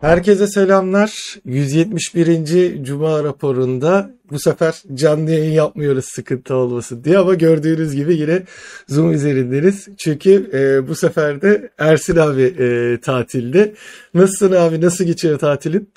Herkese 0.00 0.46
selamlar. 0.46 1.36
171. 1.44 2.84
Cuma 2.84 3.24
raporunda 3.24 4.10
bu 4.30 4.38
sefer 4.38 4.82
canlı 4.94 5.30
yayın 5.30 5.52
yapmıyoruz 5.52 6.04
sıkıntı 6.04 6.54
olmasın 6.54 7.04
diye 7.04 7.18
ama 7.18 7.34
gördüğünüz 7.34 7.94
gibi 7.94 8.16
yine 8.16 8.42
Zoom 8.88 9.12
üzerindeniz. 9.12 9.88
Çünkü 9.98 10.50
e, 10.52 10.88
bu 10.88 10.94
sefer 10.94 11.42
de 11.42 11.70
Ersin 11.78 12.16
abi 12.16 12.42
e, 12.42 12.98
tatilde. 13.00 13.74
Nasılsın 14.14 14.52
abi? 14.52 14.80
Nasıl 14.80 15.04
geçiyor 15.04 15.38
tatilin? 15.38 15.92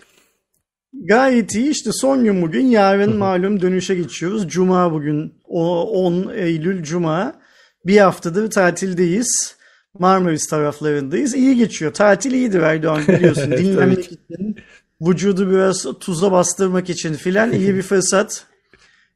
Gayet 0.94 1.56
iyi 1.56 1.70
işte 1.70 1.90
son 1.94 2.24
gün 2.24 2.42
bugün 2.42 2.66
yarın 2.66 3.18
malum 3.18 3.62
dönüşe 3.62 3.96
geçiyoruz. 3.96 4.48
Cuma 4.48 4.94
bugün 4.94 5.34
o 5.48 5.82
10 5.84 6.32
Eylül 6.36 6.84
Cuma 6.84 7.34
bir 7.86 7.98
haftadır 7.98 8.50
tatildeyiz. 8.50 9.61
Marmaris 10.00 10.48
taraflarındayız. 10.48 11.36
İyi 11.36 11.56
geçiyor. 11.56 11.94
Tatil 11.94 12.32
iyidir 12.32 12.60
Erdoğan 12.60 13.02
biliyorsun. 13.08 13.52
Dinlenmek 13.52 14.06
için, 14.06 14.56
vücudu 15.02 15.52
biraz 15.52 15.86
tuza 16.00 16.32
bastırmak 16.32 16.90
için 16.90 17.14
filan 17.14 17.52
iyi 17.52 17.76
bir 17.76 17.82
fırsat. 17.82 18.46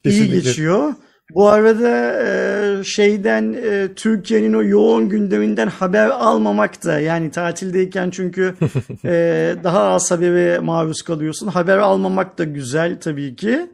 iyi 0.04 0.30
geçiyor. 0.30 0.94
Bu 1.34 1.49
arada 1.49 2.23
e, 2.23 2.84
şeyden 2.84 3.54
e, 3.54 3.88
Türkiye'nin 3.96 4.54
o 4.54 4.63
yoğun 4.63 5.09
gündeminden 5.09 5.68
haber 5.68 6.09
almamak 6.09 6.85
da 6.85 6.99
yani 6.99 7.32
tatildeyken 7.32 8.10
çünkü 8.10 8.55
e, 9.05 9.55
daha 9.63 9.84
az 9.84 10.12
habere 10.12 10.60
maruz 10.60 11.02
kalıyorsun. 11.02 11.48
Haber 11.48 11.77
almamak 11.77 12.38
da 12.38 12.44
güzel 12.44 12.99
tabii 12.99 13.35
ki. 13.35 13.70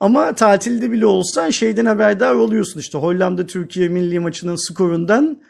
Ama 0.00 0.34
tatilde 0.34 0.92
bile 0.92 1.06
olsan 1.06 1.50
şeyden 1.50 1.86
haberdar 1.86 2.34
oluyorsun 2.34 2.80
işte 2.80 2.98
Hollanda 2.98 3.46
Türkiye 3.46 3.88
milli 3.88 4.20
maçının 4.20 4.68
skorundan 4.68 5.42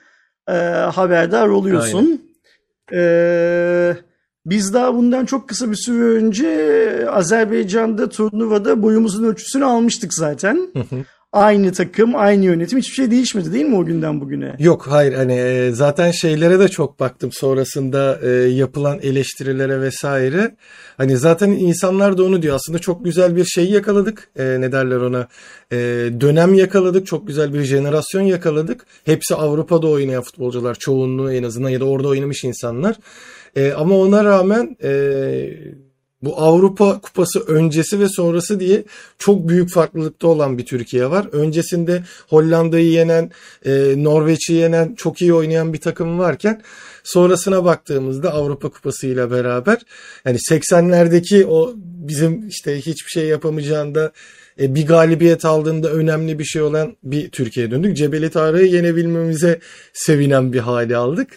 e, 0.49 0.53
haberdar 0.95 1.49
oluyorsun. 1.49 2.23
E, 2.93 3.97
biz 4.47 4.75
daha 4.75 4.95
bundan 4.95 5.25
çok 5.25 5.49
kısa 5.49 5.71
bir 5.71 5.77
süre 5.77 6.05
önce 6.05 7.07
Azerbaycan'da 7.11 8.09
turnuvada 8.09 8.83
boyumuzun 8.83 9.25
ölçüsünü 9.25 9.65
almıştık 9.65 10.15
zaten. 10.15 10.69
Aynı 11.33 11.73
takım, 11.73 12.17
aynı 12.17 12.45
yönetim 12.45 12.79
hiçbir 12.79 12.95
şey 12.95 13.11
değişmedi 13.11 13.53
değil 13.53 13.65
mi 13.65 13.77
o 13.77 13.85
günden 13.85 14.21
bugüne? 14.21 14.57
Yok 14.59 14.87
hayır 14.91 15.13
hani 15.13 15.33
e, 15.33 15.71
zaten 15.71 16.11
şeylere 16.11 16.59
de 16.59 16.69
çok 16.69 17.01
baktım 17.01 17.33
sonrasında 17.33 18.19
e, 18.23 18.29
yapılan 18.31 18.99
eleştirilere 19.03 19.81
vesaire. 19.81 20.57
Hani 20.97 21.17
zaten 21.17 21.51
insanlar 21.51 22.19
da 22.19 22.25
onu 22.25 22.43
diyor 22.43 22.55
aslında 22.57 22.79
çok 22.79 23.05
güzel 23.05 23.37
bir 23.37 23.45
şey 23.45 23.71
yakaladık. 23.71 24.31
E, 24.39 24.61
ne 24.61 24.73
derler 24.73 24.97
ona? 24.97 25.29
E, 25.73 25.77
dönem 26.21 26.55
yakaladık. 26.55 27.07
Çok 27.07 27.27
güzel 27.27 27.55
bir 27.55 27.63
jenerasyon 27.63 28.23
yakaladık. 28.23 28.87
Hepsi 29.05 29.35
Avrupa'da 29.35 29.87
oynayan 29.87 30.23
futbolcular 30.23 30.75
çoğunluğu 30.75 31.33
en 31.33 31.43
azından 31.43 31.71
ya 31.71 31.81
da 31.81 31.85
orada 31.85 32.09
oynamış 32.09 32.45
insanlar. 32.45 32.97
Ama 33.77 33.99
ona 33.99 34.25
rağmen 34.25 34.77
bu 36.23 36.41
Avrupa 36.41 37.01
Kupası 37.01 37.41
öncesi 37.41 38.01
ve 38.01 38.09
sonrası 38.09 38.61
diye 38.61 38.85
çok 39.19 39.49
büyük 39.49 39.71
farklılıkta 39.71 40.29
olan 40.29 40.59
bir 40.59 40.67
Türkiye 40.67 41.11
var. 41.11 41.27
Öncesinde 41.33 42.03
Hollanda'yı 42.29 42.91
yenen, 42.91 43.31
e, 43.65 43.95
Norveç'i 43.97 44.53
yenen, 44.53 44.95
çok 44.95 45.23
iyi 45.23 45.35
oynayan 45.35 45.73
bir 45.73 45.81
takım 45.81 46.19
varken 46.19 46.63
sonrasına 47.05 47.65
baktığımızda 47.65 48.33
Avrupa 48.33 48.69
Kupası 48.69 49.07
ile 49.07 49.31
beraber 49.31 49.79
yani 50.25 50.39
80'lerdeki 50.51 51.47
o 51.47 51.75
bizim 51.77 52.49
işte 52.49 52.77
hiçbir 52.77 53.11
şey 53.11 53.27
yapamayacağında 53.27 54.13
e, 54.61 54.75
bir 54.75 54.87
galibiyet 54.87 55.45
aldığında 55.45 55.93
önemli 55.93 56.39
bir 56.39 56.45
şey 56.45 56.63
olan 56.63 56.97
bir 57.03 57.31
Türkiye'ye 57.31 57.71
döndük. 57.71 57.97
Cebeli 57.97 58.31
Tarık'ı 58.31 58.65
yenebilmemize 58.65 59.61
sevinen 59.93 60.53
bir 60.53 60.59
hale 60.59 60.97
aldık. 60.97 61.29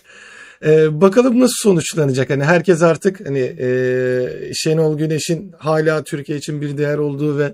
Ee, 0.66 1.02
bakalım 1.02 1.40
nasıl 1.40 1.56
sonuçlanacak. 1.62 2.30
Hani 2.30 2.44
herkes 2.44 2.82
artık 2.82 3.28
hani 3.28 3.56
e, 3.60 4.52
Şenol 4.54 4.98
Güneş'in 4.98 5.52
hala 5.58 6.04
Türkiye 6.04 6.38
için 6.38 6.62
bir 6.62 6.78
değer 6.78 6.98
olduğu 6.98 7.38
ve 7.38 7.54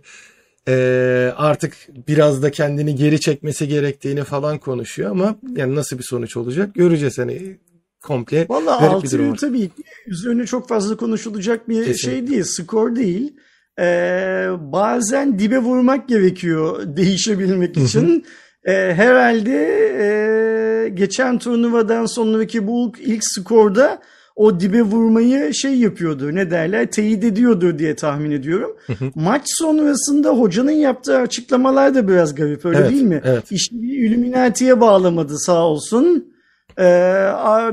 e, 0.68 1.34
artık 1.38 1.74
biraz 2.08 2.44
da 2.44 2.52
kendini 2.52 2.96
geri 2.96 3.20
çekmesi 3.20 3.68
gerektiğini 3.68 4.24
falan 4.24 4.58
konuşuyor 4.58 5.12
ama 5.12 5.36
yani 5.56 5.76
nasıl 5.76 5.98
bir 5.98 6.04
sonuç 6.04 6.38
olacak 6.38 6.76
göreceğiz 6.76 7.18
hani 7.18 7.58
komple 8.02 8.46
Valla 8.50 8.82
6 8.82 9.18
yıl 9.18 9.36
tabii 9.36 9.70
üzerine 10.08 10.46
çok 10.46 10.70
fazla 10.70 10.98
konuşulacak 10.98 11.70
bir 11.70 11.86
Kesinlikle. 11.86 11.98
şey 11.98 12.28
değil, 12.28 12.44
skor 12.44 12.96
değil. 12.96 13.34
Ee, 13.80 14.48
bazen 14.60 15.40
dibe 15.40 15.58
vurmak 15.58 16.10
gerekiyor 16.10 16.84
değişebilmek 16.98 17.78
için. 17.78 18.26
E, 18.66 18.94
herhalde 18.94 19.56
e, 20.00 20.90
geçen 20.90 21.40
turnuvadan 21.40 22.06
sonraki 22.06 22.68
bu 22.68 22.92
ilk 23.00 23.24
skorda 23.24 24.02
o 24.36 24.60
dibe 24.60 24.82
vurmayı 24.82 25.54
şey 25.54 25.76
yapıyordu 25.76 26.36
ne 26.36 26.52
derler 26.52 26.92
teyit 26.92 27.24
ediyordu 27.24 27.80
diye 27.80 27.96
tahmin 27.96 28.32
ediyorum. 28.32 28.78
Maç 29.16 29.42
sonrasında 29.46 30.30
hocanın 30.30 30.72
yaptığı 30.72 31.18
açıklamalar 31.18 31.96
da 31.96 32.08
biraz 32.08 32.36
garip 32.36 32.66
öyle 32.66 32.78
evet, 32.78 32.90
değil 32.90 33.04
mi? 33.04 33.22
Evet. 33.26 33.52
İşte 33.52 33.76
bir 33.76 33.98
Illuminati'ye 33.98 34.82
bağlamadı 34.82 35.40
sağ 35.40 35.66
olsun. 35.68 36.34
Ee, 36.80 37.28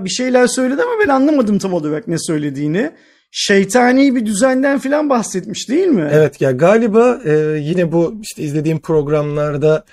bir 0.04 0.10
şeyler 0.10 0.46
söyledi 0.46 0.82
ama 0.82 0.92
ben 1.04 1.08
anlamadım 1.08 1.58
tam 1.58 1.74
olarak 1.74 2.08
ne 2.08 2.18
söylediğini. 2.18 2.90
Şeytani 3.30 4.16
bir 4.16 4.26
düzenden 4.26 4.78
filan 4.78 5.10
bahsetmiş 5.10 5.68
değil 5.68 5.88
mi? 5.88 6.08
Evet 6.12 6.40
ya 6.40 6.50
galiba 6.50 7.20
e, 7.24 7.58
yine 7.60 7.92
bu 7.92 8.14
işte 8.22 8.42
izlediğim 8.42 8.80
programlarda 8.80 9.84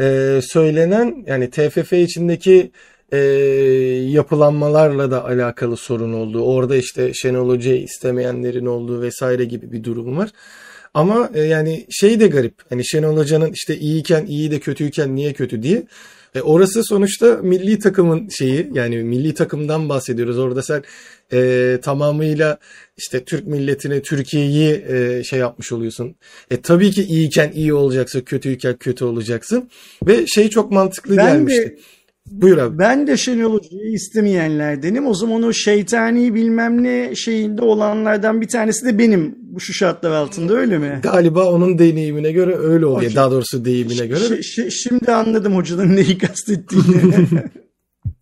e, 0.00 0.40
söylenen 0.42 1.24
yani 1.26 1.50
TFF 1.50 1.92
içindeki 1.92 2.70
e, 3.12 3.18
yapılanmalarla 4.08 5.10
da 5.10 5.24
alakalı 5.24 5.76
sorun 5.76 6.12
olduğu, 6.12 6.42
orada 6.44 6.76
işte 6.76 7.14
Şenol 7.14 7.48
Hoca'yı 7.48 7.82
istemeyenlerin 7.82 8.66
olduğu 8.66 9.02
vesaire 9.02 9.44
gibi 9.44 9.72
bir 9.72 9.84
durum 9.84 10.16
var. 10.16 10.30
Ama 10.94 11.30
e, 11.34 11.40
yani 11.40 11.86
şey 11.90 12.20
de 12.20 12.26
garip. 12.26 12.54
Hani 12.68 12.86
Şenol 12.86 13.16
Hoca'nın 13.16 13.52
işte 13.52 13.76
iyiyken 13.76 14.26
iyi 14.26 14.50
de 14.50 14.60
kötüyken 14.60 15.16
niye 15.16 15.32
kötü 15.32 15.62
diye. 15.62 15.82
E, 16.34 16.40
orası 16.40 16.84
sonuçta 16.84 17.36
milli 17.42 17.78
takımın 17.78 18.28
şeyi 18.28 18.70
yani 18.72 18.96
milli 18.96 19.34
takımdan 19.34 19.88
bahsediyoruz. 19.88 20.38
Orada 20.38 20.62
sen 20.62 20.82
e, 21.32 21.78
tamamıyla 21.82 22.58
işte 22.96 23.24
Türk 23.24 23.46
milletine 23.46 24.02
Türkiye'yi 24.02 24.84
e, 24.88 25.24
şey 25.24 25.38
yapmış 25.38 25.72
oluyorsun. 25.72 26.14
E, 26.50 26.60
tabii 26.60 26.90
ki 26.90 27.02
iyiyken 27.02 27.52
iyi 27.54 27.74
olacaksın, 27.74 28.20
kötüyken 28.20 28.76
kötü 28.76 29.04
olacaksın. 29.04 29.70
Ve 30.06 30.26
şey 30.26 30.48
çok 30.50 30.70
mantıklı 30.70 31.16
ben 31.16 31.32
gelmişti. 31.32 31.62
De... 31.62 31.78
Buyur 32.26 32.58
abi. 32.58 32.78
Ben 32.78 33.06
de 33.06 33.16
Şenol 33.16 33.54
Hoca'yı 33.54 33.92
istemeyenlerdenim. 33.92 35.06
O 35.06 35.14
zaman 35.14 35.42
o 35.42 35.52
şeytani 35.52 36.34
bilmem 36.34 36.82
ne 36.82 37.14
şeyinde 37.14 37.62
olanlardan 37.62 38.40
bir 38.40 38.48
tanesi 38.48 38.86
de 38.86 38.98
benim 38.98 39.34
bu 39.42 39.60
şu 39.60 39.72
şartlar 39.72 40.10
altında 40.10 40.54
öyle 40.54 40.78
mi? 40.78 41.00
Galiba 41.02 41.52
onun 41.52 41.78
deneyimine 41.78 42.32
göre 42.32 42.56
öyle 42.56 42.86
oluyor. 42.86 43.02
Okay. 43.02 43.14
Daha 43.14 43.30
doğrusu 43.30 43.64
deyimine 43.64 44.06
göre. 44.06 44.42
Şimdi 44.70 45.12
anladım 45.12 45.56
hocanın 45.56 45.96
neyi 45.96 46.18
kastettiğini. 46.18 47.26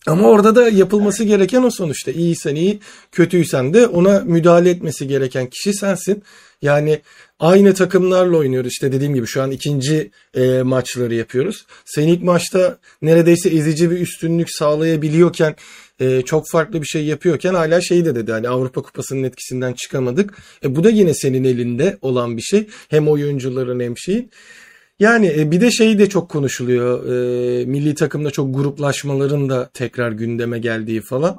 Ama 0.07 0.29
orada 0.29 0.57
da 0.57 0.69
yapılması 0.69 1.25
gereken 1.25 1.63
o 1.63 1.71
sonuçta. 1.71 2.11
İyiysen 2.11 2.55
iyi, 2.55 2.81
kötüysen 3.13 3.75
de 3.75 3.87
ona 3.87 4.21
müdahale 4.21 4.71
etmesi 4.71 5.09
gereken 5.09 5.47
kişi 5.47 5.73
sensin. 5.73 6.23
Yani 6.63 7.01
aynı 7.41 7.75
takımlarla 7.75 8.37
oynuyoruz. 8.37 8.73
İşte 8.73 8.93
dediğim 8.93 9.15
gibi 9.15 9.27
şu 9.27 9.43
an 9.43 9.51
ikinci 9.51 10.11
e, 10.35 10.63
maçları 10.63 11.15
yapıyoruz. 11.15 11.67
Sen 11.85 12.09
ilk 12.09 12.23
maçta 12.23 12.79
neredeyse 13.03 13.49
ezici 13.49 13.91
bir 13.91 14.01
üstünlük 14.01 14.51
sağlayabiliyorken 14.51 15.57
e, 16.01 16.23
çok 16.23 16.49
farklı 16.49 16.83
bir 16.83 16.87
şey 16.87 17.05
yapıyorken 17.05 17.55
hala 17.55 17.81
şey 17.81 18.05
de 18.05 18.15
dedi 18.15 18.33
hani 18.33 18.49
Avrupa 18.49 18.83
Kupası'nın 18.83 19.23
etkisinden 19.23 19.73
çıkamadık. 19.73 20.35
E, 20.65 20.77
bu 20.77 20.85
da 20.85 20.91
yine 20.91 21.15
senin 21.15 21.45
elinde 21.45 21.99
olan 22.03 22.37
bir 22.37 22.43
şey. 22.43 22.67
Hem 22.89 23.09
oyuncuların 23.09 23.81
hem 23.81 23.99
şeyin. 23.99 24.31
Yani 25.01 25.35
e, 25.39 25.51
bir 25.51 25.61
de 25.61 25.71
şey 25.71 25.99
de 25.99 26.09
çok 26.09 26.29
konuşuluyor. 26.31 27.07
E, 27.07 27.65
milli 27.65 27.95
takımda 27.95 28.31
çok 28.31 28.55
gruplaşmaların 28.55 29.49
da 29.49 29.71
tekrar 29.75 30.13
gündeme 30.13 30.59
geldiği 30.59 31.01
falan. 31.01 31.39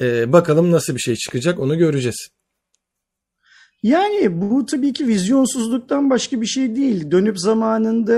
E, 0.00 0.32
bakalım 0.32 0.70
nasıl 0.70 0.94
bir 0.94 1.00
şey 1.00 1.16
çıkacak 1.16 1.58
onu 1.58 1.78
göreceğiz. 1.78 2.28
Yani 3.84 4.40
bu 4.40 4.66
tabii 4.66 4.92
ki 4.92 5.06
vizyonsuzluktan 5.06 6.10
başka 6.10 6.40
bir 6.40 6.46
şey 6.46 6.76
değil. 6.76 7.10
Dönüp 7.10 7.40
zamanında 7.40 8.14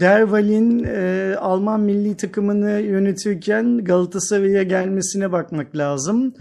Derval'in 0.00 0.84
e, 0.84 1.34
Alman 1.36 1.80
milli 1.80 2.16
takımını 2.16 2.80
yönetirken 2.80 3.84
Galatasaray'a 3.84 4.62
gelmesine 4.62 5.32
bakmak 5.32 5.76
lazım. 5.76 6.34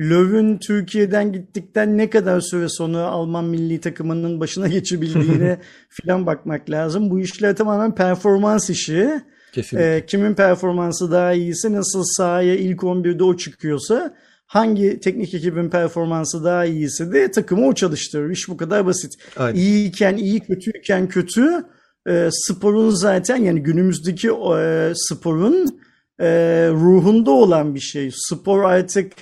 Löw'ün 0.00 0.58
Türkiye'den 0.58 1.32
gittikten 1.32 1.98
ne 1.98 2.10
kadar 2.10 2.40
süre 2.40 2.68
sonra 2.68 3.06
Alman 3.06 3.44
milli 3.44 3.80
takımının 3.80 4.40
başına 4.40 4.68
geçebildiğine 4.68 5.58
filan 5.88 6.26
bakmak 6.26 6.70
lazım. 6.70 7.10
Bu 7.10 7.20
işler 7.20 7.56
tamamen 7.56 7.94
performans 7.94 8.70
işi. 8.70 9.20
Kesinlikle. 9.52 9.96
E, 9.96 10.06
kimin 10.06 10.34
performansı 10.34 11.12
daha 11.12 11.32
iyiyse 11.32 11.72
nasıl 11.72 12.02
sahaya 12.04 12.56
ilk 12.56 12.80
11'de 12.80 13.24
o 13.24 13.36
çıkıyorsa 13.36 14.14
hangi 14.50 15.00
teknik 15.00 15.34
ekibin 15.34 15.70
performansı 15.70 16.44
daha 16.44 16.64
iyiyse 16.64 17.12
de 17.12 17.30
takımı 17.30 17.66
o 17.66 17.74
çalıştırır. 17.74 18.30
İş 18.30 18.48
bu 18.48 18.56
kadar 18.56 18.86
basit. 18.86 19.12
Aynen. 19.36 19.58
İyiyken 19.58 20.16
iyi, 20.16 20.40
kötüyken 20.40 21.08
kötü. 21.08 21.64
E, 22.08 22.28
sporun 22.32 22.90
zaten 22.90 23.36
yani 23.36 23.62
günümüzdeki 23.62 24.28
e, 24.28 24.92
sporun 24.94 25.80
e, 26.20 26.28
ruhunda 26.72 27.30
olan 27.30 27.74
bir 27.74 27.80
şey. 27.80 28.10
Spor 28.14 28.64
artık 28.64 29.12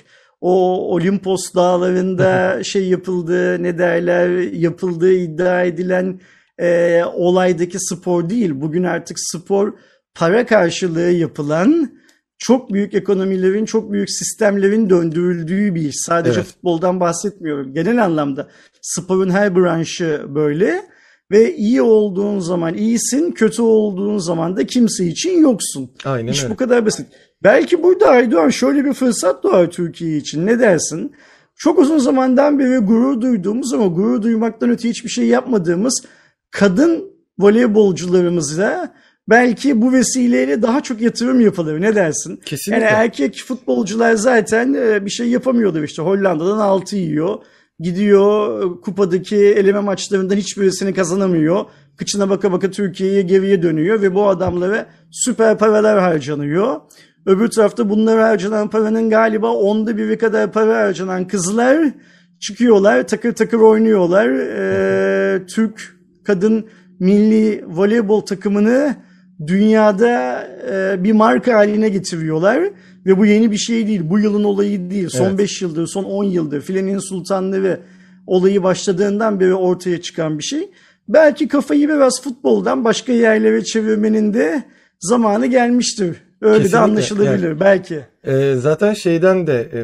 o 0.41 0.53
Olimpos 0.93 1.53
dağlarında 1.55 2.59
şey 2.63 2.87
yapıldığı 2.87 3.63
ne 3.63 3.77
derler 3.77 4.29
yapıldığı 4.51 5.13
iddia 5.13 5.63
edilen 5.63 6.19
e, 6.57 7.01
olaydaki 7.13 7.77
spor 7.79 8.29
değil. 8.29 8.51
Bugün 8.55 8.83
artık 8.83 9.17
spor 9.19 9.73
para 10.15 10.45
karşılığı 10.45 11.11
yapılan 11.11 11.99
çok 12.39 12.73
büyük 12.73 12.93
ekonomilerin, 12.93 13.65
çok 13.65 13.91
büyük 13.91 14.09
sistemlerin 14.09 14.89
döndürüldüğü 14.89 15.75
bir 15.75 15.81
iş. 15.81 15.95
Sadece 15.97 16.39
evet. 16.39 16.49
futboldan 16.49 16.99
bahsetmiyorum. 16.99 17.73
Genel 17.73 18.03
anlamda 18.03 18.47
sporun 18.81 19.29
her 19.29 19.55
branşı 19.55 20.21
böyle 20.27 20.85
ve 21.31 21.55
iyi 21.55 21.81
olduğun 21.81 22.39
zaman 22.39 22.73
iyisin, 22.73 23.31
kötü 23.31 23.61
olduğun 23.61 24.17
zaman 24.17 24.57
da 24.57 24.67
kimse 24.67 25.05
için 25.05 25.41
yoksun. 25.41 25.91
Aynen 26.05 26.31
İş 26.31 26.43
öyle. 26.43 26.53
bu 26.53 26.57
kadar 26.57 26.85
basit. 26.85 27.07
Belki 27.43 27.83
burada 27.83 28.07
Aydoğan 28.07 28.49
şöyle 28.49 28.85
bir 28.85 28.93
fırsat 28.93 29.43
doğar 29.43 29.71
Türkiye 29.71 30.17
için. 30.17 30.45
Ne 30.45 30.59
dersin? 30.59 31.15
Çok 31.55 31.79
uzun 31.79 31.97
zamandan 31.97 32.59
beri 32.59 32.77
gurur 32.77 33.21
duyduğumuz 33.21 33.73
ama 33.73 33.85
gurur 33.87 34.21
duymaktan 34.21 34.69
öte 34.69 34.89
hiçbir 34.89 35.09
şey 35.09 35.25
yapmadığımız 35.25 36.03
kadın 36.51 37.11
voleybolcularımızla 37.39 38.93
belki 39.29 39.81
bu 39.81 39.93
vesileyle 39.93 40.61
daha 40.61 40.83
çok 40.83 41.01
yatırım 41.01 41.39
yapılır. 41.41 41.81
Ne 41.81 41.95
dersin? 41.95 42.39
Kesinlikle. 42.45 42.85
Yani 42.85 42.95
erkek 42.95 43.43
futbolcular 43.47 44.13
zaten 44.13 44.73
e, 44.73 45.05
bir 45.05 45.09
şey 45.09 45.27
yapamıyordu 45.27 45.83
işte. 45.83 46.01
Hollanda'dan 46.01 46.59
6 46.59 46.95
yiyor. 46.95 47.35
Gidiyor 47.79 48.81
kupadaki 48.81 49.35
eleme 49.35 49.79
maçlarından 49.79 50.35
hiçbirisini 50.35 50.93
kazanamıyor. 50.93 51.65
Kıçına 51.97 52.29
baka 52.29 52.51
baka 52.51 52.71
Türkiye'ye 52.71 53.21
geriye 53.21 53.61
dönüyor 53.61 54.01
ve 54.01 54.15
bu 54.15 54.27
adamlara 54.29 54.85
süper 55.11 55.57
paralar 55.57 55.99
harcanıyor. 55.99 56.81
Öbür 57.25 57.47
tarafta 57.47 57.89
bunlara 57.89 58.27
harcanan 58.27 58.69
paranın 58.69 59.09
galiba 59.09 59.53
onda 59.53 59.97
biri 59.97 60.17
kadar 60.17 60.51
para 60.51 60.77
harcanan 60.77 61.27
kızlar 61.27 61.91
çıkıyorlar 62.39 63.07
takır 63.07 63.33
takır 63.33 63.59
oynuyorlar. 63.59 64.29
Ee, 64.29 65.45
Türk 65.47 65.95
kadın 66.23 66.65
milli 66.99 67.65
voleybol 67.67 68.21
takımını 68.21 68.95
dünyada 69.47 70.43
e, 70.71 71.03
bir 71.03 71.11
marka 71.11 71.53
haline 71.53 71.89
getiriyorlar 71.89 72.69
ve 73.05 73.17
bu 73.17 73.25
yeni 73.25 73.51
bir 73.51 73.57
şey 73.57 73.87
değil. 73.87 74.01
Bu 74.03 74.19
yılın 74.19 74.43
olayı 74.43 74.91
değil. 74.91 75.09
Son 75.09 75.37
5 75.37 75.51
evet. 75.51 75.61
yıldır, 75.61 75.87
son 75.87 76.03
10 76.03 76.23
yıldır 76.23 76.61
filenin 76.61 76.99
sultanlığı 76.99 77.79
olayı 78.27 78.63
başladığından 78.63 79.39
beri 79.39 79.53
ortaya 79.53 80.01
çıkan 80.01 80.37
bir 80.37 80.43
şey. 80.43 80.69
Belki 81.07 81.47
kafayı 81.47 81.89
biraz 81.89 82.21
futboldan 82.21 82.85
başka 82.85 83.13
yerlere 83.13 83.63
çevirmenin 83.63 84.33
de 84.33 84.63
zamanı 84.99 85.45
gelmiştir. 85.45 86.28
Öyle 86.41 86.53
Kesinlikle. 86.53 86.77
de 86.77 86.81
anlaşılabilir 86.81 87.47
yani, 87.47 87.59
belki. 87.59 88.05
E, 88.23 88.55
zaten 88.55 88.93
şeyden 88.93 89.47
de 89.47 89.69
e, 89.73 89.81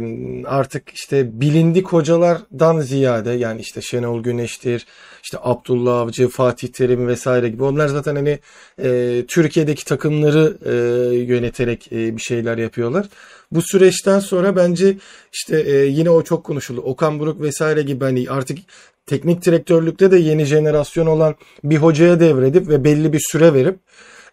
artık 0.48 0.90
işte 0.90 1.42
bilindik 1.42 1.88
hocalardan 1.88 2.80
ziyade 2.80 3.32
yani 3.32 3.62
işte 3.62 3.82
Şenol 3.82 4.24
Güneş'tir, 4.24 4.86
işte 5.24 5.38
Abdullah 5.42 6.00
Avcı, 6.00 6.28
Fatih 6.28 6.68
Terim 6.68 7.08
vesaire 7.08 7.50
gibi 7.50 7.64
onlar 7.64 7.88
zaten 7.88 8.16
hani 8.16 8.40
e, 8.84 9.24
Türkiye'deki 9.28 9.86
takımları 9.86 10.58
e, 10.66 10.72
yöneterek 11.16 11.92
e, 11.92 12.18
bir 12.18 12.22
şeyler 12.22 12.58
yapıyorlar. 12.58 13.06
Bu 13.52 13.62
süreçten 13.62 14.20
sonra 14.20 14.56
bence 14.56 14.98
işte 15.34 15.62
e, 15.62 15.86
yine 15.86 16.10
o 16.10 16.24
çok 16.24 16.44
konuşuldu. 16.44 16.82
Okan 16.82 17.20
Buruk 17.20 17.42
vesaire 17.42 17.82
gibi 17.82 18.04
hani 18.04 18.26
artık 18.30 18.58
teknik 19.06 19.46
direktörlükte 19.46 20.12
de 20.12 20.18
yeni 20.18 20.46
jenerasyon 20.46 21.06
olan 21.06 21.36
bir 21.64 21.78
hocaya 21.78 22.20
devredip 22.20 22.70
ve 22.70 22.84
belli 22.84 23.14
bir 23.14 23.22
süre 23.32 23.54
verip 23.54 23.80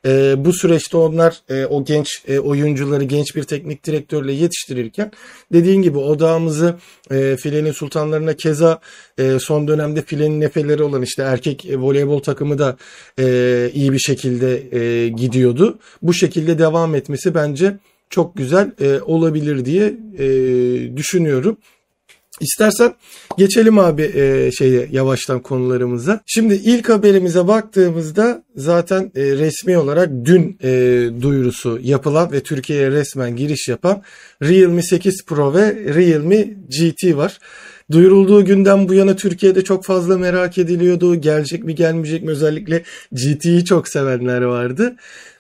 e, 0.07 0.35
bu 0.45 0.53
süreçte 0.53 0.97
onlar 0.97 1.41
e, 1.49 1.67
o 1.67 1.85
genç 1.85 2.23
e, 2.29 2.39
oyuncuları 2.39 3.05
genç 3.05 3.37
bir 3.37 3.43
teknik 3.43 3.85
direktörle 3.85 4.33
yetiştirirken 4.33 5.13
dediğin 5.53 5.83
gibi 5.83 5.99
odağımızı 5.99 6.75
e, 7.11 7.37
filenin 7.37 7.73
sultanlarına 7.73 8.35
keza 8.37 8.81
e, 9.19 9.39
son 9.39 9.69
dönemde 9.69 10.03
filenin 10.03 10.41
nefeleri 10.41 10.83
olan 10.83 11.03
işte 11.03 11.23
erkek 11.23 11.67
e, 11.67 11.79
voleybol 11.79 12.21
takımı 12.21 12.59
da 12.59 12.77
e, 13.19 13.71
iyi 13.75 13.93
bir 13.93 13.99
şekilde 13.99 14.79
e, 14.79 15.09
gidiyordu. 15.09 15.79
Bu 16.03 16.15
şekilde 16.15 16.59
devam 16.59 16.95
etmesi 16.95 17.35
bence 17.35 17.77
çok 18.11 18.37
güzel 18.37 18.73
e, 18.81 19.01
olabilir 19.01 19.65
diye 19.65 19.95
e, 20.19 20.27
düşünüyorum. 20.97 21.57
İstersen 22.41 22.95
geçelim 23.39 23.79
abi 23.79 24.03
e, 24.03 24.51
şeye 24.53 24.89
yavaştan 24.93 25.43
konularımıza. 25.43 26.21
Şimdi 26.27 26.55
ilk 26.55 26.89
haberimize 26.89 27.49
baktığımızda 27.49 28.43
zaten 28.57 29.13
e, 29.15 29.23
resmi 29.23 29.79
olarak 29.79 30.09
dün 30.25 30.59
e, 30.63 30.71
duyurusu 31.23 31.79
yapılan 31.83 32.33
ve 32.33 32.41
Türkiye'ye 32.41 32.91
resmen 32.91 33.37
giriş 33.37 33.69
yapan 33.69 34.03
Realme 34.43 34.83
8 34.83 35.25
Pro 35.27 35.55
ve 35.55 35.75
Realme 35.95 36.43
GT 36.69 37.17
var. 37.17 37.39
Duyurulduğu 37.93 38.45
günden 38.45 38.89
bu 38.89 38.95
yana 38.95 39.17
Türkiye'de 39.17 39.65
çok 39.65 39.85
fazla 39.85 40.19
merak 40.19 40.59
ediliyordu. 40.59 41.15
Gelecek 41.15 41.65
mi 41.65 41.75
gelmeyecek 41.75 42.23
mi 42.23 42.31
özellikle 42.31 42.83
GT'yi 43.13 43.65
çok 43.65 43.89
sevenler 43.89 44.43
vardı. 44.43 44.97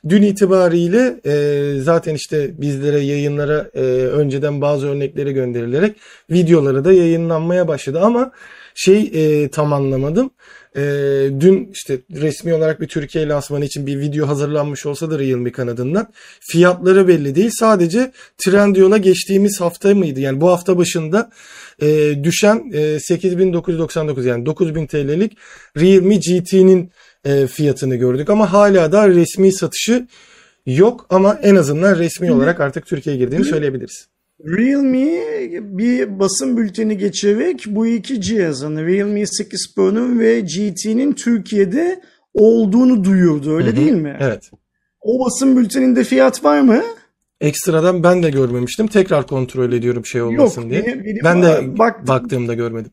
Dün 0.09 0.23
itibariyle 0.23 1.21
e, 1.27 1.81
zaten 1.81 2.15
işte 2.15 2.61
bizlere 2.61 3.01
yayınlara 3.01 3.71
e, 3.75 3.81
önceden 4.07 4.61
bazı 4.61 4.89
örnekleri 4.89 5.33
gönderilerek 5.33 5.97
videoları 6.31 6.85
da 6.85 6.93
yayınlanmaya 6.93 7.69
başladı 7.69 8.01
ama 8.01 8.33
şey 8.75 9.11
e, 9.15 9.49
tam 9.49 9.73
anlamadım. 9.73 10.31
E, 10.77 10.83
dün 11.41 11.71
işte 11.73 11.99
resmi 12.15 12.55
olarak 12.55 12.81
bir 12.81 12.89
Türkiye 12.89 13.29
lansmanı 13.29 13.65
için 13.65 13.87
bir 13.87 14.01
video 14.01 14.29
hazırlanmış 14.29 14.87
olsa 14.87 15.11
da 15.11 15.19
Realme 15.19 15.53
kanadından 15.53 16.09
fiyatları 16.41 17.09
belli 17.09 17.35
değil. 17.35 17.51
Sadece 17.53 18.13
Trendyol'a 18.39 18.97
geçtiğimiz 18.97 19.61
hafta 19.61 19.95
mıydı? 19.95 20.21
Yani 20.21 20.41
bu 20.41 20.51
hafta 20.51 20.79
başında 20.79 21.31
e, 21.83 22.15
düşen 22.25 22.71
e, 22.73 23.01
8999 23.01 24.27
yani 24.27 24.47
9000 24.47 24.87
TL'lik 24.87 25.39
Realme 25.77 26.17
GT'nin 26.17 26.91
e, 27.25 27.47
fiyatını 27.47 27.97
gördük 27.97 28.31
ama 28.31 28.53
hala 28.53 28.93
da 28.93 29.09
resmi 29.09 29.53
satışı 29.53 30.07
yok 30.67 31.07
ama 31.11 31.39
en 31.43 31.57
azından 31.57 31.99
resmi 31.99 32.33
olarak 32.33 32.61
artık 32.61 32.87
Türkiye'ye 32.87 33.25
girdiğini 33.25 33.45
söyleyebiliriz. 33.45 34.12
Realme 34.47 35.07
bir 35.61 36.19
basın 36.19 36.57
bülteni 36.57 36.99
geçerek 36.99 37.65
bu 37.67 37.87
iki 37.87 38.21
cihazın 38.21 38.77
Realme 38.77 39.27
8 39.27 39.75
Pro'nun 39.77 40.21
ve 40.21 40.41
GT'nin 40.41 41.13
Türkiye'de 41.13 42.01
olduğunu 42.35 43.05
duyurdu 43.05 43.57
öyle 43.57 43.67
Hı-hı. 43.69 43.77
değil 43.77 43.93
mi? 43.93 44.17
Evet. 44.21 44.51
O 45.01 45.25
basın 45.25 45.57
bülteninde 45.57 46.05
fiyat 46.05 46.45
var 46.45 46.61
mı? 46.61 46.83
Ekstradan 47.41 48.03
ben 48.03 48.23
de 48.23 48.31
görmemiştim. 48.31 48.87
Tekrar 48.87 49.27
kontrol 49.27 49.73
ediyorum 49.73 50.07
şey 50.07 50.23
olmasın 50.23 50.63
yok, 50.63 50.71
diye. 50.71 50.85
Benim, 50.87 51.05
benim 51.05 51.25
ben 51.25 51.43
de 51.43 51.79
baktım, 51.79 52.09
baktığımda 52.09 52.55
görmedim. 52.55 52.91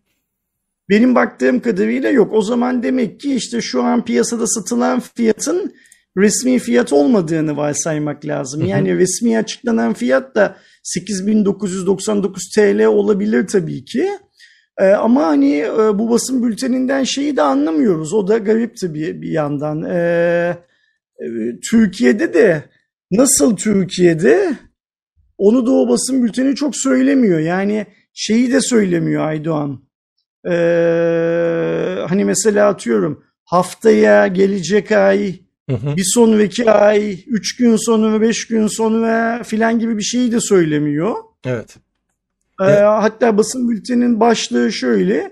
Benim 0.89 1.15
baktığım 1.15 1.59
kadarıyla 1.59 2.09
yok. 2.09 2.33
O 2.33 2.41
zaman 2.41 2.83
demek 2.83 3.19
ki 3.19 3.35
işte 3.35 3.61
şu 3.61 3.83
an 3.83 4.05
piyasada 4.05 4.47
satılan 4.47 5.01
fiyatın 5.15 5.73
resmi 6.17 6.59
fiyat 6.59 6.93
olmadığını 6.93 7.57
varsaymak 7.57 8.25
lazım. 8.25 8.65
Yani 8.65 8.97
resmi 8.97 9.37
açıklanan 9.37 9.93
fiyat 9.93 10.35
da 10.35 10.55
8999 10.95 12.49
TL 12.55 12.85
olabilir 12.85 13.47
tabii 13.47 13.85
ki. 13.85 14.09
Ee, 14.77 14.85
ama 14.85 15.27
hani 15.27 15.57
e, 15.59 15.99
bu 15.99 16.09
basın 16.09 16.43
bülteninden 16.43 17.03
şeyi 17.03 17.37
de 17.37 17.41
anlamıyoruz. 17.41 18.13
O 18.13 18.27
da 18.27 18.37
garip 18.37 18.77
tabii 18.77 19.21
bir 19.21 19.31
yandan. 19.31 19.83
Ee, 19.83 20.57
e, 21.19 21.25
Türkiye'de 21.71 22.33
de 22.33 22.63
nasıl 23.11 23.55
Türkiye'de 23.55 24.57
onu 25.37 25.65
da 25.65 25.71
o 25.71 25.89
basın 25.89 26.23
bülteni 26.23 26.55
çok 26.55 26.75
söylemiyor. 26.75 27.39
Yani 27.39 27.85
şeyi 28.13 28.51
de 28.53 28.61
söylemiyor 28.61 29.27
Aydoğan. 29.27 29.89
Ee, 30.45 32.05
hani 32.09 32.25
mesela 32.25 32.67
atıyorum 32.67 33.23
haftaya 33.43 34.27
gelecek 34.27 34.91
ay 34.91 35.35
bir 35.69 36.03
sonraki 36.13 36.71
ay, 36.71 37.19
üç 37.27 37.55
gün 37.55 37.75
sonra, 37.75 38.21
beş 38.21 38.47
gün 38.47 38.67
sonra 38.67 39.43
filan 39.43 39.79
gibi 39.79 39.97
bir 39.97 40.03
şeyi 40.03 40.31
de 40.31 40.41
söylemiyor. 40.41 41.15
Evet. 41.45 41.75
Ee, 42.61 42.63
hatta 42.83 43.37
basın 43.37 43.69
bültenin 43.69 44.19
başlığı 44.19 44.71
şöyle. 44.71 45.31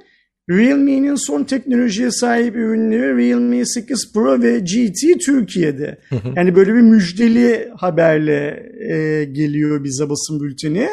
Realme'nin 0.50 1.16
son 1.16 1.44
teknolojiye 1.44 2.12
sahip 2.12 2.56
ürünleri 2.56 3.18
Realme 3.18 3.66
8 3.66 4.14
Pro 4.14 4.42
ve 4.42 4.60
GT 4.60 5.26
Türkiye'de. 5.26 5.98
yani 6.36 6.56
böyle 6.56 6.74
bir 6.74 6.82
müjdeli 6.82 7.70
haberle 7.78 8.72
e, 8.90 9.24
geliyor 9.26 9.84
bize 9.84 10.10
basın 10.10 10.40
bülteni. 10.40 10.90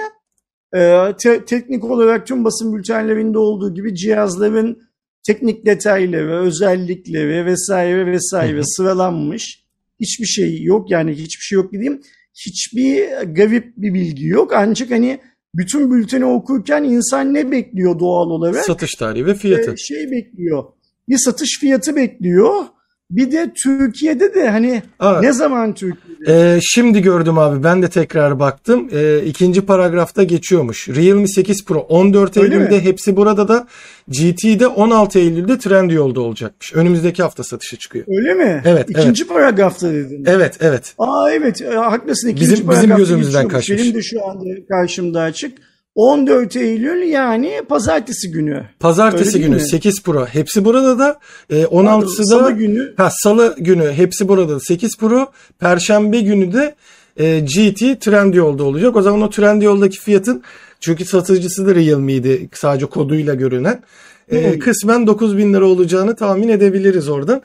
E, 0.76 1.12
te- 1.22 1.44
teknik 1.44 1.84
olarak 1.84 2.26
tüm 2.26 2.44
basın 2.44 2.76
bültenlerinde 2.76 3.38
olduğu 3.38 3.74
gibi 3.74 3.94
cihazların 3.94 4.82
teknik 5.26 5.66
detayları, 5.66 6.40
özellikleri 6.40 7.46
vesaire 7.46 8.06
vesaire 8.06 8.62
sıralanmış. 8.64 9.64
Hiçbir 10.00 10.26
şey 10.26 10.62
yok 10.62 10.90
yani 10.90 11.12
hiçbir 11.12 11.42
şey 11.42 11.56
yok 11.56 11.72
dediğim 11.72 12.00
hiçbir 12.34 13.08
garip 13.22 13.76
bir 13.76 13.94
bilgi 13.94 14.26
yok. 14.26 14.52
Ancak 14.54 14.90
hani 14.90 15.20
bütün 15.54 15.90
bülteni 15.90 16.24
okurken 16.24 16.84
insan 16.84 17.34
ne 17.34 17.50
bekliyor 17.50 17.98
doğal 17.98 18.30
olarak? 18.30 18.64
Satış 18.64 18.94
tarihi 18.94 19.26
ve 19.26 19.34
fiyatı. 19.34 19.72
Ee, 19.72 19.76
şey 19.76 20.10
bekliyor. 20.10 20.64
Bir 21.08 21.18
satış 21.18 21.58
fiyatı 21.60 21.96
bekliyor. 21.96 22.64
Bir 23.10 23.32
de 23.32 23.52
Türkiye'de 23.64 24.34
de 24.34 24.48
hani 24.50 24.82
Aa, 25.00 25.20
ne 25.20 25.32
zaman 25.32 25.74
Türkiye'de? 25.74 26.54
Ee, 26.56 26.60
şimdi 26.62 27.02
gördüm 27.02 27.38
abi 27.38 27.64
ben 27.64 27.82
de 27.82 27.88
tekrar 27.88 28.38
baktım. 28.38 28.88
Ee, 28.92 29.18
ikinci 29.26 29.60
paragrafta 29.66 30.22
geçiyormuş. 30.22 30.88
Realme 30.88 31.26
8 31.26 31.64
Pro 31.64 31.78
14 31.78 32.36
Öyle 32.36 32.54
Eylül'de 32.54 32.76
mi? 32.78 32.84
hepsi 32.84 33.16
burada 33.16 33.48
da 33.48 33.66
GT'de 34.08 34.66
16 34.66 35.18
Eylül'de 35.18 35.58
Trendyol'da 35.58 36.20
olacakmış. 36.20 36.74
Önümüzdeki 36.74 37.22
hafta 37.22 37.44
satışa 37.44 37.76
çıkıyor. 37.76 38.04
Öyle 38.08 38.34
mi? 38.34 38.62
Evet, 38.64 38.90
İkinci 38.90 39.26
paragrafta 39.26 39.92
dedin. 39.92 40.24
Evet 40.26 40.56
evet. 40.60 40.94
Aa 40.98 41.30
evet 41.32 41.60
haklısın. 41.76 42.28
İkinci 42.28 42.50
Bizim- 42.52 42.70
bizim 42.70 42.96
gözümüzden 42.96 43.48
kaçmış. 43.48 43.78
Benim 43.82 43.94
de 43.94 44.02
şu 44.02 44.24
anda 44.26 44.44
karşımda 44.68 45.20
açık. 45.20 45.58
14 45.94 46.56
Eylül 46.56 47.02
yani 47.02 47.62
pazartesi 47.68 48.30
günü. 48.30 48.64
Pazartesi 48.80 49.36
Öyle 49.38 49.46
günü 49.46 49.54
mi? 49.56 49.60
8 49.68 50.02
Pro 50.02 50.26
hepsi 50.26 50.64
burada 50.64 50.98
da 50.98 51.18
e, 51.50 51.62
16'sı 51.62 52.18
da 52.18 52.24
Salı 52.24 52.50
günü 52.52 52.94
ha, 52.96 53.10
salı 53.12 53.54
günü 53.58 53.92
hepsi 53.92 54.28
burada 54.28 54.48
da 54.54 54.60
8 54.60 54.96
Pro 54.98 55.26
Perşembe 55.58 56.20
günü 56.20 56.52
de 56.52 56.74
e, 57.16 57.40
GT 57.40 58.00
Trendyol'da 58.00 58.64
olacak. 58.64 58.96
O 58.96 59.02
zaman 59.02 59.22
o 59.22 59.30
Trendyol'daki 59.30 60.00
fiyatın 60.00 60.42
çünkü 60.80 61.04
satıcısı 61.04 61.66
da 61.66 61.74
Realme'ydi 61.74 62.48
sadece 62.52 62.86
koduyla 62.86 63.34
görünen. 63.34 63.82
E, 64.30 64.52
Hmm. 64.52 64.58
kısmen 64.58 65.06
9000 65.06 65.54
lira 65.54 65.64
olacağını 65.66 66.16
tahmin 66.16 66.48
edebiliriz 66.48 67.08
oradan. 67.08 67.42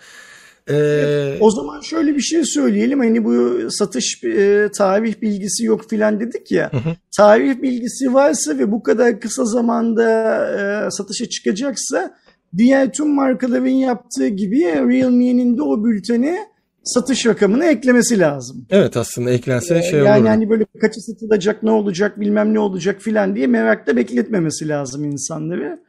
E, 0.70 1.38
O 1.40 1.52
zaman 1.52 1.82
şöyle 1.82 2.16
bir 2.16 2.22
şey 2.22 2.44
söyleyelim. 2.44 3.00
Hani 3.00 3.24
bu 3.26 3.58
satış 3.72 4.24
e, 4.24 4.70
tarih 4.78 5.22
bilgisi 5.22 5.66
yok 5.66 5.90
filan 5.90 6.20
dedik 6.20 6.52
ya. 6.52 6.72
Tarih 7.18 7.62
bilgisi 7.62 8.14
varsa 8.14 8.58
ve 8.58 8.72
bu 8.72 8.84
kadar 8.84 9.20
kısa 9.20 9.46
zamanda 9.46 10.06
e, 10.88 10.92
satışa 10.92 11.26
çıkacaksa 11.30 12.14
diğer 12.58 12.92
tüm 12.92 13.16
markaların 13.16 13.68
yaptığı 13.68 14.28
gibi 14.28 14.60
Realme'nin 14.66 15.58
de 15.58 15.62
o 15.62 15.84
bültene 15.84 16.38
satış 16.84 17.26
rakamını 17.26 17.66
eklemesi 17.66 18.20
lazım. 18.20 18.66
evet 18.70 18.98
aslında 18.98 19.30
eklense 19.32 19.82
şey 19.82 20.00
yani 20.00 20.20
olur. 20.20 20.28
hani 20.28 20.50
böyle 20.50 20.66
kaçı 20.82 21.02
satılacak, 21.02 21.64
ne 21.64 21.72
olacak, 21.72 22.20
bilmem 22.20 22.54
ne 22.54 22.60
olacak 22.60 23.02
filan 23.02 23.36
diye 23.36 23.48
merakla 23.48 23.96
bekletmemesi 23.96 24.68
lazım 24.68 25.04
insanları. 25.04 25.80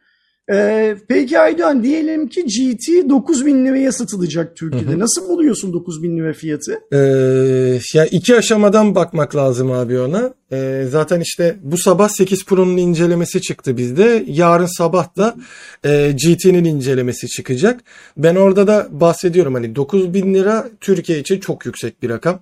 Ee, 0.53 0.97
peki 1.09 1.39
Aydoğan 1.39 1.83
diyelim 1.83 2.29
ki 2.29 2.45
GT 2.45 3.09
9000 3.09 3.67
liraya 3.67 3.93
satılacak 3.93 4.57
Türkiye'de. 4.57 4.99
Nasıl 4.99 5.29
buluyorsun 5.29 5.73
9000 5.73 6.17
lira 6.17 6.33
fiyatı? 6.33 6.81
Ee, 6.93 6.99
ya 7.95 8.07
iki 8.07 8.37
aşamadan 8.37 8.95
bakmak 8.95 9.37
lazım 9.37 9.73
abi 9.73 9.99
ona. 9.99 10.35
Ee, 10.53 10.85
zaten 10.91 11.21
işte 11.21 11.57
bu 11.63 11.79
sabah 11.79 12.09
8 12.09 12.45
Pro'nun 12.45 12.77
incelemesi 12.77 13.43
çıktı 13.43 13.77
bizde. 13.77 14.25
Yarın 14.27 14.79
sabah 14.79 15.17
da 15.17 15.35
e, 15.85 16.13
GT'nin 16.13 16.65
incelemesi 16.65 17.29
çıkacak. 17.29 17.81
Ben 18.17 18.37
orada 18.37 18.67
da 18.67 18.89
bahsediyorum 18.91 19.55
hani 19.55 19.77
9000 19.77 20.35
lira 20.35 20.69
Türkiye 20.81 21.19
için 21.19 21.41
çok 21.41 21.67
yüksek 21.67 22.03
bir 22.03 22.09
rakam. 22.11 22.41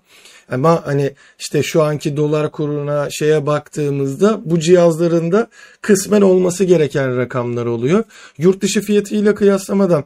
Ama 0.51 0.87
hani 0.87 1.13
işte 1.39 1.63
şu 1.63 1.83
anki 1.83 2.17
dolar 2.17 2.51
kuruna 2.51 3.09
şeye 3.11 3.47
baktığımızda 3.47 4.41
bu 4.45 4.61
cihazların 4.61 5.33
da 5.33 5.49
kısmen 5.83 6.21
olması 6.21 6.65
gereken 6.65 7.17
rakamlar 7.17 7.67
oluyor. 7.67 8.05
Yurt 8.39 8.63
dışı 8.63 8.81
fiyatıyla 8.81 9.35
kıyaslamadan 9.35 10.05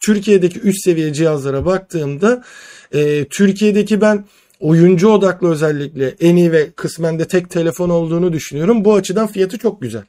Türkiye'deki 0.00 0.60
üst 0.60 0.84
seviye 0.84 1.12
cihazlara 1.12 1.66
baktığımda 1.66 2.44
e, 2.92 3.24
Türkiye'deki 3.24 4.00
ben 4.00 4.24
oyuncu 4.60 5.08
odaklı 5.08 5.50
özellikle 5.50 6.14
en 6.20 6.36
iyi 6.36 6.52
ve 6.52 6.70
kısmen 6.70 7.18
de 7.18 7.24
tek 7.24 7.50
telefon 7.50 7.90
olduğunu 7.90 8.32
düşünüyorum. 8.32 8.84
Bu 8.84 8.94
açıdan 8.94 9.26
fiyatı 9.26 9.58
çok 9.58 9.82
güzel. 9.82 10.04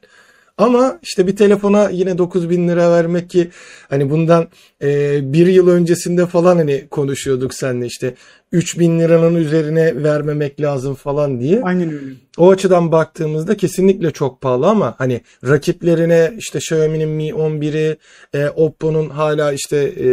Ama 0.58 0.98
işte 1.02 1.26
bir 1.26 1.36
telefona 1.36 1.90
yine 1.90 2.18
9000 2.18 2.68
lira 2.68 2.90
vermek 2.90 3.30
ki 3.30 3.50
hani 3.88 4.10
bundan 4.10 4.48
e, 4.82 5.20
bir 5.32 5.46
yıl 5.46 5.68
öncesinde 5.68 6.26
falan 6.26 6.56
hani 6.56 6.88
konuşuyorduk 6.90 7.54
seninle 7.54 7.86
işte 7.86 8.14
3000 8.52 9.00
liranın 9.00 9.34
üzerine 9.34 10.04
vermemek 10.04 10.60
lazım 10.60 10.94
falan 10.94 11.40
diye. 11.40 11.62
Aynen 11.62 11.88
öyle. 11.92 12.14
O 12.38 12.50
açıdan 12.50 12.92
baktığımızda 12.92 13.56
kesinlikle 13.56 14.10
çok 14.10 14.40
pahalı 14.40 14.66
ama 14.66 14.94
hani 14.98 15.20
rakiplerine 15.44 16.32
işte 16.38 16.58
Xiaomi'nin 16.58 17.08
Mi 17.08 17.28
11'i, 17.28 17.96
e, 18.34 18.48
Oppo'nun 18.48 19.10
hala 19.10 19.52
işte 19.52 19.76
e, 19.76 20.08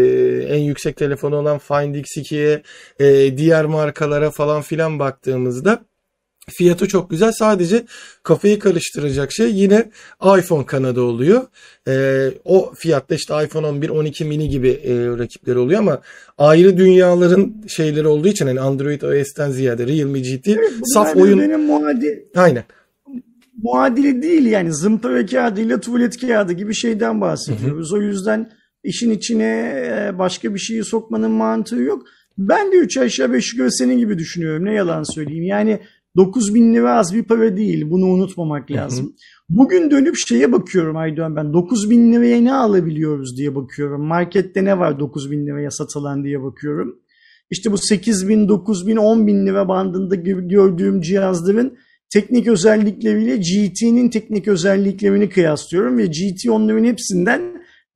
en 0.56 0.60
yüksek 0.60 0.98
telefonu 0.98 1.36
olan 1.36 1.58
Find 1.58 1.96
X2'ye, 1.96 2.62
e, 3.00 3.38
diğer 3.38 3.66
markalara 3.66 4.32
falan 4.32 4.62
filan 4.62 5.00
baktığımızda 5.00 5.86
fiyatı 6.50 6.88
çok 6.88 7.10
güzel. 7.10 7.32
Sadece 7.32 7.86
kafayı 8.24 8.60
karıştıracak 8.60 9.32
şey 9.32 9.54
yine 9.54 9.90
iPhone 10.40 10.66
kanadı 10.66 11.02
oluyor. 11.02 11.42
E, 11.88 12.28
o 12.46 12.74
fiyatta 12.75 13.16
işte 13.16 13.44
iPhone 13.46 13.68
11, 13.68 13.90
12 13.90 14.25
mini 14.25 14.50
gibi 14.50 14.70
e, 14.70 15.08
rakipleri 15.08 15.58
oluyor 15.58 15.80
ama 15.80 16.02
ayrı 16.38 16.78
dünyaların 16.78 17.54
şeyleri 17.68 18.08
olduğu 18.08 18.28
için 18.28 18.48
hani 18.48 18.60
Android 18.60 19.02
OS'ten 19.02 19.52
ziyade 19.52 19.88
Realme 19.88 20.20
GT 20.20 20.50
saf 20.84 21.16
Bunlar 21.16 21.24
oyun 21.25 21.40
birbirinin 21.40 21.60
muadi, 21.60 22.28
Aynen. 22.36 22.64
muadili 23.64 24.22
değil 24.22 24.46
yani 24.46 24.74
zımpara 24.74 25.25
kağıdıyla 25.25 25.80
tuvalet 25.80 26.22
kağıdı 26.22 26.54
gibi 26.54 26.75
şeyden 26.75 27.22
bahsediyoruz. 27.22 27.94
O 27.94 28.02
yüzden 28.02 28.52
işin 28.84 29.12
içine 29.12 29.74
e, 29.88 30.20
başka 30.20 30.54
bir 30.54 30.60
şeyi 30.60 30.84
sokmanın 30.84 31.32
mantığı 31.32 31.82
yok. 31.82 32.06
Ben 32.38 32.72
de 32.72 32.75
3 32.78 32.98
aşağı 32.98 33.34
5 33.34 33.54
yukarı 33.54 33.72
senin 33.72 33.98
gibi 33.98 34.18
düşünüyorum. 34.18 34.66
Ne 34.66 34.74
yalan 34.74 35.14
söyleyeyim. 35.16 35.44
Yani 35.44 35.80
9 36.15 36.55
bin 36.55 36.74
lira 36.74 36.98
az 36.98 37.15
bir 37.15 37.24
para 37.24 37.57
değil. 37.57 37.89
Bunu 37.89 38.05
unutmamak 38.05 38.72
lazım. 38.72 39.15
Bugün 39.50 39.91
dönüp 39.91 40.15
şeye 40.27 40.51
bakıyorum 40.51 40.98
Aydoğan 40.98 41.36
ben. 41.36 41.53
9 41.53 41.89
bin 41.89 42.13
liraya 42.13 42.41
ne 42.41 42.53
alabiliyoruz 42.53 43.38
diye 43.38 43.55
bakıyorum. 43.55 44.01
Markette 44.01 44.63
ne 44.63 44.79
var 44.79 45.00
9 45.00 45.31
bin 45.31 45.48
liraya 45.48 45.72
satılan 45.72 46.24
diye 46.24 46.43
bakıyorum. 46.43 47.00
İşte 47.50 47.72
bu 47.72 47.77
8 47.77 48.29
bin, 48.29 48.50
9 48.50 48.88
bin, 48.88 48.98
10 48.98 49.27
bin 49.27 49.48
lira 49.48 49.67
bandında 49.67 50.15
gördüğüm 50.15 51.01
cihazların 51.01 51.77
teknik 52.10 52.48
özellikleriyle 52.48 53.38
GT'nin 53.38 54.10
teknik 54.10 54.48
özelliklerini 54.48 55.29
kıyaslıyorum 55.29 55.98
ve 55.98 56.05
GT 56.05 56.50
onların 56.50 56.84
hepsinden 56.84 57.41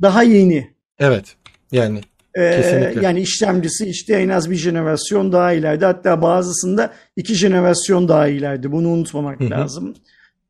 daha 0.02 0.24
yeni. 0.24 0.68
Evet. 1.00 1.36
Yani 1.72 2.02
Ee, 2.36 2.62
Kesinlikle. 2.62 3.02
yani 3.06 3.22
işlemcisi 3.22 3.86
işte 3.86 4.14
en 4.14 4.30
az 4.30 4.50
bir 4.50 4.56
jenerasyon 4.56 5.32
daha 5.32 5.54
ileride. 5.54 5.86
Hatta 5.86 6.22
bazısında 6.22 6.94
iki 7.16 7.36
jenerasyon 7.36 8.08
daha 8.08 8.28
ileride. 8.28 8.72
Bunu 8.72 8.88
unutmamak 8.90 9.42
lazım. 9.42 9.96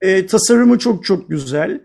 Ee, 0.01 0.25
tasarımı 0.25 0.79
çok 0.79 1.05
çok 1.05 1.29
güzel. 1.29 1.81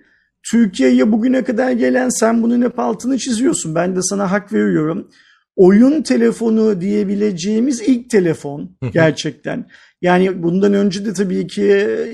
Türkiye'ye 0.51 1.13
bugüne 1.13 1.45
kadar 1.45 1.71
gelen 1.73 2.09
sen 2.09 2.43
bunun 2.43 2.63
hep 2.63 2.79
altını 2.79 3.19
çiziyorsun. 3.19 3.75
Ben 3.75 3.97
de 3.97 4.03
sana 4.03 4.31
hak 4.31 4.53
veriyorum. 4.53 5.09
Oyun 5.57 6.03
telefonu 6.03 6.81
diyebileceğimiz 6.81 7.81
ilk 7.81 8.11
telefon 8.11 8.77
gerçekten. 8.93 9.67
Yani 10.03 10.43
bundan 10.43 10.75
önce 10.75 11.05
de 11.07 11.13
tabii 11.13 11.47
ki 11.47 11.63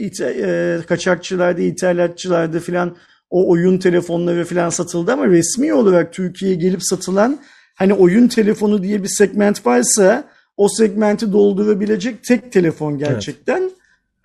ite- 0.01 0.35
e, 0.47 0.83
kaçakçılarda, 0.87 1.61
ithalatçılarda 1.61 2.61
filan 2.61 2.97
o 3.31 3.51
oyun 3.51 3.79
telefonları 3.79 4.45
filan 4.45 4.69
satıldı 4.69 5.13
ama 5.13 5.27
resmi 5.27 5.75
olarak 5.75 6.13
Türkiye'ye 6.13 6.57
gelip 6.57 6.81
satılan 6.83 7.39
hani 7.81 7.95
oyun 7.95 8.29
telefonu 8.29 8.83
diye 8.83 9.03
bir 9.03 9.09
segment 9.09 9.67
varsa 9.67 10.25
o 10.57 10.69
segmenti 10.69 11.33
doldurabilecek 11.33 12.25
tek 12.25 12.53
telefon 12.53 12.99
gerçekten. 12.99 13.71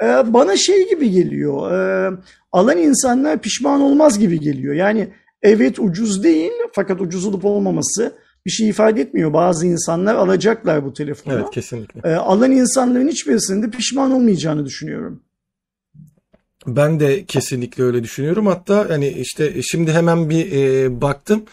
Ee, 0.03 0.33
bana 0.33 0.57
şey 0.57 0.89
gibi 0.89 1.12
geliyor. 1.12 1.71
e, 1.71 2.12
alan 2.51 2.77
insanlar 2.77 3.41
pişman 3.41 3.81
olmaz 3.81 4.19
gibi 4.19 4.39
geliyor. 4.39 4.74
Yani 4.74 5.07
evet 5.41 5.79
ucuz 5.79 6.24
değil 6.24 6.51
fakat 6.74 7.01
ucuz 7.01 7.25
olup 7.25 7.45
olmaması 7.45 8.13
bir 8.45 8.51
şey 8.51 8.69
ifade 8.69 9.01
etmiyor. 9.01 9.33
Bazı 9.33 9.67
insanlar 9.67 10.15
alacaklar 10.15 10.85
bu 10.85 10.93
telefonu. 10.93 11.33
evet 11.33 11.50
kesinlikle. 11.51 12.01
Ee, 12.03 12.15
alan 12.15 12.51
insanların 12.51 13.07
hiçbirisinde 13.07 13.69
pişman 13.69 14.12
olmayacağını 14.12 14.65
düşünüyorum. 14.65 15.21
Ben 16.67 17.00
de 17.00 17.25
kesinlikle 17.25 17.83
öyle 17.83 18.03
düşünüyorum. 18.03 18.45
Hatta 18.45 18.89
hani 18.89 19.07
işte 19.07 19.62
şimdi 19.62 19.91
hemen 19.91 20.29
bir 20.29 20.51
e, 20.51 21.01
baktım. 21.01 21.43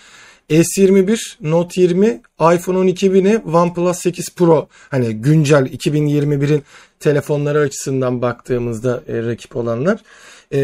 S21, 0.53 1.37
Note 1.41 1.81
20, 1.81 2.21
iPhone 2.55 2.79
12 2.79 3.11
mini, 3.11 3.39
OnePlus 3.39 3.99
8 3.99 4.35
Pro 4.35 4.69
hani 4.91 5.15
güncel 5.15 5.67
2021'in 5.67 6.63
telefonları 7.01 7.59
açısından 7.59 8.23
baktığımızda 8.23 9.03
e, 9.09 9.23
rakip 9.23 9.57
olanlar. 9.57 10.01
E, 10.55 10.61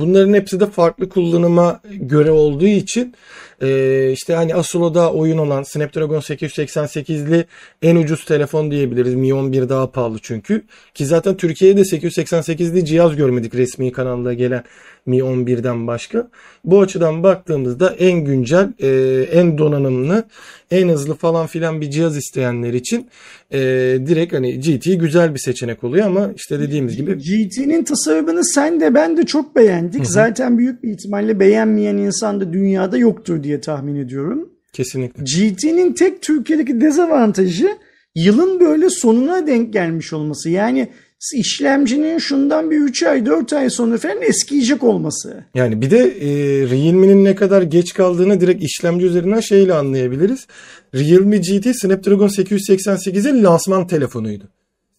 bunların 0.00 0.34
hepsi 0.34 0.60
de 0.60 0.66
farklı 0.66 1.08
kullanıma 1.08 1.80
göre 1.90 2.30
olduğu 2.30 2.66
için 2.66 3.14
e, 3.62 4.10
işte 4.12 4.34
hani 4.34 4.54
Asula'da 4.54 5.12
oyun 5.12 5.38
olan 5.38 5.62
Snapdragon 5.62 6.20
888'li 6.20 7.44
en 7.82 7.96
ucuz 7.96 8.24
telefon 8.24 8.70
diyebiliriz. 8.70 9.14
Mi 9.14 9.34
11 9.34 9.68
daha 9.68 9.90
pahalı 9.90 10.18
çünkü. 10.22 10.62
Ki 10.94 11.06
zaten 11.06 11.36
Türkiye'de 11.36 11.80
888'li 11.80 12.84
cihaz 12.84 13.16
görmedik 13.16 13.54
resmi 13.54 13.92
kanalda 13.92 14.34
gelen 14.34 14.64
Mi 15.06 15.18
11'den 15.18 15.86
başka. 15.86 16.28
Bu 16.64 16.80
açıdan 16.80 17.22
baktığımızda 17.22 17.94
en 17.98 18.24
güncel, 18.24 18.68
e, 18.80 18.88
en 19.32 19.58
donanımlı, 19.58 20.24
en 20.70 20.88
hızlı 20.88 21.14
falan 21.14 21.46
filan 21.46 21.80
bir 21.80 21.90
cihaz 21.90 22.16
isteyenler 22.16 22.72
için 22.72 23.06
e, 23.52 23.58
direkt 24.06 24.32
hani 24.32 24.60
GT 24.60 25.00
güzel 25.00 25.34
bir 25.34 25.38
seçenek 25.38 25.84
oluyor 25.84 26.06
ama 26.06 26.30
işte 26.36 26.60
dediğimiz 26.60 26.96
gibi 26.96 27.18
GT'nin 27.18 27.84
tasarımını 27.84 28.44
sen 28.44 28.80
de 28.80 28.94
ben 28.94 29.16
de 29.16 29.26
çok 29.26 29.56
beğendik. 29.56 30.06
Zaten 30.06 30.58
büyük 30.58 30.82
bir 30.82 30.90
ihtimalle 30.90 31.40
beğenmeyen 31.40 31.96
insan 31.96 32.40
da 32.40 32.52
dünyada 32.52 32.98
yoktur 32.98 33.42
diye 33.42 33.47
tahmin 33.60 33.96
ediyorum. 33.96 34.48
Kesinlikle. 34.72 35.22
GT'nin 35.24 35.92
tek 35.92 36.22
Türkiye'deki 36.22 36.80
dezavantajı 36.80 37.68
yılın 38.14 38.60
böyle 38.60 38.90
sonuna 38.90 39.46
denk 39.46 39.72
gelmiş 39.72 40.12
olması. 40.12 40.50
Yani 40.50 40.88
işlemcinin 41.34 42.18
şundan 42.18 42.70
bir 42.70 42.76
3 42.76 43.02
ay 43.02 43.26
4 43.26 43.52
ay 43.52 43.70
sonra 43.70 43.98
falan 43.98 44.22
eskiyecek 44.22 44.82
olması. 44.82 45.44
Yani 45.54 45.80
bir 45.80 45.90
de 45.90 45.98
e, 45.98 46.30
Realme'nin 46.70 47.24
ne 47.24 47.34
kadar 47.34 47.62
geç 47.62 47.94
kaldığını 47.94 48.40
direkt 48.40 48.64
işlemci 48.64 49.06
üzerinden 49.06 49.40
şeyle 49.40 49.74
anlayabiliriz. 49.74 50.46
Realme 50.94 51.36
GT 51.36 51.76
Snapdragon 51.76 52.28
888'in 52.28 53.44
lansman 53.44 53.86
telefonuydu. 53.86 54.44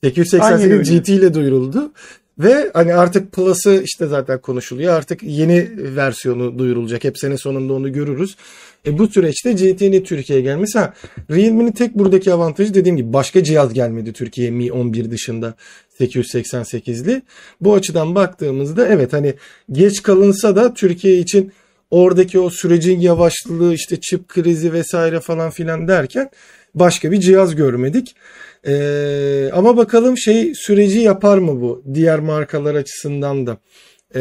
888 0.03 0.99
GT 0.99 1.09
ile 1.09 1.33
duyuruldu. 1.33 1.91
Ve 2.39 2.71
hani 2.73 2.93
artık 2.93 3.31
Plus'ı 3.31 3.81
işte 3.83 4.07
zaten 4.07 4.41
konuşuluyor. 4.41 4.93
Artık 4.93 5.23
yeni 5.23 5.69
versiyonu 5.95 6.59
duyurulacak. 6.59 7.03
Hep 7.03 7.19
sene 7.19 7.37
sonunda 7.37 7.73
onu 7.73 7.93
görürüz. 7.93 8.35
E 8.87 8.97
bu 8.97 9.07
süreçte 9.07 9.53
GT'nin 9.53 10.03
Türkiye'ye 10.03 10.43
gelmesi. 10.43 10.79
Ha, 10.79 10.93
Realme'nin 11.31 11.71
tek 11.71 11.95
buradaki 11.95 12.33
avantajı 12.33 12.73
dediğim 12.73 12.97
gibi 12.97 13.13
başka 13.13 13.43
cihaz 13.43 13.73
gelmedi 13.73 14.13
Türkiye'ye 14.13 14.51
Mi 14.51 14.71
11 14.71 15.11
dışında 15.11 15.53
888'li. 15.99 17.21
Bu 17.61 17.73
açıdan 17.73 18.15
baktığımızda 18.15 18.87
evet 18.87 19.13
hani 19.13 19.33
geç 19.71 20.03
kalınsa 20.03 20.55
da 20.55 20.73
Türkiye 20.73 21.17
için 21.17 21.51
oradaki 21.91 22.39
o 22.39 22.49
sürecin 22.49 22.99
yavaşlığı 22.99 23.73
işte 23.73 23.99
çip 24.01 24.27
krizi 24.27 24.73
vesaire 24.73 25.19
falan 25.19 25.49
filan 25.49 25.87
derken 25.87 26.29
başka 26.75 27.11
bir 27.11 27.19
cihaz 27.19 27.55
görmedik. 27.55 28.15
Ee, 28.67 29.49
ama 29.53 29.77
bakalım 29.77 30.17
şey 30.17 30.53
süreci 30.55 30.99
yapar 30.99 31.37
mı 31.37 31.61
bu 31.61 31.83
diğer 31.93 32.19
markalar 32.19 32.75
açısından 32.75 33.47
da. 33.47 33.57
Ee, 34.15 34.19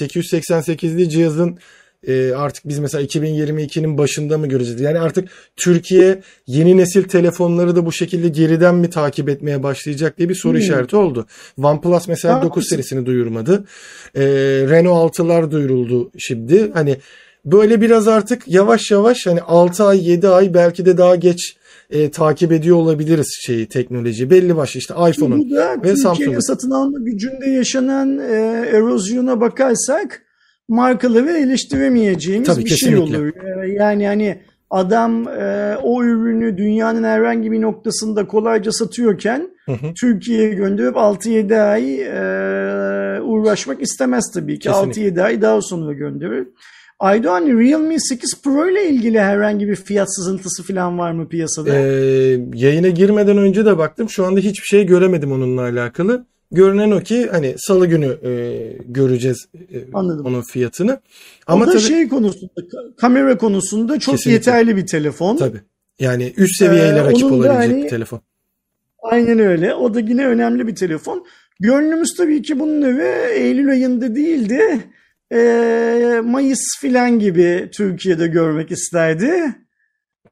888'li 0.00 1.08
cihazın 1.08 1.58
e, 2.06 2.32
artık 2.32 2.68
biz 2.68 2.78
mesela 2.78 3.04
2022'nin 3.04 3.98
başında 3.98 4.38
mı 4.38 4.46
göreceğiz? 4.46 4.80
Yani 4.80 4.98
artık 4.98 5.28
Türkiye 5.56 6.20
yeni 6.46 6.76
nesil 6.76 7.02
telefonları 7.02 7.76
da 7.76 7.86
bu 7.86 7.92
şekilde 7.92 8.28
geriden 8.28 8.74
mi 8.74 8.90
takip 8.90 9.28
etmeye 9.28 9.62
başlayacak 9.62 10.18
diye 10.18 10.28
bir 10.28 10.34
soru 10.34 10.52
hmm. 10.52 10.60
işareti 10.60 10.96
oldu. 10.96 11.26
OnePlus 11.62 12.08
mesela 12.08 12.34
ha, 12.38 12.42
9 12.42 12.68
serisini 12.68 13.06
duyurmadı. 13.06 13.64
E, 14.14 14.22
Renault 14.70 15.18
6'lar 15.18 15.50
duyuruldu 15.50 16.10
şimdi. 16.18 16.70
Hani 16.74 16.96
böyle 17.44 17.80
biraz 17.80 18.08
artık 18.08 18.48
yavaş 18.48 18.90
yavaş 18.90 19.26
hani 19.26 19.40
6 19.40 19.84
ay 19.84 20.10
7 20.10 20.28
ay 20.28 20.54
belki 20.54 20.86
de 20.86 20.96
daha 20.98 21.16
geç 21.16 21.56
e, 21.90 22.10
takip 22.10 22.52
ediyor 22.52 22.76
olabiliriz 22.76 23.38
şeyi 23.42 23.66
teknoloji. 23.66 24.30
Belli 24.30 24.56
başlı 24.56 24.78
işte 24.78 24.94
iPhone'un 25.10 25.50
ve 25.82 25.96
Samsung'un. 25.96 26.40
satın 26.40 26.70
alma 26.70 26.98
gücünde 26.98 27.50
yaşanan 27.50 28.18
e, 28.18 28.34
erozyona 28.72 29.40
bakarsak 29.40 30.22
markaları 30.68 31.30
eleştiremeyeceğimiz 31.30 32.48
Tabii, 32.48 32.64
bir 32.64 32.68
şey 32.68 32.90
kesinlikle. 32.90 33.16
şey 33.16 33.20
olur. 33.20 33.32
E, 33.64 33.72
yani 33.72 34.06
hani 34.06 34.40
adam 34.70 35.28
e, 35.28 35.76
o 35.82 36.04
ürünü 36.04 36.58
dünyanın 36.58 37.04
herhangi 37.04 37.52
bir 37.52 37.60
noktasında 37.60 38.26
kolayca 38.26 38.72
satıyorken 38.72 39.50
hı 39.66 39.72
hı. 39.72 39.94
Türkiye'ye 40.00 40.54
gönderip 40.54 40.94
6-7 40.94 41.60
ay 41.60 42.00
e, 42.00 43.20
uğraşmak 43.20 43.82
istemez 43.82 44.30
tabii 44.34 44.58
ki. 44.58 44.68
6-7 44.68 45.22
ay 45.22 45.42
daha 45.42 45.62
sonra 45.62 45.92
gönderir. 45.92 46.48
Aydoğan 47.00 47.46
Realme 47.58 47.98
8 47.98 48.42
Pro 48.42 48.70
ile 48.70 48.88
ilgili 48.88 49.20
herhangi 49.20 49.68
bir 49.68 49.76
fiyat 49.76 50.14
sızıntısı 50.14 50.62
falan 50.62 50.98
var 50.98 51.12
mı 51.12 51.28
piyasada? 51.28 51.76
Ee, 51.76 52.40
yayına 52.54 52.88
girmeden 52.88 53.38
önce 53.38 53.66
de 53.66 53.78
baktım. 53.78 54.10
Şu 54.10 54.26
anda 54.26 54.40
hiçbir 54.40 54.66
şey 54.66 54.86
göremedim 54.86 55.32
onunla 55.32 55.62
alakalı. 55.62 56.26
Görünen 56.52 56.90
o 56.90 57.00
ki 57.00 57.28
hani 57.30 57.54
salı 57.58 57.86
günü 57.86 58.06
e, 58.06 58.32
göreceğiz 58.88 59.48
e, 59.54 59.78
Anladım. 59.92 60.26
onun 60.26 60.42
fiyatını. 60.42 61.00
Ama 61.46 61.64
o 61.64 61.68
da 61.68 61.72
tabii, 61.72 61.82
şey 61.82 62.08
konusunda 62.08 62.52
kamera 62.96 63.38
konusunda 63.38 63.98
çok 63.98 64.14
kesinlikle. 64.14 64.34
yeterli 64.34 64.76
bir 64.76 64.86
telefon. 64.86 65.36
Tabii. 65.36 65.60
Yani 66.00 66.32
üst 66.36 66.56
seviyeyle 66.58 66.98
ee, 66.98 67.04
rakip 67.04 67.32
olabilecek 67.32 67.70
hani, 67.70 67.84
bir 67.84 67.88
telefon. 67.88 68.20
Aynen 69.02 69.38
öyle. 69.38 69.74
O 69.74 69.94
da 69.94 70.00
yine 70.00 70.26
önemli 70.26 70.66
bir 70.66 70.74
telefon. 70.74 71.26
Gönlümüz 71.60 72.14
tabii 72.16 72.42
ki 72.42 72.60
bunun 72.60 72.82
evi 72.82 73.32
Eylül 73.34 73.70
ayında 73.70 74.14
değildi 74.14 74.80
e, 75.32 76.20
Mayıs 76.24 76.78
filan 76.80 77.18
gibi 77.18 77.68
Türkiye'de 77.72 78.26
görmek 78.26 78.70
isterdi. 78.70 79.54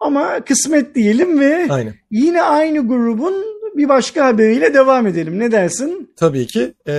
Ama 0.01 0.41
kısmet 0.45 0.95
diyelim 0.95 1.41
ve 1.41 1.67
Aynen. 1.71 1.95
yine 2.11 2.43
aynı 2.43 2.89
grubun 2.89 3.35
bir 3.77 3.89
başka 3.89 4.27
haberiyle 4.27 4.75
devam 4.75 5.07
edelim. 5.07 5.39
Ne 5.39 5.53
dersin? 5.53 6.13
Tabii 6.17 6.47
ki. 6.47 6.75
E, 6.89 6.93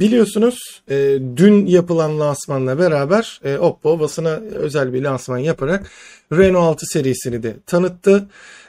biliyorsunuz 0.00 0.82
e, 0.90 1.18
dün 1.36 1.66
yapılan 1.66 2.20
lansmanla 2.20 2.78
beraber 2.78 3.40
e, 3.44 3.58
Oppo 3.58 4.00
basına 4.00 4.30
özel 4.54 4.92
bir 4.92 5.02
lansman 5.02 5.38
yaparak 5.38 5.86
Reno 6.32 6.60
6 6.60 6.86
serisini 6.86 7.42
de 7.42 7.56
tanıttı. 7.66 8.28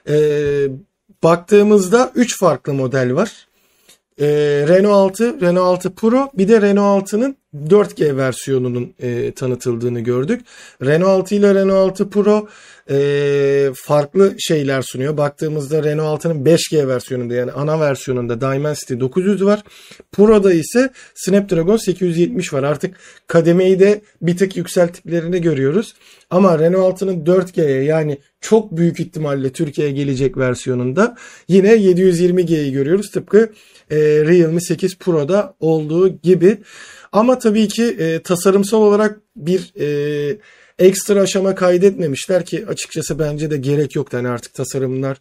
E, 0.10 0.16
baktığımızda 1.24 2.12
3 2.16 2.40
farklı 2.40 2.74
model 2.74 3.14
var. 3.14 3.48
E, 4.20 4.26
Renault 4.68 5.12
6, 5.22 5.42
Renault 5.42 5.86
6 5.86 5.96
Pro 5.96 6.30
bir 6.34 6.48
de 6.48 6.62
Renault 6.62 7.14
6'nın 7.14 7.36
4G 7.70 8.18
versiyonunun 8.18 8.94
e, 9.00 9.32
tanıtıldığını 9.32 10.00
gördük. 10.00 10.42
Renault 10.86 11.22
6 11.26 11.36
ile 11.36 11.56
Renault 11.56 11.92
6 11.92 12.10
Pro 12.10 12.48
e, 12.90 13.72
farklı 13.76 14.36
şeyler 14.40 14.82
sunuyor. 14.82 15.18
Baktığımızda 15.18 15.84
Renault 15.84 16.26
6'nın 16.26 16.46
5G 16.46 16.88
versiyonunda 16.88 17.34
yani 17.34 17.52
ana 17.52 17.80
versiyonunda 17.80 18.42
Dimensity 18.42 19.00
900 19.00 19.46
var. 19.46 19.64
Pro'da 20.12 20.54
ise 20.54 20.90
Snapdragon 21.16 21.78
870 21.78 22.54
var. 22.54 22.64
Artık 22.64 22.96
kademeyi 23.28 23.80
de 23.80 24.02
bir 24.22 24.38
tık 24.38 24.58
yükselttiklerini 24.58 25.42
görüyoruz. 25.42 25.94
Ama 26.30 26.60
Renault 26.60 27.02
6'nın 27.02 27.26
4G'ye 27.26 27.84
yani 27.84 28.18
çok 28.42 28.78
büyük 28.78 29.00
ihtimalle 29.00 29.52
Türkiye'ye 29.52 29.94
gelecek 29.94 30.38
versiyonunda 30.38 31.16
yine 31.48 31.76
720G'yi 31.76 32.72
görüyoruz. 32.72 33.12
Tıpkı 33.12 33.52
e, 33.92 33.98
Realme 33.98 34.60
8 34.62 34.98
Pro'da 34.98 35.56
olduğu 35.60 36.08
gibi. 36.08 36.58
Ama 37.16 37.40
tabii 37.40 37.68
ki 37.68 37.84
e, 37.84 38.20
tasarımsal 38.20 38.82
olarak 38.82 39.20
bir 39.36 39.74
e, 39.80 40.38
ekstra 40.80 41.22
aşama 41.22 41.56
kaydetmemişler 41.56 42.46
ki 42.46 42.66
açıkçası 42.68 43.20
bence 43.20 43.52
de 43.52 43.58
gerek 43.58 43.96
yok. 43.96 44.14
Yani 44.14 44.28
artık 44.28 44.54
tasarımlar 44.54 45.18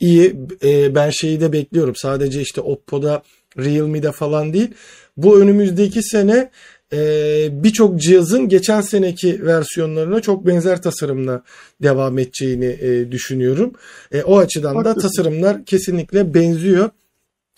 iyi. 0.00 0.36
E, 0.64 0.94
ben 0.94 1.10
şeyi 1.10 1.40
de 1.40 1.52
bekliyorum. 1.52 1.94
Sadece 1.96 2.40
işte 2.40 2.60
Oppo'da, 2.60 3.22
Realme'de 3.58 4.12
falan 4.12 4.52
değil. 4.52 4.70
Bu 5.16 5.40
önümüzdeki 5.40 6.02
sene 6.02 6.50
e, 6.92 7.48
birçok 7.52 8.00
cihazın 8.00 8.48
geçen 8.48 8.80
seneki 8.80 9.46
versiyonlarına 9.46 10.20
çok 10.20 10.46
benzer 10.46 10.82
tasarımla 10.82 11.42
devam 11.82 12.18
edeceğini 12.18 12.78
e, 12.80 13.12
düşünüyorum. 13.12 13.72
E, 14.12 14.22
o 14.22 14.38
açıdan 14.38 14.84
da 14.84 14.94
tasarımlar 14.94 15.64
kesinlikle 15.64 16.34
benziyor. 16.34 16.90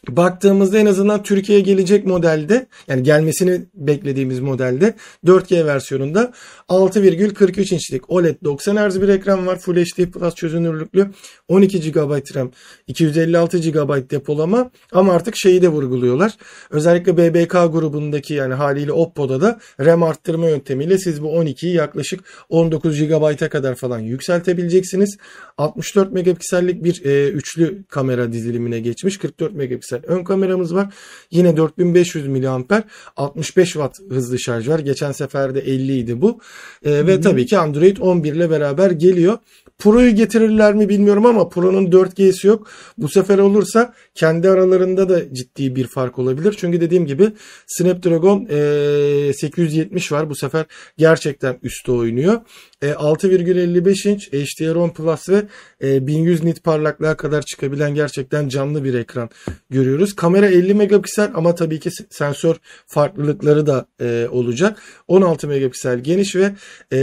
Baktığımızda 0.09 0.79
en 0.79 0.87
azından 0.87 1.23
Türkiye'ye 1.23 1.65
gelecek 1.65 2.07
modelde 2.07 2.67
yani 2.89 3.03
gelmesini 3.03 3.63
beklediğimiz 3.75 4.41
modelde 4.41 4.95
4G 5.25 5.67
versiyonunda 5.67 6.33
6,43 6.69 7.75
inçlik 7.75 8.11
OLED 8.11 8.37
90 8.45 8.77
Hz 8.77 9.03
bir 9.03 9.09
ekran 9.09 9.47
var. 9.47 9.59
Full 9.59 9.77
HD 9.77 10.07
Plus 10.07 10.35
çözünürlüklü 10.35 11.11
12 11.49 11.93
GB 11.93 12.37
RAM 12.37 12.51
256 12.87 13.59
GB 13.59 14.11
depolama 14.11 14.71
ama 14.93 15.13
artık 15.13 15.35
şeyi 15.37 15.63
de 15.63 15.69
vurguluyorlar. 15.69 16.33
Özellikle 16.71 17.17
BBK 17.17 17.53
grubundaki 17.53 18.35
yani 18.35 18.55
haliyle 18.55 18.93
Oppo'da 18.93 19.41
da 19.41 19.61
RAM 19.81 20.03
arttırma 20.03 20.49
yöntemiyle 20.49 20.99
siz 20.99 21.23
bu 21.23 21.27
12'yi 21.27 21.75
yaklaşık 21.75 22.21
19 22.49 22.99
GB'a 22.99 23.49
kadar 23.49 23.75
falan 23.75 23.99
yükseltebileceksiniz. 23.99 25.17
64 25.59 26.13
megapiksellik 26.13 26.85
bir 26.85 27.05
e, 27.05 27.29
üçlü 27.29 27.85
kamera 27.89 28.33
dizilimine 28.33 28.81
geçmiş. 28.81 29.19
44 29.19 29.55
megapiksel 29.55 29.90
ön 29.97 30.25
kameramız 30.25 30.75
var. 30.75 30.95
Yine 31.31 31.57
4500 31.57 32.29
mAh 32.29 32.83
65 33.17 33.73
Watt 33.73 34.01
hızlı 34.11 34.41
şarj 34.41 34.69
var. 34.69 34.79
Geçen 34.79 35.13
sefer 35.13 35.55
de 35.55 35.61
50 35.61 35.99
idi 35.99 36.21
bu. 36.21 36.41
E, 36.85 37.07
ve 37.07 37.21
tabii 37.21 37.47
ki 37.47 37.59
Android 37.59 37.97
11 37.97 38.33
ile 38.33 38.51
beraber 38.51 38.91
geliyor. 38.91 39.39
Pro'yu 39.81 40.15
getirirler 40.15 40.75
mi 40.75 40.89
bilmiyorum 40.89 41.27
ama 41.27 41.49
Pro'nun 41.49 41.91
4G'si 41.91 42.47
yok. 42.47 42.71
Bu 42.99 43.09
sefer 43.09 43.39
olursa 43.39 43.95
kendi 44.15 44.51
aralarında 44.51 45.09
da 45.09 45.35
ciddi 45.35 45.77
bir 45.77 45.87
fark 45.87 46.19
olabilir. 46.19 46.55
Çünkü 46.59 46.81
dediğim 46.81 47.07
gibi 47.07 47.33
Snapdragon 47.67 48.47
e, 48.51 49.33
870 49.33 50.13
var. 50.13 50.31
Bu 50.31 50.35
sefer 50.35 50.67
gerçekten 50.99 51.59
üstte 51.63 51.93
oynuyor. 51.93 52.41
E, 52.83 52.91
6,55 52.91 54.09
inç 54.09 54.29
HDR10 54.29 54.93
Plus 54.93 55.29
ve 55.29 55.43
e, 55.83 56.07
1100 56.07 56.45
nit 56.45 56.65
parlaklığa 56.65 57.17
kadar 57.17 57.43
çıkabilen 57.43 57.95
gerçekten 57.95 58.49
canlı 58.49 58.85
bir 58.85 58.95
ekran 58.95 59.31
görüyoruz. 59.71 59.80
Kamera 60.17 60.47
50 60.47 60.75
megapiksel 60.75 61.31
ama 61.35 61.55
tabii 61.55 61.81
ki 61.81 61.91
sensör 62.11 62.57
farklılıkları 62.87 63.67
da 63.67 63.87
e, 64.01 64.29
olacak. 64.31 64.83
16 65.09 65.49
megapiksel 65.49 65.99
geniş 65.99 66.37
ve 66.37 66.53
e, 66.93 66.97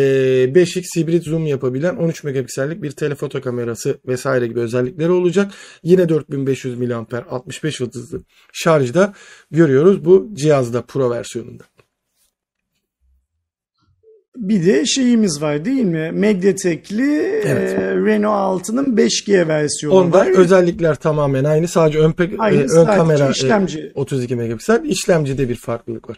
5x 0.53 0.99
hibrit 0.99 1.23
zoom 1.23 1.45
yapabilen 1.45 1.95
13 1.95 2.23
megapiksellik 2.23 2.83
bir 2.83 2.91
telefoto 2.91 3.41
kamerası 3.41 3.97
vesaire 4.07 4.47
gibi 4.47 4.59
özellikleri 4.59 5.11
olacak. 5.11 5.51
Yine 5.83 6.09
4500 6.09 6.79
mAh 6.79 7.23
65 7.29 7.77
watt 7.77 7.95
hızlı 7.95 8.21
şarjda 8.53 9.13
görüyoruz 9.51 10.05
bu 10.05 10.29
cihazda 10.33 10.81
Pro 10.81 11.09
versiyonunda. 11.09 11.63
Bir 14.37 14.65
de 14.65 14.85
şeyimiz 14.85 15.41
var 15.41 15.65
değil 15.65 15.83
mi? 15.83 16.11
Mediatek'li 16.11 17.41
evet. 17.45 17.79
e, 17.79 17.95
Renault 17.95 18.69
6'nın 18.69 18.97
5G 18.97 19.47
versiyonu 19.47 19.95
Onda 19.95 20.17
var. 20.17 20.27
özellikler 20.27 20.95
tamamen 20.95 21.43
aynı. 21.43 21.67
Sadece 21.67 21.99
ön, 21.99 22.11
pe- 22.11 22.37
aynı, 22.37 22.61
e, 22.61 22.65
ön 22.65 22.85
kamera 22.85 23.29
işlemci. 23.29 23.79
E, 23.79 23.91
32 23.95 24.35
megapiksel. 24.35 24.85
İşlemcide 24.85 25.49
bir 25.49 25.55
farklılık 25.55 26.09
var. 26.09 26.17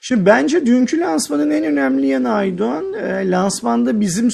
Şimdi 0.00 0.26
bence 0.26 0.66
dünkü 0.66 1.00
lansmanın 1.00 1.50
en 1.50 1.64
önemli 1.64 2.06
yanı 2.06 2.32
Aydoğan, 2.32 2.92
e, 2.92 3.30
lansmanda 3.30 4.00
bizim 4.00 4.28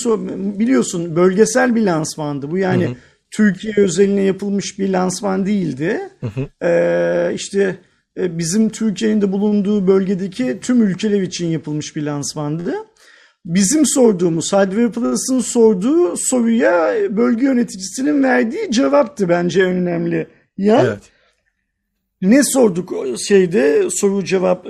biliyorsun 0.59 1.16
bölgesel 1.16 1.74
bir 1.74 1.83
lansmandı. 1.83 2.51
Bu 2.51 2.59
yani 2.59 2.87
hı 2.87 2.90
hı. 2.90 2.94
Türkiye 3.31 3.74
özeline 3.77 4.22
yapılmış 4.22 4.79
bir 4.79 4.88
lansman 4.88 5.46
değildi. 5.46 6.01
Hı 6.20 6.27
hı. 6.27 6.66
E, 6.66 7.35
işte 7.35 7.61
e, 7.61 7.88
bizim 8.18 8.68
Türkiye'nin 8.68 9.20
de 9.20 9.33
bulunduğu 9.33 9.87
bölgedeki 9.87 10.59
tüm 10.61 10.83
ülkeler 10.83 11.22
için 11.22 11.46
yapılmış 11.46 11.96
bir 11.96 12.02
lansmandı. 12.02 12.74
Bizim 13.44 13.87
sorduğumuz, 13.87 14.52
Hardware 14.52 14.90
Plus'ın 14.90 15.40
sorduğu 15.40 16.16
soruya 16.16 16.94
bölge 17.11 17.44
yöneticisinin 17.44 18.22
verdiği 18.22 18.70
cevaptı 18.70 19.28
bence 19.28 19.62
en 19.62 19.68
önemli 19.68 20.26
yan. 20.57 20.87
Evet. 20.87 20.98
Ne 22.22 22.42
sorduk 22.44 22.92
şeyde 23.28 23.88
soru 23.90 24.24
cevap 24.24 24.66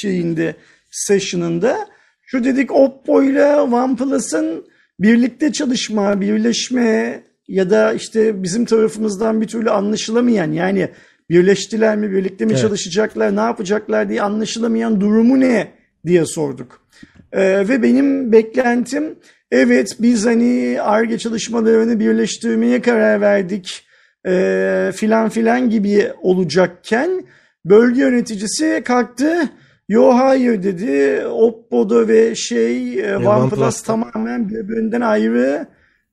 şeyinde 0.00 0.54
session'ında? 0.90 1.88
Şu 2.26 2.44
dedik 2.44 2.72
Oppo 2.72 3.22
ile 3.22 3.46
OnePlus'ın 3.56 4.64
birlikte 5.00 5.52
çalışma, 5.52 6.20
birleşme 6.20 7.22
ya 7.48 7.70
da 7.70 7.92
işte 7.92 8.42
bizim 8.42 8.64
tarafımızdan 8.64 9.40
bir 9.40 9.46
türlü 9.46 9.70
anlaşılamayan 9.70 10.52
yani 10.52 10.90
birleştiler 11.30 11.96
mi, 11.96 12.12
birlikte 12.12 12.44
mi 12.44 12.52
evet. 12.52 12.62
çalışacaklar, 12.62 13.36
ne 13.36 13.40
yapacaklar 13.40 14.08
diye 14.08 14.22
anlaşılamayan 14.22 15.00
durumu 15.00 15.40
ne 15.40 15.72
diye 16.06 16.26
sorduk. 16.26 16.80
Ee, 17.32 17.68
ve 17.68 17.82
benim 17.82 18.32
beklentim 18.32 19.18
evet 19.50 19.96
biz 20.00 20.26
hani 20.26 20.78
ARGE 20.82 21.18
çalışmalarını 21.18 22.00
birleştirmeye 22.00 22.82
karar 22.82 23.20
verdik 23.20 23.86
e, 24.26 24.92
filan 24.94 25.28
filan 25.28 25.70
gibi 25.70 26.12
olacakken 26.22 27.10
bölge 27.64 28.00
yöneticisi 28.00 28.82
kalktı. 28.84 29.50
Yo 29.88 30.14
hayır 30.14 30.62
dedi. 30.62 31.26
Oppo'da 31.26 32.08
ve 32.08 32.34
şey 32.34 33.00
e, 33.00 33.16
OnePlus 33.16 33.82
tamamen 33.82 34.48
birbirinden 34.48 35.00
ayrı 35.00 35.66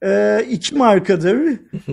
e, 0.06 0.42
iki 0.50 0.76
markadır. 0.76 1.38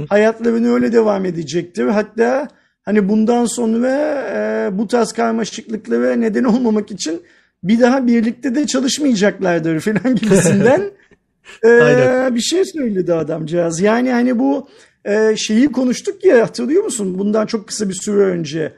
Hayatlarını 0.08 0.74
öyle 0.74 0.92
devam 0.92 1.24
edecektir. 1.24 1.86
Hatta 1.86 2.48
hani 2.90 3.08
bundan 3.08 3.44
sonra 3.44 3.90
e, 4.34 4.78
bu 4.78 4.86
tarz 4.86 5.12
karmaşıklıklara 5.12 6.16
neden 6.16 6.44
olmamak 6.44 6.90
için 6.90 7.22
bir 7.62 7.80
daha 7.80 8.06
birlikte 8.06 8.54
de 8.54 8.66
çalışmayacaklardır 8.66 9.80
filan 9.86 10.14
gibisinden 10.14 10.80
e, 11.64 12.34
bir 12.34 12.40
şey 12.40 12.64
söyledi 12.64 13.14
adamcağız. 13.14 13.80
Yani 13.80 14.12
hani 14.12 14.38
bu 14.38 14.68
e, 15.04 15.36
şeyi 15.36 15.72
konuştuk 15.72 16.24
ya 16.24 16.42
hatırlıyor 16.42 16.84
musun? 16.84 17.18
Bundan 17.18 17.46
çok 17.46 17.68
kısa 17.68 17.88
bir 17.88 17.94
süre 17.94 18.22
önce. 18.22 18.72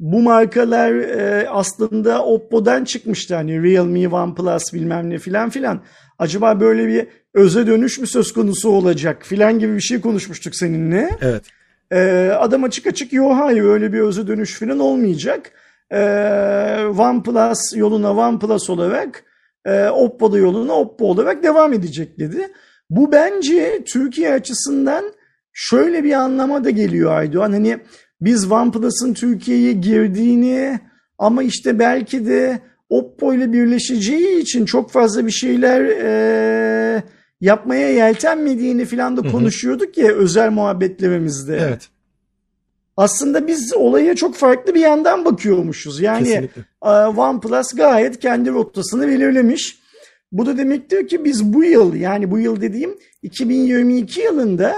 Bu 0.00 0.22
markalar 0.22 0.94
e, 0.94 1.48
aslında 1.48 2.24
Oppo'dan 2.24 2.84
çıkmıştı 2.84 3.34
hani 3.34 3.62
Realme, 3.62 4.08
OnePlus 4.08 4.72
bilmem 4.72 5.10
ne 5.10 5.18
filan 5.18 5.50
filan. 5.50 5.82
Acaba 6.18 6.60
böyle 6.60 6.88
bir 6.88 7.06
öze 7.34 7.66
dönüş 7.66 7.98
mü 7.98 8.06
söz 8.06 8.32
konusu 8.32 8.68
olacak 8.70 9.26
filan 9.26 9.58
gibi 9.58 9.74
bir 9.74 9.80
şey 9.80 10.00
konuşmuştuk 10.00 10.56
seninle. 10.56 11.10
Evet. 11.20 11.57
E, 11.92 12.30
adam 12.38 12.64
açık 12.64 12.86
açık 12.86 13.12
yok 13.12 13.32
hayır 13.36 13.64
öyle 13.64 13.92
bir 13.92 14.00
öze 14.00 14.26
dönüş 14.26 14.58
filan 14.58 14.78
olmayacak. 14.78 15.52
E, 15.90 16.00
OnePlus 16.98 17.76
yoluna 17.76 18.14
OnePlus 18.14 18.70
olarak 18.70 19.24
e, 19.64 19.88
Oppo'da 19.88 20.38
yoluna 20.38 20.72
Oppo 20.72 21.06
olarak 21.06 21.42
devam 21.42 21.72
edecek 21.72 22.18
dedi. 22.18 22.48
Bu 22.90 23.12
bence 23.12 23.84
Türkiye 23.84 24.32
açısından 24.32 25.04
şöyle 25.52 26.04
bir 26.04 26.12
anlama 26.12 26.64
da 26.64 26.70
geliyor 26.70 27.12
Aydoğan. 27.12 27.52
Hani 27.52 27.78
biz 28.20 28.52
OnePlus'ın 28.52 29.14
Türkiye'ye 29.14 29.72
girdiğini 29.72 30.80
ama 31.18 31.42
işte 31.42 31.78
belki 31.78 32.26
de 32.26 32.58
Oppo 32.88 33.34
ile 33.34 33.52
birleşeceği 33.52 34.40
için 34.40 34.64
çok 34.64 34.90
fazla 34.90 35.26
bir 35.26 35.30
şeyler 35.30 35.80
e, 35.84 37.02
yapmaya 37.40 37.90
yeltenmediğini 37.90 38.84
falan 38.84 39.16
da 39.16 39.30
konuşuyorduk 39.30 39.98
ya 39.98 40.12
özel 40.12 40.50
muhabbetlerimizde. 40.50 41.56
Evet. 41.56 41.88
Aslında 42.96 43.46
biz 43.46 43.74
olaya 43.74 44.14
çok 44.14 44.34
farklı 44.34 44.74
bir 44.74 44.80
yandan 44.80 45.24
bakıyormuşuz. 45.24 46.00
Yani 46.00 46.28
Kesinlikle. 46.28 46.62
OnePlus 47.06 47.74
gayet 47.76 48.18
kendi 48.18 48.50
rotasını 48.50 49.08
belirlemiş. 49.08 49.78
Bu 50.32 50.46
da 50.46 50.58
demektir 50.58 51.08
ki 51.08 51.24
biz 51.24 51.44
bu 51.44 51.64
yıl 51.64 51.94
yani 51.94 52.30
bu 52.30 52.38
yıl 52.38 52.60
dediğim 52.60 52.98
2022 53.22 54.20
yılında 54.20 54.74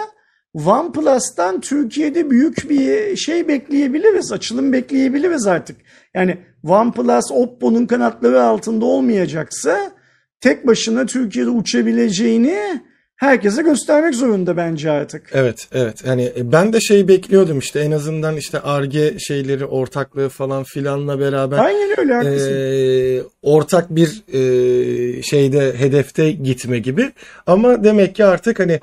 OnePlus'tan 0.54 1.60
Türkiye'de 1.60 2.30
büyük 2.30 2.70
bir 2.70 3.16
şey 3.16 3.48
bekleyebiliriz, 3.48 4.32
açılım 4.32 4.72
bekleyebiliriz 4.72 5.46
artık. 5.46 5.76
Yani 6.14 6.38
OnePlus 6.68 7.30
Oppo'nun 7.30 7.86
kanatları 7.86 8.42
altında 8.42 8.84
olmayacaksa 8.84 9.92
tek 10.40 10.66
başına 10.66 11.06
Türkiye'de 11.06 11.50
uçabileceğini 11.50 12.80
herkese 13.16 13.62
göstermek 13.62 14.14
zorunda 14.14 14.56
bence 14.56 14.90
artık. 14.90 15.30
Evet, 15.32 15.68
evet. 15.72 16.02
Yani 16.06 16.32
e, 16.36 16.52
ben 16.52 16.72
de 16.72 16.80
şey 16.80 17.08
bekliyordum 17.08 17.58
işte 17.58 17.80
en 17.80 17.90
azından 17.90 18.36
işte 18.36 18.60
Arge 18.60 19.14
şeyleri 19.18 19.64
ortaklığı 19.64 20.28
falan 20.28 20.64
filanla 20.64 21.20
beraber. 21.20 21.58
Aynen 21.58 22.00
öyle 22.00 22.14
haklısın. 22.14 22.52
E, 22.52 23.22
ortak 23.42 23.90
bir 23.90 24.22
e, 24.32 25.22
şeyde 25.22 25.78
hedefte 25.78 26.30
gitme 26.30 26.78
gibi. 26.78 27.12
Ama 27.46 27.84
demek 27.84 28.14
ki 28.14 28.24
artık 28.24 28.60
hani 28.60 28.80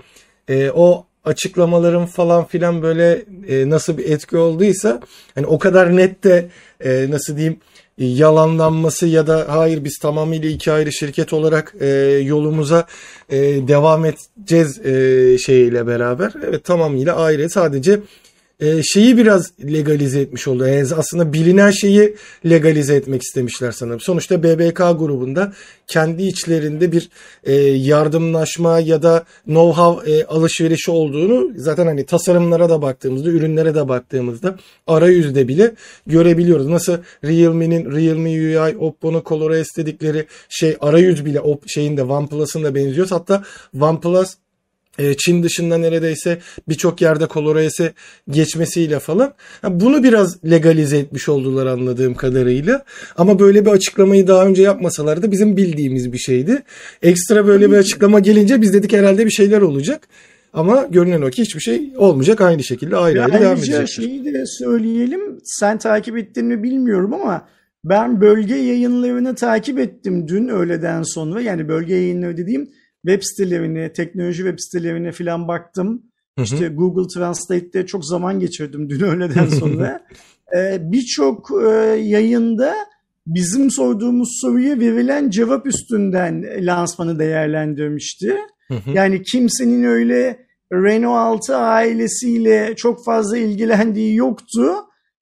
e, 0.48 0.72
o 0.72 1.06
açıklamaların 1.26 2.06
falan 2.06 2.46
filan 2.46 2.82
böyle 2.82 3.26
e, 3.48 3.70
nasıl 3.70 3.98
bir 3.98 4.10
etki 4.10 4.38
olduysa 4.38 5.02
hani 5.36 5.46
o 5.46 5.60
kadar 5.60 5.96
net 5.96 6.24
de 6.24 6.50
e, 6.80 7.06
nasıl 7.10 7.38
diyeyim 7.38 7.58
yalanlanması 7.98 9.08
ya 9.08 9.28
da 9.28 9.46
hayır 9.50 9.84
biz 9.84 9.98
tamamıyla 9.98 10.50
iki 10.50 10.72
ayrı 10.72 10.92
şirket 10.94 11.34
olarak 11.34 11.76
e, 11.80 11.88
yolumuza 12.24 12.88
e, 13.30 13.38
devam 13.68 14.06
edeceğiz 14.06 14.86
e, 14.86 15.38
şeyiyle 15.38 15.88
beraber. 15.88 16.34
Evet 16.48 16.64
tamamıyla 16.64 17.16
ayrı 17.16 17.50
sadece 17.50 18.00
e, 18.60 18.84
şeyi 18.84 19.18
biraz 19.18 19.52
legalize 19.62 20.22
etmiş 20.22 20.48
oldu. 20.48 20.68
Yani 20.68 20.88
aslında 20.96 21.34
bilinen 21.34 21.72
şeyi 21.72 22.16
legalize 22.50 22.96
etmek 22.96 23.22
istemişler 23.22 23.72
sanırım. 23.72 24.00
Sonuçta 24.00 24.44
BBK 24.44 24.78
grubunda 24.78 25.54
kendi 25.88 26.24
içlerinde 26.24 26.92
bir 26.92 27.10
e, 27.44 27.54
yardımlaşma 27.56 28.80
ya 28.80 29.04
da 29.04 29.26
know-how 29.48 30.12
e, 30.12 30.26
alışverişi 30.26 30.92
olduğunu 30.92 31.52
zaten 31.56 31.86
hani 31.86 32.06
tasarımlara 32.06 32.70
da 32.70 32.82
baktığımızda, 32.82 33.30
ürünlere 33.30 33.76
de 33.76 33.90
baktığımızda 33.90 34.58
arayüzde 34.88 35.48
bile 35.48 35.74
görebiliyoruz. 36.08 36.68
Nasıl 36.68 36.98
Realme'nin 37.24 37.92
Realme 37.92 38.30
UI, 38.30 38.78
Oppo'nun 38.78 39.24
ColorOS 39.26 39.68
dedikleri 39.78 40.26
şey 40.50 40.78
arayüz 40.82 41.26
bile 41.26 41.42
o 41.42 41.60
şeyin 41.68 41.98
de 41.98 42.04
OnePlus'ın 42.04 42.64
da 42.64 42.76
benziyor. 42.76 43.08
Hatta 43.10 43.44
OnePlus 43.82 44.36
Çin 45.18 45.44
dışında 45.44 45.78
neredeyse 45.78 46.38
birçok 46.70 47.02
yerde 47.02 47.28
ColorOS'e 47.34 47.94
geçmesiyle 48.30 49.00
falan 49.00 49.34
bunu 49.70 50.04
biraz 50.04 50.44
legalize 50.46 50.98
etmiş 50.98 51.30
oldular 51.30 51.66
anladığım 51.66 52.16
kadarıyla. 52.16 52.84
Ama 53.18 53.40
böyle 53.40 53.66
bir 53.66 53.72
açıklamayı 53.72 54.28
daha 54.28 54.46
önce 54.46 54.62
yapmasalar 54.62 55.22
da 55.22 55.32
bizim 55.32 55.58
bildiğimiz 55.58 56.14
bir 56.14 56.18
şeydi. 56.18 56.64
Ekstra 57.02 57.48
böyle 57.48 57.72
bir 57.72 57.78
açıklama 57.78 58.20
gelince 58.20 58.62
biz 58.62 58.74
dedik 58.74 58.94
herhalde 58.94 59.26
bir 59.26 59.32
şeyler 59.32 59.62
olacak. 59.62 60.08
Ama 60.54 60.88
görünen 60.90 61.22
o 61.22 61.30
ki 61.30 61.42
hiçbir 61.42 61.60
şey 61.60 61.94
olmayacak. 61.98 62.42
Aynı 62.42 62.64
şekilde 62.64 62.98
ayrı 62.98 63.24
ayrı 63.24 63.34
devam 63.34 63.58
edecek. 63.58 63.88
şeyi 63.88 64.26
de 64.26 64.44
söyleyelim. 64.46 65.40
Sen 65.44 65.78
takip 65.78 66.18
ettin 66.18 66.46
mi 66.46 66.64
bilmiyorum 66.64 67.14
ama 67.14 67.48
ben 67.84 68.22
bölge 68.22 68.56
yayınlarını 68.56 69.36
takip 69.36 69.80
ettim 69.80 70.28
dün 70.28 70.48
öğleden 70.48 71.04
sonra. 71.04 71.42
Yani 71.42 71.68
bölge 71.68 71.96
yayınları 71.96 72.38
dediğim 72.38 72.70
web 73.06 73.22
sitelerine, 73.22 73.94
teknoloji 73.94 74.38
web 74.38 74.60
sitelerine 74.60 75.12
falan 75.12 75.48
baktım. 75.48 76.04
Hı 76.36 76.42
hı. 76.42 76.44
İşte 76.44 76.68
Google 76.68 77.08
Translate'te 77.14 77.86
çok 77.86 78.06
zaman 78.06 78.40
geçirdim 78.40 78.90
dün 78.90 79.00
öğleden 79.04 79.48
sonra. 79.48 80.04
ee, 80.58 80.78
Birçok 80.82 81.52
e, 81.64 81.68
yayında 82.02 82.76
bizim 83.28 83.72
sorduğumuz 83.72 84.40
soruya 84.42 84.80
verilen 84.80 85.30
cevap 85.30 85.68
üstünden 85.68 86.46
lansmanı 86.66 87.20
değerlendirmişti. 87.20 88.38
Hı 88.68 88.74
hı. 88.74 88.90
Yani 88.94 89.24
kimsenin 89.24 89.84
öyle 89.84 90.48
Renault 90.74 91.50
6 91.50 91.56
ailesiyle 91.56 92.74
çok 92.76 93.06
fazla 93.06 93.38
ilgilendiği 93.38 94.16
yoktu. 94.16 94.74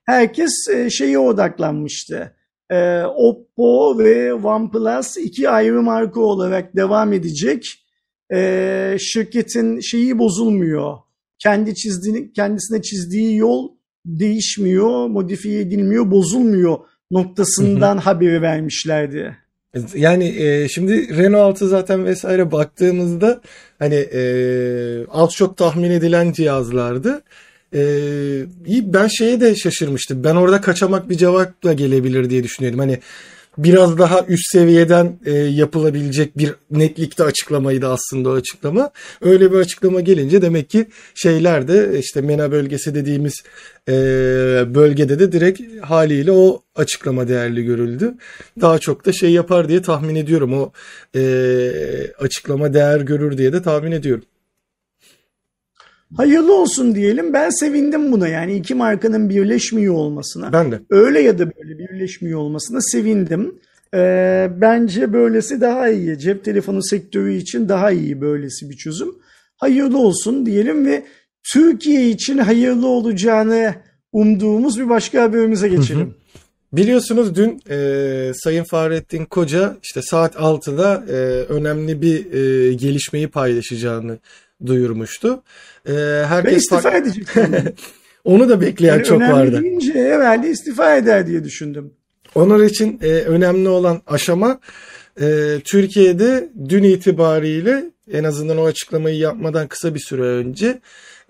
Herkes 0.06 0.52
e, 0.74 0.90
şeye 0.90 1.20
odaklanmıştı 1.20 2.35
e, 2.70 3.04
Oppo 3.04 4.00
ve 4.00 4.34
OnePlus 4.34 5.18
iki 5.18 5.50
ayrı 5.50 5.82
marka 5.82 6.20
olarak 6.20 6.76
devam 6.76 7.14
edecek. 7.14 7.66
E, 8.34 8.98
şirketin 9.00 9.80
şeyi 9.80 10.20
bozulmuyor. 10.20 10.98
Kendi 11.40 11.76
çizdiğini, 11.76 12.34
kendisine 12.34 12.82
çizdiği 12.82 13.38
yol 13.38 13.70
değişmiyor, 14.06 15.08
modifiye 15.08 15.62
edilmiyor, 15.62 16.12
bozulmuyor 16.12 16.78
noktasından 17.12 17.98
haberi 17.98 18.42
vermişlerdi. 18.42 19.38
Yani 19.96 20.28
e, 20.28 20.68
şimdi 20.68 21.18
Renault 21.18 21.56
6 21.56 21.68
zaten 21.68 22.06
vesaire 22.06 22.52
baktığımızda 22.52 23.42
hani 23.80 23.96
e, 23.96 24.22
az 25.12 25.32
çok 25.32 25.58
tahmin 25.58 25.92
edilen 25.92 26.32
cihazlardı. 26.32 27.24
E, 27.76 27.82
ben 28.94 29.08
şeye 29.08 29.42
de 29.42 29.56
şaşırmıştım. 29.56 30.24
Ben 30.24 30.36
orada 30.36 30.62
kaçamak 30.62 31.10
bir 31.10 31.18
cevapla 31.18 31.74
gelebilir 31.74 32.30
diye 32.30 32.44
düşünüyordum. 32.44 32.80
Hani 32.80 33.00
biraz 33.58 33.98
daha 33.98 34.26
üst 34.28 34.52
seviyeden 34.52 35.20
e, 35.26 35.32
yapılabilecek 35.32 36.38
bir 36.38 36.56
netlikte 36.72 37.24
açıklamaydı 37.24 37.88
aslında 37.88 38.30
o 38.30 38.34
açıklama. 38.34 38.92
Öyle 39.22 39.52
bir 39.52 39.58
açıklama 39.58 40.02
gelince 40.02 40.42
demek 40.42 40.70
ki 40.70 40.86
şeyler 41.16 41.68
de 41.68 42.00
işte 42.00 42.22
MENA 42.22 42.52
bölgesi 42.52 42.96
dediğimiz 42.96 43.44
e, 43.90 43.94
bölgede 44.76 45.20
de 45.20 45.32
direkt 45.32 45.62
haliyle 45.82 46.32
o 46.32 46.62
açıklama 46.76 47.28
değerli 47.28 47.64
görüldü. 47.64 48.14
Daha 48.62 48.80
çok 48.80 49.06
da 49.06 49.14
şey 49.14 49.32
yapar 49.32 49.70
diye 49.70 49.82
tahmin 49.82 50.16
ediyorum. 50.16 50.54
O 50.54 50.72
e, 51.16 51.22
açıklama 52.20 52.74
değer 52.74 53.02
görür 53.02 53.38
diye 53.38 53.54
de 53.54 53.62
tahmin 53.62 53.92
ediyorum. 53.92 54.24
Hayırlı 56.18 56.62
olsun 56.62 56.96
diyelim. 56.96 57.34
Ben 57.34 57.50
sevindim 57.50 58.12
buna 58.12 58.28
yani 58.28 58.56
iki 58.56 58.76
markanın 58.76 59.30
birleşmiyor 59.30 59.94
olmasına. 59.94 60.54
Ben 60.54 60.72
de. 60.72 60.82
Öyle 60.90 61.22
ya 61.22 61.40
da 61.40 61.52
böyle 61.56 61.78
birleşmiyor 61.78 62.40
olmasına 62.40 62.82
sevindim. 62.82 63.56
Ee, 63.94 64.50
bence 64.62 65.14
böylesi 65.14 65.62
daha 65.62 65.90
iyi. 65.90 66.20
Cep 66.20 66.46
telefonu 66.46 66.84
sektörü 66.84 67.34
için 67.34 67.70
daha 67.70 67.92
iyi 67.92 68.22
böylesi 68.22 68.70
bir 68.70 68.78
çözüm. 68.78 69.16
Hayırlı 69.58 69.98
olsun 69.98 70.46
diyelim 70.46 70.86
ve 70.86 71.04
Türkiye 71.54 72.10
için 72.10 72.38
hayırlı 72.38 72.88
olacağını 72.88 73.76
umduğumuz 74.12 74.80
bir 74.80 74.90
başka 74.90 75.24
haberimize 75.24 75.68
geçelim. 75.68 76.16
Biliyorsunuz 76.74 77.36
dün 77.36 77.62
e, 77.70 78.32
Sayın 78.36 78.64
Fahrettin 78.64 79.26
Koca 79.26 79.78
işte 79.84 80.02
saat 80.02 80.36
6'da 80.36 81.06
e, 81.10 81.14
önemli 81.54 82.02
bir 82.02 82.34
e, 82.34 82.74
gelişmeyi 82.74 83.28
paylaşacağını 83.28 84.18
duyurmuştu. 84.66 85.44
Ee, 85.88 85.92
herkes 86.28 86.52
ben 86.52 86.58
istifa 86.58 86.82
fark... 86.82 86.96
edecektim. 86.96 87.44
Onu 88.24 88.50
da 88.50 88.62
bekleyen 88.62 88.94
yani 88.94 89.04
çok 89.04 89.22
önemli 89.22 89.34
vardı. 89.34 89.62
deyince 89.62 89.94
herhalde 89.94 90.50
istifa 90.50 90.96
eder 90.96 91.28
diye 91.28 91.44
düşündüm. 91.44 91.94
Onlar 92.36 92.60
için 92.60 93.00
e, 93.04 93.08
önemli 93.08 93.70
olan 93.70 94.02
aşama 94.08 94.60
e, 95.22 95.58
Türkiye'de 95.66 96.50
dün 96.70 96.84
itibariyle 96.84 97.86
en 98.12 98.24
azından 98.24 98.58
o 98.58 98.66
açıklamayı 98.66 99.18
yapmadan 99.18 99.68
kısa 99.68 99.96
bir 99.96 100.00
süre 100.00 100.22
önce 100.22 100.80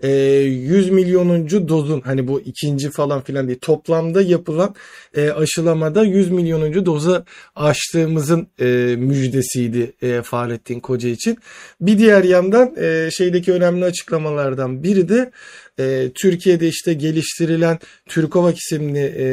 100 0.02 0.88
e, 0.88 0.90
milyonuncu 0.90 1.68
dozun 1.68 2.00
hani 2.00 2.28
bu 2.28 2.40
ikinci 2.40 2.90
falan 2.90 3.22
filan 3.22 3.48
değil 3.48 3.58
toplamda 3.62 4.22
yapılan 4.22 4.74
e, 5.16 5.30
aşılamada 5.30 6.04
100 6.04 6.30
milyonuncu 6.30 6.86
doza 6.86 7.24
aştığımızın 7.56 8.46
e, 8.60 8.96
müjdesiydi 8.98 9.92
e, 10.02 10.22
Fahrettin 10.22 10.80
Koca 10.80 11.08
için. 11.08 11.38
Bir 11.80 11.98
diğer 11.98 12.24
yandan 12.24 12.74
e, 12.78 13.10
şeydeki 13.10 13.52
önemli 13.52 13.84
açıklamalardan 13.84 14.82
biri 14.82 15.08
de 15.08 15.30
e, 15.78 16.10
Türkiye'de 16.14 16.68
işte 16.68 16.94
geliştirilen 16.94 17.78
Türkovak 18.06 18.56
isimli 18.58 19.14
e, 19.18 19.26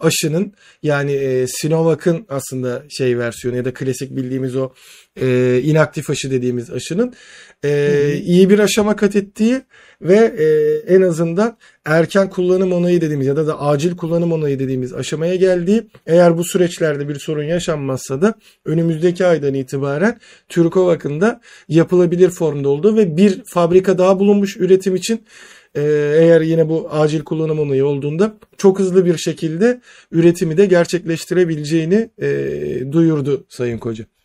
aşının 0.00 0.52
yani 0.82 1.12
e, 1.12 1.46
Sinovac'ın 1.46 2.26
aslında 2.28 2.82
şey 2.88 3.18
versiyonu 3.18 3.56
ya 3.56 3.64
da 3.64 3.74
klasik 3.74 4.16
bildiğimiz 4.16 4.56
o 4.56 4.70
e, 5.20 5.60
inaktif 5.64 6.10
aşı 6.10 6.30
dediğimiz 6.30 6.70
aşının 6.70 7.14
e, 7.64 8.20
iyi 8.24 8.50
bir 8.50 8.58
aşama 8.58 8.96
kat 8.96 9.16
ettiği 9.16 9.62
ve 10.00 10.16
e, 10.16 10.46
en 10.94 11.02
azından 11.02 11.56
erken 11.84 12.30
kullanım 12.30 12.72
onayı 12.72 13.00
dediğimiz 13.00 13.26
ya 13.26 13.36
da 13.36 13.46
da 13.46 13.60
acil 13.60 13.96
kullanım 13.96 14.32
onayı 14.32 14.58
dediğimiz 14.58 14.94
aşamaya 14.94 15.34
geldiği 15.34 15.88
eğer 16.06 16.38
bu 16.38 16.44
süreçlerde 16.44 17.08
bir 17.08 17.18
sorun 17.18 17.42
yaşanmazsa 17.42 18.22
da 18.22 18.34
önümüzdeki 18.64 19.26
aydan 19.26 19.54
itibaren 19.54 20.18
Türkovak'ın 20.48 21.20
da 21.20 21.40
yapılabilir 21.68 22.30
formda 22.30 22.68
olduğu 22.68 22.96
ve 22.96 23.16
bir 23.16 23.42
fabrika 23.46 23.98
daha 23.98 24.18
bulunmuş 24.18 24.56
üretim 24.56 24.96
için 24.96 25.20
e, 25.74 25.82
eğer 26.18 26.40
yine 26.40 26.68
bu 26.68 26.88
acil 26.90 27.20
kullanım 27.20 27.58
onayı 27.58 27.86
olduğunda 27.86 28.34
çok 28.56 28.78
hızlı 28.78 29.06
bir 29.06 29.16
şekilde 29.16 29.80
üretimi 30.12 30.56
de 30.56 30.66
gerçekleştirebileceğini 30.66 32.10
e, 32.18 32.92
duyurdu 32.92 33.46
Sayın 33.48 33.78
Koca. 33.78 34.17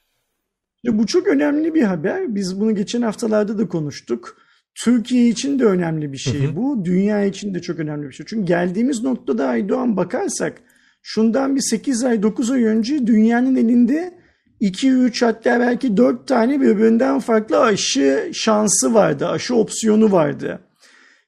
Bu 0.87 1.05
çok 1.05 1.27
önemli 1.27 1.73
bir 1.73 1.83
haber. 1.83 2.35
Biz 2.35 2.59
bunu 2.59 2.75
geçen 2.75 3.01
haftalarda 3.01 3.57
da 3.57 3.67
konuştuk. 3.67 4.37
Türkiye 4.75 5.27
için 5.27 5.59
de 5.59 5.65
önemli 5.65 6.11
bir 6.11 6.17
şey 6.17 6.43
hı 6.43 6.47
hı. 6.47 6.55
bu. 6.55 6.85
Dünya 6.85 7.23
için 7.25 7.53
de 7.53 7.61
çok 7.61 7.79
önemli 7.79 8.07
bir 8.07 8.13
şey. 8.13 8.25
Çünkü 8.29 8.45
geldiğimiz 8.45 9.03
noktada 9.03 9.47
Aydoğan 9.47 9.97
bakarsak 9.97 10.61
şundan 11.01 11.55
bir 11.55 11.61
8 11.61 12.03
ay 12.03 12.23
9 12.23 12.51
ay 12.51 12.63
önce 12.63 13.07
dünyanın 13.07 13.55
elinde 13.55 14.13
2-3 14.61 15.25
hatta 15.25 15.59
belki 15.59 15.97
4 15.97 16.27
tane 16.27 16.61
birbirinden 16.61 17.19
farklı 17.19 17.59
aşı 17.59 18.29
şansı 18.33 18.93
vardı. 18.93 19.27
Aşı 19.27 19.55
opsiyonu 19.55 20.11
vardı. 20.11 20.59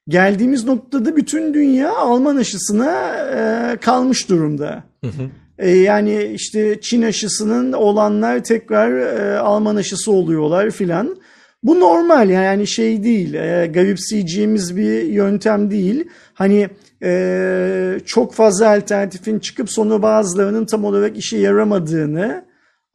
Geldiğimiz 0.07 0.65
noktada 0.65 1.15
bütün 1.15 1.53
dünya 1.53 1.95
Alman 1.95 2.35
aşısına 2.35 3.15
e, 3.17 3.77
kalmış 3.77 4.29
durumda. 4.29 4.83
Hı 5.03 5.07
hı. 5.07 5.29
E, 5.59 5.69
yani 5.69 6.23
işte 6.23 6.81
Çin 6.81 7.01
aşısının 7.01 7.73
olanlar 7.73 8.43
tekrar 8.43 8.91
e, 8.91 9.39
Alman 9.39 9.75
aşısı 9.75 10.11
oluyorlar 10.11 10.71
filan. 10.71 11.17
Bu 11.63 11.79
normal 11.79 12.29
yani 12.29 12.67
şey 12.67 13.03
değil, 13.03 13.33
e, 13.33 13.67
garipseyeceğimiz 13.73 14.77
bir 14.77 15.03
yöntem 15.03 15.71
değil. 15.71 16.07
Hani 16.33 16.69
e, 17.03 17.99
çok 18.05 18.33
fazla 18.33 18.69
alternatifin 18.69 19.39
çıkıp 19.39 19.71
sonra 19.71 20.01
bazılarının 20.01 20.65
tam 20.65 20.85
olarak 20.85 21.17
işe 21.17 21.37
yaramadığını 21.37 22.45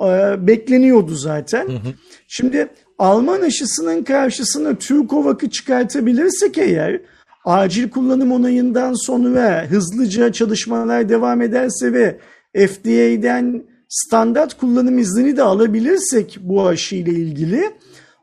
e, 0.00 0.06
bekleniyordu 0.46 1.14
zaten. 1.14 1.68
Hı 1.68 1.72
hı. 1.72 1.94
Şimdi 2.28 2.68
Alman 2.98 3.40
aşısının 3.40 4.04
karşısına 4.04 4.74
Türkovak'ı 4.74 5.50
çıkartabilirsek 5.50 6.58
eğer 6.58 7.00
acil 7.44 7.90
kullanım 7.90 8.32
onayından 8.32 9.06
sonra 9.06 9.66
hızlıca 9.70 10.32
çalışmalar 10.32 11.08
devam 11.08 11.42
ederse 11.42 11.92
ve 11.92 12.18
FDA'den 12.56 13.64
standart 13.88 14.54
kullanım 14.54 14.98
izni 14.98 15.36
de 15.36 15.42
alabilirsek 15.42 16.38
bu 16.40 16.66
aşı 16.66 16.96
ile 16.96 17.10
ilgili 17.10 17.70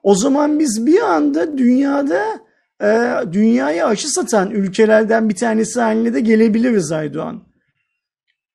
o 0.04 0.16
zaman 0.16 0.60
biz 0.60 0.86
bir 0.86 1.02
anda 1.02 1.58
dünyada 1.58 2.40
e, 2.84 2.88
dünyaya 3.34 3.88
aşı 3.88 4.10
satan 4.10 4.52
ülkelerden 4.52 5.30
bir 5.30 5.36
tanesi 5.36 5.80
haline 5.80 6.14
de 6.14 6.20
gelebiliriz 6.20 6.92
Aydoğan. 6.92 7.44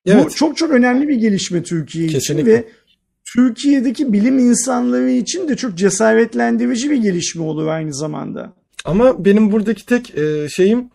Evet. 0.06 0.24
Bu 0.24 0.30
çok 0.30 0.56
çok 0.56 0.70
önemli 0.70 1.08
bir 1.08 1.16
gelişme 1.16 1.62
Türkiye 1.62 2.08
Kesinlikle. 2.08 2.52
için 2.52 2.62
ve 2.62 2.68
Türkiye'deki 3.34 4.12
bilim 4.12 4.38
insanları 4.38 5.10
için 5.10 5.48
de 5.48 5.56
çok 5.56 5.74
cesaretlendirici 5.74 6.90
bir 6.90 6.96
gelişme 6.96 7.42
olur 7.42 7.66
aynı 7.66 7.94
zamanda. 7.94 8.52
Ama 8.84 9.24
benim 9.24 9.52
buradaki 9.52 9.86
tek 9.86 10.18
e, 10.18 10.48
şeyim 10.48 10.90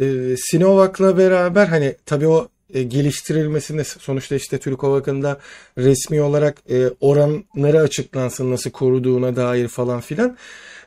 e, 0.00 0.36
Sinovac'la 0.36 1.18
beraber 1.18 1.66
hani 1.66 1.94
tabii 2.06 2.26
o 2.26 2.48
e, 2.74 2.82
geliştirilmesinde 2.82 3.84
sonuçta 3.84 4.34
işte 4.34 4.58
Türk 4.58 4.84
Ovak'ında 4.84 5.38
resmi 5.78 6.22
olarak 6.22 6.62
e, 6.70 6.88
oranları 7.00 7.80
açıklansın 7.80 8.50
nasıl 8.50 8.70
koruduğuna 8.70 9.36
dair 9.36 9.68
falan 9.68 10.00
filan. 10.00 10.36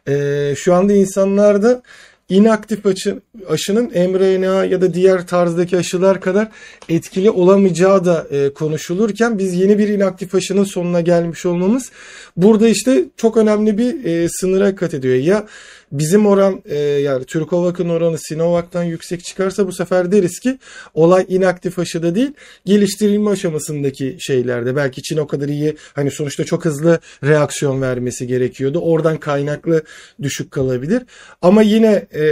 E, 0.07 0.53
şu 0.57 0.73
anda 0.73 0.93
insanlarda 0.93 1.81
inaktif 2.29 2.85
aşı, 2.85 3.21
aşının 3.49 3.85
mRNA 3.85 4.65
ya 4.65 4.81
da 4.81 4.93
diğer 4.93 5.27
tarzdaki 5.27 5.77
aşılar 5.77 6.21
kadar 6.21 6.47
etkili 6.89 7.29
olamayacağı 7.29 8.05
da 8.05 8.27
e, 8.31 8.53
konuşulurken 8.53 9.39
biz 9.39 9.53
yeni 9.53 9.77
bir 9.79 9.87
inaktif 9.87 10.35
aşının 10.35 10.63
sonuna 10.63 11.01
gelmiş 11.01 11.45
olmamız 11.45 11.91
burada 12.37 12.69
işte 12.69 13.05
çok 13.17 13.37
önemli 13.37 13.77
bir 13.77 14.05
e, 14.05 14.29
sınıra 14.29 14.75
kat 14.75 14.93
ediyor. 14.93 15.15
Ya 15.15 15.45
bizim 15.91 16.25
oran 16.25 16.63
e, 16.65 16.77
yani 16.77 17.25
Türkovak'ın 17.25 17.89
oranı 17.89 18.17
Sinovac'tan 18.17 18.83
yüksek 18.83 19.23
çıkarsa 19.23 19.67
bu 19.67 19.71
sefer 19.71 20.11
deriz 20.11 20.39
ki 20.39 20.59
olay 20.93 21.25
inaktif 21.29 21.79
aşıda 21.79 22.15
değil 22.15 22.31
geliştirilme 22.65 23.29
aşamasındaki 23.29 24.17
şeylerde. 24.19 24.75
Belki 24.75 25.01
Çin 25.01 25.17
o 25.17 25.27
kadar 25.27 25.47
iyi 25.47 25.75
hani 25.93 26.11
sonuçta 26.11 26.43
çok 26.43 26.65
hızlı 26.65 26.99
reaksiyon 27.23 27.81
vermesi 27.81 28.27
gerekiyordu. 28.27 28.79
Oradan 28.79 29.17
kaynaklı 29.17 29.83
düşük 30.21 30.51
kalabilir. 30.51 31.03
Ama 31.41 31.61
yine 31.61 32.07
e, 32.13 32.23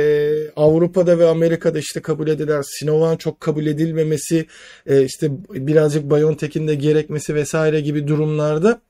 Avrupa'da 0.55 1.19
ve 1.19 1.25
Amerika'da 1.25 1.79
işte 1.79 2.01
kabul 2.01 2.27
edilen 2.27 2.61
Sinovac'ın 2.61 3.17
çok 3.17 3.39
kabul 3.39 3.65
edilmemesi 3.65 4.45
e, 4.87 5.03
işte 5.03 5.31
birazcık 5.49 6.11
BioNTech'in 6.11 6.67
de 6.67 6.75
gerekmesi 6.75 7.35
vesaire 7.35 7.81
gibi 7.81 8.07
durumlarda 8.07 8.81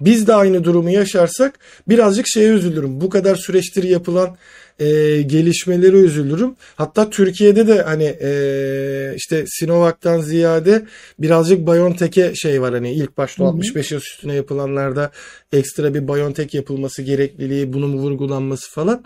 biz 0.00 0.26
de 0.26 0.34
aynı 0.34 0.64
durumu 0.64 0.90
yaşarsak 0.90 1.58
birazcık 1.88 2.26
şeye 2.28 2.48
üzülürüm. 2.48 3.00
Bu 3.00 3.08
kadar 3.08 3.36
süreçtir 3.36 3.84
yapılan 3.84 4.36
e, 4.78 4.86
gelişmeleri 5.22 5.96
üzülürüm. 5.96 6.56
Hatta 6.76 7.10
Türkiye'de 7.10 7.66
de 7.66 7.82
hani 7.82 8.16
e, 8.22 9.14
işte 9.16 9.44
Sinovac'tan 9.46 10.20
ziyade 10.20 10.86
birazcık 11.18 11.66
BioNTech'e 11.66 12.34
şey 12.34 12.62
var 12.62 12.74
hani 12.74 12.92
ilk 12.92 13.18
başta 13.18 13.44
65 13.44 13.92
yaş 13.92 14.02
üstüne 14.02 14.34
yapılanlarda 14.34 15.10
ekstra 15.52 15.94
bir 15.94 16.08
BioNTech 16.08 16.54
yapılması 16.54 17.02
gerekliliği, 17.02 17.72
bunun 17.72 17.98
vurgulanması 17.98 18.70
falan. 18.70 19.04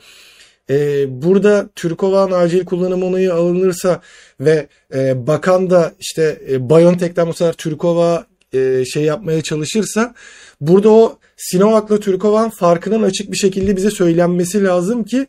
Ee, 0.71 1.23
burada 1.23 1.69
Türkovak'ın 1.75 2.33
acil 2.33 2.65
kullanım 2.65 3.03
onayı 3.03 3.35
alınırsa 3.35 4.01
ve 4.41 4.67
e, 4.95 5.27
bakan 5.27 5.71
da 5.71 5.93
işte 6.01 6.39
e, 6.51 6.71
BioNTech'ten 6.71 7.29
bu 7.29 7.33
sefer 7.33 7.53
Türkovak'a 7.53 8.27
e, 8.53 8.85
şey 8.85 9.03
yapmaya 9.03 9.43
çalışırsa 9.43 10.15
burada 10.61 10.91
o 10.91 11.19
Sinovac'la 11.37 12.01
Türkova'nın 12.01 12.51
farkının 12.51 13.03
açık 13.03 13.33
bir 13.33 13.37
şekilde 13.37 13.77
bize 13.77 13.91
söylenmesi 13.91 14.65
lazım 14.65 15.05
ki 15.05 15.27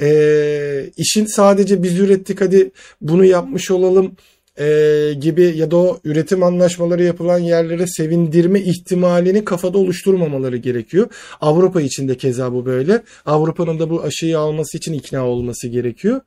e, 0.00 0.90
işin 0.96 1.26
sadece 1.26 1.82
biz 1.82 1.98
ürettik 1.98 2.40
hadi 2.40 2.70
bunu 3.00 3.24
yapmış 3.24 3.70
olalım 3.70 4.16
e, 4.58 5.12
gibi 5.20 5.42
ya 5.56 5.70
da 5.70 5.76
o 5.76 6.00
üretim 6.04 6.42
anlaşmaları 6.42 7.02
yapılan 7.02 7.38
yerlere 7.38 7.86
sevindirme 7.86 8.60
ihtimalini 8.60 9.44
kafada 9.44 9.78
oluşturmamaları 9.78 10.56
gerekiyor. 10.56 11.08
Avrupa 11.40 11.80
için 11.80 12.08
de 12.08 12.16
keza 12.16 12.52
bu 12.52 12.66
böyle. 12.66 13.02
Avrupa'nın 13.26 13.78
da 13.78 13.90
bu 13.90 14.02
aşıyı 14.02 14.38
alması 14.38 14.76
için 14.76 14.92
ikna 14.92 15.26
olması 15.26 15.68
gerekiyor. 15.68 16.20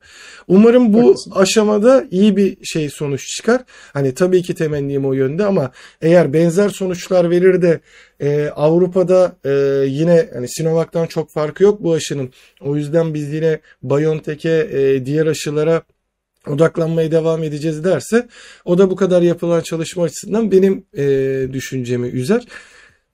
Umarım 0.48 0.92
bu 0.92 1.02
Haklısın. 1.02 1.32
aşamada 1.34 2.04
iyi 2.10 2.36
bir 2.36 2.56
şey 2.64 2.90
sonuç 2.90 3.26
çıkar. 3.36 3.64
Hani 3.92 4.14
tabii 4.14 4.42
ki 4.42 4.54
temennim 4.54 5.06
o 5.06 5.12
yönde 5.12 5.44
ama 5.44 5.70
eğer 6.02 6.32
benzer 6.32 6.68
sonuçlar 6.68 7.30
verir 7.30 7.62
de 7.62 7.80
ee, 8.22 8.50
Avrupa'da 8.56 9.36
e, 9.44 9.50
yine 9.88 10.28
hani 10.32 10.48
Sinovac'tan 10.48 11.06
çok 11.06 11.30
farkı 11.30 11.62
yok 11.62 11.82
bu 11.82 11.92
aşının. 11.92 12.32
O 12.60 12.76
yüzden 12.76 13.14
biz 13.14 13.32
yine 13.32 13.60
BioNTech'e 13.82 14.68
e, 14.72 15.06
diğer 15.06 15.26
aşılara 15.26 15.82
odaklanmaya 16.48 17.12
devam 17.12 17.42
edeceğiz 17.42 17.84
derse 17.84 18.28
o 18.64 18.78
da 18.78 18.90
bu 18.90 18.96
kadar 18.96 19.22
yapılan 19.22 19.60
çalışma 19.60 20.04
açısından 20.04 20.50
benim 20.50 20.86
e, 20.96 21.04
düşüncemi 21.52 22.08
üzer. 22.08 22.46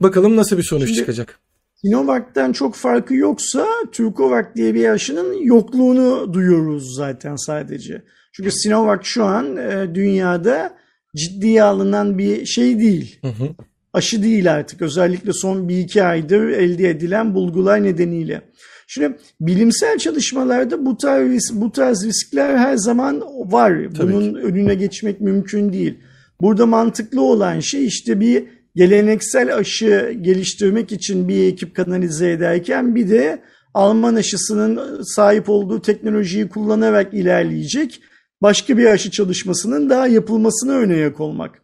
Bakalım 0.01 0.37
nasıl 0.37 0.59
bir 0.59 0.63
sonuç 0.63 0.87
Şimdi, 0.87 0.99
çıkacak. 0.99 1.39
Sinovac'tan 1.75 2.53
çok 2.53 2.75
farkı 2.75 3.15
yoksa 3.15 3.67
Türkovac 3.93 4.47
diye 4.57 4.75
bir 4.75 4.89
aşının 4.89 5.43
yokluğunu 5.43 6.35
duyuyoruz 6.35 6.97
zaten 6.97 7.37
sadece. 7.37 8.03
Çünkü 8.33 8.51
Sinovac 8.51 9.01
şu 9.03 9.25
an 9.25 9.57
e, 9.57 9.95
dünyada 9.95 10.79
ciddiye 11.17 11.63
alınan 11.63 12.19
bir 12.19 12.47
şey 12.47 12.79
değil. 12.79 13.19
Hı 13.23 13.29
hı. 13.29 13.49
Aşı 13.93 14.23
değil 14.23 14.53
artık. 14.55 14.83
Özellikle 14.83 15.33
son 15.33 15.69
bir 15.69 15.79
iki 15.79 16.03
aydır 16.03 16.49
elde 16.49 16.89
edilen 16.89 17.35
bulgular 17.35 17.83
nedeniyle. 17.83 18.43
Şimdi 18.91 19.17
bilimsel 19.41 19.99
çalışmalarda 19.99 20.87
bu 20.87 20.97
tarz, 20.97 21.51
bu 21.53 21.73
tarz 21.73 22.07
riskler 22.07 22.57
her 22.57 22.77
zaman 22.77 23.23
var. 23.53 23.75
Tabii 23.97 24.13
Bunun 24.13 24.35
ki. 24.35 24.41
önüne 24.41 24.75
geçmek 24.75 25.21
mümkün 25.21 25.73
değil. 25.73 25.99
Burada 26.41 26.67
mantıklı 26.67 27.23
olan 27.23 27.61
şey 27.61 27.87
işte 27.87 28.21
bir 28.21 28.45
geleneksel 28.77 29.57
aşı 29.57 30.19
geliştirmek 30.21 30.93
için 30.93 31.29
bir 31.29 31.53
ekip 31.53 31.77
kanalize 31.77 32.31
ederken 32.31 32.95
bir 32.95 33.11
de 33.11 33.43
Alman 33.75 34.15
aşısının 34.15 35.03
sahip 35.03 35.49
olduğu 35.49 35.83
teknolojiyi 35.83 36.49
kullanarak 36.49 37.15
ilerleyecek 37.15 38.01
başka 38.43 38.79
bir 38.79 38.87
aşı 38.87 39.11
çalışmasının 39.11 39.91
daha 39.91 40.07
yapılmasına 40.07 40.73
öne 40.73 40.97
yak 40.97 41.21
olmak. 41.21 41.63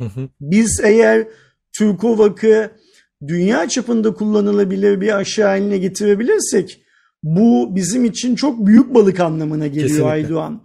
Hı 0.00 0.04
hı. 0.04 0.28
Biz 0.40 0.80
eğer 0.84 1.26
Türkovak'ı 1.72 2.70
dünya 3.26 3.68
çapında 3.68 4.14
kullanılabilir 4.14 5.00
bir 5.00 5.16
aşı 5.16 5.44
haline 5.44 5.78
getirebilirsek 5.78 6.82
bu 7.22 7.76
bizim 7.76 8.04
için 8.04 8.34
çok 8.34 8.66
büyük 8.66 8.94
balık 8.94 9.20
anlamına 9.20 9.66
geliyor 9.66 9.88
Kesinlikle. 9.88 10.10
Aydoğan. 10.10 10.62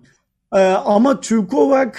Ee, 0.56 0.60
ama 0.60 1.22
Türkovac 1.22 1.92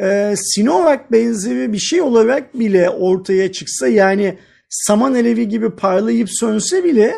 e, 0.00 0.34
Sinovac 0.36 1.00
benzeri 1.12 1.72
bir 1.72 1.78
şey 1.78 2.00
olarak 2.00 2.58
bile 2.58 2.90
ortaya 2.90 3.52
çıksa 3.52 3.88
yani 3.88 4.38
saman 4.68 5.14
alevi 5.14 5.48
gibi 5.48 5.70
parlayıp 5.70 6.28
sönse 6.30 6.84
bile 6.84 7.14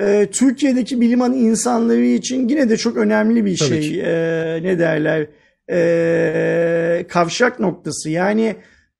e, 0.00 0.28
Türkiye'deki 0.32 1.00
bilim 1.00 1.20
insanları 1.20 2.04
için 2.04 2.48
yine 2.48 2.70
de 2.70 2.76
çok 2.76 2.96
önemli 2.96 3.44
bir 3.44 3.58
Tabii 3.58 3.82
şey. 3.82 4.00
E, 4.00 4.62
ne 4.62 4.78
derler? 4.78 5.26
E, 5.70 7.06
kavşak 7.08 7.60
noktası. 7.60 8.10
Yani 8.10 8.56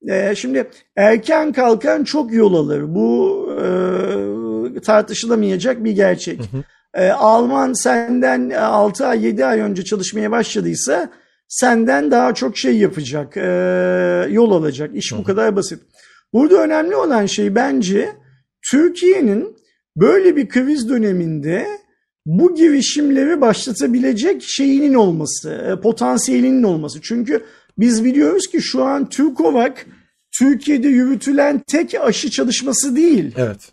e, 0.08 0.34
şimdi 0.34 0.70
erken 0.96 1.52
kalkan 1.52 2.04
çok 2.04 2.32
yol 2.32 2.54
alır. 2.54 2.94
Bu 2.94 3.46
e, 4.76 4.80
tartışılamayacak 4.80 5.84
bir 5.84 5.92
gerçek. 5.92 6.38
Hı 6.38 6.56
hı. 6.56 6.62
E, 6.94 7.10
Alman 7.10 7.72
senden 7.72 8.50
6 8.50 9.06
ay 9.06 9.26
7 9.26 9.44
ay 9.44 9.60
önce 9.60 9.84
çalışmaya 9.84 10.30
başladıysa 10.30 11.10
senden 11.48 12.10
daha 12.10 12.34
çok 12.34 12.58
şey 12.58 12.78
yapacak, 12.78 13.36
e, 13.36 13.40
yol 14.30 14.50
alacak. 14.50 14.96
İş 14.96 15.12
hı. 15.12 15.18
bu 15.18 15.24
kadar 15.24 15.56
basit. 15.56 15.82
Burada 16.32 16.62
önemli 16.62 16.96
olan 16.96 17.26
şey 17.26 17.54
bence 17.54 18.08
Türkiye'nin 18.70 19.56
böyle 19.96 20.36
bir 20.36 20.48
kriz 20.48 20.88
döneminde 20.88 21.66
bu 22.26 22.54
girişimleri 22.54 23.40
başlatabilecek 23.40 24.42
şeyinin 24.42 24.94
olması, 24.94 25.50
e, 25.50 25.80
potansiyelinin 25.80 26.62
olması. 26.62 27.00
Çünkü 27.02 27.44
biz 27.78 28.04
biliyoruz 28.04 28.46
ki 28.46 28.62
şu 28.62 28.84
an 28.84 29.08
Türkovac 29.08 29.74
Türkiye'de 30.38 30.88
yürütülen 30.88 31.62
tek 31.66 31.94
aşı 32.00 32.30
çalışması 32.30 32.96
değil. 32.96 33.34
Evet. 33.36 33.72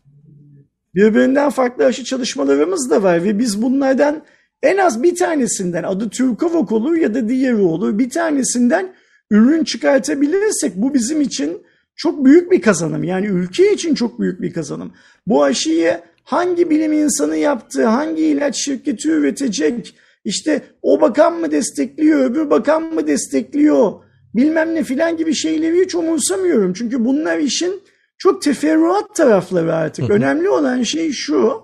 Birbirinden 0.96 1.50
farklı 1.50 1.86
aşı 1.86 2.04
çalışmalarımız 2.04 2.90
da 2.90 3.04
var 3.04 3.24
ve 3.24 3.40
biz 3.40 3.62
bunlardan 3.62 4.24
en 4.64 4.78
az 4.78 5.04
bir 5.04 5.16
tanesinden 5.16 5.84
adı 5.84 6.10
Türkovac 6.10 6.72
olur 6.72 6.96
ya 6.96 7.14
da 7.14 7.30
diğeri 7.30 7.56
olur 7.56 8.00
bir 8.00 8.10
tanesinden 8.10 8.94
ürün 9.32 9.64
çıkartabilirsek 9.64 10.76
bu 10.76 10.94
bizim 10.94 11.22
için 11.22 11.62
çok 11.96 12.26
büyük 12.26 12.52
bir 12.52 12.62
kazanım. 12.62 13.04
Yani 13.04 13.26
ülke 13.26 13.74
için 13.74 13.96
çok 13.96 14.20
büyük 14.20 14.42
bir 14.42 14.54
kazanım. 14.54 14.94
Bu 15.28 15.44
aşıyı 15.44 16.02
hangi 16.24 16.70
bilim 16.70 16.94
insanı 16.94 17.38
yaptı, 17.38 17.86
hangi 17.86 18.26
ilaç 18.26 18.56
şirketi 18.56 19.10
üretecek, 19.10 19.96
işte 20.28 20.62
o 20.82 21.02
bakan 21.02 21.34
mı 21.40 21.52
destekliyor, 21.52 22.20
öbür 22.20 22.50
bakan 22.50 22.84
mı 22.84 23.08
destekliyor 23.08 23.92
bilmem 24.36 24.76
ne 24.76 24.84
filan 24.84 25.18
gibi 25.18 25.36
şeyleri 25.36 25.86
hiç 25.86 25.96
umursamıyorum. 25.96 26.74
Çünkü 26.74 27.06
bunlar 27.06 27.38
işin 27.38 27.82
çok 28.18 28.42
teferruat 28.42 29.16
tarafları 29.16 29.76
artık. 29.76 30.10
Önemli 30.10 30.50
olan 30.50 30.84
şey 30.84 31.12
şu. 31.12 31.62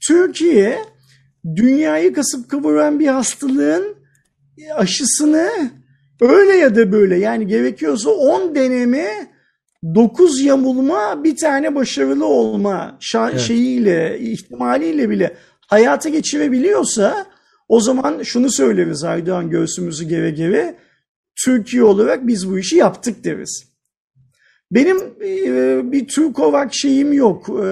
Türkiye 0.00 0.78
dünyayı 1.56 2.12
kasıp 2.12 2.50
kavuran 2.50 3.00
bir 3.00 3.06
hastalığın 3.06 3.96
aşısını 4.74 5.50
öyle 6.20 6.56
ya 6.56 6.76
da 6.76 6.92
böyle 6.92 7.18
yani 7.18 7.46
gerekiyorsa 7.46 8.10
10 8.10 8.54
deneme 8.54 9.30
9 9.94 10.40
yamulma 10.40 11.24
bir 11.24 11.36
tane 11.36 11.74
başarılı 11.74 12.26
olma 12.26 12.98
evet. 13.14 13.40
şeyiyle 13.40 14.18
ihtimaliyle 14.20 15.10
bile 15.10 15.36
hayata 15.66 16.08
geçirebiliyorsa 16.08 17.26
o 17.70 17.80
zaman 17.80 18.22
şunu 18.22 18.50
söyleriz 18.50 19.04
Aydoğan 19.04 19.50
göğsümüzü 19.50 20.04
geve 20.04 20.30
geve 20.30 20.74
Türkiye 21.44 21.82
olarak 21.82 22.26
biz 22.26 22.50
bu 22.50 22.58
işi 22.58 22.76
yaptık 22.76 23.24
deriz. 23.24 23.64
Benim 24.72 24.96
e, 25.24 25.92
bir 25.92 26.08
Türkovac 26.08 26.72
şeyim 26.72 27.12
yok. 27.12 27.48
E, 27.48 27.62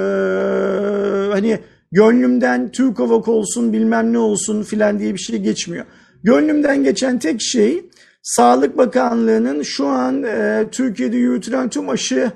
hani 1.32 1.58
gönlümden 1.92 2.72
Türkovac 2.72 3.28
olsun 3.28 3.72
bilmem 3.72 4.12
ne 4.12 4.18
olsun 4.18 4.62
filan 4.62 4.98
diye 4.98 5.14
bir 5.14 5.18
şey 5.18 5.38
geçmiyor. 5.38 5.84
Gönlümden 6.22 6.84
geçen 6.84 7.18
tek 7.18 7.42
şey 7.42 7.84
Sağlık 8.22 8.78
Bakanlığı'nın 8.78 9.62
şu 9.62 9.86
an 9.86 10.22
e, 10.22 10.64
Türkiye'de 10.72 11.16
yürütülen 11.16 11.68
tüm 11.68 11.88
aşı 11.88 12.32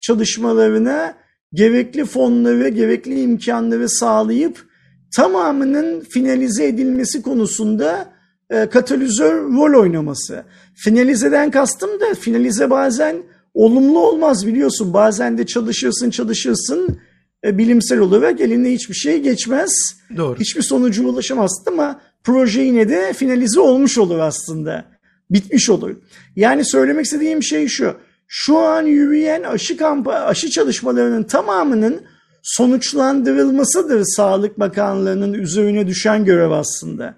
çalışmalarına 0.00 1.14
gerekli 1.52 2.04
fonları, 2.04 2.68
gerekli 2.68 3.20
imkanları 3.20 3.88
sağlayıp 3.88 4.71
tamamının 5.16 6.00
finalize 6.00 6.66
edilmesi 6.66 7.22
konusunda 7.22 8.12
e, 8.50 8.66
katalizör 8.66 9.34
rol 9.34 9.80
oynaması. 9.80 10.44
Finalizeden 10.74 11.50
kastım 11.50 12.00
da 12.00 12.14
finalize 12.14 12.70
bazen 12.70 13.22
olumlu 13.54 13.98
olmaz 13.98 14.46
biliyorsun. 14.46 14.94
Bazen 14.94 15.38
de 15.38 15.46
çalışırsın 15.46 16.10
çalışırsın 16.10 16.98
e, 17.44 17.58
bilimsel 17.58 17.98
olarak 17.98 18.40
eline 18.40 18.72
hiçbir 18.72 18.94
şey 18.94 19.20
geçmez. 19.20 19.70
Doğru. 20.16 20.40
Hiçbir 20.40 20.62
sonucu 20.62 21.08
ulaşamazsın 21.08 21.72
ama 21.72 22.00
proje 22.24 22.62
yine 22.62 22.88
de 22.88 23.12
finalize 23.12 23.60
olmuş 23.60 23.98
olur 23.98 24.18
aslında. 24.18 24.84
Bitmiş 25.30 25.70
olur. 25.70 25.96
Yani 26.36 26.64
söylemek 26.64 27.04
istediğim 27.04 27.42
şey 27.42 27.68
şu. 27.68 27.94
Şu 28.26 28.58
an 28.58 28.82
yürüyen 28.82 29.42
aşı 29.42 29.76
kampa 29.76 30.12
aşı 30.12 30.50
çalışmalarının 30.50 31.22
tamamının 31.22 32.00
sonuçlandırılmasıdır 32.42 34.04
Sağlık 34.16 34.60
Bakanlığı'nın 34.60 35.32
üzerine 35.32 35.86
düşen 35.86 36.24
görev 36.24 36.50
aslında 36.50 37.14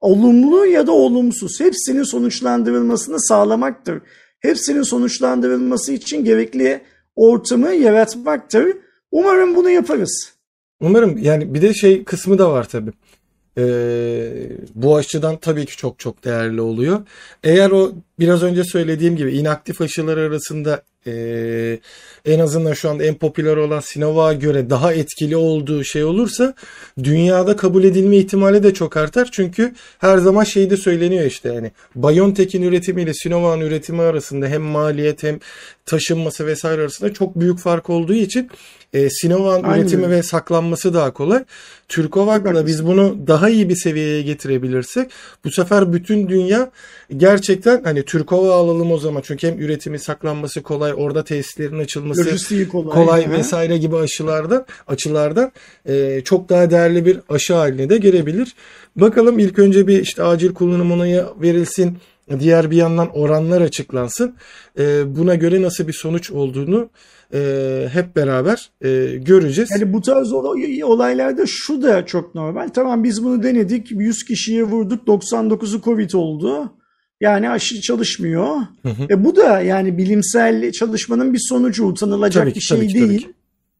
olumlu 0.00 0.66
ya 0.66 0.86
da 0.86 0.92
olumsuz 0.92 1.60
hepsinin 1.60 2.02
sonuçlandırılmasını 2.02 3.20
sağlamaktır. 3.20 4.00
Hepsinin 4.40 4.82
sonuçlandırılması 4.82 5.92
için 5.92 6.24
gerekli 6.24 6.80
ortamı 7.16 7.72
yaratmaktır. 7.72 8.76
Umarım 9.10 9.54
bunu 9.54 9.70
yaparız. 9.70 10.32
Umarım 10.80 11.18
yani 11.18 11.54
bir 11.54 11.62
de 11.62 11.74
şey 11.74 12.04
kısmı 12.04 12.38
da 12.38 12.50
var 12.50 12.68
tabii. 12.68 12.92
Ee, 13.58 14.48
bu 14.74 14.96
açıdan 14.96 15.36
tabii 15.36 15.66
ki 15.66 15.76
çok 15.76 15.98
çok 15.98 16.24
değerli 16.24 16.60
oluyor. 16.60 17.06
Eğer 17.44 17.70
o 17.70 17.92
biraz 18.18 18.42
önce 18.42 18.64
söylediğim 18.64 19.16
gibi 19.16 19.32
inaktif 19.32 19.80
aşılar 19.80 20.16
arasında 20.16 20.82
e, 21.06 21.78
en 22.24 22.38
azından 22.38 22.72
şu 22.72 22.90
anda 22.90 23.04
en 23.04 23.14
popüler 23.14 23.56
olan 23.56 23.80
Sinovac'a 23.80 24.32
göre 24.32 24.70
daha 24.70 24.92
etkili 24.92 25.36
olduğu 25.36 25.84
şey 25.84 26.04
olursa 26.04 26.54
dünyada 27.02 27.56
kabul 27.56 27.84
edilme 27.84 28.16
ihtimali 28.16 28.62
de 28.62 28.74
çok 28.74 28.96
artar. 28.96 29.28
Çünkü 29.32 29.74
her 29.98 30.18
zaman 30.18 30.44
şey 30.44 30.70
de 30.70 30.76
söyleniyor 30.76 31.24
işte 31.24 31.52
yani 31.52 31.70
BioNTech'in 31.96 32.62
üretimiyle 32.62 33.14
Sinovac'ın 33.14 33.60
üretimi 33.60 34.02
arasında 34.02 34.46
hem 34.46 34.62
maliyet 34.62 35.22
hem 35.22 35.38
taşınması 35.86 36.46
vesaire 36.46 36.80
arasında 36.80 37.12
çok 37.12 37.40
büyük 37.40 37.58
fark 37.58 37.90
olduğu 37.90 38.14
için 38.14 38.50
e, 38.92 39.10
Sinovac'ın 39.10 39.70
üretimi 39.70 40.10
ve 40.10 40.22
saklanması 40.22 40.94
daha 40.94 41.12
kolay. 41.12 41.44
Türkovak'la 41.88 42.66
biz 42.66 42.86
bunu 42.86 43.26
daha 43.26 43.48
iyi 43.48 43.68
bir 43.68 43.76
seviyeye 43.76 44.22
getirebilirsek 44.22 45.10
bu 45.44 45.50
sefer 45.50 45.92
bütün 45.92 46.28
dünya 46.28 46.70
gerçekten 47.16 47.84
hani 47.84 48.04
Türkova 48.04 48.54
alalım 48.54 48.92
o 48.92 48.98
zaman 48.98 49.22
çünkü 49.24 49.46
hem 49.46 49.60
üretimi 49.60 49.98
saklanması 49.98 50.62
kolay 50.62 50.92
orada 50.96 51.24
tesislerin 51.24 51.78
açılması 51.78 52.68
kolay, 52.68 52.94
kolay 52.94 53.30
vesaire 53.30 53.78
gibi 53.78 53.96
aşılardan 53.96 54.66
açılardan 54.86 55.52
e, 55.86 56.20
çok 56.24 56.48
daha 56.48 56.70
değerli 56.70 57.06
bir 57.06 57.20
aşı 57.28 57.54
haline 57.54 57.90
de 57.90 57.98
gelebilir. 57.98 58.54
Bakalım 58.96 59.38
ilk 59.38 59.58
önce 59.58 59.86
bir 59.86 60.02
işte 60.02 60.22
acil 60.22 60.54
kullanım 60.54 60.92
onayı 60.92 61.24
verilsin. 61.42 61.98
Diğer 62.38 62.70
bir 62.70 62.76
yandan 62.76 63.08
oranlar 63.16 63.60
açıklansın. 63.60 64.34
E, 64.78 65.16
buna 65.16 65.34
göre 65.34 65.62
nasıl 65.62 65.88
bir 65.88 65.92
sonuç 65.92 66.30
olduğunu 66.30 66.88
e, 67.34 67.88
hep 67.92 68.16
beraber 68.16 68.70
e, 68.84 69.16
göreceğiz. 69.16 69.70
Yani 69.70 69.92
bu 69.92 70.00
tarz 70.00 70.32
olaylarda 70.32 71.44
şu 71.46 71.82
da 71.82 72.06
çok 72.06 72.34
normal. 72.34 72.68
Tamam 72.68 73.04
biz 73.04 73.24
bunu 73.24 73.42
denedik. 73.42 73.90
100 73.90 74.24
kişiye 74.24 74.62
vurduk. 74.62 75.08
99'u 75.08 75.80
Covid 75.80 76.10
oldu. 76.12 76.72
Yani 77.20 77.50
aşı 77.50 77.80
çalışmıyor. 77.80 78.56
Hı 78.82 78.88
hı. 78.88 79.06
E 79.10 79.24
bu 79.24 79.36
da 79.36 79.60
yani 79.60 79.98
bilimsel 79.98 80.72
çalışmanın 80.72 81.34
bir 81.34 81.40
sonucu 81.48 81.86
utanılacak 81.86 82.44
tabii 82.44 82.52
ki, 82.52 82.56
bir 82.56 82.64
şey 82.64 82.78
tabii 82.78 82.88
ki, 82.88 82.94
değil. 82.94 83.22
Tabii 83.22 83.32
ki. 83.32 83.34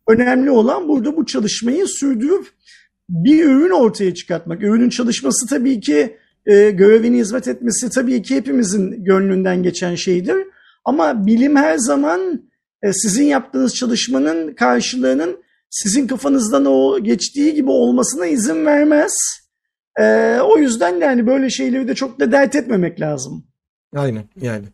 Önemli 0.09 0.51
olan 0.51 0.89
burada 0.89 1.17
bu 1.17 1.27
çalışmayı 1.27 1.87
sürdürüp 1.87 2.47
bir 3.09 3.45
ürün 3.45 3.71
ortaya 3.71 4.15
çıkartmak. 4.15 4.63
Ürünün 4.63 4.89
çalışması 4.89 5.47
tabii 5.47 5.81
ki 5.81 6.17
e, 6.47 6.71
görevini 6.71 7.19
hizmet 7.19 7.49
etmesi 7.49 7.91
tabii 7.91 8.23
ki 8.23 8.37
hepimizin 8.37 9.05
gönlünden 9.05 9.63
geçen 9.63 9.95
şeydir. 9.95 10.37
Ama 10.85 11.27
bilim 11.27 11.57
her 11.57 11.79
zaman 11.79 12.43
e, 12.83 12.93
sizin 12.93 13.25
yaptığınız 13.25 13.75
çalışmanın 13.75 14.55
karşılığının 14.55 15.37
sizin 15.71 16.07
kafanızdan 16.07 16.65
o 16.67 16.99
geçtiği 17.01 17.55
gibi 17.55 17.71
olmasına 17.71 18.27
izin 18.27 18.67
vermez. 18.67 19.13
E, 20.01 20.39
o 20.41 20.59
yüzden 20.59 21.01
de 21.01 21.05
yani 21.05 21.27
böyle 21.27 21.51
şeyleri 21.51 21.89
de 21.89 21.95
çok 21.95 22.21
da 22.21 22.33
dert 22.33 22.55
etmemek 22.55 23.01
lazım. 23.01 23.45
Aynen 23.97 24.25
yani. 24.41 24.65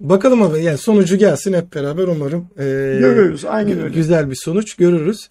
Bakalım 0.00 0.42
abi 0.42 0.62
yani 0.62 0.78
sonucu 0.78 1.16
gelsin 1.16 1.52
hep 1.52 1.74
beraber 1.74 2.04
umarım. 2.04 2.48
E, 2.58 2.62
görürüz 3.00 3.44
aynen 3.44 3.80
öyle. 3.80 3.94
Güzel 3.94 4.30
bir 4.30 4.36
sonuç 4.36 4.74
görürüz. 4.74 5.28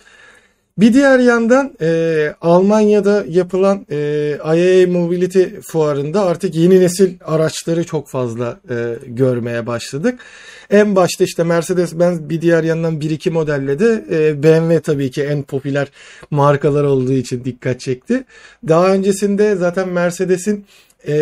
Bir 0.78 0.94
diğer 0.94 1.20
yandan 1.20 1.74
e, 1.82 2.34
Almanya'da 2.42 3.26
yapılan 3.28 3.86
e, 3.92 3.98
IAA 4.46 4.88
Mobility 4.88 5.44
fuarında 5.62 6.26
artık 6.26 6.56
yeni 6.56 6.80
nesil 6.80 7.14
araçları 7.26 7.84
çok 7.84 8.10
fazla 8.10 8.60
e, 8.70 8.96
görmeye 9.08 9.68
başladık. 9.68 10.20
En 10.70 10.96
başta 10.96 11.24
işte 11.24 11.44
Mercedes-Benz 11.44 12.30
bir 12.30 12.42
diğer 12.42 12.64
yandan 12.64 13.00
1-2 13.00 13.30
modelle 13.30 13.80
de 13.80 14.06
e, 14.12 14.44
BMW 14.44 14.80
tabii 14.80 15.12
ki 15.12 15.24
en 15.24 15.44
popüler 15.44 15.88
markalar 16.32 16.84
olduğu 16.84 17.14
için 17.14 17.46
dikkat 17.46 17.80
çekti. 17.80 18.24
Daha 18.68 18.94
öncesinde 18.94 19.56
zaten 19.56 19.90
Mercedes'in 19.90 20.66
e, 21.08 21.14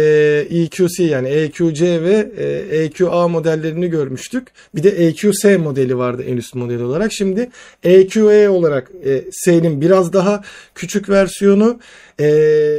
EQC 0.50 1.04
yani 1.04 1.30
EQC 1.30 2.02
ve 2.02 2.32
e, 2.38 2.78
EQA 2.84 3.28
modellerini 3.28 3.90
görmüştük. 3.90 4.48
Bir 4.76 4.84
de 4.84 4.90
EQS 4.90 5.44
modeli 5.44 5.98
vardı 5.98 6.24
en 6.28 6.38
üst 6.38 6.56
model 6.56 6.82
olarak. 6.82 7.14
Şimdi 7.14 7.50
EQE 7.84 8.50
olarak 8.50 8.92
e, 9.06 9.24
S'nin 9.32 9.82
biraz 9.82 10.14
daha 10.14 10.44
küçük 10.76 11.10
versiyonu 11.10 11.80
e, 12.20 12.28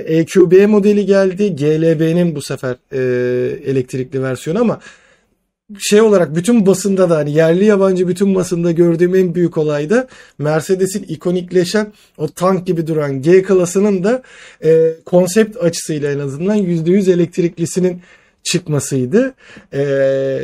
EQB 0.07 0.69
modeli 0.69 1.07
geldi. 1.07 1.57
GLB'nin 1.57 2.37
bu 2.37 2.43
sefer 2.43 2.77
e, 2.93 3.01
elektrikli 3.71 4.23
versiyonu 4.23 4.61
ama 4.61 4.81
şey 5.79 6.01
olarak 6.01 6.37
bütün 6.37 6.67
basında 6.67 7.11
da 7.11 7.17
hani 7.17 7.33
yerli 7.33 7.65
yabancı 7.65 8.09
bütün 8.09 8.35
basında 8.35 8.73
gördüğüm 8.73 9.15
en 9.15 9.35
büyük 9.35 9.59
olay 9.59 9.91
da 9.91 10.09
Mercedes'in 10.39 11.03
ikonikleşen 11.03 11.93
o 12.19 12.29
tank 12.29 12.67
gibi 12.67 12.87
duran 12.87 13.23
G 13.23 13.43
klasının 13.43 14.05
da 14.05 14.23
e, 14.65 14.93
konsept 15.05 15.57
açısıyla 15.57 16.13
en 16.13 16.19
azından 16.19 16.59
%100 16.59 17.13
elektriklisinin 17.13 18.03
çıkmasıydı. 18.43 19.35
E, 19.73 20.39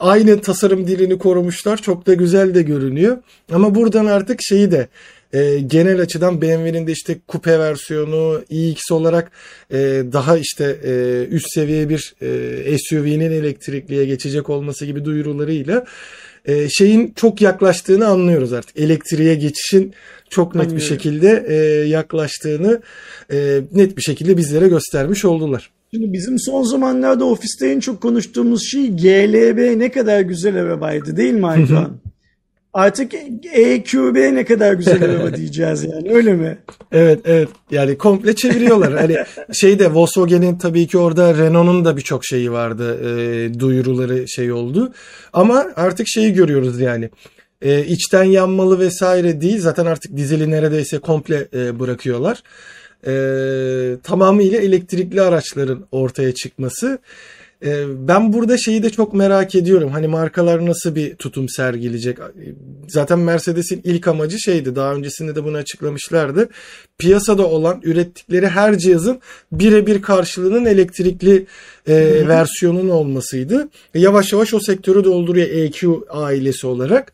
aynı 0.00 0.40
tasarım 0.40 0.86
dilini 0.86 1.18
korumuşlar. 1.18 1.76
Çok 1.76 2.06
da 2.06 2.14
güzel 2.14 2.54
de 2.54 2.62
görünüyor. 2.62 3.18
Ama 3.52 3.74
buradan 3.74 4.06
artık 4.06 4.40
şeyi 4.42 4.70
de 4.70 4.88
e, 5.32 5.60
genel 5.60 6.00
açıdan 6.00 6.42
BMW'nin 6.42 6.86
de 6.86 6.92
işte 6.92 7.16
kupe 7.28 7.58
versiyonu 7.58 8.42
iX 8.50 8.90
olarak 8.90 9.30
e, 9.72 9.78
daha 10.12 10.38
işte 10.38 10.76
e, 10.84 11.24
üst 11.30 11.54
seviye 11.54 11.88
bir 11.88 12.14
e, 12.22 12.76
SUV'nin 12.78 13.30
elektrikliye 13.30 14.04
geçecek 14.04 14.50
olması 14.50 14.86
gibi 14.86 15.04
duyurularıyla 15.04 15.84
e, 16.44 16.68
şeyin 16.68 17.12
çok 17.16 17.40
yaklaştığını 17.40 18.06
anlıyoruz 18.06 18.52
artık. 18.52 18.78
Elektriğe 18.78 19.34
geçişin 19.34 19.94
çok 20.30 20.54
net 20.54 20.74
bir 20.74 20.80
şekilde 20.80 21.46
e, 21.48 21.54
yaklaştığını 21.88 22.80
e, 23.32 23.60
net 23.72 23.96
bir 23.96 24.02
şekilde 24.02 24.36
bizlere 24.36 24.68
göstermiş 24.68 25.24
oldular. 25.24 25.70
Şimdi 25.94 26.12
bizim 26.12 26.38
son 26.38 26.62
zamanlarda 26.62 27.24
ofiste 27.24 27.70
en 27.70 27.80
çok 27.80 28.00
konuştuğumuz 28.00 28.62
şey 28.70 28.90
GLB 28.90 29.78
ne 29.78 29.90
kadar 29.90 30.20
güzel 30.20 30.56
arabaydı 30.56 31.16
değil 31.16 31.34
mi 31.34 31.46
Aydoğan? 31.46 32.00
Artık 32.74 33.14
EQB 33.52 34.16
ne 34.16 34.44
kadar 34.44 34.72
güzel 34.72 35.04
araba 35.04 35.36
diyeceğiz 35.36 35.84
yani 35.84 36.12
öyle 36.14 36.34
mi? 36.34 36.58
Evet 36.92 37.20
evet 37.24 37.48
yani 37.70 37.98
komple 37.98 38.34
çeviriyorlar. 38.34 38.92
hani 38.92 39.16
şeyde 39.52 39.94
Volkswagen'in 39.94 40.58
tabii 40.58 40.86
ki 40.86 40.98
orada 40.98 41.34
Renault'un 41.34 41.84
da 41.84 41.96
birçok 41.96 42.24
şeyi 42.24 42.52
vardı 42.52 43.00
e, 43.00 43.58
duyuruları 43.60 44.28
şey 44.28 44.52
oldu. 44.52 44.92
Ama 45.32 45.66
artık 45.76 46.08
şeyi 46.08 46.32
görüyoruz 46.32 46.80
yani 46.80 47.10
e, 47.62 47.84
içten 47.84 48.24
yanmalı 48.24 48.78
vesaire 48.78 49.40
değil 49.40 49.60
zaten 49.60 49.86
artık 49.86 50.16
dizeli 50.16 50.50
neredeyse 50.50 50.98
komple 50.98 51.48
e, 51.54 51.80
bırakıyorlar. 51.80 52.42
E, 53.06 53.12
tamamıyla 54.02 54.60
elektrikli 54.60 55.22
araçların 55.22 55.86
ortaya 55.92 56.34
çıkması. 56.34 56.98
Ee, 57.64 57.84
ben 58.08 58.32
burada 58.32 58.58
şeyi 58.58 58.82
de 58.82 58.90
çok 58.90 59.14
merak 59.14 59.54
ediyorum. 59.54 59.90
Hani 59.90 60.08
markalar 60.08 60.66
nasıl 60.66 60.94
bir 60.94 61.14
tutum 61.14 61.48
sergileyecek? 61.48 62.18
Zaten 62.88 63.18
Mercedes'in 63.18 63.80
ilk 63.84 64.08
amacı 64.08 64.38
şeydi. 64.38 64.76
Daha 64.76 64.94
öncesinde 64.94 65.34
de 65.34 65.44
bunu 65.44 65.56
açıklamışlardı. 65.56 66.48
Piyasada 66.98 67.46
olan 67.46 67.80
ürettikleri 67.82 68.48
her 68.48 68.78
cihazın 68.78 69.20
birebir 69.52 70.02
karşılığının 70.02 70.64
elektrikli 70.64 71.46
e, 71.88 72.28
versiyonun 72.28 72.88
olmasıydı. 72.88 73.68
Yavaş 73.94 74.32
yavaş 74.32 74.54
o 74.54 74.60
sektörü 74.60 75.04
dolduruyor 75.04 75.48
EQ 75.48 76.06
ailesi 76.10 76.66
olarak. 76.66 77.12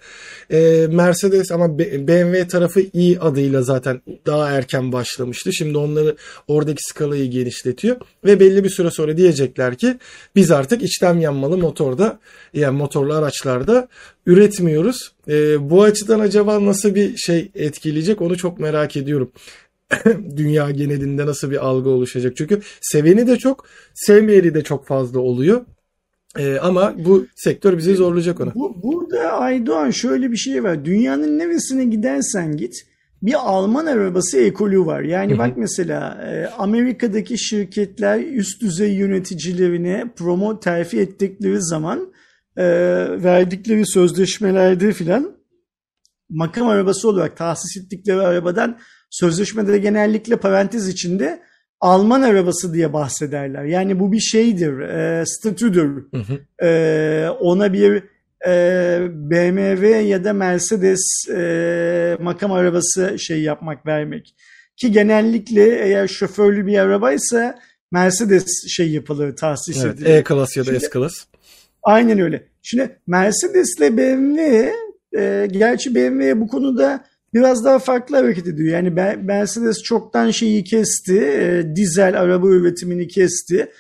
E, 0.51 0.87
Mercedes 0.91 1.53
ama 1.53 1.79
BMW 1.79 2.49
tarafı 2.49 2.81
i 2.81 3.19
adıyla 3.19 3.63
zaten 3.63 4.01
daha 4.27 4.51
erken 4.51 4.93
başlamıştı. 4.93 5.53
Şimdi 5.53 5.79
onları 5.79 6.17
oradaki 6.49 6.83
skalayı 6.83 7.31
genişletiyor 7.31 7.97
ve 8.25 8.41
belli 8.41 8.65
bir 8.65 8.71
süre 8.71 8.91
sonra 8.91 9.17
diyecekler 9.17 9.75
ki 9.75 9.99
biz 10.37 10.51
artık 10.51 10.83
içten 10.83 11.15
yanmalı 11.15 11.59
motorda 11.59 12.19
yani 12.55 12.77
motorlu 12.77 13.15
araçlarda 13.15 13.89
üretmiyoruz. 14.27 15.13
E, 15.29 15.71
bu 15.71 15.83
açıdan 15.83 16.21
acaba 16.21 16.65
nasıl 16.65 16.95
bir 16.95 17.17
şey 17.17 17.51
etkileyecek 17.55 18.23
onu 18.23 18.37
çok 18.37 18.61
merak 18.61 18.97
ediyorum. 18.97 19.31
Dünya 20.37 20.71
genelinde 20.71 21.27
nasıl 21.27 21.51
bir 21.51 21.67
algı 21.67 21.89
oluşacak? 21.89 22.37
Çünkü 22.37 22.61
seveni 22.81 23.27
de 23.27 23.37
çok, 23.37 23.67
sevmeyeni 23.95 24.55
de 24.55 24.63
çok 24.63 24.87
fazla 24.87 25.21
oluyor. 25.21 25.65
Ee, 26.39 26.59
ama 26.59 26.95
bu 26.99 27.27
sektör 27.35 27.79
bizi 27.79 27.95
zorlayacak 27.95 28.41
ona. 28.41 28.55
Bu, 28.55 28.83
burada 28.83 29.33
Aydoğan 29.33 29.91
şöyle 29.91 30.33
bir 30.33 30.37
şey 30.37 30.65
var. 30.65 30.85
Dünyanın 30.85 31.39
neresine 31.39 31.85
gidersen 31.85 32.57
git 32.57 32.75
bir 33.23 33.35
Alman 33.35 33.87
arabası 33.87 34.39
ekolü 34.39 34.87
var. 34.87 35.03
Yani 35.03 35.31
Hı-hı. 35.31 35.39
bak 35.39 35.57
mesela 35.57 36.25
e, 36.25 36.47
Amerika'daki 36.47 37.39
şirketler 37.39 38.21
üst 38.21 38.63
düzey 38.63 38.95
yöneticilerine 38.95 40.05
promo 40.17 40.61
terfi 40.61 41.01
ettikleri 41.01 41.63
zaman 41.63 42.13
e, 42.57 42.65
verdikleri 43.23 43.87
sözleşmelerde 43.87 44.93
filan 44.93 45.37
makam 46.31 46.69
arabası 46.69 47.09
olarak 47.09 47.37
tahsis 47.37 47.77
ettikleri 47.77 48.21
arabadan 48.21 48.79
sözleşmede 49.11 49.79
genellikle 49.79 50.37
parantez 50.37 50.89
içinde 50.89 51.43
Alman 51.81 52.23
arabası 52.23 52.75
diye 52.75 52.93
bahsederler. 52.93 53.65
Yani 53.65 54.01
bu 54.01 54.13
bir 54.13 54.21
şeydir, 54.21 54.79
e, 54.79 55.27
statüdür. 55.27 56.05
Hı 56.15 56.17
hı. 56.17 56.67
E, 56.67 57.31
ona 57.31 57.73
bir 57.73 58.03
e, 58.47 59.01
BMW 59.11 59.89
ya 59.89 60.25
da 60.25 60.33
Mercedes 60.33 61.29
e, 61.37 62.17
makam 62.21 62.53
arabası 62.53 63.19
şey 63.19 63.43
yapmak, 63.43 63.87
vermek. 63.87 64.35
Ki 64.77 64.93
genellikle 64.93 65.85
eğer 65.85 66.09
şoförlü 66.09 66.67
bir 66.67 66.79
arabaysa 66.79 67.59
Mercedes 67.93 68.47
şey 68.69 68.91
yapılır, 68.91 69.37
tahsis 69.37 69.85
evet, 69.85 69.95
edilir. 69.95 70.11
E-Class 70.11 70.57
ya 70.57 70.67
da 70.67 70.81
S-Class. 70.81 71.15
Aynen 71.83 72.21
öyle. 72.21 72.47
Şimdi 72.63 72.99
Mercedes 73.07 73.79
ile 73.79 73.97
BMW 73.97 74.73
e, 75.19 75.49
gerçi 75.51 75.95
BMW 75.95 76.41
bu 76.41 76.49
konuda 76.49 77.05
biraz 77.37 77.65
daha 77.65 77.79
farklı 77.79 78.17
hareket 78.17 78.47
ediyor. 78.47 78.69
Yani 78.75 78.91
Mercedes 79.23 79.83
çoktan 79.83 80.31
şeyi 80.31 80.65
kesti. 80.65 81.19
E, 81.21 81.77
dizel 81.77 82.21
araba 82.21 82.49
üretimini 82.49 83.09
kesti. 83.09 83.71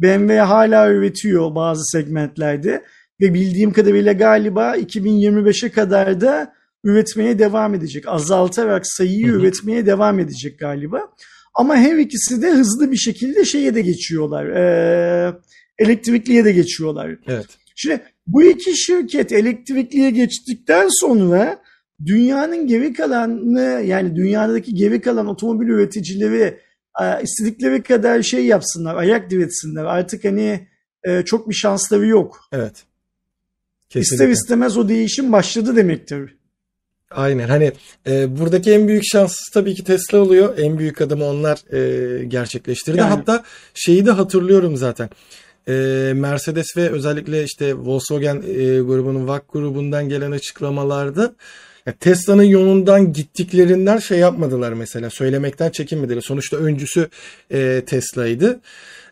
BMW 0.00 0.40
hala 0.40 0.90
üretiyor 0.90 1.54
bazı 1.54 1.84
segmentlerde 1.84 2.82
ve 3.20 3.34
bildiğim 3.34 3.72
kadarıyla 3.72 4.12
galiba 4.12 4.76
2025'e 4.76 5.70
kadar 5.70 6.20
da 6.20 6.52
üretmeye 6.84 7.38
devam 7.38 7.74
edecek. 7.74 8.08
Azaltarak 8.08 8.86
sayıyı 8.86 9.26
üretmeye 9.26 9.86
devam 9.86 10.20
edecek 10.20 10.58
galiba. 10.58 11.08
Ama 11.54 11.76
her 11.76 11.96
ikisi 11.96 12.42
de 12.42 12.50
hızlı 12.50 12.90
bir 12.90 12.96
şekilde 12.96 13.44
şeye 13.44 13.74
de 13.74 13.82
geçiyorlar. 13.82 14.46
E, 14.46 15.34
elektrikliye 15.78 16.44
de 16.44 16.52
geçiyorlar. 16.52 17.16
Evet. 17.26 17.46
Şimdi 17.74 18.00
bu 18.26 18.42
iki 18.42 18.76
şirket 18.76 19.32
elektrikliye 19.32 20.10
geçtikten 20.10 20.88
sonra 20.90 21.65
dünyanın 22.04 22.66
geri 22.66 22.92
kalanını 22.92 23.82
yani 23.84 24.16
dünyadaki 24.16 24.74
geri 24.74 25.00
kalan 25.00 25.26
otomobil 25.26 25.68
üreticileri 25.68 26.60
e, 27.02 27.22
istedikleri 27.22 27.82
kadar 27.82 28.22
şey 28.22 28.46
yapsınlar, 28.46 28.94
ayak 28.94 29.30
diretsinler. 29.30 29.84
Artık 29.84 30.24
hani 30.24 30.68
e, 31.04 31.22
çok 31.22 31.48
bir 31.48 31.54
şansları 31.54 32.06
yok. 32.06 32.40
Evet. 32.52 32.84
Kesinlikle. 33.88 34.14
İster 34.14 34.28
istemez 34.28 34.76
o 34.76 34.88
değişim 34.88 35.32
başladı 35.32 35.76
demektir. 35.76 36.36
Aynen 37.10 37.48
hani 37.48 37.72
e, 38.06 38.38
buradaki 38.38 38.72
en 38.72 38.88
büyük 38.88 39.02
şans 39.12 39.36
tabii 39.52 39.74
ki 39.74 39.84
Tesla 39.84 40.18
oluyor. 40.18 40.58
En 40.58 40.78
büyük 40.78 41.00
adımı 41.00 41.24
onlar 41.24 41.72
e, 41.72 42.24
gerçekleştirdi. 42.24 42.98
Yani. 42.98 43.08
Hatta 43.08 43.44
şeyi 43.74 44.06
de 44.06 44.10
hatırlıyorum 44.10 44.76
zaten. 44.76 45.10
E, 45.68 45.72
Mercedes 46.16 46.76
ve 46.76 46.90
özellikle 46.90 47.44
işte 47.44 47.74
Volkswagen 47.74 48.36
e, 48.36 48.80
grubunun 48.80 49.28
VAK 49.28 49.52
grubundan 49.52 50.08
gelen 50.08 50.30
açıklamalarda 50.30 51.34
Tesla'nın 51.92 52.42
yolundan 52.42 53.12
gittiklerinden 53.12 53.98
şey 53.98 54.18
yapmadılar 54.18 54.72
mesela. 54.72 55.10
Söylemekten 55.10 55.70
çekinmediler. 55.70 56.20
Sonuçta 56.20 56.56
öncüsü 56.56 57.08
e, 57.50 57.82
Tesla'ydı. 57.86 58.60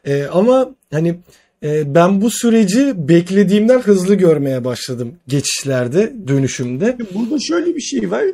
E, 0.05 0.25
ama 0.25 0.75
hani 0.93 1.16
e, 1.62 1.95
ben 1.95 2.20
bu 2.20 2.31
süreci 2.31 3.09
beklediğimden 3.09 3.81
hızlı 3.81 4.14
görmeye 4.14 4.64
başladım 4.64 5.14
geçişlerde, 5.29 6.12
dönüşümde. 6.29 6.99
Burada 7.14 7.39
şöyle 7.39 7.77
bir 7.77 7.81
şey 7.81 8.11
var. 8.11 8.25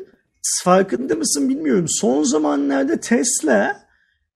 Farkında 0.64 1.14
mısın 1.14 1.49
bilmiyorum. 1.49 1.86
Son 1.88 2.22
zamanlarda 2.22 3.01
Tesla 3.01 3.80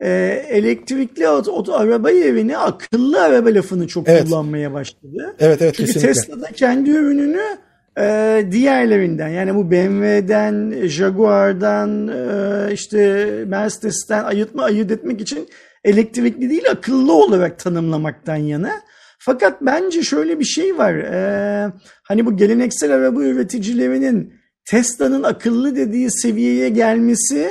e, 0.00 0.10
elektrikli 0.48 1.28
araba 1.28 2.10
yerine 2.10 2.58
akıllı 2.58 3.22
araba 3.22 3.48
lafını 3.48 3.88
çok 3.88 4.08
evet. 4.08 4.24
kullanmaya 4.24 4.72
başladı. 4.72 5.36
Evet 5.38 5.62
evet 5.62 5.74
Çünkü 5.76 5.92
kesinlikle. 5.92 6.20
Tesla 6.20 6.40
da 6.40 6.46
kendi 6.46 6.90
ürününü 6.90 7.58
e, 7.98 8.46
diğerlerinden 8.50 9.28
yani 9.28 9.54
bu 9.54 9.70
BMW'den, 9.70 10.86
Jaguar'dan, 10.86 12.08
e, 12.08 12.72
işte 12.72 13.26
Mercedes'ten 13.46 14.24
ayırtma 14.24 14.62
ayırt 14.62 14.90
etmek 14.90 15.20
için 15.20 15.48
elektrikli 15.84 16.50
değil 16.50 16.70
akıllı 16.70 17.12
olarak 17.12 17.58
tanımlamaktan 17.58 18.36
yana. 18.36 18.72
Fakat 19.18 19.62
bence 19.62 20.02
şöyle 20.02 20.38
bir 20.38 20.44
şey 20.44 20.78
var. 20.78 20.94
E, 20.94 21.72
hani 22.02 22.26
bu 22.26 22.36
geleneksel 22.36 22.92
araba 22.92 23.22
üreticilerinin 23.22 24.34
Tesla'nın 24.64 25.22
akıllı 25.22 25.76
dediği 25.76 26.10
seviyeye 26.10 26.68
gelmesi 26.68 27.50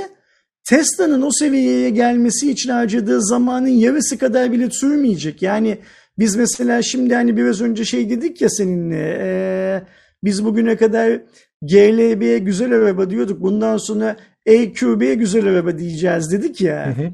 Tesla'nın 0.63 1.21
o 1.21 1.31
seviyeye 1.31 1.89
gelmesi 1.89 2.51
için 2.51 2.69
harcadığı 2.69 3.21
zamanın 3.21 3.67
yarısı 3.67 4.17
kadar 4.17 4.51
bile 4.51 4.69
sürmeyecek. 4.71 5.41
Yani 5.41 5.77
biz 6.19 6.35
mesela 6.35 6.81
şimdi 6.81 7.15
hani 7.15 7.37
biraz 7.37 7.61
önce 7.61 7.85
şey 7.85 8.09
dedik 8.09 8.41
ya 8.41 8.49
seninle 8.49 9.17
e, 9.19 9.81
biz 10.23 10.45
bugüne 10.45 10.77
kadar 10.77 11.21
GLB'ye 11.61 12.37
güzel 12.37 12.71
araba 12.73 13.09
diyorduk. 13.09 13.41
Bundan 13.41 13.77
sonra 13.77 14.15
EQB'ye 14.45 15.15
güzel 15.15 15.47
araba 15.47 15.77
diyeceğiz 15.77 16.31
dedik 16.31 16.61
ya. 16.61 16.97
Hı 16.97 17.01
hı. 17.01 17.11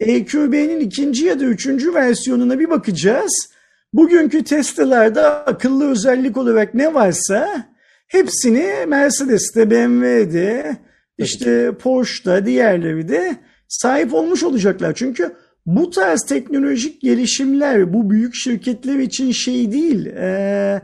EQB'nin 0.00 0.80
ikinci 0.80 1.24
ya 1.24 1.40
da 1.40 1.44
üçüncü 1.44 1.94
versiyonuna 1.94 2.58
bir 2.58 2.70
bakacağız. 2.70 3.48
Bugünkü 3.92 4.44
Tesla'larda 4.44 5.46
akıllı 5.46 5.90
özellik 5.90 6.36
olarak 6.36 6.74
ne 6.74 6.94
varsa 6.94 7.66
hepsini 8.06 8.86
Mercedes'te, 8.88 9.70
BMW'de, 9.70 10.76
işte 11.18 11.72
Porsche'da, 11.78 12.46
diğerleri 12.46 13.08
de 13.08 13.36
sahip 13.68 14.14
olmuş 14.14 14.42
olacaklar. 14.42 14.92
Çünkü 14.94 15.32
bu 15.66 15.90
tarz 15.90 16.22
teknolojik 16.28 17.02
gelişimler 17.02 17.92
bu 17.92 18.10
büyük 18.10 18.34
şirketler 18.34 18.98
için 18.98 19.32
şey 19.32 19.72
değil. 19.72 20.06
Ee, 20.06 20.82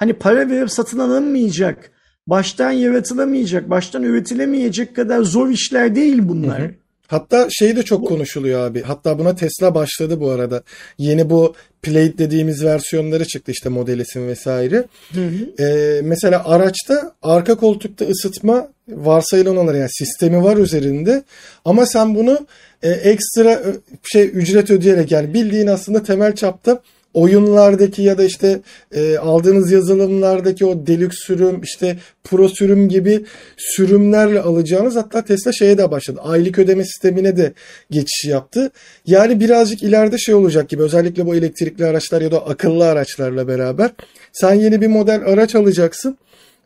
hani 0.00 0.12
para 0.12 0.50
verip 0.50 0.70
satın 0.70 0.98
alınmayacak, 0.98 1.90
baştan 2.26 2.70
yaratılamayacak, 2.70 3.70
baştan 3.70 4.02
üretilemeyecek 4.02 4.96
kadar 4.96 5.22
zor 5.22 5.48
işler 5.48 5.94
değil 5.94 6.18
bunlar. 6.22 6.60
Hı 6.60 6.64
hı. 6.64 6.70
Hatta 7.06 7.48
şey 7.50 7.76
de 7.76 7.82
çok 7.82 8.08
konuşuluyor 8.08 8.66
abi. 8.66 8.82
Hatta 8.82 9.18
buna 9.18 9.34
Tesla 9.34 9.74
başladı 9.74 10.20
bu 10.20 10.30
arada. 10.30 10.62
Yeni 10.98 11.30
bu 11.30 11.54
Plate 11.82 12.18
dediğimiz 12.18 12.64
versiyonları 12.64 13.24
çıktı 13.24 13.52
işte 13.52 13.68
Model 13.68 14.04
S 14.04 14.26
vesaire. 14.26 14.84
Hı 15.14 15.20
hı. 15.20 15.64
Ee, 15.64 16.00
mesela 16.04 16.42
araçta 16.44 17.14
arka 17.22 17.54
koltukta 17.54 18.04
ısıtma 18.04 18.68
varsayılan 18.88 19.56
olarak 19.56 19.78
yani 19.78 19.90
sistemi 19.90 20.44
var 20.44 20.56
üzerinde. 20.56 21.22
Ama 21.64 21.86
sen 21.86 22.14
bunu 22.14 22.46
e, 22.82 22.90
ekstra 22.90 23.62
şey 24.02 24.30
ücret 24.34 24.70
ödeyerek 24.70 25.12
yani 25.12 25.34
bildiğin 25.34 25.66
aslında 25.66 26.02
temel 26.02 26.34
çapta 26.34 26.82
oyunlardaki 27.14 28.02
ya 28.02 28.18
da 28.18 28.24
işte 28.24 28.60
e, 28.92 29.16
aldığınız 29.16 29.72
yazılımlardaki 29.72 30.66
o 30.66 30.86
deluxe 30.86 31.18
sürüm 31.26 31.62
işte 31.62 31.96
pro 32.24 32.48
sürüm 32.48 32.88
gibi 32.88 33.24
sürümlerle 33.56 34.40
alacağınız 34.40 34.96
hatta 34.96 35.24
Tesla 35.24 35.52
şeye 35.52 35.78
de 35.78 35.90
başladı. 35.90 36.20
Aylık 36.22 36.58
ödeme 36.58 36.84
sistemine 36.84 37.36
de 37.36 37.52
geçiş 37.90 38.24
yaptı. 38.24 38.70
Yani 39.06 39.40
birazcık 39.40 39.82
ileride 39.82 40.18
şey 40.18 40.34
olacak 40.34 40.68
gibi 40.68 40.82
özellikle 40.82 41.26
bu 41.26 41.34
elektrikli 41.34 41.84
araçlar 41.84 42.22
ya 42.22 42.30
da 42.30 42.46
akıllı 42.46 42.88
araçlarla 42.88 43.48
beraber 43.48 43.90
sen 44.32 44.54
yeni 44.54 44.80
bir 44.80 44.86
model 44.86 45.22
araç 45.26 45.54
alacaksın 45.54 46.18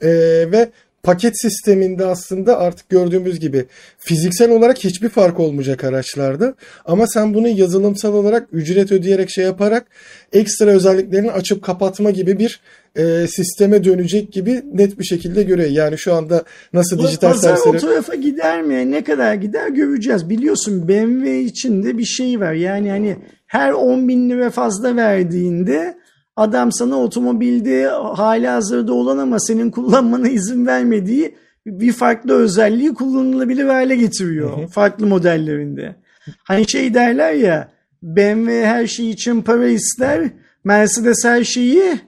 e, 0.03 0.09
ve 0.53 0.69
paket 1.05 1.41
sisteminde 1.41 2.07
aslında 2.07 2.59
artık 2.59 2.89
gördüğümüz 2.89 3.41
gibi 3.41 3.67
fiziksel 3.99 4.51
olarak 4.51 4.85
hiçbir 4.85 5.09
fark 5.09 5.41
olmayacak 5.41 5.85
araçlarda. 5.85 6.55
Ama 6.85 7.07
sen 7.07 7.35
bunu 7.35 7.49
yazılımsal 7.49 8.15
olarak 8.15 8.49
ücret 8.53 8.93
ödeyerek 8.93 9.31
şey 9.31 9.45
yaparak 9.45 9.87
ekstra 10.33 10.71
özelliklerini 10.71 11.31
açıp 11.31 11.63
kapatma 11.63 12.11
gibi 12.11 12.39
bir 12.39 12.61
e, 12.97 13.27
sisteme 13.27 13.85
dönecek 13.85 14.33
gibi 14.33 14.63
net 14.73 14.99
bir 14.99 15.05
şekilde 15.05 15.43
görüyor. 15.43 15.71
Yani 15.71 15.99
şu 15.99 16.15
anda 16.15 16.45
nasıl 16.73 16.99
Bu 16.99 17.03
dijital 17.03 17.31
pazar 17.31 17.57
servisleri... 17.57 17.77
o 17.77 17.91
tarafa 17.91 18.15
gider 18.15 18.63
mi? 18.63 18.91
Ne 18.91 19.05
kadar 19.05 19.35
gider 19.35 19.69
göreceğiz. 19.69 20.31
Biliyorsun 20.31 20.89
BMW 20.89 21.41
içinde 21.41 21.99
bir 21.99 22.05
şey 22.05 22.41
var. 22.41 22.53
Yani 22.53 22.91
hani 22.91 23.17
her 23.47 23.73
10 23.73 24.09
bin 24.09 24.31
lira 24.31 24.51
fazla 24.51 24.97
verdiğinde 24.97 26.04
Adam 26.37 26.73
sana 26.73 27.01
otomobilde 27.01 27.87
hali 28.15 28.49
hazırda 28.49 28.93
olan 28.93 29.19
ama 29.19 29.41
senin 29.41 29.71
kullanmana 29.71 30.29
izin 30.29 30.67
vermediği 30.67 31.35
bir 31.67 31.93
farklı 31.93 32.35
özelliği 32.35 32.95
kullanılabilir 32.95 33.65
hale 33.65 33.97
getiriyor. 33.97 34.59
Hı 34.59 34.63
hı. 34.63 34.67
Farklı 34.67 35.07
modellerinde. 35.07 35.97
Hani 36.45 36.71
şey 36.71 36.95
derler 36.95 37.33
ya 37.33 37.69
BMW 38.03 38.67
her 38.67 38.87
şey 38.87 39.11
için 39.11 39.43
para 39.43 39.69
ister. 39.69 40.31
Mercedes 40.65 41.25
her 41.25 41.45
şeyi 41.45 42.01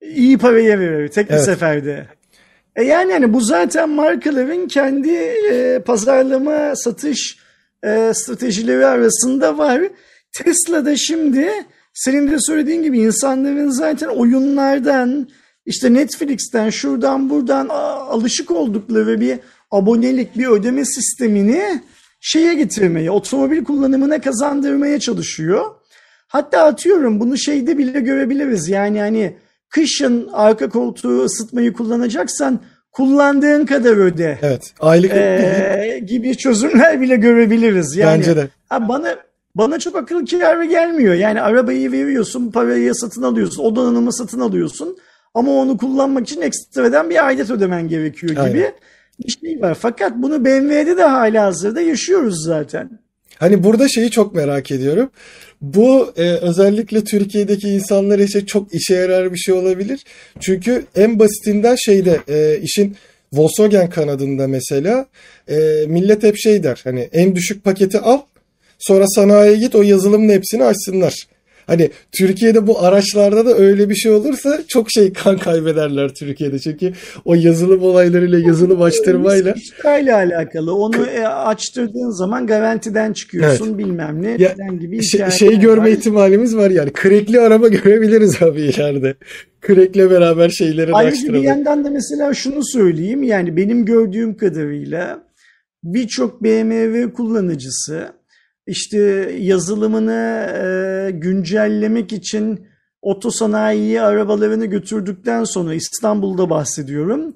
iyi 0.00 0.38
paraya 0.38 0.80
verir 0.80 1.08
tek 1.08 1.28
bir 1.28 1.34
evet. 1.34 1.44
seferde. 1.44 2.06
E 2.76 2.82
yani 2.82 3.12
hani 3.12 3.32
bu 3.32 3.40
zaten 3.40 3.88
markaların 3.88 4.66
kendi 4.66 5.10
e, 5.50 5.82
pazarlama 5.86 6.76
satış 6.76 7.38
e, 7.84 8.12
stratejileri 8.14 8.86
arasında 8.86 9.58
var. 9.58 9.82
Tesla 10.32 10.84
da 10.84 10.96
şimdi 10.96 11.50
senin 11.94 12.30
de 12.30 12.36
söylediğin 12.38 12.82
gibi 12.82 12.98
insanların 12.98 13.70
zaten 13.70 14.08
oyunlardan 14.08 15.28
işte 15.66 15.94
Netflix'ten 15.94 16.70
şuradan 16.70 17.30
buradan 17.30 17.68
alışık 17.68 18.50
oldukları 18.50 19.20
bir 19.20 19.38
abonelik 19.70 20.38
bir 20.38 20.46
ödeme 20.46 20.84
sistemini 20.84 21.82
şeye 22.20 22.54
getirmeye, 22.54 23.10
otomobil 23.10 23.64
kullanımına 23.64 24.20
kazandırmaya 24.20 25.00
çalışıyor. 25.00 25.64
Hatta 26.28 26.64
atıyorum 26.64 27.20
bunu 27.20 27.38
şeyde 27.38 27.78
bile 27.78 28.00
görebiliriz. 28.00 28.68
Yani 28.68 29.00
hani 29.00 29.36
kışın 29.68 30.28
arka 30.32 30.68
koltuğu 30.68 31.24
ısıtmayı 31.24 31.72
kullanacaksan 31.72 32.60
kullandığın 32.92 33.66
kadar 33.66 33.96
öde. 33.96 34.38
Evet. 34.42 34.74
Aylık 34.80 35.10
ee, 35.12 36.00
gibi 36.06 36.36
çözümler 36.36 37.00
bile 37.00 37.16
görebiliriz. 37.16 37.96
Yani, 37.96 38.18
Bence 38.18 38.36
de. 38.36 38.48
Ha 38.68 38.88
bana 38.88 39.16
bana 39.54 39.78
çok 39.78 39.96
akıl 39.96 40.26
kârı 40.26 40.64
gelmiyor. 40.64 41.14
Yani 41.14 41.40
arabayı 41.40 41.92
veriyorsun, 41.92 42.50
parayı 42.50 42.94
satın 42.94 43.22
alıyorsun, 43.22 43.64
o 43.64 43.76
donanımı 43.76 44.12
satın 44.12 44.40
alıyorsun. 44.40 44.96
Ama 45.34 45.52
onu 45.52 45.76
kullanmak 45.76 46.28
için 46.28 46.40
ekstradan 46.40 47.10
bir 47.10 47.26
aidat 47.26 47.50
ödemen 47.50 47.88
gerekiyor 47.88 48.30
gibi 48.30 48.40
Aynen. 48.40 48.72
bir 49.18 49.32
şey 49.40 49.60
var. 49.62 49.74
Fakat 49.80 50.12
bunu 50.16 50.44
BMW'de 50.44 50.96
de 50.96 51.02
hala 51.04 51.44
hazırda 51.44 51.80
yaşıyoruz 51.80 52.44
zaten. 52.44 52.90
Hani 53.38 53.64
burada 53.64 53.88
şeyi 53.88 54.10
çok 54.10 54.34
merak 54.34 54.70
ediyorum. 54.70 55.10
Bu 55.60 56.12
e, 56.16 56.30
özellikle 56.30 57.04
Türkiye'deki 57.04 57.68
insanlar 57.68 58.18
için 58.18 58.44
çok 58.44 58.74
işe 58.74 58.94
yarar 58.94 59.32
bir 59.32 59.38
şey 59.38 59.54
olabilir. 59.54 60.04
Çünkü 60.40 60.84
en 60.96 61.18
basitinden 61.18 61.74
şeyde 61.74 62.20
e, 62.28 62.58
işin 62.62 62.96
Volkswagen 63.32 63.90
kanadında 63.90 64.48
mesela 64.48 65.06
e, 65.48 65.84
millet 65.86 66.22
hep 66.22 66.36
şey 66.36 66.62
der. 66.62 66.80
Hani 66.84 67.00
en 67.12 67.36
düşük 67.36 67.64
paketi 67.64 67.98
al 67.98 68.20
sonra 68.82 69.06
sanayiye 69.06 69.58
git 69.58 69.74
o 69.74 69.82
yazılımın 69.82 70.28
hepsini 70.28 70.64
açsınlar. 70.64 71.14
Hani 71.66 71.90
Türkiye'de 72.12 72.66
bu 72.66 72.80
araçlarda 72.80 73.46
da 73.46 73.54
öyle 73.54 73.88
bir 73.88 73.94
şey 73.94 74.12
olursa 74.12 74.58
çok 74.68 74.90
şey 74.90 75.12
kan 75.12 75.38
kaybederler 75.38 76.08
Türkiye'de. 76.08 76.58
Çünkü 76.58 76.92
o 77.24 77.34
yazılım 77.34 77.82
olaylarıyla 77.82 78.38
yazılım 78.38 78.82
açtırmayla. 78.82 79.54
İşlerle 79.56 80.14
alakalı. 80.14 80.74
Onu 80.74 81.06
e, 81.06 81.26
açtırdığın 81.26 82.18
zaman 82.18 82.46
garantiden 82.46 83.12
çıkıyorsun 83.12 83.66
evet. 83.66 83.78
bilmem 83.78 84.22
ne 84.22 84.30
ya, 84.30 84.54
gibi 84.80 85.04
şey, 85.04 85.30
şey 85.30 85.60
görme 85.60 85.84
var. 85.84 85.88
ihtimalimiz 85.88 86.56
var 86.56 86.70
yani. 86.70 86.92
Krekli 86.92 87.40
araba 87.40 87.68
görebiliriz 87.84 88.42
abi 88.42 88.60
ileride. 88.60 89.14
Krekle 89.60 90.10
beraber 90.10 90.48
şeyleri 90.48 90.92
Ayrıca 90.92 91.32
bir 91.32 91.42
yandan 91.42 91.84
da 91.84 91.90
mesela 91.90 92.34
şunu 92.34 92.64
söyleyeyim. 92.64 93.22
Yani 93.22 93.56
benim 93.56 93.84
gördüğüm 93.84 94.36
kadarıyla 94.36 95.22
birçok 95.84 96.42
BMW 96.42 97.12
kullanıcısı 97.12 98.21
işte 98.66 98.98
yazılımını 99.38 100.48
e, 100.56 101.10
güncellemek 101.10 102.12
için 102.12 102.66
otosanayiye 103.02 104.02
arabalarını 104.02 104.66
götürdükten 104.66 105.44
sonra 105.44 105.74
İstanbul'da 105.74 106.50
bahsediyorum. 106.50 107.34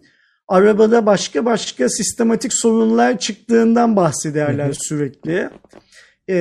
Arabada 0.49 1.07
başka 1.07 1.45
başka 1.45 1.89
sistematik 1.89 2.53
sorunlar 2.53 3.19
çıktığından 3.19 3.97
bahsederler 3.97 4.73
sürekli. 4.73 5.51
E, 6.29 6.37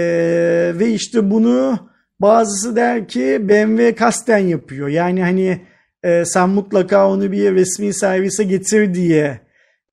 ve 0.79 0.89
işte 0.93 1.31
bunu 1.31 1.79
bazısı 2.19 2.75
der 2.75 3.07
ki 3.07 3.39
BMW 3.41 3.95
kasten 3.95 4.37
yapıyor. 4.37 4.87
Yani 4.87 5.21
hani 5.21 5.61
e, 6.03 6.25
sen 6.25 6.49
mutlaka 6.49 7.09
onu 7.11 7.31
bir 7.31 7.55
resmi 7.55 7.93
servise 7.93 8.43
getir 8.43 8.93
diye 8.93 9.39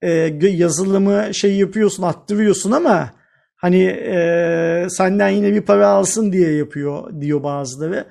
e, 0.01 0.09
yazılımı 0.41 1.33
şey 1.33 1.57
yapıyorsun 1.57 2.03
attırıyorsun 2.03 2.71
ama 2.71 3.13
Hani 3.63 3.83
e, 3.83 4.87
senden 4.89 5.29
yine 5.29 5.53
bir 5.53 5.61
para 5.61 5.87
alsın 5.87 6.31
diye 6.31 6.51
yapıyor 6.51 7.21
diyor 7.21 7.43
bazıları. 7.43 8.05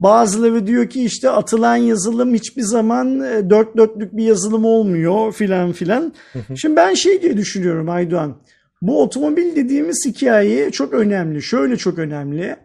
Bazıları 0.00 0.66
diyor 0.66 0.88
ki 0.88 1.04
işte 1.04 1.30
atılan 1.30 1.76
yazılım 1.76 2.34
hiçbir 2.34 2.62
zaman 2.62 3.20
e, 3.20 3.50
dört 3.50 3.76
dörtlük 3.76 4.16
bir 4.16 4.24
yazılım 4.24 4.64
olmuyor 4.64 5.32
filan 5.32 5.72
filan. 5.72 6.12
Şimdi 6.56 6.76
ben 6.76 6.94
şey 6.94 7.22
diye 7.22 7.36
düşünüyorum 7.36 7.88
Aydoğan. 7.88 8.36
Bu 8.82 9.02
otomobil 9.02 9.56
dediğimiz 9.56 10.06
hikaye 10.06 10.70
çok 10.70 10.92
önemli. 10.92 11.42
Şöyle 11.42 11.76
çok 11.76 11.98
önemli. 11.98 12.56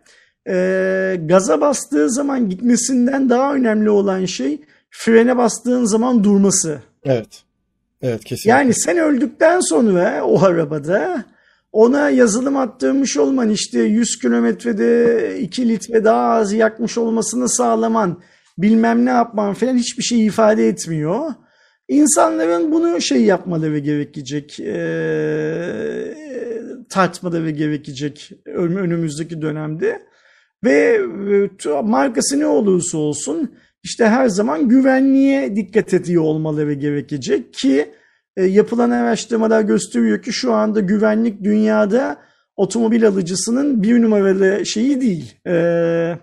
E, 0.49 1.19
gaza 1.25 1.61
bastığı 1.61 2.09
zaman 2.09 2.49
gitmesinden 2.49 3.29
daha 3.29 3.53
önemli 3.53 3.89
olan 3.89 4.25
şey 4.25 4.61
frene 4.89 5.37
bastığın 5.37 5.85
zaman 5.85 6.23
durması. 6.23 6.79
Evet. 7.03 7.43
Evet 8.01 8.23
kesinlikle. 8.23 8.49
Yani 8.49 8.73
sen 8.73 8.97
öldükten 8.97 9.59
sonra 9.59 10.23
o 10.23 10.43
arabada 10.43 11.25
ona 11.71 12.09
yazılım 12.09 12.57
attırmış 12.57 13.17
olman 13.17 13.49
işte 13.49 13.79
100 13.79 14.19
kilometrede 14.19 15.39
2 15.39 15.69
litre 15.69 16.03
daha 16.03 16.33
az 16.33 16.53
yakmış 16.53 16.97
olmasını 16.97 17.49
sağlaman 17.49 18.21
bilmem 18.57 19.05
ne 19.05 19.09
yapman 19.09 19.53
falan 19.53 19.77
hiçbir 19.77 20.03
şey 20.03 20.25
ifade 20.25 20.67
etmiyor. 20.67 21.33
İnsanların 21.87 22.71
bunu 22.71 23.01
şey 23.01 23.23
yapmaları 23.23 23.79
gerekecek, 23.79 24.59
e, 24.59 24.75
tartmaları 26.89 27.49
gerekecek 27.49 28.31
önümüzdeki 28.55 29.41
dönemde. 29.41 30.01
Ve 30.63 31.01
e, 31.65 31.81
markası 31.83 32.39
ne 32.39 32.45
olursa 32.45 32.97
olsun 32.97 33.55
işte 33.83 34.05
her 34.05 34.27
zaman 34.27 34.69
güvenliğe 34.69 35.55
dikkat 35.55 35.93
ediyor 35.93 36.23
olmaları 36.23 36.73
gerekecek 36.73 37.53
ki 37.53 37.91
e, 38.39 38.45
yapılan 38.45 38.91
araştırmalar 38.91 39.61
gösteriyor 39.61 40.21
ki 40.21 40.33
şu 40.33 40.53
anda 40.53 40.79
güvenlik 40.79 41.43
dünyada 41.43 42.17
otomobil 42.55 43.07
alıcısının 43.07 43.83
bir 43.83 44.01
numaralı 44.01 44.65
şeyi 44.65 45.01
değil. 45.01 45.35
E, 45.45 45.53
e, 45.53 46.17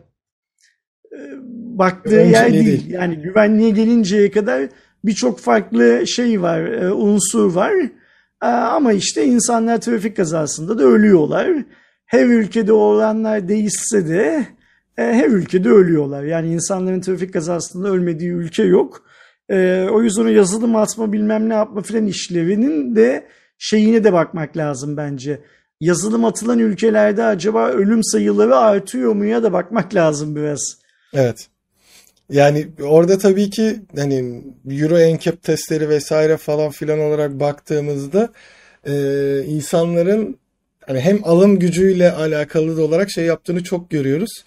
baktığı 1.79 2.15
yer 2.15 2.53
değil. 2.53 2.67
değil. 2.67 2.91
Yani 2.91 3.17
güvenliğe 3.17 3.71
gelinceye 3.71 4.31
kadar 4.31 4.69
birçok 5.05 5.39
farklı 5.39 6.07
şey 6.07 6.43
var, 6.43 6.61
e, 6.61 6.93
unsur 6.93 7.55
var. 7.55 7.73
E, 8.43 8.47
ama 8.47 8.93
işte 8.93 9.25
insanlar 9.25 9.81
trafik 9.81 10.17
kazasında 10.17 10.79
da 10.79 10.85
ölüyorlar. 10.85 11.49
Her 12.07 12.27
ülkede 12.27 12.73
olanlar 12.73 13.49
değişse 13.49 14.09
de 14.09 14.47
e, 14.99 15.03
her 15.03 15.29
ülkede 15.29 15.69
ölüyorlar. 15.69 16.25
Yani 16.25 16.53
insanların 16.53 17.01
trafik 17.01 17.33
kazasında 17.33 17.89
ölmediği 17.89 18.31
ülke 18.31 18.63
yok. 18.63 19.06
E, 19.51 19.89
o 19.93 20.03
yüzden 20.03 20.25
o 20.25 20.29
yazılım 20.29 20.77
atma 20.77 21.13
bilmem 21.13 21.49
ne 21.49 21.55
yapma 21.55 21.83
filan 21.83 22.07
işlevinin 22.07 22.97
de 22.97 23.27
şeyine 23.59 24.05
de 24.05 24.13
bakmak 24.13 24.57
lazım 24.57 24.97
bence. 24.97 25.41
Yazılım 25.81 26.25
atılan 26.25 26.59
ülkelerde 26.59 27.25
acaba 27.25 27.69
ölüm 27.69 28.05
sayıları 28.05 28.57
artıyor 28.57 29.13
mu 29.13 29.25
ya 29.25 29.43
da 29.43 29.53
bakmak 29.53 29.95
lazım 29.95 30.37
biraz. 30.37 30.61
Evet. 31.15 31.49
Yani 32.31 32.69
orada 32.83 33.19
tabii 33.19 33.51
ki 33.51 33.81
hani 33.97 34.45
Euro 34.71 35.15
NCAP 35.15 35.43
testleri 35.43 35.89
vesaire 35.89 36.37
falan 36.37 36.71
filan 36.71 36.99
olarak 37.01 37.41
baktığımızda 37.41 38.33
e, 38.87 38.93
insanların 39.47 40.39
hani 40.87 41.01
hem 41.01 41.21
alım 41.25 41.59
gücüyle 41.59 42.13
alakalı 42.13 42.85
olarak 42.85 43.11
şey 43.11 43.25
yaptığını 43.25 43.65
çok 43.65 43.91
görüyoruz. 43.91 44.45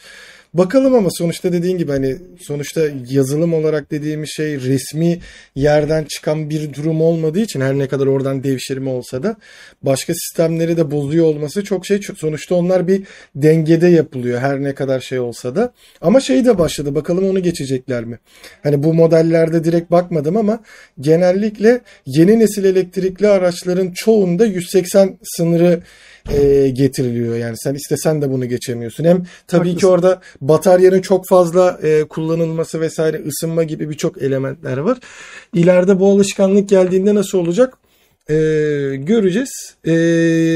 Bakalım 0.53 0.95
ama 0.95 1.09
sonuçta 1.11 1.53
dediğin 1.53 1.77
gibi 1.77 1.91
hani 1.91 2.17
sonuçta 2.41 2.81
yazılım 3.09 3.53
olarak 3.53 3.91
dediğimiz 3.91 4.29
şey 4.29 4.61
resmi 4.61 5.19
yerden 5.55 6.03
çıkan 6.03 6.49
bir 6.49 6.73
durum 6.73 7.01
olmadığı 7.01 7.39
için 7.39 7.61
her 7.61 7.77
ne 7.77 7.87
kadar 7.87 8.05
oradan 8.05 8.43
devşirme 8.43 8.89
olsa 8.89 9.23
da 9.23 9.35
başka 9.83 10.13
sistemleri 10.13 10.77
de 10.77 10.91
bozuyor 10.91 11.25
olması 11.25 11.63
çok 11.63 11.85
şey 11.85 12.01
sonuçta 12.17 12.55
onlar 12.55 12.87
bir 12.87 13.03
dengede 13.35 13.87
yapılıyor 13.87 14.39
her 14.39 14.63
ne 14.63 14.75
kadar 14.75 14.99
şey 14.99 15.19
olsa 15.19 15.55
da. 15.55 15.73
Ama 16.01 16.19
şey 16.19 16.45
de 16.45 16.57
başladı 16.57 16.95
bakalım 16.95 17.29
onu 17.29 17.39
geçecekler 17.39 18.05
mi? 18.05 18.19
Hani 18.63 18.83
bu 18.83 18.93
modellerde 18.93 19.63
direkt 19.63 19.91
bakmadım 19.91 20.37
ama 20.37 20.59
genellikle 20.99 21.81
yeni 22.05 22.39
nesil 22.39 22.65
elektrikli 22.65 23.27
araçların 23.27 23.91
çoğunda 23.95 24.45
180 24.45 25.17
sınırı 25.23 25.81
e, 26.31 26.69
getiriliyor. 26.69 27.35
Yani 27.35 27.55
sen 27.57 27.73
istesen 27.73 28.21
de 28.21 28.31
bunu 28.31 28.45
geçemiyorsun. 28.45 29.03
Hem 29.03 29.23
tabii 29.47 29.59
Haklısın. 29.59 29.77
ki 29.77 29.87
orada 29.87 30.21
bataryanın 30.41 31.01
çok 31.01 31.27
fazla 31.27 31.79
e, 31.83 32.03
kullanılması 32.03 32.81
vesaire 32.81 33.21
ısınma 33.27 33.63
gibi 33.63 33.89
birçok 33.89 34.21
elementler 34.21 34.77
var. 34.77 34.97
İleride 35.53 35.99
bu 35.99 36.11
alışkanlık 36.11 36.69
geldiğinde 36.69 37.15
nasıl 37.15 37.37
olacak? 37.37 37.73
Ee, 38.29 38.35
göreceğiz. 38.97 39.75
Ee, 39.85 39.91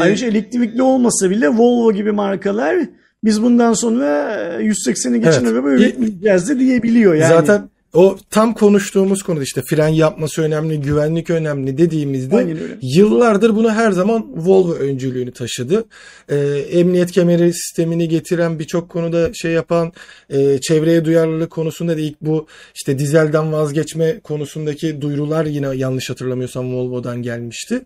Ayrıca 0.02 0.28
elektrikli 0.28 0.82
olmasa 0.82 1.30
bile 1.30 1.48
Volvo 1.48 1.94
gibi 1.94 2.12
markalar 2.12 2.78
biz 3.24 3.44
bundan 3.44 3.74
sonra 3.74 4.34
180'i 4.62 5.22
geçen 5.22 5.44
evet. 5.44 5.54
araba 5.54 5.70
üretmeyeceğiz 5.70 6.50
de 6.50 6.60
diyebiliyor 6.60 7.16
yani. 7.16 7.30
Zaten 7.30 7.70
o 7.94 8.18
tam 8.30 8.54
konuştuğumuz 8.54 9.24
konu 9.24 9.44
işte 9.44 9.62
fren 9.70 9.88
yapması 9.88 10.42
önemli, 10.42 10.82
güvenlik 10.82 11.30
önemli 11.30 11.78
dediğimizde 11.78 12.56
yıllardır 12.82 13.56
bunu 13.56 13.72
her 13.72 13.92
zaman 13.92 14.26
Volvo 14.36 14.74
öncülüğünü 14.74 15.32
taşıdı. 15.32 15.86
Ee, 16.30 16.36
emniyet 16.72 17.12
kemeri 17.12 17.54
sistemini 17.54 18.10
getiren 18.10 18.60
birçok 18.60 18.90
konuda 18.90 19.34
şey 19.34 19.52
yapan 19.52 19.94
e, 20.30 20.62
çevreye 20.62 21.06
duyarlılık 21.06 21.52
konusunda 21.52 21.98
da 21.98 22.02
ilk 22.02 22.22
bu 22.22 22.48
işte 22.76 23.00
dizelden 23.00 23.54
vazgeçme 23.54 24.20
konusundaki 24.20 25.02
duyurular 25.02 25.46
yine 25.46 25.76
yanlış 25.76 26.10
hatırlamıyorsam 26.10 26.74
Volvo'dan 26.74 27.22
gelmişti. 27.22 27.82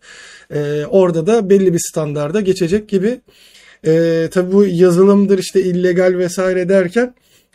Ee, 0.54 0.86
orada 0.90 1.28
da 1.28 1.50
belli 1.50 1.74
bir 1.74 1.82
standarda 1.90 2.42
geçecek 2.42 2.90
gibi. 2.90 3.20
Ee, 3.86 4.30
tabii 4.32 4.52
bu 4.52 4.66
yazılımdır 4.66 5.40
işte 5.40 5.62
illegal 5.62 6.18
vesaire 6.18 6.70
derken 6.70 7.14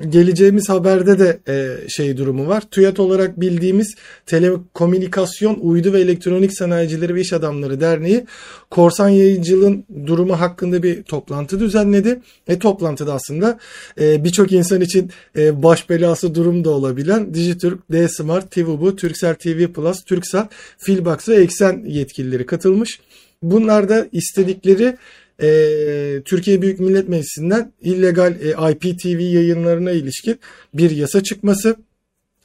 geleceğimiz 0.08 0.68
haberde 0.68 1.18
de 1.18 1.40
e, 1.48 1.88
şey 1.88 2.16
durumu 2.16 2.48
var. 2.48 2.62
TÜYAT 2.70 3.00
olarak 3.00 3.40
bildiğimiz 3.40 3.94
Telekomünikasyon, 4.26 5.58
Uydu 5.60 5.92
ve 5.92 6.00
Elektronik 6.00 6.52
Sanayicileri 6.52 7.14
ve 7.14 7.20
İş 7.20 7.32
Adamları 7.32 7.80
Derneği 7.80 8.26
korsan 8.70 9.08
yayıncılığın 9.08 9.84
durumu 10.06 10.40
hakkında 10.40 10.82
bir 10.82 11.02
toplantı 11.02 11.60
düzenledi. 11.60 12.20
E 12.48 12.58
toplantıda 12.58 13.14
aslında 13.14 13.58
e, 14.00 14.24
birçok 14.24 14.52
insan 14.52 14.80
için 14.80 15.10
e, 15.36 15.62
baş 15.62 15.90
belası 15.90 16.34
durum 16.34 16.64
da 16.64 16.70
olabilen 16.70 17.34
Dijitürk, 17.34 17.92
D-Smart, 17.92 18.50
TVBU, 18.50 18.96
Turkcell 18.96 19.34
TV 19.34 19.66
Plus, 19.66 20.04
Turkcell, 20.04 20.46
Filbox 20.78 21.28
ve 21.28 21.34
Eksen 21.34 21.84
yetkilileri 21.86 22.46
katılmış. 22.46 23.00
Bunlar 23.42 23.88
da 23.88 24.06
istedikleri 24.12 24.96
e, 25.42 26.22
Türkiye 26.24 26.62
Büyük 26.62 26.80
Millet 26.80 27.08
Meclisi'nden 27.08 27.72
illegal 27.80 28.34
e, 28.40 28.72
IPTV 28.72 29.20
yayınlarına 29.20 29.90
ilişkin 29.90 30.40
bir 30.74 30.90
yasa 30.90 31.22
çıkması. 31.22 31.76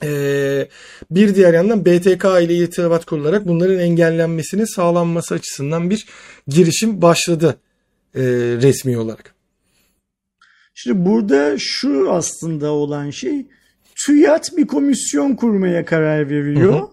Ee, 0.03 0.67
bir 1.11 1.35
diğer 1.35 1.53
yandan 1.53 1.85
BTK 1.85 2.25
ile 2.25 2.55
irtibat 2.55 3.05
kurularak 3.05 3.47
bunların 3.47 3.79
engellenmesinin 3.79 4.75
sağlanması 4.75 5.35
açısından 5.35 5.89
bir 5.89 6.05
girişim 6.47 7.01
başladı 7.01 7.55
e, 8.15 8.21
resmi 8.61 8.97
olarak. 8.97 9.35
Şimdi 10.73 11.05
burada 11.05 11.55
şu 11.59 12.11
aslında 12.11 12.71
olan 12.71 13.09
şey 13.09 13.45
TÜYAT 14.05 14.57
bir 14.57 14.67
komisyon 14.67 15.35
kurmaya 15.35 15.85
karar 15.85 16.29
veriyor. 16.29 16.73
Hı 16.73 16.77
hı. 16.77 16.87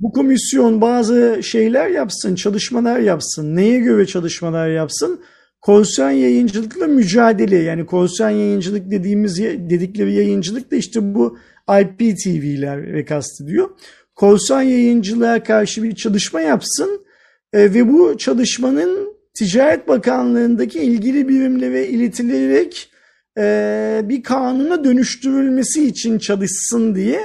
Bu 0.00 0.12
komisyon 0.12 0.80
bazı 0.80 1.40
şeyler 1.42 1.88
yapsın, 1.88 2.34
çalışmalar 2.34 2.98
yapsın. 2.98 3.56
Neye 3.56 3.78
göre 3.78 4.06
çalışmalar 4.06 4.68
yapsın? 4.68 5.20
Korsan 5.66 6.10
yayıncılıkla 6.10 6.86
mücadele 6.86 7.56
yani 7.56 7.86
korsan 7.86 8.30
yayıncılık 8.30 8.90
dediğimiz 8.90 9.38
dedikleri 9.42 10.12
yayıncılık 10.12 10.70
da 10.70 10.76
işte 10.76 11.14
bu 11.14 11.38
IPTV'ler 11.80 12.94
ve 12.94 13.04
kastediyor. 13.04 13.70
Korsan 14.14 14.62
yayıncılığa 14.62 15.42
karşı 15.42 15.82
bir 15.82 15.94
çalışma 15.94 16.40
yapsın 16.40 17.06
e, 17.52 17.74
ve 17.74 17.88
bu 17.88 18.18
çalışmanın 18.18 19.16
Ticaret 19.34 19.88
Bakanlığı'ndaki 19.88 20.80
ilgili 20.80 21.28
birimlere 21.28 21.86
iletilerek 21.86 22.90
e, 23.38 24.00
bir 24.04 24.22
kanuna 24.22 24.84
dönüştürülmesi 24.84 25.86
için 25.86 26.18
çalışsın 26.18 26.94
diye 26.94 27.20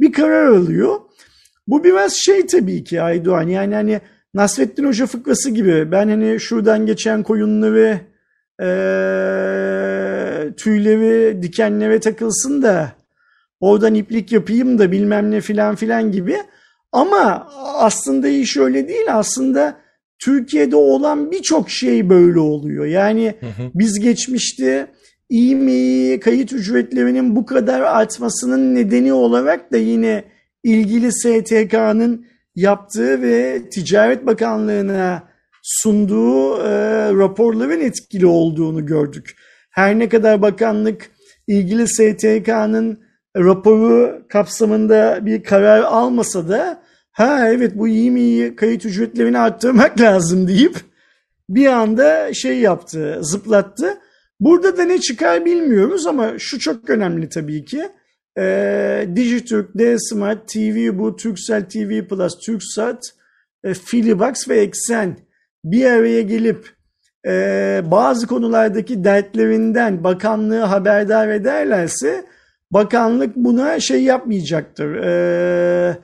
bir 0.00 0.12
karar 0.12 0.46
alıyor. 0.46 1.00
Bu 1.68 1.84
biraz 1.84 2.14
şey 2.14 2.46
tabii 2.46 2.84
ki 2.84 3.02
Aydoğan 3.02 3.48
yani 3.48 3.74
hani 3.74 4.00
Nasrettin 4.34 4.84
Hoca 4.84 5.06
fıkrası 5.06 5.50
gibi 5.50 5.92
ben 5.92 6.08
hani 6.08 6.40
şuradan 6.40 6.86
geçen 6.86 7.22
koyunları 7.22 8.00
e, 8.60 8.66
tüyleri 10.56 11.42
dikenlere 11.42 12.00
takılsın 12.00 12.62
da 12.62 12.92
oradan 13.60 13.94
iplik 13.94 14.32
yapayım 14.32 14.78
da 14.78 14.92
bilmem 14.92 15.30
ne 15.30 15.40
filan 15.40 15.76
filan 15.76 16.12
gibi. 16.12 16.36
Ama 16.92 17.48
aslında 17.74 18.28
iş 18.28 18.56
öyle 18.56 18.88
değil. 18.88 19.06
Aslında 19.08 19.76
Türkiye'de 20.18 20.76
olan 20.76 21.30
birçok 21.30 21.70
şey 21.70 22.08
böyle 22.08 22.38
oluyor. 22.38 22.86
Yani 22.86 23.34
hı 23.40 23.46
hı. 23.46 23.70
biz 23.74 24.00
geçmişte 24.00 24.86
iyi 25.28 25.56
mi 25.56 26.20
kayıt 26.20 26.52
ücretlerinin 26.52 27.36
bu 27.36 27.46
kadar 27.46 27.80
artmasının 27.80 28.74
nedeni 28.74 29.12
olarak 29.12 29.72
da 29.72 29.76
yine 29.76 30.24
ilgili 30.64 31.12
STK'nın 31.12 32.26
yaptığı 32.54 33.22
ve 33.22 33.62
Ticaret 33.70 34.26
Bakanlığı'na 34.26 35.22
sunduğu 35.62 36.56
e, 36.56 36.70
raporların 37.12 37.80
etkili 37.80 38.26
olduğunu 38.26 38.86
gördük. 38.86 39.36
Her 39.70 39.98
ne 39.98 40.08
kadar 40.08 40.42
bakanlık 40.42 41.10
ilgili 41.46 41.88
STK'nın 41.88 43.00
raporu 43.36 44.22
kapsamında 44.28 45.18
bir 45.26 45.42
karar 45.42 45.82
almasa 45.82 46.48
da 46.48 46.82
ha 47.12 47.48
evet 47.48 47.72
bu 47.74 47.88
iyi 47.88 48.10
mi 48.10 48.20
iyi 48.20 48.56
kayıt 48.56 48.84
ücretlerini 48.84 49.38
arttırmak 49.38 50.00
lazım 50.00 50.48
deyip 50.48 50.76
bir 51.48 51.66
anda 51.66 52.34
şey 52.34 52.58
yaptı, 52.58 53.18
zıplattı. 53.20 53.98
Burada 54.40 54.76
da 54.76 54.84
ne 54.84 55.00
çıkar 55.00 55.44
bilmiyoruz 55.44 56.06
ama 56.06 56.38
şu 56.38 56.58
çok 56.58 56.90
önemli 56.90 57.28
tabii 57.28 57.64
ki. 57.64 57.88
E, 58.38 59.08
Dijitürk, 59.16 59.78
D-Smart, 59.78 60.48
TV 60.48 60.98
Bu, 60.98 61.16
Turkcell 61.16 61.68
TV 61.68 62.08
Plus, 62.08 62.38
Turksat, 62.46 63.02
e, 63.64 63.74
Filibox 63.74 64.48
ve 64.48 64.60
Eksen 64.60 65.16
bir 65.64 65.84
araya 65.84 66.22
gelip 66.22 66.68
e, 67.26 67.82
bazı 67.84 68.26
konulardaki 68.26 69.04
dertlerinden 69.04 70.04
bakanlığı 70.04 70.60
haberdar 70.60 71.28
ederlerse 71.28 72.24
bakanlık 72.70 73.36
buna 73.36 73.80
şey 73.80 74.02
yapmayacaktır. 74.02 74.94
E, 74.94 75.96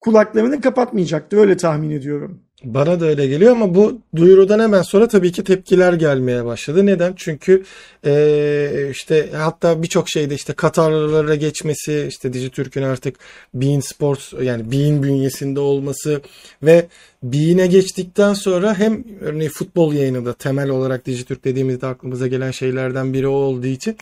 kulaklarını 0.00 0.60
kapatmayacaktır 0.60 1.38
öyle 1.38 1.56
tahmin 1.56 1.90
ediyorum. 1.90 2.45
Bana 2.74 3.00
da 3.00 3.06
öyle 3.06 3.26
geliyor 3.26 3.52
ama 3.52 3.74
bu 3.74 3.98
duyurudan 4.16 4.60
hemen 4.60 4.82
sonra 4.82 5.08
tabii 5.08 5.32
ki 5.32 5.44
tepkiler 5.44 5.92
gelmeye 5.92 6.44
başladı. 6.44 6.86
Neden? 6.86 7.12
Çünkü 7.16 7.64
e, 8.06 8.88
işte 8.90 9.28
hatta 9.32 9.82
birçok 9.82 10.08
şeyde 10.08 10.34
işte 10.34 10.52
Katarlılara 10.52 11.34
geçmesi, 11.34 12.06
işte 12.08 12.32
Dijitürk'ün 12.32 12.82
artık 12.82 13.16
Bein 13.54 13.80
Sports 13.80 14.32
yani 14.42 14.72
Bein 14.72 15.02
bünyesinde 15.02 15.60
olması 15.60 16.20
ve 16.62 16.86
Bean'e 17.22 17.66
geçtikten 17.66 18.34
sonra 18.34 18.78
hem 18.78 19.04
örneğin 19.20 19.50
futbol 19.50 19.92
yayını 19.92 20.24
da 20.24 20.32
temel 20.32 20.68
olarak 20.68 21.06
Dijitürk 21.06 21.44
dediğimizde 21.44 21.86
aklımıza 21.86 22.26
gelen 22.26 22.50
şeylerden 22.50 23.12
biri 23.12 23.26
olduğu 23.26 23.66
için 23.66 23.96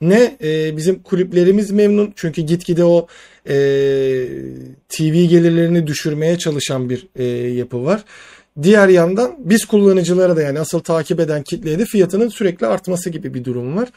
ne 0.00 0.36
e, 0.42 0.76
bizim 0.76 1.02
kulüplerimiz 1.02 1.70
memnun 1.70 2.12
çünkü 2.16 2.42
gitgide 2.42 2.84
o 2.84 3.06
e, 3.48 3.54
TV 4.88 5.24
gelirlerini 5.24 5.86
düşürmeye 5.86 6.38
çalışan 6.38 6.90
bir 6.90 7.06
e, 7.16 7.24
yapı 7.48 7.84
var. 7.84 8.04
Diğer 8.62 8.88
yandan 8.88 9.36
biz 9.38 9.64
kullanıcılara 9.64 10.36
da 10.36 10.42
yani 10.42 10.60
asıl 10.60 10.80
takip 10.80 11.20
eden 11.20 11.42
kitleye 11.42 11.78
de 11.78 11.84
fiyatının 11.84 12.28
sürekli 12.28 12.66
artması 12.66 13.10
gibi 13.10 13.34
bir 13.34 13.44
durum 13.44 13.76
var. 13.76 13.88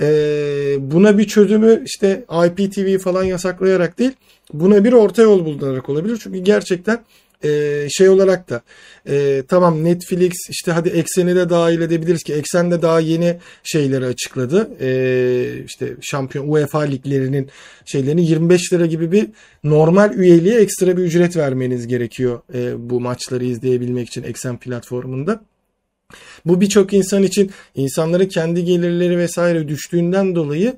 E, 0.00 0.06
buna 0.80 1.18
bir 1.18 1.26
çözümü 1.26 1.82
işte 1.84 2.24
IPTV 2.46 2.98
falan 2.98 3.24
yasaklayarak 3.24 3.98
değil 3.98 4.12
buna 4.52 4.84
bir 4.84 4.92
orta 4.92 5.22
yol 5.22 5.44
bulunarak 5.44 5.88
olabilir. 5.88 6.18
Çünkü 6.22 6.38
gerçekten 6.38 6.98
e, 7.44 7.86
şey 7.90 8.08
olarak 8.08 8.50
da 8.50 8.62
e, 9.08 9.42
tamam 9.48 9.84
Netflix 9.84 10.32
işte 10.50 10.72
hadi 10.72 10.88
ekseni 10.88 11.36
de 11.36 11.50
dahil 11.50 11.80
edebiliriz 11.80 12.22
ki 12.22 12.34
eksen 12.34 12.70
de 12.70 12.82
daha 12.82 13.00
yeni 13.00 13.36
şeyleri 13.62 14.06
açıkladı. 14.06 14.70
E, 14.80 15.64
işte 15.66 15.96
şampiyon 16.02 16.48
UEFA 16.48 16.80
liglerinin 16.80 17.50
şeylerini 17.84 18.26
25 18.26 18.72
lira 18.72 18.86
gibi 18.86 19.12
bir 19.12 19.26
normal 19.64 20.14
üyeliğe 20.14 20.60
ekstra 20.60 20.96
bir 20.96 21.02
ücret 21.02 21.36
vermeniz 21.36 21.86
gerekiyor 21.86 22.40
e, 22.54 22.90
bu 22.90 23.00
maçları 23.00 23.44
izleyebilmek 23.44 24.08
için 24.08 24.22
eksen 24.22 24.58
platformunda. 24.58 25.44
Bu 26.44 26.60
birçok 26.60 26.92
insan 26.92 27.22
için 27.22 27.50
insanların 27.74 28.26
kendi 28.26 28.64
gelirleri 28.64 29.18
vesaire 29.18 29.68
düştüğünden 29.68 30.34
dolayı 30.34 30.76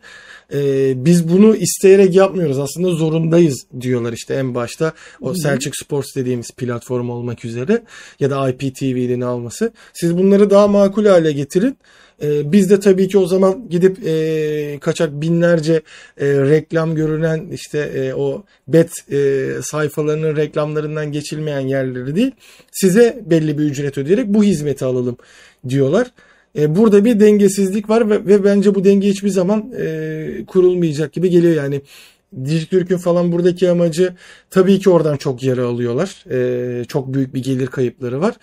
e, 0.52 0.92
biz 1.04 1.28
bunu 1.28 1.56
isteyerek 1.56 2.14
yapmıyoruz. 2.14 2.58
Aslında 2.58 2.90
zorundayız 2.90 3.66
diyorlar 3.80 4.12
işte 4.12 4.34
en 4.34 4.54
başta. 4.54 4.92
O. 5.20 5.34
Selçuk 5.34 5.76
Sports 5.76 6.16
dediğimiz 6.16 6.50
platform 6.50 7.10
olmak 7.10 7.44
üzere 7.44 7.82
ya 8.20 8.30
da 8.30 8.48
IPTV'nin 8.48 9.20
alması. 9.20 9.72
Siz 9.92 10.18
bunları 10.18 10.50
daha 10.50 10.68
makul 10.68 11.06
hale 11.06 11.32
getirin. 11.32 11.78
E, 12.22 12.52
biz 12.52 12.70
de 12.70 12.80
tabii 12.80 13.08
ki 13.08 13.18
o 13.18 13.26
zaman 13.26 13.68
gidip 13.70 14.06
e, 14.06 14.78
kaçak 14.80 15.12
binlerce 15.12 15.82
e, 16.20 16.26
reklam 16.26 16.94
görünen 16.94 17.46
işte 17.52 17.78
e, 17.78 18.14
o 18.14 18.44
bet 18.68 19.12
e, 19.12 19.48
sayfalarının 19.62 20.36
reklamlarından 20.36 21.12
geçilmeyen 21.12 21.60
yerleri 21.60 22.16
değil 22.16 22.32
size 22.72 23.22
belli 23.26 23.58
bir 23.58 23.64
ücret 23.64 23.98
ödeyerek 23.98 24.26
bu 24.26 24.44
hizmeti 24.44 24.84
alalım 24.84 25.16
diyorlar. 25.68 26.10
E, 26.58 26.76
burada 26.76 27.04
bir 27.04 27.20
dengesizlik 27.20 27.90
var 27.90 28.10
ve, 28.10 28.26
ve 28.26 28.44
bence 28.44 28.74
bu 28.74 28.84
denge 28.84 29.08
hiçbir 29.08 29.28
zaman 29.28 29.72
e, 29.78 30.44
kurulmayacak 30.46 31.12
gibi 31.12 31.30
geliyor 31.30 31.54
yani. 31.54 31.80
Dijitürk'ün 32.44 32.96
falan 32.96 33.32
buradaki 33.32 33.70
amacı 33.70 34.14
tabii 34.50 34.78
ki 34.78 34.90
oradan 34.90 35.16
çok 35.16 35.42
yara 35.42 35.66
alıyorlar. 35.66 36.24
E, 36.30 36.84
çok 36.84 37.14
büyük 37.14 37.34
bir 37.34 37.42
gelir 37.42 37.66
kayıpları 37.66 38.20
var. 38.20 38.34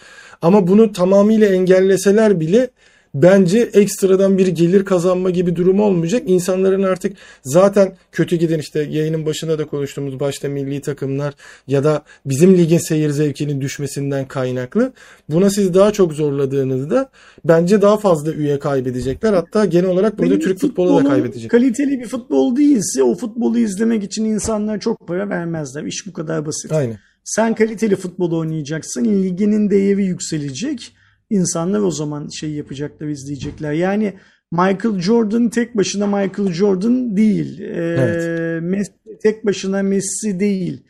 Ama 0.41 0.67
bunu 0.67 0.91
tamamıyla 0.91 1.47
engelleseler 1.47 2.39
bile 2.39 2.69
bence 3.15 3.59
ekstradan 3.73 4.37
bir 4.37 4.47
gelir 4.47 4.85
kazanma 4.85 5.29
gibi 5.29 5.55
durum 5.55 5.79
olmayacak. 5.79 6.23
İnsanların 6.25 6.83
artık 6.83 7.17
zaten 7.43 7.95
kötü 8.11 8.35
giden 8.35 8.59
işte 8.59 8.79
yayının 8.79 9.25
başında 9.25 9.59
da 9.59 9.65
konuştuğumuz 9.65 10.19
başta 10.19 10.49
milli 10.49 10.81
takımlar 10.81 11.33
ya 11.67 11.83
da 11.83 12.03
bizim 12.25 12.57
ligin 12.57 12.77
seyir 12.77 13.09
zevkinin 13.09 13.61
düşmesinden 13.61 14.27
kaynaklı. 14.27 14.93
Buna 15.29 15.49
siz 15.49 15.73
daha 15.73 15.91
çok 15.91 16.13
zorladığınızda 16.13 17.09
bence 17.45 17.81
daha 17.81 17.97
fazla 17.97 18.33
üye 18.33 18.59
kaybedecekler. 18.59 19.33
Hatta 19.33 19.65
genel 19.65 19.89
olarak 19.89 20.19
burada 20.19 20.31
Benim 20.31 20.41
Türk 20.41 20.59
futbolu 20.59 21.03
da 21.03 21.09
kaybedecek. 21.09 21.51
Kaliteli 21.51 21.99
bir 21.99 22.07
futbol 22.07 22.55
değilse 22.55 23.03
o 23.03 23.15
futbolu 23.15 23.59
izlemek 23.59 24.03
için 24.03 24.25
insanlar 24.25 24.79
çok 24.79 25.07
para 25.07 25.29
vermezler. 25.29 25.83
İş 25.83 26.07
bu 26.07 26.13
kadar 26.13 26.45
basit. 26.45 26.71
Aynen. 26.71 26.99
Sen 27.23 27.55
kaliteli 27.55 27.95
futbol 27.95 28.31
oynayacaksın. 28.31 29.05
Liginin 29.05 29.69
değeri 29.69 30.03
yükselecek 30.05 30.93
insanlar 31.29 31.79
o 31.79 31.91
zaman 31.91 32.27
şey 32.27 32.51
yapacaklar, 32.51 33.07
izleyecekler. 33.07 33.71
Yani 33.73 34.13
Michael 34.51 34.99
Jordan 34.99 35.49
tek 35.49 35.77
başına 35.77 36.07
Michael 36.07 36.53
Jordan 36.53 37.17
değil. 37.17 37.59
Ee, 37.59 37.95
evet. 37.99 38.63
Messi 38.63 38.93
tek 39.23 39.45
başına 39.45 39.83
Messi 39.83 40.39
değil. 40.39 40.83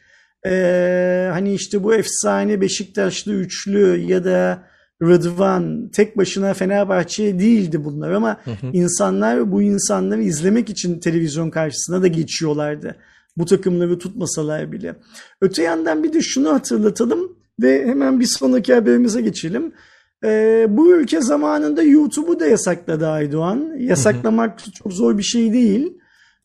Ee, 0.46 1.30
hani 1.32 1.54
işte 1.54 1.84
bu 1.84 1.94
efsane 1.94 2.62
Beşiktaşlı 2.62 3.34
üçlü 3.34 3.98
ya 3.98 4.26
da 4.26 4.64
Rıdvan 5.02 5.90
tek 5.90 6.18
başına 6.18 6.54
Fenerbahçe 6.54 7.40
değildi 7.40 7.86
bunlar 7.86 8.12
ama 8.12 8.38
hı 8.44 8.52
hı. 8.52 8.72
insanlar 8.74 9.52
bu 9.52 9.62
insanları 9.62 10.24
izlemek 10.24 10.70
için 10.70 11.00
televizyon 11.00 11.50
karşısına 11.50 12.02
da 12.02 12.08
geçiyorlardı. 12.08 12.96
Bu 13.38 13.46
takımları 13.46 14.00
tutmasalar 14.00 14.72
bile. 14.72 14.96
Öte 15.42 15.64
yandan 15.64 16.04
bir 16.04 16.14
de 16.14 16.22
şunu 16.22 16.54
hatırlatalım 16.54 17.38
ve 17.62 17.88
hemen 17.88 18.20
bir 18.20 18.26
sonraki 18.26 18.74
haberimize 18.74 19.22
geçelim. 19.22 19.74
Ee, 20.24 20.66
bu 20.70 20.92
ülke 20.92 21.22
zamanında 21.22 21.84
YouTube'u 21.84 22.40
da 22.40 22.46
yasakladı 22.46 23.08
Aydoğan. 23.08 23.72
Yasaklamak 23.80 24.62
hı 24.62 24.66
hı. 24.66 24.72
çok 24.72 24.94
zor 24.94 25.18
bir 25.18 25.24
şey 25.24 25.54
değil. 25.54 25.98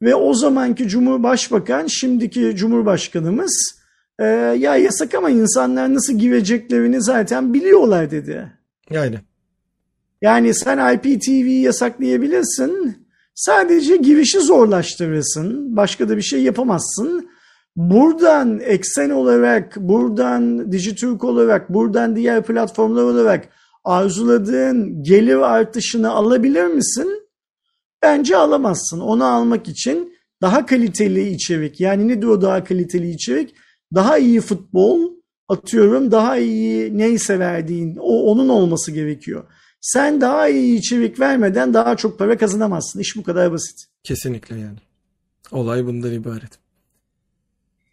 Ve 0.02 0.14
o 0.14 0.34
zamanki 0.34 0.88
Cumhurbaşbakan, 0.88 1.86
şimdiki 1.86 2.56
Cumhurbaşkanımız 2.56 3.78
e, 4.18 4.24
ya 4.58 4.76
yasak 4.76 5.14
ama 5.14 5.30
insanlar 5.30 5.94
nasıl 5.94 6.12
gireceklerini 6.12 7.02
zaten 7.02 7.54
biliyorlar 7.54 8.10
dedi. 8.10 8.52
Yani. 8.90 9.18
Yani 10.22 10.54
sen 10.54 10.94
IPTV'yi 10.94 11.62
yasaklayabilirsin. 11.62 13.06
Sadece 13.34 13.96
girişi 13.96 14.40
zorlaştırırsın. 14.40 15.76
Başka 15.76 16.08
da 16.08 16.16
bir 16.16 16.22
şey 16.22 16.42
yapamazsın. 16.42 17.28
Buradan 17.76 18.60
eksen 18.60 19.10
olarak, 19.10 19.76
buradan 19.76 20.72
Dijitürk 20.72 21.24
olarak, 21.24 21.74
buradan 21.74 22.16
diğer 22.16 22.42
platformlar 22.42 23.02
olarak 23.02 23.48
arzuladığın 23.84 25.02
gelir 25.02 25.36
artışını 25.36 26.10
alabilir 26.10 26.66
misin? 26.66 27.28
Bence 28.02 28.36
alamazsın. 28.36 29.00
Onu 29.00 29.24
almak 29.24 29.68
için 29.68 30.14
daha 30.42 30.66
kaliteli 30.66 31.28
içerik, 31.28 31.80
yani 31.80 32.08
nedir 32.08 32.26
o 32.26 32.42
daha 32.42 32.64
kaliteli 32.64 33.10
içerik? 33.10 33.54
Daha 33.94 34.18
iyi 34.18 34.40
futbol, 34.40 35.12
atıyorum 35.48 36.10
daha 36.10 36.38
iyi 36.38 36.98
neyse 36.98 37.38
verdiğin, 37.38 37.96
o 38.00 38.22
onun 38.22 38.48
olması 38.48 38.92
gerekiyor. 38.92 39.44
Sen 39.80 40.20
daha 40.20 40.48
iyi 40.48 40.78
içerik 40.78 41.20
vermeden 41.20 41.74
daha 41.74 41.96
çok 41.96 42.18
para 42.18 42.38
kazanamazsın. 42.38 43.00
İş 43.00 43.16
bu 43.16 43.22
kadar 43.22 43.52
basit. 43.52 43.86
Kesinlikle 44.04 44.58
yani. 44.58 44.78
Olay 45.50 45.86
bundan 45.86 46.12
ibaret. 46.12 46.67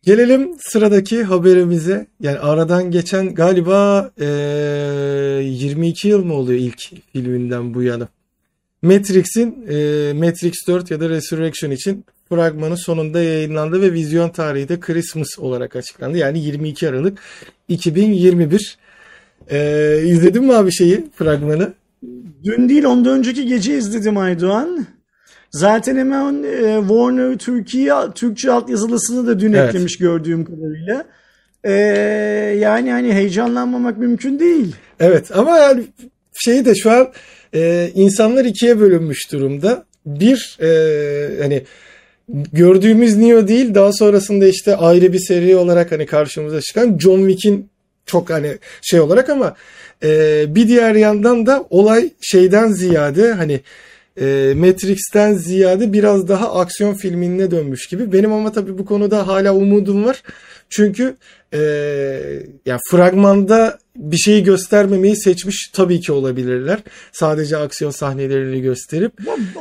Gelelim 0.06 0.52
sıradaki 0.60 1.24
haberimize. 1.24 2.08
Yani 2.20 2.40
aradan 2.40 2.92
geçen 2.92 3.36
galiba 3.36 4.12
e, 4.20 4.26
22 5.44 6.08
yıl 6.08 6.26
mı 6.26 6.34
oluyor 6.34 6.60
ilk 6.60 6.82
filminden 7.14 7.74
bu 7.74 7.84
yana? 7.84 8.08
Matrix'in 8.82 9.66
e, 9.70 10.14
Matrix 10.14 10.54
4 10.68 10.92
ya 10.92 11.00
da 11.00 11.10
Resurrection 11.10 11.72
için 11.72 12.06
fragmanı 12.30 12.78
sonunda 12.78 13.24
yayınlandı 13.24 13.82
ve 13.82 13.94
vizyon 13.94 14.30
tarihi 14.30 14.70
de 14.70 14.80
Christmas 14.80 15.40
olarak 15.40 15.76
açıklandı. 15.76 16.18
Yani 16.18 16.40
22 16.40 16.90
Aralık 16.90 17.20
2021. 17.68 18.78
E, 19.50 20.02
izledin 20.06 20.44
mi 20.44 20.54
abi 20.54 20.72
şeyi 20.72 21.06
fragmanı? 21.16 21.74
Dün 22.44 22.70
değil 22.70 22.84
ondan 22.84 23.18
önceki 23.18 23.48
gece 23.48 23.78
izledim 23.78 24.18
Aydoğan. 24.18 24.86
Zaten 25.52 25.96
hemen 25.96 26.44
e, 26.44 26.80
Warner 26.80 27.38
Türkiye 27.38 27.94
Türkçe 28.16 28.52
altyazılısını 28.52 29.28
da 29.28 29.40
dün 29.40 29.54
evet. 29.54 29.70
eklemiş 29.70 29.98
gördüğüm 29.98 30.46
kadarıyla. 30.46 31.06
E, 31.64 31.72
yani 32.60 32.92
hani 32.92 33.14
heyecanlanmamak 33.14 33.98
mümkün 33.98 34.40
değil. 34.40 34.76
Evet 35.00 35.38
ama 35.38 35.58
yani 35.58 35.84
şey 36.34 36.66
de 36.66 36.76
şu 36.76 36.92
an 36.92 37.12
e, 37.54 37.92
insanlar 37.96 38.46
ikiye 38.46 38.80
bölünmüş 38.80 39.32
durumda. 39.32 39.86
Bir 40.06 40.58
e, 40.62 41.42
hani 41.42 41.64
gördüğümüz 42.54 43.16
Neo 43.16 43.48
değil 43.48 43.76
daha 43.76 43.94
sonrasında 43.94 44.48
işte 44.48 44.76
ayrı 44.76 45.14
bir 45.14 45.20
seri 45.20 45.56
olarak 45.56 45.92
hani 45.92 46.06
karşımıza 46.06 46.62
çıkan 46.62 46.98
John 46.98 47.30
Wick'in 47.30 47.70
çok 48.06 48.30
hani 48.30 48.58
şey 48.82 49.00
olarak 49.00 49.30
ama 49.30 49.56
e, 50.04 50.46
bir 50.56 50.68
diğer 50.68 50.96
yandan 50.96 51.46
da 51.46 51.66
olay 51.70 52.10
şeyden 52.22 52.68
ziyade 52.68 53.34
hani 53.34 53.62
e, 54.20 54.54
Matrix'ten 54.56 55.34
ziyade 55.34 55.94
biraz 55.94 56.28
daha 56.28 56.54
aksiyon 56.54 56.94
filmine 56.94 57.52
dönmüş 57.52 57.88
gibi. 57.88 58.12
Benim 58.12 58.34
ama 58.34 58.52
tabii 58.52 58.78
bu 58.78 58.86
konuda 58.86 59.28
hala 59.28 59.56
umudum 59.56 60.06
var. 60.06 60.24
Çünkü 60.70 61.16
e, 61.54 61.60
yani 62.66 62.80
fragmanda 62.92 63.78
bir 63.96 64.18
şeyi 64.18 64.44
göstermemeyi 64.44 65.16
seçmiş 65.18 65.70
tabii 65.74 66.00
ki 66.00 66.12
olabilirler. 66.12 66.80
Sadece 67.12 67.58
aksiyon 67.58 67.92
sahnelerini 67.92 68.62
gösterip. 68.62 69.14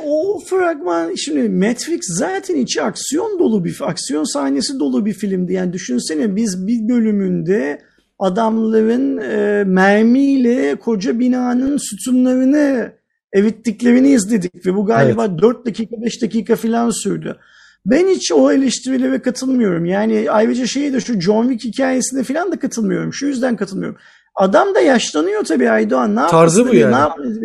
O 0.05 0.39
fragman 0.49 1.15
şimdi 1.15 1.49
Matrix 1.49 1.99
zaten 2.17 2.55
içi 2.55 2.81
aksiyon 2.81 3.39
dolu 3.39 3.65
bir 3.65 3.77
aksiyon 3.81 4.33
sahnesi 4.33 4.79
dolu 4.79 5.05
bir 5.05 5.13
filmdi. 5.13 5.53
Yani 5.53 5.73
düşünsene 5.73 6.35
biz 6.35 6.67
bir 6.67 6.89
bölümünde 6.89 7.81
adamların 8.19 9.17
e, 9.17 9.63
mermiyle 9.63 10.75
koca 10.75 11.19
binanın 11.19 11.77
sütunlarını 11.77 12.91
evittiklerini 13.35 14.09
izledik 14.09 14.65
ve 14.65 14.75
bu 14.75 14.85
galiba 14.85 15.25
evet. 15.25 15.41
4 15.41 15.65
dakika 15.65 16.01
5 16.01 16.21
dakika 16.21 16.55
falan 16.55 16.89
sürdü. 16.89 17.37
Ben 17.85 18.07
hiç 18.07 18.31
o 18.31 18.51
eleştirilere 18.51 19.21
katılmıyorum. 19.21 19.85
Yani 19.85 20.27
ayrıca 20.29 20.65
şeyi 20.65 20.93
de 20.93 20.99
şu 20.99 21.21
John 21.21 21.49
Wick 21.49 21.73
hikayesine 21.73 22.23
falan 22.23 22.51
da 22.51 22.59
katılmıyorum. 22.59 23.13
Şu 23.13 23.25
yüzden 23.25 23.55
katılmıyorum. 23.55 23.97
Adam 24.35 24.75
da 24.75 24.79
yaşlanıyor 24.79 25.43
tabii 25.43 25.69
Aydoğan. 25.69 26.15
Ne 26.15 26.27
Tarzı 26.27 26.67
bu 26.67 26.75
yani. 26.75 26.91
Ne 26.91 26.97
yapacağız 26.97 27.39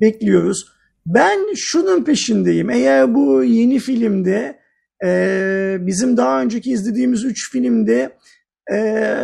bekliyoruz. 0.00 0.66
Ben 1.06 1.38
şunun 1.56 2.04
peşindeyim. 2.04 2.70
Eğer 2.70 3.14
bu 3.14 3.44
yeni 3.44 3.78
filmde 3.78 4.58
e, 5.04 5.76
bizim 5.80 6.16
daha 6.16 6.42
önceki 6.42 6.70
izlediğimiz 6.70 7.24
3 7.24 7.52
filmde 7.52 8.10
e, 8.72 9.14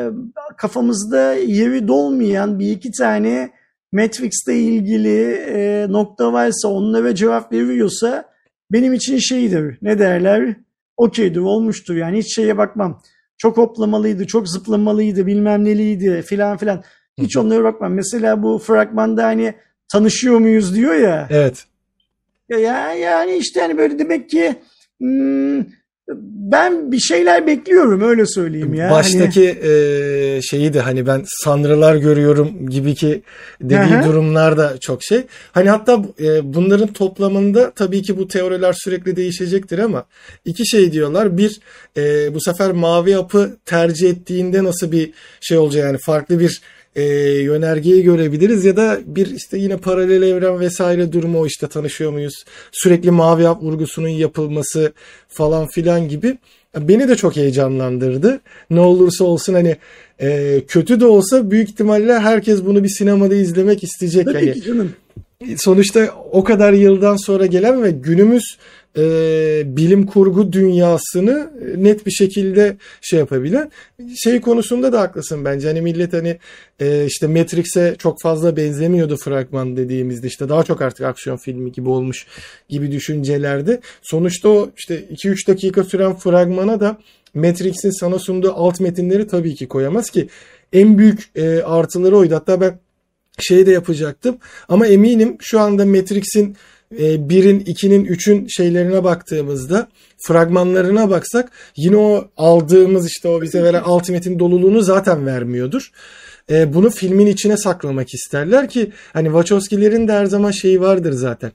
kafamızda 0.57 1.33
yeri 1.33 1.89
dolmayan 1.89 2.59
bir 2.59 2.71
iki 2.71 2.91
tane 2.91 3.51
Matrix'le 3.95 4.49
ilgili 4.49 5.33
e, 5.33 5.87
nokta 5.89 6.33
varsa 6.33 6.69
onlara 6.69 7.15
cevap 7.15 7.53
veriyorsa 7.53 8.25
benim 8.73 8.93
için 8.93 9.19
şeydir 9.19 9.79
ne 9.83 9.99
derler 9.99 10.57
okeydir 10.97 11.41
olmuştur 11.41 11.97
yani 11.97 12.19
hiç 12.19 12.35
şeye 12.35 12.59
bakmam. 12.59 13.03
Çok 13.39 13.57
hoplamalıydı, 13.57 14.27
çok 14.27 14.49
zıplamalıydı, 14.49 15.27
bilmem 15.27 15.65
neliydi 15.65 16.23
filan 16.23 16.57
filan. 16.57 16.83
Hiç 17.19 17.37
onlara 17.37 17.65
bakmam. 17.65 17.95
Mesela 17.95 18.43
bu 18.43 18.59
fragmanda 18.59 19.25
hani 19.25 19.55
tanışıyor 19.89 20.39
muyuz 20.39 20.75
diyor 20.77 20.95
ya. 20.95 21.29
Evet. 21.31 21.65
Ya 22.49 22.93
yani 22.95 23.37
işte 23.37 23.61
hani 23.61 23.79
böyle 23.79 23.99
demek 23.99 24.31
ki 24.31 24.57
hmm, 24.99 25.61
ben 26.09 26.93
bir 26.93 26.99
şeyler 26.99 27.47
bekliyorum 27.47 28.01
öyle 28.01 28.27
söyleyeyim 28.27 28.75
ya. 28.75 28.91
Baştaki 28.91 29.47
hani... 29.47 29.71
e, 29.71 30.41
şeyi 30.43 30.75
de 30.75 30.81
hani 30.81 31.07
ben 31.07 31.25
sanrılar 31.27 31.97
görüyorum 31.97 32.71
gibi 32.71 32.95
ki 32.95 33.23
dediği 33.61 33.97
Aha. 33.97 34.05
durumlar 34.05 34.57
da 34.57 34.79
çok 34.81 35.03
şey. 35.03 35.23
Hani 35.53 35.71
hatta 35.71 36.05
e, 36.21 36.55
bunların 36.55 36.93
toplamında 36.93 37.71
tabii 37.71 38.03
ki 38.03 38.19
bu 38.19 38.29
teoriler 38.29 38.73
sürekli 38.73 39.17
değişecektir 39.17 39.79
ama 39.79 40.05
iki 40.45 40.67
şey 40.67 40.93
diyorlar. 40.93 41.39
Bir 41.39 41.61
e, 41.97 42.35
bu 42.35 42.41
sefer 42.41 42.73
mavi 42.73 43.17
apı 43.17 43.57
tercih 43.65 44.11
ettiğinde 44.11 44.65
nasıl 44.65 44.93
bir 44.93 45.11
şey 45.41 45.59
olacak 45.59 45.85
yani 45.85 45.99
farklı 45.99 46.41
bir 46.41 46.61
e, 46.97 47.03
yönergeyi 47.43 48.03
görebiliriz 48.03 48.65
ya 48.65 48.77
da 48.77 48.99
bir 49.07 49.27
işte 49.27 49.59
yine 49.59 49.77
paralel 49.77 50.23
evren 50.23 50.61
vesaire 50.61 51.13
durumu 51.13 51.41
o 51.41 51.47
işte 51.47 51.67
tanışıyor 51.67 52.13
muyuz? 52.13 52.45
Sürekli 52.73 53.11
mavi 53.11 53.45
hap 53.45 53.63
vurgusunun 53.63 54.09
yapılması 54.09 54.93
falan 55.29 55.67
filan 55.67 56.09
gibi 56.09 56.39
beni 56.79 57.09
de 57.09 57.17
çok 57.17 57.37
heyecanlandırdı. 57.37 58.41
Ne 58.71 58.81
olursa 58.81 59.25
olsun 59.25 59.55
hani 59.55 59.77
e, 60.21 60.61
kötü 60.69 61.01
de 61.01 61.07
olsa 61.07 61.51
büyük 61.51 61.69
ihtimalle 61.69 62.19
herkes 62.19 62.65
bunu 62.65 62.85
bir 62.85 62.89
sinemada 62.89 63.35
izlemek 63.35 63.85
isteyecek. 63.85 64.25
Tabii 64.25 64.35
hani, 64.35 64.53
ki 64.53 64.63
canım. 64.63 64.93
Sonuçta 65.57 66.15
o 66.33 66.45
kadar 66.45 66.73
yıldan 66.73 67.17
sonra 67.17 67.47
gelen 67.47 67.83
ve 67.83 67.91
günümüz 67.91 68.59
e, 68.99 69.63
bilim 69.77 70.07
kurgu 70.07 70.53
dünyasını 70.53 71.51
net 71.77 72.07
bir 72.07 72.11
şekilde 72.11 72.77
şey 73.01 73.19
yapabilen 73.19 73.71
şey 74.25 74.41
konusunda 74.41 74.93
da 74.93 75.01
haklısın 75.01 75.45
bence. 75.45 75.69
Hani 75.69 75.81
millet 75.81 76.13
hani 76.13 76.39
e, 76.81 77.07
işte 77.07 77.27
Matrix'e 77.27 77.95
çok 77.99 78.21
fazla 78.23 78.57
benzemiyordu 78.57 79.17
fragman 79.17 79.77
dediğimizde 79.77 80.27
işte 80.27 80.49
daha 80.49 80.63
çok 80.63 80.83
artık 80.83 81.07
aksiyon 81.07 81.37
filmi 81.37 81.73
gibi 81.73 81.89
olmuş 81.89 82.27
gibi 82.69 82.93
düşüncelerde. 82.93 83.81
Sonuçta 84.03 84.49
o 84.49 84.71
işte 84.77 85.05
2-3 85.13 85.49
dakika 85.49 85.85
süren 85.85 86.17
fragmana 86.17 86.81
da 86.81 86.99
Matrix'in 87.35 88.01
sana 88.01 88.19
sunduğu 88.19 88.53
alt 88.53 88.81
metinleri 88.81 89.27
tabii 89.27 89.55
ki 89.55 89.69
koyamaz 89.69 90.11
ki 90.11 90.29
en 90.73 90.99
büyük 90.99 91.31
e, 91.37 91.63
artıları 91.63 92.17
oydu. 92.17 92.35
Hatta 92.35 92.61
ben 92.61 92.79
şey 93.39 93.67
de 93.67 93.73
yapacaktım. 93.73 94.39
Ama 94.69 94.87
eminim 94.87 95.37
şu 95.41 95.61
anda 95.61 95.87
Matrix'in 95.87 96.57
e, 97.01 97.29
birin, 97.29 97.61
ikinin, 97.61 98.05
üçün 98.05 98.47
şeylerine 98.49 99.05
baktığımızda 99.05 99.89
fragmanlarına 100.27 101.11
baksak 101.11 101.51
yine 101.77 101.97
o 101.97 102.29
aldığımız 102.37 103.07
işte 103.07 103.29
o 103.29 103.43
bize 103.43 103.63
veren 103.63 103.83
Ultimate'in 103.83 104.39
doluluğunu 104.39 104.83
zaten 104.83 105.27
vermiyordur. 105.27 105.91
E, 106.51 106.75
bunu 106.75 106.91
filmin 106.91 107.27
içine 107.27 107.57
saklamak 107.57 108.15
isterler 108.15 108.69
ki 108.69 108.93
hani 109.13 109.27
Wachowski'lerin 109.27 110.09
de 110.09 110.13
her 110.13 110.27
zaman 110.27 110.51
şeyi 110.51 110.81
vardır 110.81 111.13
zaten 111.13 111.53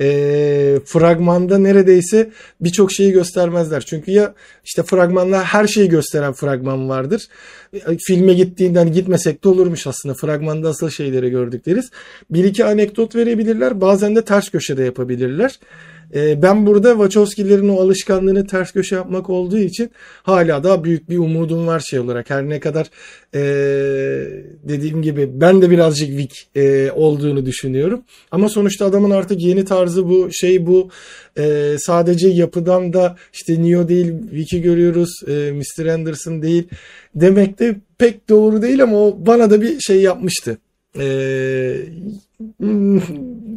e, 0.00 0.80
fragmanda 0.84 1.58
neredeyse 1.58 2.30
birçok 2.60 2.92
şeyi 2.92 3.12
göstermezler. 3.12 3.80
Çünkü 3.80 4.10
ya 4.10 4.34
işte 4.64 4.82
fragmanla 4.82 5.44
her 5.44 5.66
şeyi 5.66 5.88
gösteren 5.88 6.32
fragman 6.32 6.88
vardır. 6.88 7.28
Filme 8.06 8.34
gittiğinden 8.34 8.92
gitmesek 8.92 9.44
de 9.44 9.48
olurmuş 9.48 9.86
aslında. 9.86 10.14
Fragmanda 10.14 10.68
asıl 10.68 10.90
şeyleri 10.90 11.30
gördük 11.30 11.66
deriz. 11.66 11.90
Bir 12.30 12.44
iki 12.44 12.64
anekdot 12.64 13.14
verebilirler. 13.14 13.80
Bazen 13.80 14.16
de 14.16 14.24
ters 14.24 14.48
köşede 14.48 14.84
yapabilirler. 14.84 15.58
E, 16.14 16.42
ben 16.42 16.66
burada 16.66 16.90
Wachowski'lerin 16.90 17.68
o 17.68 17.80
alışkanlığını 17.80 18.46
ters 18.46 18.72
köşe 18.72 18.94
yapmak 18.94 19.30
olduğu 19.30 19.58
için 19.58 19.90
hala 20.22 20.64
daha 20.64 20.84
büyük 20.84 21.10
bir 21.10 21.18
umudum 21.18 21.66
var 21.66 21.80
şey 21.80 21.98
olarak. 21.98 22.30
Her 22.30 22.48
ne 22.48 22.60
kadar 22.60 22.86
e, 23.34 23.40
dediğim 24.62 25.02
gibi 25.02 25.40
ben 25.40 25.62
de 25.62 25.70
birazcık 25.70 26.16
Vic 26.16 26.34
e, 26.54 26.90
olduğunu 26.90 27.46
düşünüyorum. 27.46 28.02
Ama 28.30 28.48
sonuçta 28.48 28.86
adamın 28.86 29.10
artık 29.10 29.40
yeni 29.40 29.64
tarzı 29.64 30.08
bu 30.08 30.28
şey 30.32 30.66
bu. 30.66 30.88
E, 31.38 31.76
sadece 31.78 32.28
yapıdan 32.28 32.92
da 32.92 33.16
işte 33.32 33.62
Neo 33.62 33.88
değil 33.88 34.12
Vic'i 34.32 34.62
görüyoruz. 34.62 35.10
E, 35.28 35.32
Mr. 35.52 35.86
Anderson 35.86 36.42
değil. 36.42 36.68
Demek 37.14 37.58
de 37.58 37.76
pek 37.98 38.28
doğru 38.28 38.62
değil 38.62 38.82
ama 38.82 38.96
o 38.96 39.16
bana 39.26 39.50
da 39.50 39.62
bir 39.62 39.80
şey 39.80 40.00
yapmıştı. 40.02 40.58
e, 40.98 41.76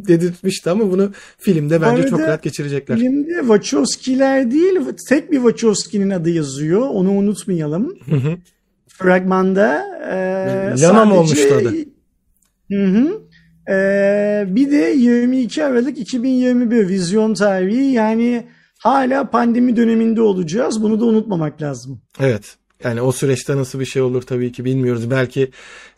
dedirtmişti 0.08 0.70
ama 0.70 0.92
bunu 0.92 1.12
filmde 1.38 1.82
bence 1.82 2.08
çok 2.08 2.20
rahat 2.20 2.44
geçirecekler. 2.44 2.98
Filmde 2.98 3.40
Wachowski'ler 3.40 4.52
değil 4.52 4.80
tek 5.10 5.32
bir 5.32 5.38
Wachowski'nin 5.38 6.10
adı 6.10 6.30
yazıyor. 6.30 6.82
Onu 6.82 7.12
unutmayalım. 7.12 7.98
Fragmanda 8.88 9.86
e, 10.12 10.82
Lana 10.82 11.06
mı 11.06 11.20
olmuştu 11.20 11.56
adı? 11.56 11.74
Hı 12.72 12.86
hı. 12.86 13.22
Ee, 13.70 14.46
bir 14.48 14.72
de 14.72 14.94
22 14.98 15.66
Aralık 15.66 15.98
2021 15.98 16.88
vizyon 16.88 17.34
tarihi 17.34 17.92
yani 17.92 18.48
hala 18.80 19.30
pandemi 19.30 19.76
döneminde 19.76 20.22
olacağız. 20.22 20.84
Bunu 20.84 21.00
da 21.00 21.06
unutmamak 21.06 21.62
lazım. 21.62 22.02
Evet. 22.20 22.58
Yani 22.84 23.02
o 23.02 23.12
süreçte 23.12 23.58
nasıl 23.58 23.80
bir 23.80 23.86
şey 23.86 24.02
olur 24.02 24.22
tabii 24.22 24.52
ki 24.52 24.66
bilmiyoruz. 24.66 25.12
Belki 25.12 25.52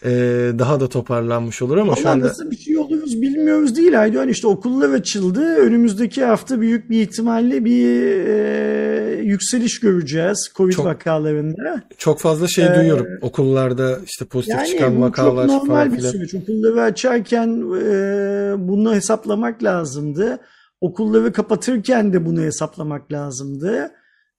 e, 0.05 0.11
daha 0.59 0.79
da 0.79 0.89
toparlanmış 0.89 1.61
olur 1.61 1.77
ama 1.77 1.91
Vallahi 1.91 2.01
şu 2.01 2.09
anda... 2.09 2.25
nasıl 2.25 2.51
bir 2.51 2.57
şey 2.57 2.77
oluruz 2.77 3.21
bilmiyoruz 3.21 3.75
değil 3.75 4.01
Aydoğan. 4.01 4.27
işte 4.27 4.47
okullar 4.47 4.89
açıldı. 4.89 5.55
Önümüzdeki 5.55 6.23
hafta 6.23 6.61
büyük 6.61 6.89
bir 6.89 7.01
ihtimalle 7.01 7.65
bir 7.65 7.87
e, 8.27 9.21
yükseliş 9.23 9.79
göreceğiz 9.79 10.51
Covid 10.55 10.73
çok, 10.73 10.85
vakalarında. 10.85 11.83
Çok 11.97 12.19
fazla 12.19 12.47
şey 12.47 12.65
ee, 12.65 12.75
duyuyorum. 12.75 13.07
Okullarda 13.21 13.99
işte 14.05 14.25
pozitif 14.25 14.57
yani 14.57 14.67
çıkan 14.67 15.01
vakalar 15.01 15.47
falan 15.47 15.47
filan. 15.47 15.49
Yani 15.49 15.59
çok 15.59 15.67
normal 15.67 15.93
bir 15.93 16.01
süreç. 16.01 16.33
Okulları 16.33 16.81
açarken 16.81 17.47
e, 17.81 18.67
bunu 18.67 18.95
hesaplamak 18.95 19.63
lazımdı. 19.63 20.39
Okulları 20.81 21.33
kapatırken 21.33 22.13
de 22.13 22.25
bunu 22.25 22.41
hesaplamak 22.41 23.11
lazımdı. 23.11 23.91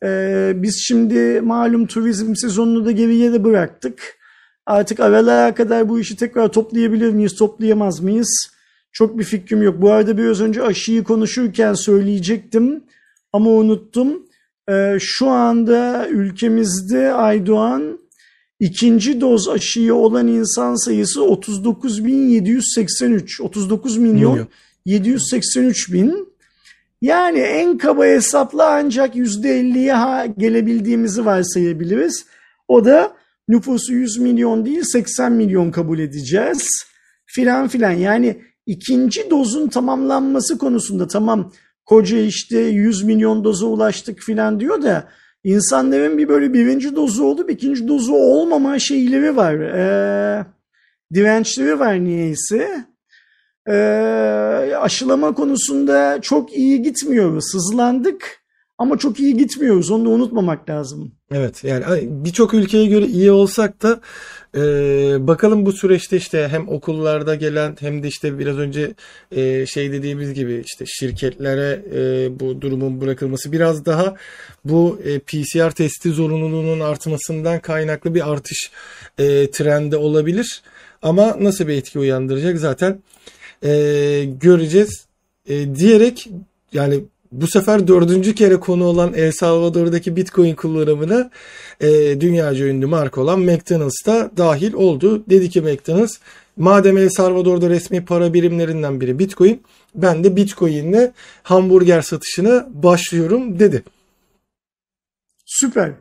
Ee, 0.05 0.53
biz 0.57 0.83
şimdi 0.87 1.41
malum 1.41 1.87
turizm 1.87 2.35
sezonunu 2.35 2.87
da 2.87 2.91
geriye 2.91 3.33
de 3.33 3.45
bıraktık. 3.45 4.17
Artık 4.67 5.01
aralığa 5.01 5.55
kadar 5.55 5.89
bu 5.89 6.01
işi 6.01 6.17
tekrar 6.17 6.49
toplayabilir 6.49 7.11
miyiz, 7.11 7.35
toplayamaz 7.35 8.01
mıyız? 8.01 8.51
Çok 8.93 9.19
bir 9.19 9.25
fikrim 9.25 9.63
yok. 9.63 9.83
Bu 9.83 9.93
arada 9.93 10.19
biraz 10.19 10.41
önce 10.41 10.63
aşıyı 10.63 11.05
konuşurken 11.05 11.75
söyleyecektim 11.75 12.85
ama 13.33 13.51
unuttum. 13.51 14.23
Ee, 14.71 14.97
şu 15.01 15.29
anda 15.29 16.09
ülkemizde 16.09 17.13
Aydoğan 17.13 17.99
ikinci 18.61 19.21
doz 19.21 19.49
aşıyı 19.49 19.95
olan 19.95 20.29
insan 20.29 20.85
sayısı 20.85 21.21
39.783. 21.21 23.43
39 23.43 23.97
milyon, 23.97 24.33
milyon 24.33 24.49
783 24.85 25.93
bin. 25.93 26.34
Yani 27.05 27.39
en 27.39 27.79
kaba 27.79 28.05
hesapla 28.05 28.71
ancak 28.71 29.17
%50'ye 29.17 30.27
gelebildiğimizi 30.39 31.25
varsayabiliriz. 31.25 32.27
O 32.69 32.85
da 32.85 33.13
nüfusu 33.49 33.93
100 33.93 34.19
milyon 34.19 34.67
değil 34.67 34.83
80 34.83 35.33
milyon 35.33 35.71
kabul 35.71 35.99
edeceğiz. 35.99 36.85
Filan 37.27 37.69
filan 37.69 37.91
yani 37.91 38.43
ikinci 38.67 39.31
dozun 39.31 39.69
tamamlanması 39.69 40.59
konusunda 40.59 41.09
tamam 41.09 41.53
koca 41.85 42.19
işte 42.19 42.59
100 42.59 43.05
milyon 43.05 43.45
doza 43.45 43.67
ulaştık 43.67 44.21
filan 44.21 44.61
diyor 44.61 44.83
da 44.83 45.09
insanların 45.45 46.19
bir 46.19 46.29
böyle 46.29 46.53
birinci 46.53 46.97
dozu 46.97 47.25
olup 47.25 47.51
ikinci 47.51 47.89
dozu 47.89 48.13
olmama 48.13 48.79
şeyleri 48.79 49.37
var. 49.37 49.55
Ee, 49.55 50.47
dirençleri 51.15 51.79
var 51.79 52.05
niyeyse 52.05 52.85
e, 53.69 53.75
aşılama 54.81 55.35
konusunda 55.35 56.19
çok 56.23 56.53
iyi 56.57 56.83
gitmiyoruz. 56.83 57.45
Hızlandık 57.55 58.45
ama 58.79 58.99
çok 58.99 59.21
iyi 59.21 59.37
gitmiyoruz. 59.37 59.91
Onu 59.91 60.05
da 60.05 60.09
unutmamak 60.09 60.71
lazım. 60.71 61.13
Evet 61.33 61.65
yani 61.65 61.85
birçok 62.03 62.55
ülkeye 62.55 62.87
göre 62.87 63.07
iyi 63.07 63.31
olsak 63.31 63.83
da 63.83 64.01
e, 64.57 64.61
bakalım 65.27 65.67
bu 65.67 65.73
süreçte 65.73 66.17
işte 66.17 66.49
hem 66.51 66.69
okullarda 66.69 67.35
gelen 67.35 67.77
hem 67.81 68.03
de 68.03 68.09
işte 68.09 68.39
biraz 68.39 68.59
önce 68.59 68.95
e, 69.33 69.67
şey 69.67 69.93
dediğimiz 69.93 70.35
gibi 70.35 70.63
işte 70.67 70.85
şirketlere 70.87 71.83
e, 71.95 72.41
bu 72.41 72.61
durumun 72.61 73.01
bırakılması 73.01 73.53
biraz 73.53 73.87
daha 73.87 74.15
bu 74.65 75.01
e, 75.05 75.19
PCR 75.19 75.71
testi 75.71 76.11
zorunluluğunun 76.11 76.81
artmasından 76.81 77.61
kaynaklı 77.61 78.15
bir 78.15 78.33
artış 78.33 78.71
e, 79.19 79.51
trendi 79.51 79.97
olabilir. 79.97 80.63
Ama 81.03 81.37
nasıl 81.41 81.69
bir 81.69 81.75
etki 81.75 81.99
uyandıracak 81.99 82.59
zaten 82.59 83.03
e, 83.65 83.71
göreceğiz 84.41 85.07
e, 85.49 85.75
diyerek 85.75 86.29
yani 86.73 87.05
bu 87.33 87.47
sefer 87.47 87.89
dördüncü 87.89 88.35
kere 88.35 88.61
konu 88.61 88.85
olan 88.85 89.15
El 89.15 89.33
Salvador'daki 89.33 90.17
Bitcoin 90.17 90.55
kullanımına 90.55 91.31
e, 91.81 92.21
dünyaca 92.21 92.67
ünlü 92.67 92.87
marka 92.87 93.21
olan 93.21 93.41
McDonald's 93.41 94.07
da 94.07 94.31
dahil 94.37 94.73
oldu. 94.73 95.25
Dedi 95.31 95.51
ki 95.51 95.61
McDonald's 95.61 96.17
madem 96.57 96.99
El 96.99 97.09
Salvador'da 97.09 97.71
resmi 97.71 98.05
para 98.05 98.35
birimlerinden 98.35 99.01
biri 99.01 99.19
Bitcoin 99.19 99.63
ben 99.95 100.25
de 100.25 100.37
Bitcoin'le 100.37 101.13
hamburger 101.43 102.03
satışına 102.03 102.69
başlıyorum 102.75 103.59
dedi. 103.59 103.83
Süper. 105.47 105.93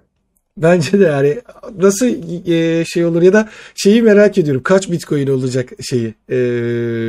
Bence 0.58 1.00
de 1.00 1.04
yani 1.04 1.42
nasıl 1.78 2.06
e, 2.52 2.86
şey 2.86 3.06
olur 3.06 3.22
ya 3.22 3.34
da 3.34 3.50
şeyi 3.76 4.02
merak 4.02 4.38
ediyorum. 4.38 4.64
Kaç 4.64 4.92
bitcoin 4.92 5.28
olacak 5.28 5.70
şeyi 5.82 6.14
e, 6.30 6.38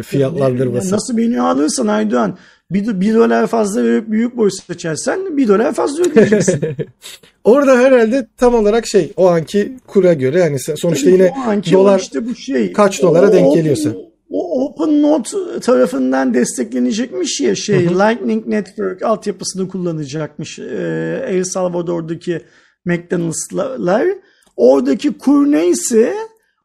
fiyatlandırması. 0.02 0.94
nasıl 0.94 1.16
beni 1.16 1.40
alırsan 1.40 1.86
Aydoğan 1.86 2.38
bir, 2.70 3.00
bir 3.00 3.14
dolar 3.14 3.46
fazla 3.46 3.84
verip 3.84 4.10
büyük 4.10 4.36
boy 4.36 4.50
seçersen 4.66 5.36
bir 5.36 5.48
dolar 5.48 5.74
fazla 5.74 6.04
ödeyeceksin. 6.04 6.60
Orada 7.44 7.78
herhalde 7.78 8.26
tam 8.36 8.54
olarak 8.54 8.86
şey 8.86 9.12
o 9.16 9.26
anki 9.26 9.76
kura 9.86 10.12
göre 10.12 10.38
yani 10.38 10.58
sonuçta 10.58 11.10
yine 11.10 11.32
dolar 11.72 12.00
işte 12.00 12.26
bu 12.26 12.34
şey, 12.34 12.72
kaç 12.72 13.02
dolara 13.02 13.28
o, 13.28 13.32
denk 13.32 13.54
geliyorsa. 13.54 13.90
O 14.30 14.64
Open 14.64 15.02
Note 15.02 15.30
tarafından 15.60 16.34
desteklenecekmiş 16.34 17.40
ya 17.40 17.54
şey 17.54 17.88
Lightning 17.88 18.46
Network 18.46 19.02
altyapısını 19.02 19.68
kullanacakmış 19.68 20.58
e, 20.58 21.24
El 21.28 21.44
Salvador'daki 21.44 22.40
McDonald's'lar. 22.84 24.08
Oradaki 24.56 25.18
kur 25.18 25.46
neyse 25.46 26.14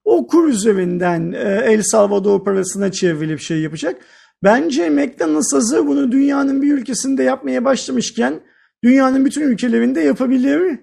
o 0.06 0.28
kur 0.28 0.48
üzerinden 0.48 1.32
e, 1.32 1.62
El 1.66 1.82
Salvador 1.82 2.44
parasına 2.44 2.92
çevrilip 2.92 3.40
şey 3.40 3.62
yapacak. 3.62 4.02
Bence 4.44 4.90
McDonald's 4.90 5.54
hazır 5.54 5.88
bunu 5.88 6.12
dünyanın 6.12 6.62
bir 6.62 6.74
ülkesinde 6.74 7.24
yapmaya 7.24 7.66
başlamışken 7.66 8.40
dünyanın 8.84 9.26
bütün 9.26 9.42
ülkelerinde 9.42 10.02
yapabilir. 10.02 10.80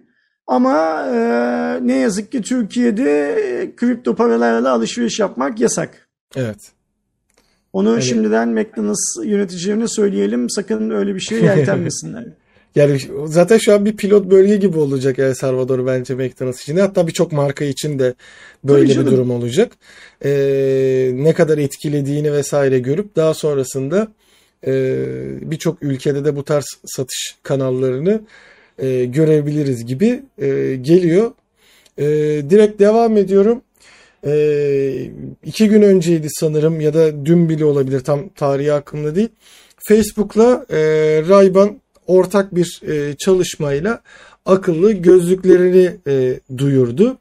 Ama 0.47 1.07
e, 1.07 1.19
ne 1.87 1.97
yazık 1.97 2.33
ki 2.33 2.43
Türkiye'de 2.43 3.33
e, 3.33 3.77
kripto 3.77 4.15
paralarla 4.15 4.73
alışveriş 4.73 5.19
yapmak 5.19 5.61
yasak. 5.61 6.09
Evet. 6.37 6.73
Onu 7.73 7.93
evet. 7.93 8.03
şimdiden 8.03 8.49
McDonald's 8.49 9.17
yöneticilerine 9.25 9.89
söyleyelim 9.89 10.51
sakın 10.51 10.91
öyle 10.91 11.15
bir 11.15 11.21
şeye 11.21 11.43
yeltenmesinler. 11.43 12.25
Yani 12.77 13.01
zaten 13.27 13.59
şu 13.59 13.75
an 13.75 13.85
bir 13.85 13.97
pilot 13.97 14.31
bölge 14.31 14.57
gibi 14.57 14.79
olacak 14.79 15.19
El 15.19 15.35
Salvador 15.35 15.87
bence 15.87 16.15
McDonald's 16.15 16.63
için. 16.63 16.77
Hatta 16.77 17.07
birçok 17.07 17.33
marka 17.33 17.65
için 17.65 17.99
de 17.99 18.15
böyle 18.65 18.89
bir 18.89 19.07
durum 19.07 19.31
olacak. 19.31 19.73
Ee, 20.25 21.11
ne 21.15 21.33
kadar 21.35 21.59
etkilediğini 21.59 22.33
vesaire 22.33 22.79
görüp 22.79 23.17
daha 23.17 23.35
sonrasında 23.35 24.09
e, 24.67 25.05
birçok 25.51 25.83
ülkede 25.83 26.25
de 26.25 26.37
bu 26.37 26.45
tarz 26.45 26.65
satış 26.85 27.37
kanallarını 27.43 28.21
e, 28.79 29.05
görebiliriz 29.05 29.87
gibi 29.87 30.23
e, 30.39 30.77
geliyor. 30.81 31.33
E, 31.99 32.05
direkt 32.51 32.81
devam 32.81 33.17
ediyorum. 33.17 33.63
E, 34.27 35.11
iki 35.45 35.69
gün 35.69 35.83
önceydi 35.83 36.27
sanırım 36.31 36.81
ya 36.81 36.95
da 36.95 37.27
dün 37.27 37.49
bile 37.49 37.65
olabilir 37.65 38.01
tam 38.01 38.29
tarihi 38.29 38.73
aklımda 38.73 39.15
değil. 39.15 39.29
Facebook'la 39.89 40.67
e, 40.71 40.77
Ray-Ban 41.29 41.75
ortak 42.07 42.55
bir 42.55 42.81
e, 42.89 43.17
çalışmayla 43.17 44.01
akıllı 44.47 44.93
gözlüklerini 44.93 45.91
e, 46.07 46.41
duyurdu. 46.59 47.19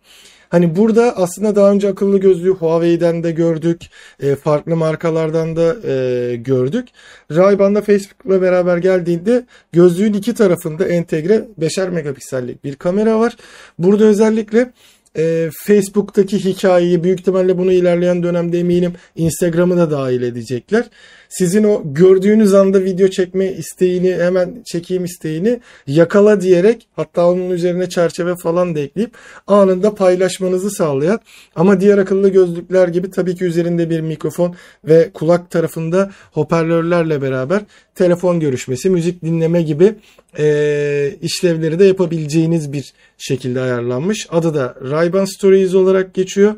Hani 0.49 0.75
burada 0.75 1.17
aslında 1.17 1.55
daha 1.55 1.71
önce 1.71 1.89
akıllı 1.89 2.17
gözlüğü 2.17 2.53
Huawei'den 2.53 3.23
de 3.23 3.31
gördük. 3.31 3.81
E, 4.19 4.35
farklı 4.35 4.75
markalardan 4.75 5.55
da 5.55 5.75
e, 5.89 6.35
gördük. 6.35 6.87
Ray-Ban'da 7.31 7.81
Facebook'la 7.81 8.41
beraber 8.41 8.77
geldiğinde 8.77 9.45
gözlüğün 9.71 10.13
iki 10.13 10.33
tarafında 10.33 10.87
entegre 10.87 11.47
5'er 11.59 11.89
megapiksellik 11.89 12.63
bir 12.63 12.75
kamera 12.75 13.19
var. 13.19 13.35
Burada 13.79 14.05
özellikle 14.05 14.71
e, 15.17 15.49
Facebook'taki 15.65 16.45
hikayeyi 16.45 17.03
büyük 17.03 17.19
ihtimalle 17.19 17.57
bunu 17.57 17.71
ilerleyen 17.71 18.23
dönemde 18.23 18.59
eminim 18.59 18.93
Instagram'ı 19.15 19.77
da 19.77 19.91
dahil 19.91 20.21
edecekler. 20.21 20.85
Sizin 21.29 21.63
o 21.63 21.81
gördüğünüz 21.85 22.53
anda 22.53 22.83
video 22.83 23.07
çekme 23.07 23.51
isteğini 23.51 24.15
hemen 24.15 24.63
çekeyim 24.65 25.05
isteğini 25.05 25.59
yakala 25.87 26.41
diyerek 26.41 26.87
hatta 26.95 27.27
onun 27.27 27.49
üzerine 27.49 27.89
çerçeve 27.89 28.35
falan 28.35 28.75
da 28.75 28.79
ekleyip 28.79 29.11
anında 29.47 29.95
paylaşmanızı 29.95 30.71
sağlayan 30.71 31.19
ama 31.55 31.81
diğer 31.81 31.97
akıllı 31.97 32.29
gözlükler 32.29 32.87
gibi 32.87 33.11
tabii 33.11 33.35
ki 33.35 33.45
üzerinde 33.45 33.89
bir 33.89 34.01
mikrofon 34.01 34.55
ve 34.83 35.09
kulak 35.13 35.51
tarafında 35.51 36.11
hoparlörlerle 36.31 37.21
beraber 37.21 37.61
telefon 37.95 38.39
görüşmesi, 38.39 38.89
müzik 38.89 39.21
dinleme 39.23 39.61
gibi 39.61 39.95
e, 40.39 41.15
işlevleri 41.21 41.79
de 41.79 41.85
yapabileceğiniz 41.85 42.73
bir 42.73 42.93
şekilde 43.17 43.61
ayarlanmış. 43.61 44.27
Adı 44.29 44.53
da 44.53 44.75
Ray-Ban 44.81 45.35
Stories 45.35 45.73
olarak 45.73 46.13
geçiyor. 46.13 46.55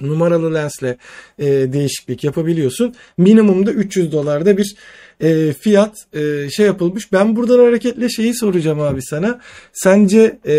numaralı 0.00 0.54
lensle 0.54 0.96
e, 1.38 1.46
değişiklik 1.46 2.24
yapabiliyorsun. 2.24 2.94
Minimumda 3.18 3.72
300 3.72 4.12
dolarda 4.12 4.56
bir 4.58 4.76
e, 5.20 5.52
fiyat 5.52 5.96
e, 6.12 6.50
şey 6.50 6.66
yapılmış. 6.66 7.12
Ben 7.12 7.36
buradan 7.36 7.58
hareketle 7.58 8.08
şeyi 8.08 8.34
soracağım 8.34 8.80
abi 8.80 9.02
sana. 9.02 9.40
Sence 9.72 10.38
e, 10.46 10.54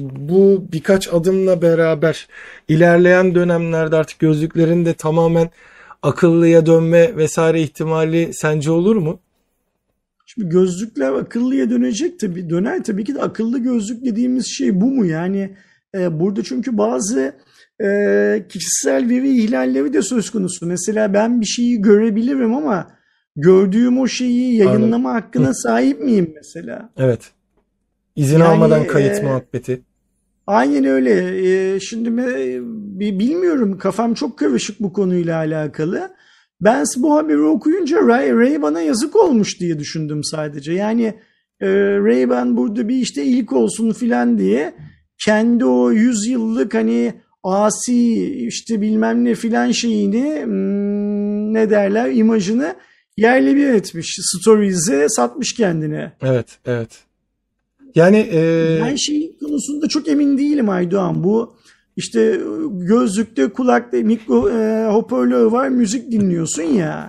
bu 0.00 0.64
birkaç 0.72 1.08
adımla 1.08 1.62
beraber 1.62 2.28
ilerleyen 2.68 3.34
dönemlerde 3.34 3.96
artık 3.96 4.18
gözlüklerin 4.18 4.86
de 4.86 4.94
tamamen 4.94 5.50
akıllıya 6.02 6.66
dönme 6.66 7.16
vesaire 7.16 7.62
ihtimali 7.62 8.30
sence 8.34 8.70
olur 8.70 8.96
mu? 8.96 9.20
Şimdi 10.34 10.48
gözlükler 10.48 11.12
akıllıya 11.12 11.70
dönecek 11.70 12.20
tabii. 12.20 12.50
Döner 12.50 12.84
tabii 12.84 13.04
ki 13.04 13.14
de 13.14 13.20
akıllı 13.20 13.58
gözlük 13.58 14.04
dediğimiz 14.04 14.46
şey 14.46 14.80
bu 14.80 14.86
mu? 14.86 15.06
Yani 15.06 15.56
e, 15.94 16.20
burada 16.20 16.42
çünkü 16.42 16.78
bazı 16.78 17.32
e, 17.82 18.46
kişisel 18.48 19.08
veri 19.08 19.42
ihlalleri 19.42 19.92
de 19.92 20.02
söz 20.02 20.30
konusu. 20.30 20.66
Mesela 20.66 21.12
ben 21.14 21.40
bir 21.40 21.46
şeyi 21.46 21.82
görebilirim 21.82 22.54
ama 22.54 22.90
gördüğüm 23.36 23.98
o 23.98 24.06
şeyi 24.06 24.56
yayınlama 24.56 25.10
Anladım. 25.10 25.24
hakkına 25.24 25.54
sahip 25.54 26.00
miyim 26.00 26.32
mesela? 26.34 26.90
Evet. 26.96 27.30
İzin 28.16 28.38
yani, 28.38 28.44
almadan 28.44 28.86
kayıt 28.86 29.18
e, 29.18 29.22
muhabbeti. 29.22 29.82
Aynen 30.46 30.84
öyle. 30.84 31.40
E, 31.74 31.80
şimdi 31.80 32.16
bilmiyorum 33.18 33.78
kafam 33.78 34.14
çok 34.14 34.38
karışık 34.38 34.80
bu 34.80 34.92
konuyla 34.92 35.36
alakalı. 35.36 36.10
Ben 36.60 36.84
bu 36.96 37.14
haberi 37.14 37.40
okuyunca 37.40 38.06
Ray, 38.06 38.32
Ray 38.32 38.62
bana 38.62 38.80
yazık 38.80 39.16
olmuş 39.16 39.60
diye 39.60 39.78
düşündüm 39.78 40.24
sadece. 40.24 40.72
Yani 40.72 41.14
e, 41.60 41.68
Ray 41.98 42.30
ben 42.30 42.56
burada 42.56 42.88
bir 42.88 42.96
işte 42.96 43.24
ilk 43.24 43.52
olsun 43.52 43.92
filan 43.92 44.38
diye 44.38 44.74
kendi 45.24 45.64
o 45.64 45.90
100 45.90 46.26
yıllık 46.26 46.74
hani 46.74 47.14
asi 47.42 48.34
işte 48.46 48.80
bilmem 48.80 49.24
ne 49.24 49.34
filan 49.34 49.70
şeyini 49.70 50.42
hmm, 50.44 51.54
ne 51.54 51.70
derler 51.70 52.10
imajını 52.12 52.74
yerle 53.16 53.56
bir 53.56 53.68
etmiş. 53.68 54.18
Stories'e 54.22 55.08
satmış 55.08 55.54
kendine. 55.54 56.12
Evet, 56.22 56.46
evet. 56.66 56.90
Yani 57.94 58.28
e... 58.32 58.78
ben 58.82 58.96
şey 58.96 59.36
konusunda 59.40 59.88
çok 59.88 60.08
emin 60.08 60.38
değilim 60.38 60.68
Aydoğan. 60.68 61.24
Bu 61.24 61.54
işte 61.96 62.40
gözlükte 62.70 63.48
kulakta 63.48 63.96
mikro 63.96 64.50
e, 64.50 64.86
hoparlör 64.86 65.44
var 65.44 65.68
müzik 65.68 66.12
dinliyorsun 66.12 66.62
ya. 66.62 67.08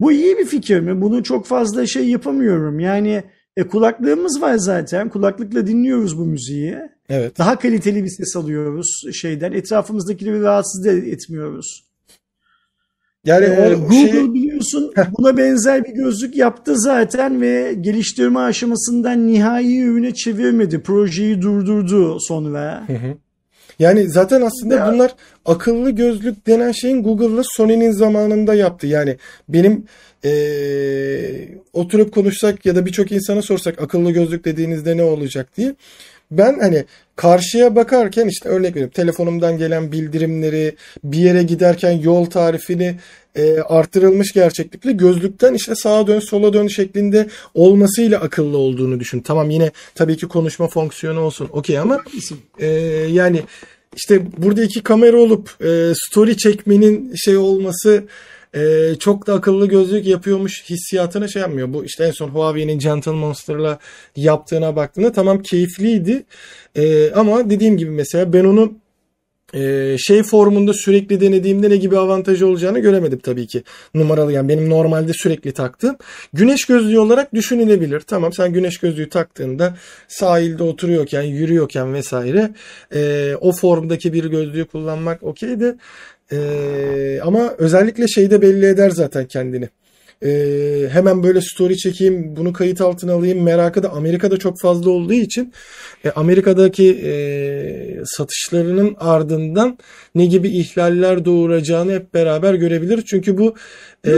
Bu 0.00 0.12
iyi 0.12 0.38
bir 0.38 0.44
fikir 0.44 0.80
mi? 0.80 1.00
Bunu 1.00 1.22
çok 1.22 1.46
fazla 1.46 1.86
şey 1.86 2.08
yapamıyorum. 2.08 2.80
Yani 2.80 3.22
e, 3.56 3.62
kulaklığımız 3.62 4.42
var 4.42 4.54
zaten. 4.56 5.08
Kulaklıkla 5.08 5.66
dinliyoruz 5.66 6.18
bu 6.18 6.24
müziği. 6.24 6.78
Evet. 7.08 7.38
Daha 7.38 7.58
kaliteli 7.58 8.04
bir 8.04 8.08
ses 8.08 8.36
alıyoruz 8.36 9.02
şeyden. 9.12 9.52
Etrafımızdakileri 9.52 10.42
rahatsız 10.42 10.86
etmiyoruz. 10.86 11.90
Yani 13.24 13.44
ee, 13.44 13.74
Google 13.74 14.12
şey... 14.12 14.34
biliyorsun 14.34 14.92
buna 15.18 15.36
benzer 15.36 15.84
bir 15.84 15.90
gözlük 15.90 16.36
yaptı 16.36 16.72
zaten 16.76 17.40
ve 17.40 17.74
geliştirme 17.80 18.40
aşamasından 18.40 19.26
nihai 19.26 19.80
ürüne 19.80 20.14
çevirmedi. 20.14 20.82
Projeyi 20.82 21.42
durdurdu 21.42 22.20
sonra. 22.20 22.84
Hı 22.86 22.92
hı. 22.92 23.16
Yani 23.80 24.10
zaten 24.10 24.40
aslında 24.42 24.74
ya. 24.74 24.92
bunlar 24.92 25.14
akıllı 25.44 25.90
gözlük 25.90 26.46
denen 26.46 26.72
şeyin 26.72 27.02
Google'la 27.02 27.42
Sony'nin 27.44 27.90
zamanında 27.90 28.54
yaptı. 28.54 28.86
Yani 28.86 29.16
benim 29.48 29.86
ee, 30.24 31.48
oturup 31.72 32.14
konuşsak 32.14 32.66
ya 32.66 32.76
da 32.76 32.86
birçok 32.86 33.12
insana 33.12 33.42
sorsak 33.42 33.82
akıllı 33.82 34.10
gözlük 34.10 34.44
dediğinizde 34.44 34.96
ne 34.96 35.02
olacak 35.02 35.56
diye. 35.56 35.74
Ben 36.30 36.58
hani 36.60 36.84
karşıya 37.16 37.76
bakarken 37.76 38.28
işte 38.28 38.48
örnek 38.48 38.70
veriyorum 38.70 38.92
telefonumdan 38.94 39.58
gelen 39.58 39.92
bildirimleri 39.92 40.76
bir 41.04 41.18
yere 41.18 41.42
giderken 41.42 41.92
yol 41.92 42.24
tarifini 42.24 42.96
e, 43.34 43.60
artırılmış 43.60 44.32
gerçeklikle 44.32 44.92
gözlükten 44.92 45.54
işte 45.54 45.74
sağa 45.74 46.06
dön 46.06 46.20
sola 46.20 46.52
dön 46.52 46.66
şeklinde 46.66 47.28
olmasıyla 47.54 48.20
akıllı 48.20 48.58
olduğunu 48.58 49.00
düşün. 49.00 49.20
Tamam 49.20 49.50
yine 49.50 49.70
tabii 49.94 50.16
ki 50.16 50.28
konuşma 50.28 50.68
fonksiyonu 50.68 51.20
olsun 51.20 51.48
okey 51.52 51.78
ama 51.78 52.04
e, 52.58 52.66
yani 53.10 53.42
işte 53.96 54.22
burada 54.38 54.62
iki 54.62 54.82
kamera 54.82 55.16
olup 55.16 55.64
e, 55.64 55.92
story 55.94 56.36
çekmenin 56.36 57.14
şey 57.14 57.36
olması 57.36 58.04
e, 58.54 58.94
çok 58.98 59.26
da 59.26 59.34
akıllı 59.34 59.66
gözlük 59.66 60.06
yapıyormuş 60.06 60.64
hissiyatına 60.70 61.28
şey 61.28 61.42
yapmıyor. 61.42 61.72
Bu 61.72 61.84
işte 61.84 62.04
en 62.04 62.10
son 62.10 62.28
Huawei'nin 62.28 62.78
Gentle 62.78 63.10
Monster'la 63.10 63.78
yaptığına 64.16 64.76
baktığında 64.76 65.12
tamam 65.12 65.42
keyifliydi. 65.42 66.24
E, 66.76 67.12
ama 67.12 67.50
dediğim 67.50 67.76
gibi 67.76 67.90
mesela 67.90 68.32
ben 68.32 68.44
onu 68.44 68.80
ee, 69.54 69.96
şey 69.98 70.22
formunda 70.22 70.72
sürekli 70.72 71.20
denediğimde 71.20 71.70
ne 71.70 71.76
gibi 71.76 71.98
avantajı 71.98 72.46
olacağını 72.46 72.78
göremedim 72.78 73.18
tabii 73.18 73.46
ki. 73.46 73.62
Numaralı 73.94 74.32
yani 74.32 74.48
benim 74.48 74.70
normalde 74.70 75.12
sürekli 75.14 75.52
taktığım. 75.52 75.96
Güneş 76.32 76.64
gözlüğü 76.64 76.98
olarak 76.98 77.34
düşünülebilir. 77.34 78.00
Tamam 78.00 78.32
sen 78.32 78.52
güneş 78.52 78.78
gözlüğü 78.78 79.08
taktığında 79.08 79.76
sahilde 80.08 80.62
oturuyorken, 80.62 81.22
yürüyorken 81.22 81.94
vesaire 81.94 82.50
e, 82.94 83.34
o 83.40 83.52
formdaki 83.52 84.12
bir 84.12 84.24
gözlüğü 84.24 84.64
kullanmak 84.64 85.22
okey 85.22 85.60
e, 86.32 87.20
ama 87.22 87.54
özellikle 87.58 88.08
şeyde 88.08 88.42
belli 88.42 88.66
eder 88.66 88.90
zaten 88.90 89.24
kendini 89.24 89.68
e, 90.24 90.88
hemen 90.92 91.22
böyle 91.22 91.40
story 91.40 91.76
çekeyim, 91.76 92.36
bunu 92.36 92.52
kayıt 92.52 92.80
altına 92.80 93.12
alayım 93.12 93.42
merakı 93.42 93.82
da 93.82 93.90
Amerika'da 93.90 94.36
çok 94.36 94.60
fazla 94.60 94.90
olduğu 94.90 95.12
için 95.12 95.52
e, 96.04 96.10
Amerika'daki 96.10 97.00
e, 97.04 97.12
satışlarının 98.04 98.96
ardından 98.98 99.78
ne 100.14 100.26
gibi 100.26 100.48
ihlaller 100.48 101.24
doğuracağını 101.24 101.92
hep 101.92 102.14
beraber 102.14 102.54
görebiliriz. 102.54 103.04
Çünkü 103.06 103.38
bu 103.38 103.54
e, 104.06 104.12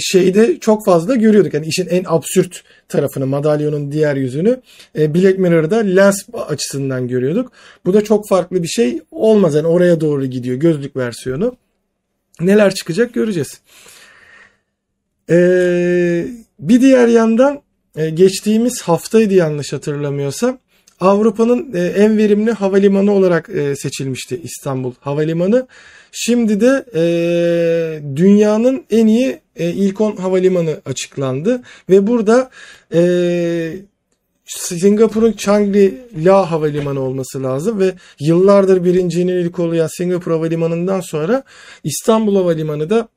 şeyde 0.00 0.58
çok 0.60 0.84
fazla 0.84 1.14
görüyorduk. 1.14 1.54
Yani 1.54 1.66
işin 1.66 1.86
en 1.86 2.04
absürt 2.06 2.62
tarafını, 2.88 3.26
madalyonun 3.26 3.92
diğer 3.92 4.16
yüzünü 4.16 4.60
e, 4.98 5.14
Black 5.14 5.38
Mirror'da 5.38 5.76
lens 5.76 6.16
açısından 6.48 7.08
görüyorduk. 7.08 7.52
Bu 7.84 7.94
da 7.94 8.04
çok 8.04 8.28
farklı 8.28 8.62
bir 8.62 8.68
şey 8.68 9.00
olmaz. 9.10 9.54
Yani 9.54 9.66
oraya 9.66 10.00
doğru 10.00 10.26
gidiyor 10.26 10.56
gözlük 10.56 10.96
versiyonu. 10.96 11.56
Neler 12.40 12.74
çıkacak 12.74 13.14
göreceğiz. 13.14 13.60
Ee, 15.30 16.26
bir 16.58 16.80
diğer 16.80 17.08
yandan 17.08 17.62
e, 17.96 18.10
geçtiğimiz 18.10 18.82
haftaydı 18.82 19.34
yanlış 19.34 19.72
hatırlamıyorsam 19.72 20.58
Avrupa'nın 21.00 21.74
e, 21.74 21.86
en 21.86 22.18
verimli 22.18 22.52
havalimanı 22.52 23.12
olarak 23.12 23.48
e, 23.48 23.76
seçilmişti 23.76 24.40
İstanbul 24.44 24.92
Havalimanı. 25.00 25.66
Şimdi 26.12 26.60
de 26.60 26.84
dünyanın 28.16 28.84
en 28.90 29.06
iyi 29.06 29.38
ilk 29.56 30.00
10 30.00 30.16
havalimanı 30.16 30.80
açıklandı 30.86 31.62
ve 31.90 32.06
burada 32.06 32.50
Singapur'un 34.46 35.32
Changi-La 35.32 36.50
Havalimanı 36.50 37.00
olması 37.00 37.42
lazım 37.42 37.78
ve 37.78 37.92
yıllardır 38.20 38.84
birincinin 38.84 39.44
ilk 39.44 39.58
oluyan 39.58 39.88
Singapur 39.96 40.32
Havalimanı'ndan 40.32 41.00
sonra 41.00 41.42
İstanbul 41.84 42.36
Havalimanı 42.36 42.90
da 42.90 43.08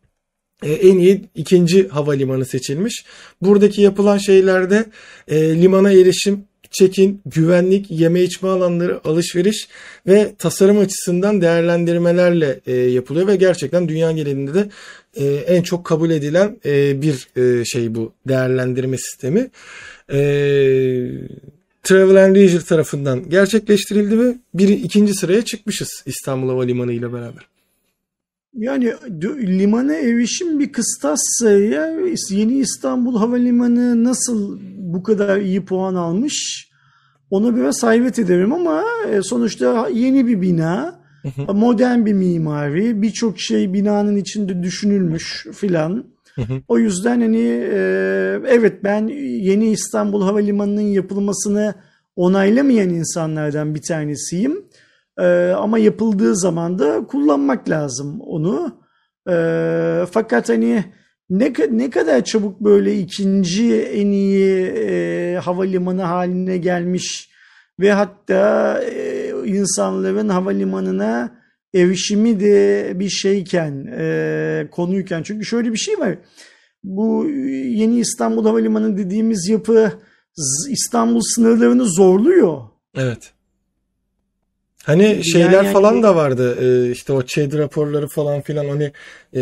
en 0.68 0.98
iyi 0.98 1.22
ikinci 1.36 1.88
havalimanı 1.88 2.46
seçilmiş. 2.46 3.06
Buradaki 3.42 3.82
yapılan 3.82 4.18
şeylerde 4.18 4.86
e, 5.28 5.62
limana 5.62 5.92
erişim, 5.92 6.44
check-in, 6.72 7.22
güvenlik, 7.26 7.92
yeme 7.92 8.22
içme 8.22 8.50
alanları, 8.50 9.08
alışveriş 9.08 9.68
ve 10.08 10.36
tasarım 10.38 10.80
açısından 10.80 11.42
değerlendirmelerle 11.42 12.60
e, 12.68 12.76
yapılıyor 12.76 13.28
ve 13.28 13.36
gerçekten 13.36 13.90
dünya 13.90 14.12
genelinde 14.12 14.54
de 14.54 14.70
e, 15.16 15.26
en 15.26 15.62
çok 15.62 15.86
kabul 15.86 16.10
edilen 16.10 16.58
e, 16.66 17.02
bir 17.02 17.28
e, 17.38 17.66
şey 17.66 17.96
bu 17.96 18.14
değerlendirme 18.28 18.98
sistemi. 18.98 19.50
E, 20.14 20.20
Travel 21.84 22.26
and 22.26 22.36
Leisure 22.36 22.64
tarafından 22.64 23.30
gerçekleştirildi 23.30 24.20
ve 24.20 24.36
bir 24.54 24.70
ikinci 24.70 25.14
sıraya 25.14 25.42
çıkmışız 25.46 26.04
İstanbul 26.06 26.50
Havalimanı 26.50 26.94
ile 26.94 27.14
beraber. 27.14 27.59
Yani 28.54 28.94
limana 29.42 29.96
erişim 29.96 30.60
bir 30.60 30.72
kıstassa 30.72 31.52
ya 31.52 31.90
yeni 32.30 32.58
İstanbul 32.58 33.18
Havalimanı 33.18 34.04
nasıl 34.04 34.60
bu 34.78 35.04
kadar 35.04 35.38
iyi 35.38 35.66
puan 35.66 35.96
almış 35.96 36.70
ona 37.30 37.56
biraz 37.56 37.84
hayret 37.84 38.20
ederim 38.20 38.54
ama 38.54 38.84
e, 39.12 39.22
sonuçta 39.22 39.90
yeni 39.94 40.28
bir 40.28 40.42
bina, 40.42 41.00
modern 41.54 42.06
bir 42.06 42.14
mimari, 42.14 43.02
birçok 43.02 43.40
şey 43.40 43.74
binanın 43.74 44.16
içinde 44.16 44.64
düşünülmüş 44.64 45.48
filan. 45.54 46.06
O 46.68 46.78
yüzden 46.80 47.22
hani 47.22 47.48
e, 47.74 47.80
evet 48.48 48.84
ben 48.84 49.08
yeni 49.42 49.72
İstanbul 49.72 50.22
Havalimanı'nın 50.22 50.82
yapılmasını 50.82 51.76
onaylamayan 52.16 52.90
insanlardan 52.90 53.76
bir 53.76 53.82
tanesiyim. 53.82 54.64
Ee, 55.20 55.54
ama 55.58 55.80
yapıldığı 55.80 56.36
zaman 56.36 56.80
da 56.80 57.08
kullanmak 57.08 57.70
lazım 57.70 58.22
onu. 58.22 58.80
Ee, 59.30 60.06
fakat 60.12 60.50
hani 60.50 60.84
ne, 61.30 61.54
ne 61.72 61.90
kadar 61.90 62.24
çabuk 62.24 62.62
böyle 62.62 63.00
ikinci 63.00 63.82
en 63.82 64.08
iyi 64.08 64.66
e, 64.66 65.36
havalimanı 65.44 66.02
haline 66.02 66.58
gelmiş 66.58 67.30
ve 67.80 67.92
hatta 67.92 68.80
e, 68.84 69.30
insanların 69.46 70.30
havalimanına 70.30 71.40
erişimi 71.76 72.40
de 72.40 72.92
bir 72.96 73.10
şeyken, 73.10 73.86
e, 74.00 74.68
konuyken. 74.72 75.24
Çünkü 75.24 75.46
şöyle 75.46 75.72
bir 75.72 75.78
şey 75.78 76.00
var. 76.00 76.18
Bu 76.84 77.30
yeni 77.50 78.00
İstanbul 78.00 78.46
Havalimanı 78.46 78.98
dediğimiz 78.98 79.50
yapı 79.50 79.92
İstanbul 80.70 81.22
sınırlarını 81.22 81.86
zorluyor. 81.86 82.62
Evet. 82.96 83.34
Hani 84.86 85.24
şeyler 85.24 85.64
yani, 85.64 85.74
falan 85.74 86.04
da 86.04 86.16
vardı 86.16 86.58
ee, 86.62 86.92
işte 86.92 87.14
o 87.14 87.22
ÇED 87.22 87.54
raporları 87.54 88.08
falan 88.08 88.42
filan 88.42 88.70
hani 88.70 88.92
e, 89.36 89.42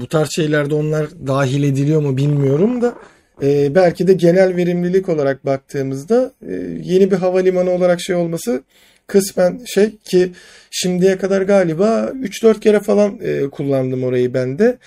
bu 0.00 0.06
tarz 0.06 0.28
şeylerde 0.36 0.74
onlar 0.74 1.06
dahil 1.26 1.62
ediliyor 1.62 2.02
mu 2.02 2.16
bilmiyorum 2.16 2.82
da 2.82 2.94
e, 3.42 3.74
belki 3.74 4.06
de 4.06 4.12
genel 4.12 4.56
verimlilik 4.56 5.08
olarak 5.08 5.46
baktığımızda 5.46 6.32
e, 6.48 6.52
yeni 6.82 7.10
bir 7.10 7.16
havalimanı 7.16 7.70
olarak 7.70 8.00
şey 8.00 8.16
olması 8.16 8.62
kısmen 9.06 9.60
şey 9.66 9.96
ki 9.96 10.32
şimdiye 10.70 11.18
kadar 11.18 11.42
galiba 11.42 12.12
3-4 12.22 12.60
kere 12.60 12.80
falan 12.80 13.18
e, 13.22 13.50
kullandım 13.50 14.04
orayı 14.04 14.34
ben 14.34 14.58
de. 14.58 14.78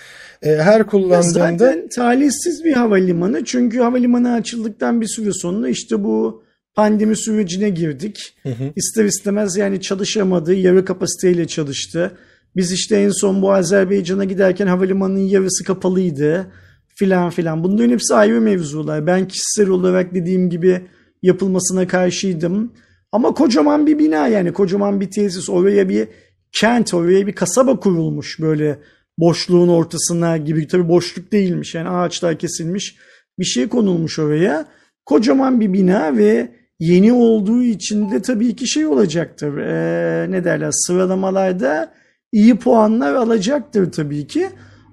E, 0.42 0.50
her 0.50 0.86
kullandığımda... 0.86 1.58
Zaten 1.58 1.88
talihsiz 1.88 2.64
bir 2.64 2.72
havalimanı 2.72 3.44
çünkü 3.44 3.78
havalimanı 3.78 4.32
açıldıktan 4.32 5.00
bir 5.00 5.06
süre 5.06 5.32
sonra 5.32 5.68
işte 5.68 6.04
bu 6.04 6.42
pandemi 6.74 7.16
sürecine 7.16 7.70
girdik. 7.70 8.34
Hı 8.42 8.48
hı. 8.48 8.72
İster 8.76 9.04
istemez 9.04 9.56
yani 9.56 9.80
çalışamadı, 9.80 10.54
yarı 10.54 10.84
kapasiteyle 10.84 11.46
çalıştı. 11.46 12.12
Biz 12.56 12.72
işte 12.72 12.96
en 12.96 13.10
son 13.10 13.42
bu 13.42 13.52
Azerbaycan'a 13.52 14.24
giderken 14.24 14.66
havalimanının 14.66 15.28
yarısı 15.28 15.64
kapalıydı 15.64 16.46
filan 16.88 17.30
filan. 17.30 17.64
Bunların 17.64 17.90
hepsi 17.90 18.14
ayrı 18.14 18.40
mevzular. 18.40 19.06
Ben 19.06 19.28
kişisel 19.28 19.68
olarak 19.68 20.14
dediğim 20.14 20.50
gibi 20.50 20.80
yapılmasına 21.22 21.86
karşıydım. 21.86 22.72
Ama 23.12 23.34
kocaman 23.34 23.86
bir 23.86 23.98
bina 23.98 24.28
yani 24.28 24.52
kocaman 24.52 25.00
bir 25.00 25.10
tesis. 25.10 25.50
Oraya 25.50 25.88
bir 25.88 26.08
kent, 26.52 26.94
oraya 26.94 27.26
bir 27.26 27.32
kasaba 27.32 27.80
kurulmuş 27.80 28.40
böyle 28.40 28.78
boşluğun 29.18 29.68
ortasına 29.68 30.36
gibi. 30.36 30.66
Tabii 30.66 30.88
boşluk 30.88 31.32
değilmiş 31.32 31.74
yani 31.74 31.88
ağaçlar 31.88 32.38
kesilmiş 32.38 32.96
bir 33.38 33.44
şey 33.44 33.68
konulmuş 33.68 34.18
oraya. 34.18 34.68
Kocaman 35.06 35.60
bir 35.60 35.72
bina 35.72 36.16
ve 36.16 36.59
yeni 36.80 37.12
olduğu 37.12 37.62
için 37.62 38.10
de 38.10 38.22
tabii 38.22 38.56
ki 38.56 38.68
şey 38.68 38.86
olacaktır. 38.86 39.56
Ee, 39.56 40.30
ne 40.30 40.44
derler 40.44 40.70
sıralamalarda 40.72 41.92
iyi 42.32 42.56
puanlar 42.56 43.14
alacaktır 43.14 43.92
tabii 43.92 44.26
ki. 44.26 44.48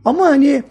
Ama 0.05 0.25
hani 0.25 0.63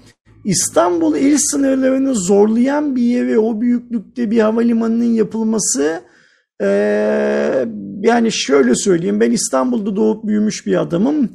İstanbul 0.45 1.17
il 1.17 1.37
sınırlarını 1.39 2.15
zorlayan 2.15 2.97
bir 2.97 3.03
yere 3.03 3.39
o 3.39 3.61
büyüklükte 3.61 4.31
bir 4.31 4.41
havalimanının 4.41 5.15
yapılması 5.15 6.01
e, 6.63 6.67
yani 8.01 8.33
şöyle 8.33 8.75
söyleyeyim 8.75 9.21
ben 9.21 9.31
İstanbul'da 9.31 9.97
doğup 9.97 10.27
büyümüş 10.27 10.67
bir 10.67 10.81
adamım. 10.81 11.31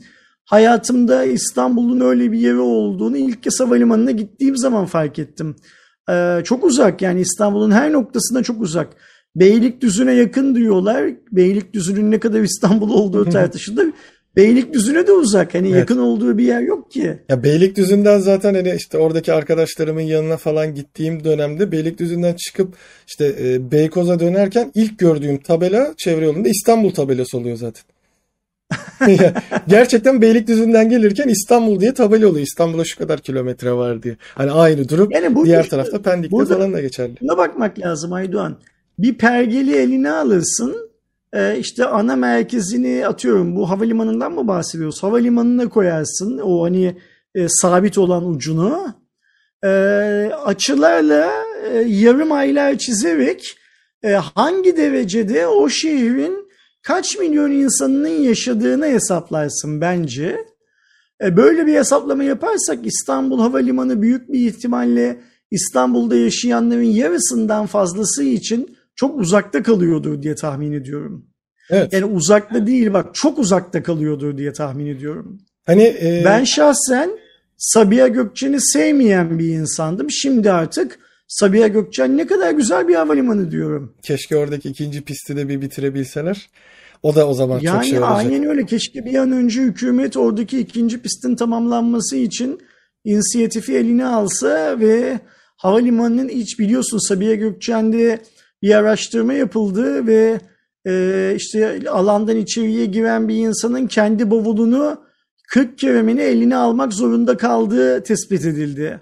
Hayatımda 0.45 1.23
İstanbul'un 1.23 1.99
öyle 1.99 2.31
bir 2.31 2.39
yeri 2.39 2.59
olduğunu 2.59 3.17
ilk 3.17 3.43
kez 3.43 3.59
havalimanına 3.59 4.11
gittiğim 4.11 4.57
zaman 4.57 4.85
fark 4.85 5.19
ettim. 5.19 5.55
E, 6.09 6.41
çok 6.43 6.63
uzak 6.63 7.01
yani 7.01 7.21
İstanbul'un 7.21 7.71
her 7.71 7.91
noktasına 7.91 8.43
çok 8.43 8.61
uzak. 8.61 8.87
Beylikdüzü'ne 9.35 10.13
yakın 10.13 10.55
diyorlar. 10.55 11.09
Beylikdüzü'nün 11.31 12.11
ne 12.11 12.19
kadar 12.19 12.41
İstanbul 12.41 12.89
olduğu 12.89 13.29
tartışılır. 13.29 13.87
Beylikdüzü'ne 14.35 15.07
de 15.07 15.11
uzak. 15.11 15.53
Hani 15.53 15.67
evet. 15.67 15.79
yakın 15.79 15.97
olduğu 15.97 16.37
bir 16.37 16.43
yer 16.43 16.61
yok 16.61 16.91
ki. 16.91 17.19
Ya 17.29 17.43
Beylikdüzü'nden 17.43 18.19
zaten 18.19 18.53
hani 18.53 18.73
işte 18.77 18.97
oradaki 18.97 19.33
arkadaşlarımın 19.33 20.01
yanına 20.01 20.37
falan 20.37 20.75
gittiğim 20.75 21.23
dönemde 21.23 21.71
Beylikdüzü'nden 21.71 22.33
çıkıp 22.33 22.75
işte 23.07 23.35
e, 23.41 23.71
Beykoz'a 23.71 24.19
dönerken 24.19 24.71
ilk 24.75 24.99
gördüğüm 24.99 25.37
tabela 25.37 25.93
çevre 25.97 26.25
yolunda 26.25 26.49
İstanbul 26.49 26.91
tabelası 26.91 27.37
oluyor 27.37 27.57
zaten. 27.57 27.83
Gerçekten 29.67 30.21
Beylikdüzü'nden 30.21 30.89
gelirken 30.89 31.27
İstanbul 31.27 31.79
diye 31.79 31.93
tabela 31.93 32.27
oluyor. 32.27 32.45
İstanbul'a 32.45 32.83
şu 32.83 32.97
kadar 32.97 33.19
kilometre 33.19 33.73
var 33.73 34.03
diye. 34.03 34.17
Hani 34.35 34.51
aynı 34.51 34.89
durum 34.89 35.11
yani 35.11 35.35
bu, 35.35 35.45
diğer 35.45 35.69
tarafta 35.69 36.01
Pendik'te 36.01 36.45
falan 36.45 36.73
da 36.73 36.81
geçerli. 36.81 37.15
Buna 37.21 37.37
bakmak 37.37 37.79
lazım 37.79 38.13
Aydoğan. 38.13 38.57
Bir 38.99 39.17
pergeli 39.17 39.75
eline 39.75 40.11
alırsın 40.11 40.91
e, 41.33 41.57
işte 41.59 41.85
ana 41.85 42.15
merkezini 42.15 43.07
atıyorum 43.07 43.55
bu 43.55 43.69
havalimanından 43.69 44.31
mı 44.31 44.47
bahsediyoruz? 44.47 45.03
Havalimanına 45.03 45.69
koyarsın 45.69 46.37
o 46.37 46.63
hani 46.63 46.97
e, 47.35 47.47
sabit 47.49 47.97
olan 47.97 48.29
ucunu. 48.29 48.93
E, 49.63 49.67
açılarla 50.45 51.31
e, 51.71 51.77
yarım 51.77 52.31
aylar 52.31 52.77
çizerek 52.77 53.57
e, 54.03 54.11
hangi 54.13 54.77
derecede 54.77 55.47
o 55.47 55.69
şehrin 55.69 56.51
kaç 56.81 57.17
milyon 57.17 57.51
insanının 57.51 58.07
yaşadığını 58.07 58.85
hesaplarsın 58.85 59.81
bence. 59.81 60.45
E, 61.23 61.37
böyle 61.37 61.67
bir 61.67 61.73
hesaplama 61.73 62.23
yaparsak 62.23 62.85
İstanbul 62.85 63.39
Havalimanı 63.39 64.01
büyük 64.01 64.31
bir 64.31 64.47
ihtimalle 64.47 65.21
İstanbul'da 65.51 66.15
yaşayanların 66.15 66.81
yarısından 66.81 67.65
fazlası 67.65 68.23
için 68.23 68.77
çok 69.01 69.19
uzakta 69.19 69.63
kalıyordur 69.63 70.21
diye 70.21 70.35
tahmin 70.35 70.71
ediyorum. 70.71 71.25
Evet. 71.69 71.93
Yani 71.93 72.05
uzakta 72.05 72.67
değil 72.67 72.93
bak 72.93 73.15
çok 73.15 73.39
uzakta 73.39 73.83
kalıyordur 73.83 74.37
diye 74.37 74.53
tahmin 74.53 74.85
ediyorum. 74.85 75.41
Hani 75.65 75.83
e... 75.83 76.21
ben 76.25 76.43
şahsen 76.43 77.11
Sabiha 77.57 78.07
Gökçen'i 78.07 78.61
sevmeyen 78.61 79.39
bir 79.39 79.47
insandım. 79.47 80.11
Şimdi 80.11 80.51
artık 80.51 80.99
Sabiha 81.27 81.67
Gökçen 81.67 82.17
ne 82.17 82.27
kadar 82.27 82.51
güzel 82.51 82.87
bir 82.87 82.95
havalimanı 82.95 83.51
diyorum. 83.51 83.93
Keşke 84.01 84.37
oradaki 84.37 84.69
ikinci 84.69 85.01
pisti 85.01 85.35
de 85.35 85.49
bir 85.49 85.61
bitirebilseler. 85.61 86.49
O 87.03 87.15
da 87.15 87.27
o 87.27 87.33
zaman 87.33 87.59
yani 87.59 87.75
çok 87.75 87.85
şey 87.85 87.99
olacak. 87.99 88.23
Yani 88.23 88.33
aynen 88.33 88.49
öyle. 88.49 88.65
Keşke 88.65 89.05
bir 89.05 89.15
an 89.15 89.31
önce 89.31 89.61
hükümet 89.61 90.17
oradaki 90.17 90.59
ikinci 90.59 91.01
pistin 91.01 91.35
tamamlanması 91.35 92.15
için 92.15 92.59
inisiyatifi 93.05 93.75
eline 93.75 94.05
alsa 94.05 94.79
ve 94.79 95.19
havalimanının 95.57 96.29
hiç 96.29 96.59
biliyorsun 96.59 97.07
Sabiha 97.07 97.33
Gökçen'de 97.33 98.19
bir 98.61 98.75
araştırma 98.75 99.33
yapıldı 99.33 100.07
ve 100.07 100.39
e, 100.87 101.33
işte 101.35 101.81
alandan 101.89 102.37
içeriye 102.37 102.85
giren 102.85 103.27
bir 103.27 103.35
insanın 103.35 103.87
kendi 103.87 104.31
bavulunu 104.31 104.97
40 105.49 105.77
keremini 105.77 106.21
eline 106.21 106.55
almak 106.55 106.93
zorunda 106.93 107.37
kaldığı 107.37 108.03
tespit 108.03 108.45
edildi. 108.45 108.99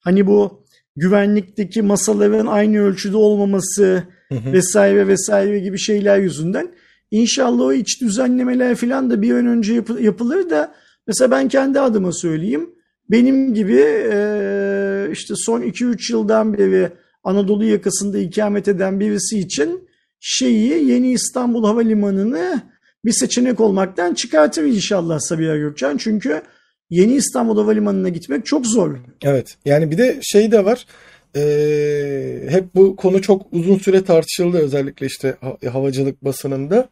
Hani 0.00 0.26
bu 0.26 0.64
güvenlikteki 0.96 1.82
masaların 1.82 2.46
aynı 2.46 2.80
ölçüde 2.80 3.16
olmaması 3.16 4.02
vesaire 4.30 5.08
vesaire 5.08 5.58
gibi 5.58 5.78
şeyler 5.78 6.18
yüzünden 6.18 6.72
İnşallah 7.10 7.64
o 7.64 7.72
iç 7.72 8.00
düzenlemeler 8.00 8.74
falan 8.74 9.10
da 9.10 9.22
bir 9.22 9.34
an 9.34 9.46
önce 9.46 9.74
yap- 9.74 10.00
yapılır 10.00 10.50
da 10.50 10.74
mesela 11.06 11.30
ben 11.30 11.48
kendi 11.48 11.80
adıma 11.80 12.12
söyleyeyim. 12.12 12.70
Benim 13.10 13.54
gibi 13.54 13.84
e, 14.12 15.08
işte 15.12 15.34
son 15.36 15.62
2-3 15.62 16.12
yıldan 16.12 16.58
beri 16.58 16.90
Anadolu 17.28 17.64
yakasında 17.64 18.18
ikamet 18.18 18.68
eden 18.68 19.00
birisi 19.00 19.38
için 19.38 19.88
şeyi 20.20 20.90
Yeni 20.90 21.12
İstanbul 21.12 21.64
Havalimanı'nı 21.64 22.62
bir 23.04 23.12
seçenek 23.12 23.60
olmaktan 23.60 24.14
çıkartır 24.14 24.64
inşallah 24.64 25.18
Sabiha 25.20 25.56
Gökçen. 25.56 25.96
Çünkü 25.96 26.42
Yeni 26.90 27.14
İstanbul 27.14 27.58
Havalimanı'na 27.58 28.08
gitmek 28.08 28.46
çok 28.46 28.66
zor. 28.66 28.96
Evet 29.22 29.56
yani 29.64 29.90
bir 29.90 29.98
de 29.98 30.18
şey 30.22 30.52
de 30.52 30.64
var. 30.64 30.86
Ee, 31.36 32.46
hep 32.48 32.74
bu 32.74 32.96
konu 32.96 33.22
çok 33.22 33.46
uzun 33.52 33.78
süre 33.78 34.04
tartışıldı 34.04 34.58
özellikle 34.58 35.06
işte 35.06 35.36
havacılık 35.72 36.24
basınında. 36.24 36.88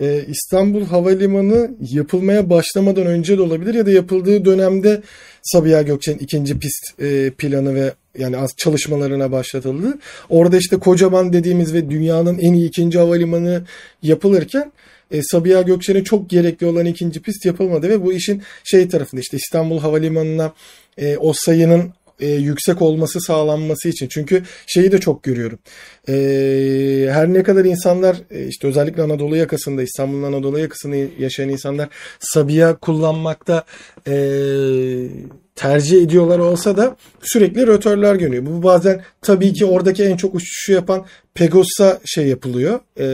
Ee, 0.00 0.24
İstanbul 0.28 0.84
Havalimanı 0.84 1.70
yapılmaya 1.90 2.50
başlamadan 2.50 3.06
önce 3.06 3.38
de 3.38 3.42
olabilir 3.42 3.74
ya 3.74 3.86
da 3.86 3.90
yapıldığı 3.90 4.44
dönemde 4.44 5.02
Sabiha 5.42 5.82
Gökçen'in 5.82 6.18
ikinci 6.18 6.58
pist 6.58 7.00
e, 7.00 7.30
planı 7.30 7.74
ve 7.74 7.92
yani 8.18 8.36
az 8.36 8.50
çalışmalarına 8.56 9.32
başlatıldı. 9.32 9.98
Orada 10.28 10.56
işte 10.56 10.76
kocaman 10.76 11.32
dediğimiz 11.32 11.74
ve 11.74 11.90
dünyanın 11.90 12.38
en 12.38 12.52
iyi 12.52 12.68
ikinci 12.68 12.98
havalimanı 12.98 13.62
yapılırken 14.02 14.72
e, 15.10 15.22
Sabiha 15.22 15.62
Gökçen'e 15.62 16.04
çok 16.04 16.30
gerekli 16.30 16.66
olan 16.66 16.86
ikinci 16.86 17.22
pist 17.22 17.44
yapılmadı 17.44 17.88
ve 17.88 18.04
bu 18.04 18.12
işin 18.12 18.42
şey 18.64 18.88
tarafında 18.88 19.20
işte 19.20 19.36
İstanbul 19.36 19.78
Havalimanı'na 19.78 20.52
e, 20.98 21.16
o 21.16 21.32
sayının 21.36 21.92
e, 22.20 22.26
yüksek 22.26 22.82
olması 22.82 23.20
sağlanması 23.20 23.88
için. 23.88 24.08
Çünkü 24.08 24.42
şeyi 24.66 24.92
de 24.92 24.98
çok 24.98 25.22
görüyorum. 25.22 25.58
E, 26.08 26.14
her 27.10 27.28
ne 27.28 27.42
kadar 27.42 27.64
insanlar 27.64 28.16
e, 28.30 28.46
işte 28.46 28.68
özellikle 28.68 29.02
Anadolu 29.02 29.36
yakasında 29.36 29.82
İstanbul'un 29.82 30.22
Anadolu 30.22 30.58
yakasında 30.58 30.96
yaşayan 31.18 31.48
insanlar 31.48 31.88
Sabiha 32.20 32.76
kullanmakta 32.76 33.64
e, 34.06 34.14
tercih 35.54 36.02
ediyorlar 36.02 36.38
olsa 36.38 36.76
da 36.76 36.96
sürekli 37.22 37.66
rötörler 37.66 38.14
görüyor. 38.14 38.46
Bu 38.46 38.62
bazen 38.62 39.02
tabii 39.22 39.52
ki 39.52 39.64
oradaki 39.64 40.04
en 40.04 40.16
çok 40.16 40.34
uçuşu 40.34 40.72
yapan 40.72 41.06
Pegos'a 41.34 42.00
şey 42.04 42.26
yapılıyor. 42.26 42.80
E, 43.00 43.08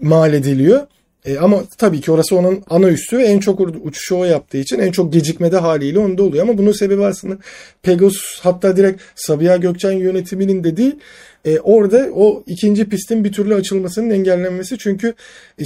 mal 0.00 0.34
ediliyor. 0.34 0.86
E, 1.24 1.38
ama 1.38 1.62
tabii 1.78 2.00
ki 2.00 2.12
orası 2.12 2.36
onun 2.36 2.62
ana 2.70 2.88
üssü 2.88 3.18
ve 3.18 3.24
en 3.24 3.38
çok 3.38 3.60
uçuşu 3.60 4.16
o 4.16 4.24
yaptığı 4.24 4.58
için 4.58 4.78
en 4.78 4.92
çok 4.92 5.12
gecikmede 5.12 5.56
haliyle 5.56 5.98
onda 5.98 6.22
oluyor. 6.22 6.42
Ama 6.42 6.58
bunun 6.58 6.72
sebebi 6.72 7.04
aslında 7.04 7.38
Pegasus 7.82 8.40
hatta 8.40 8.76
direkt 8.76 9.02
Sabiha 9.14 9.56
Gökçen 9.56 9.92
yönetiminin 9.92 10.64
dediği 10.64 10.96
e, 11.44 11.58
orada 11.58 12.08
o 12.14 12.42
ikinci 12.46 12.88
pistin 12.88 13.24
bir 13.24 13.32
türlü 13.32 13.54
açılmasının 13.54 14.10
engellenmesi. 14.10 14.78
Çünkü 14.78 15.14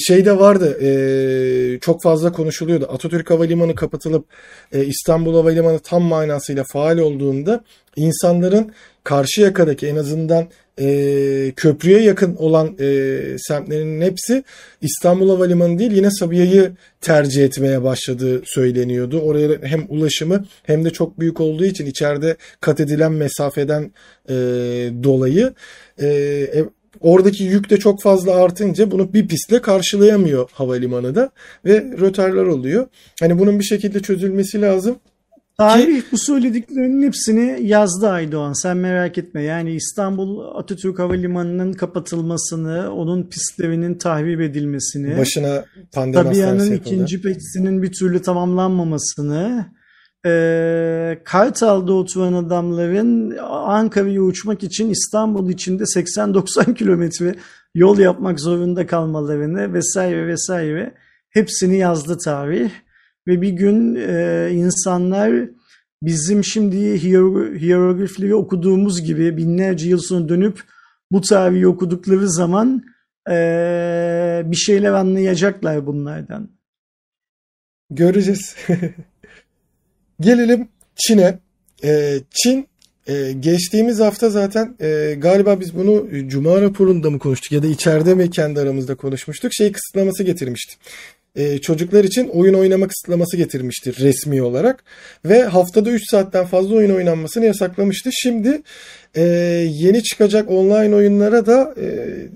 şeyde 0.07 0.39
vardı 0.39 0.78
e, 0.83 1.78
çok 1.81 2.03
fazla 2.03 2.33
konuşuluyordu. 2.33 2.89
Atatürk 2.91 3.31
Havalimanı 3.31 3.74
kapatılıp 3.74 4.24
e, 4.73 4.85
İstanbul 4.85 5.35
Havalimanı 5.35 5.78
tam 5.78 6.03
manasıyla 6.03 6.65
faal 6.73 6.99
olduğunda 6.99 7.65
insanların 7.97 8.73
karşı 9.05 9.41
yakadaki 9.41 9.87
en 9.87 9.97
azından 9.97 10.49
e, 10.81 11.53
köprüye 11.57 12.01
yakın 12.01 12.36
olan 12.36 12.77
e, 12.81 13.20
semtlerin 13.39 14.01
hepsi 14.01 14.44
İstanbul 14.81 15.31
Havalimanı 15.31 15.78
değil 15.78 15.93
yine 15.93 16.11
Sabiha'yı 16.11 16.73
tercih 17.01 17.44
etmeye 17.44 17.85
başladığı 17.85 18.43
söyleniyordu. 18.44 19.20
Oraya 19.20 19.62
hem 19.62 19.86
ulaşımı 19.89 20.44
hem 20.62 20.85
de 20.85 20.90
çok 20.90 21.20
büyük 21.20 21.40
olduğu 21.40 21.65
için 21.65 21.86
içeride 21.86 22.36
kat 22.61 22.81
edilen 22.81 23.12
mesafeden 23.12 23.93
e, 24.28 24.35
dolayı 25.03 25.55
e, 25.98 26.07
e, 26.07 26.65
oradaki 27.01 27.44
yük 27.44 27.70
de 27.70 27.77
çok 27.77 28.03
fazla 28.03 28.35
artınca 28.35 28.90
bunu 28.90 29.12
bir 29.12 29.28
pistle 29.28 29.62
karşılayamıyor 29.62 30.51
havalimanı 30.53 31.15
da 31.15 31.31
ve 31.65 31.85
rötarlar 32.01 32.47
oluyor. 32.47 32.86
Hani 33.20 33.39
bunun 33.39 33.59
bir 33.59 33.65
şekilde 33.65 34.01
çözülmesi 34.01 34.61
lazım. 34.61 34.98
Tarih 35.59 36.03
bu 36.12 36.19
söylediklerinin 36.19 37.07
hepsini 37.07 37.66
yazdı 37.66 38.09
Aydoğan. 38.09 38.62
Sen 38.62 38.77
merak 38.77 39.19
etme. 39.19 39.43
Yani 39.43 39.73
İstanbul 39.73 40.57
Atatürk 40.59 40.99
Havalimanı'nın 40.99 41.73
kapatılmasını, 41.73 42.95
onun 42.95 43.23
pistlerinin 43.23 43.95
tahrip 43.95 44.41
edilmesini, 44.41 45.19
başına 45.19 45.65
pandemi 45.93 46.24
Tabiya'nın 46.24 46.73
ikinci 46.73 47.23
pistinin 47.23 47.83
bir 47.83 47.93
türlü 47.93 48.23
tamamlanmamasını, 48.23 49.66
e, 50.27 51.19
Kartal'da 51.24 51.93
oturan 51.93 52.33
adamların 52.33 53.37
Ankara'ya 53.51 54.23
uçmak 54.23 54.62
için 54.62 54.91
İstanbul 54.91 55.51
içinde 55.51 55.83
80-90 55.87 56.74
kilometre 56.74 57.35
yol 57.74 57.99
yapmak 57.99 58.41
zorunda 58.41 58.87
kalmalarını 58.87 59.73
vesaire 59.73 60.27
vesaire 60.27 60.95
hepsini 61.31 61.77
yazdı 61.77 62.19
tarih. 62.24 62.70
Ve 63.27 63.43
bir 63.43 63.48
gün 63.48 63.94
e, 63.94 64.48
insanlar 64.53 65.48
bizim 66.03 66.44
şimdi 66.44 67.03
hieroglifleri 67.61 68.35
okuduğumuz 68.35 69.03
gibi 69.03 69.36
binlerce 69.36 69.89
yıl 69.89 69.98
sonra 69.98 70.28
dönüp 70.28 70.62
bu 71.12 71.20
tarihi 71.20 71.66
okudukları 71.66 72.31
zaman 72.31 72.85
e, 73.31 74.43
bir 74.44 74.57
şeyler 74.57 74.93
anlayacaklar 74.93 75.86
bunlardan. 75.86 76.51
Göreceğiz. 77.90 78.57
Gelelim 80.20 80.69
Çin'e. 80.97 81.39
E, 81.85 82.20
Çin 82.31 82.69
e, 83.07 83.32
geçtiğimiz 83.32 84.01
hafta 84.01 84.31
zaten 84.31 84.77
e, 84.81 85.15
galiba 85.19 85.61
biz 85.61 85.74
bunu 85.74 86.07
Cuma 86.28 86.61
raporunda 86.61 87.11
mı 87.11 87.19
konuştuk 87.19 87.53
ya 87.53 87.62
da 87.62 87.66
içeride 87.66 88.15
mi 88.15 88.31
kendi 88.31 88.61
aramızda 88.61 88.94
konuşmuştuk. 88.94 89.53
Şey 89.55 89.73
kısıtlaması 89.73 90.23
getirmişti 90.23 90.77
e, 91.37 91.59
çocuklar 91.59 92.05
için 92.05 92.29
oyun 92.29 92.55
oynama 92.55 92.89
kısıtlaması 92.89 93.37
getirmiştir 93.37 93.97
resmi 94.01 94.43
olarak. 94.43 94.85
Ve 95.25 95.43
haftada 95.43 95.91
3 95.91 96.03
saatten 96.11 96.47
fazla 96.47 96.77
oyun 96.77 96.91
oynanmasını 96.91 97.45
yasaklamıştı. 97.45 98.11
Şimdi 98.13 98.63
e, 99.15 99.23
yeni 99.71 100.03
çıkacak 100.03 100.51
online 100.51 100.95
oyunlara 100.95 101.47
da 101.47 101.75
e, 101.81 101.87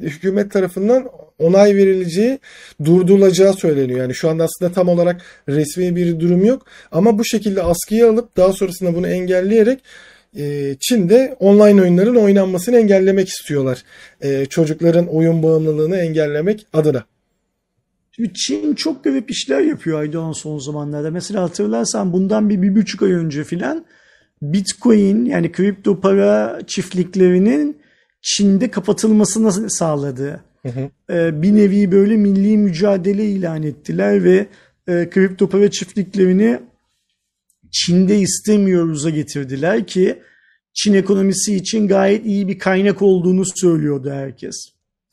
hükümet 0.01 0.53
tarafından 0.53 1.09
onay 1.39 1.77
verileceği, 1.77 2.39
durdurulacağı 2.85 3.55
söyleniyor. 3.55 4.01
Yani 4.01 4.15
şu 4.15 4.31
anda 4.31 4.45
aslında 4.45 4.73
tam 4.73 4.89
olarak 4.89 5.23
resmi 5.49 5.97
bir 5.97 6.21
durum 6.21 6.45
yok. 6.45 6.67
Ama 6.93 7.19
bu 7.19 7.25
şekilde 7.25 7.63
askıya 7.63 8.11
alıp 8.11 8.37
daha 8.37 8.53
sonrasında 8.53 8.95
bunu 8.95 9.09
engelleyerek 9.09 9.81
Çin'de 10.81 11.37
online 11.41 11.83
oyunların 11.83 12.17
oynanmasını 12.17 12.79
engellemek 12.79 13.29
istiyorlar. 13.29 13.83
Çocukların 14.51 15.07
oyun 15.07 15.43
bağımlılığını 15.43 15.97
engellemek 15.97 16.67
adına. 16.73 17.05
Şimdi 18.21 18.35
Çin 18.35 18.75
çok 18.75 19.05
garip 19.05 19.31
işler 19.31 19.61
yapıyor 19.61 20.01
Aydoğan 20.01 20.33
son 20.33 20.59
zamanlarda. 20.59 21.11
Mesela 21.11 21.43
hatırlarsan 21.43 22.13
bundan 22.13 22.51
bir, 22.51 22.63
bir 22.63 22.77
buçuk 22.77 23.03
ay 23.03 23.13
önce 23.13 23.45
filan 23.45 23.85
Bitcoin 24.43 25.25
yani 25.25 25.53
kripto 25.53 26.01
para 26.01 26.61
çiftliklerinin 26.67 27.79
Çin'de 28.23 28.71
kapatılmasını 28.71 29.71
sağladı. 29.71 30.41
Hı 30.63 30.69
hı. 30.69 30.91
Ee, 31.11 31.43
bir 31.43 31.57
nevi 31.57 31.93
böyle 31.93 32.17
milli 32.17 32.57
mücadele 32.57 33.25
ilan 33.25 33.63
ettiler 33.63 34.25
ve 34.25 34.47
e, 34.89 35.11
kripto 35.11 35.49
para 35.49 35.71
çiftliklerini 35.71 36.61
Çin'de 37.71 38.19
istemiyoruz'a 38.19 39.11
getirdiler 39.11 39.87
ki 39.87 40.19
Çin 40.75 40.95
ekonomisi 40.95 41.55
için 41.57 41.89
gayet 41.89 42.27
iyi 42.27 42.49
bir 42.49 42.59
kaynak 42.59 43.03
olduğunu 43.03 43.45
söylüyordu 43.55 44.11
herkes. 44.11 44.57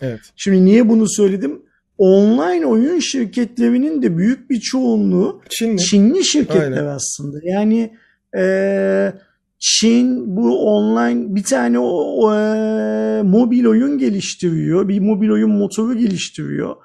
Evet. 0.01 0.19
Şimdi 0.35 0.65
niye 0.65 0.89
bunu 0.89 1.09
söyledim? 1.09 1.66
Online 1.97 2.65
oyun 2.65 2.99
şirketlerinin 2.99 4.01
de 4.01 4.17
büyük 4.17 4.49
bir 4.49 4.59
çoğunluğu 4.59 5.41
Çinli, 5.49 5.77
Çinli 5.81 6.25
şirketler 6.25 6.71
Aynen. 6.71 6.85
aslında. 6.85 7.37
Yani 7.43 7.97
e, 8.37 9.13
Çin 9.59 10.37
bu 10.37 10.59
online 10.59 11.35
bir 11.35 11.43
tane 11.43 11.79
o, 11.79 11.89
o, 11.89 12.35
e, 12.35 13.21
mobil 13.23 13.65
oyun 13.65 13.97
geliştiriyor. 13.97 14.87
Bir 14.87 14.99
mobil 14.99 15.29
oyun 15.29 15.51
motoru 15.51 15.97
geliştiriyor. 15.97 16.75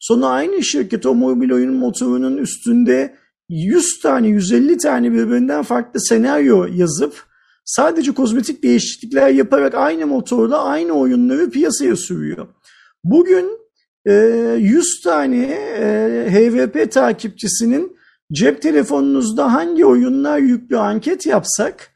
Sonra 0.00 0.26
aynı 0.26 0.62
şirket 0.62 1.06
o 1.06 1.14
mobil 1.14 1.50
oyun 1.50 1.74
motorunun 1.74 2.36
üstünde 2.36 3.14
100 3.48 4.00
tane 4.02 4.28
150 4.28 4.76
tane 4.76 5.12
birbirinden 5.12 5.62
farklı 5.62 6.00
senaryo 6.00 6.66
yazıp 6.74 7.14
sadece 7.64 8.12
kozmetik 8.12 8.62
değişiklikler 8.62 9.28
yaparak 9.28 9.74
aynı 9.74 10.06
motorla 10.06 10.64
aynı 10.64 10.92
oyunları 10.92 11.50
piyasaya 11.50 11.96
sürüyor. 11.96 12.46
Bugün 13.04 13.61
100 14.06 14.10
ee, 14.10 15.04
tane 15.04 15.44
e, 15.78 16.26
HVP 16.30 16.92
takipçisinin 16.92 17.96
cep 18.32 18.62
telefonunuzda 18.62 19.52
hangi 19.52 19.86
oyunlar 19.86 20.38
yüklü 20.38 20.78
anket 20.78 21.26
yapsak 21.26 21.92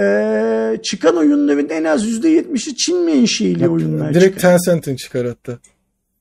e, 0.00 0.76
çıkan 0.82 1.16
oyunların 1.16 1.68
en 1.68 1.84
az 1.84 2.06
%70'i 2.06 2.76
Çin 2.76 3.04
menşeili 3.04 3.68
oyunlar 3.68 4.14
Direkt 4.14 4.36
çıkar. 4.36 4.58
Tencent'in 4.58 4.96
çıkar 4.96 5.26
hatta. 5.26 5.58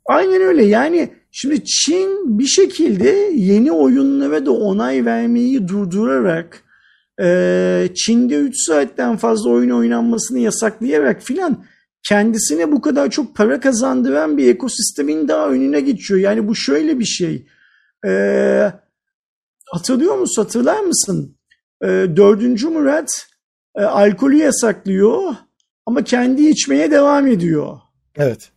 Aynen 0.05 0.41
öyle 0.41 0.65
yani 0.65 1.09
şimdi 1.31 1.63
Çin 1.65 2.39
bir 2.39 2.47
şekilde 2.47 3.09
yeni 3.35 3.71
oyunlara 3.71 4.45
da 4.45 4.51
onay 4.51 5.05
vermeyi 5.05 5.67
durdurarak 5.67 6.63
e, 7.21 7.87
Çin'de 7.95 8.35
3 8.35 8.55
saatten 8.67 9.17
fazla 9.17 9.49
oyun 9.49 9.69
oynanmasını 9.69 10.39
yasaklayarak 10.39 11.21
filan 11.21 11.63
kendisine 12.03 12.71
bu 12.71 12.81
kadar 12.81 13.09
çok 13.09 13.35
para 13.35 13.59
kazandıran 13.59 14.37
bir 14.37 14.47
ekosistemin 14.47 15.27
daha 15.27 15.49
önüne 15.49 15.81
geçiyor. 15.81 16.19
Yani 16.19 16.47
bu 16.47 16.55
şöyle 16.55 16.99
bir 16.99 17.05
şey. 17.05 17.47
Ee, 18.07 18.71
hatırlıyor 19.65 20.17
musun? 20.17 20.43
Hatırlar 20.43 20.79
mısın? 20.79 21.37
Ee, 21.83 21.87
dördüncü 22.15 22.69
Murat 22.69 23.27
e, 23.75 23.81
alkolü 23.81 24.37
yasaklıyor 24.37 25.35
ama 25.85 26.03
kendi 26.03 26.47
içmeye 26.47 26.91
devam 26.91 27.27
ediyor. 27.27 27.77
Evet. 28.15 28.51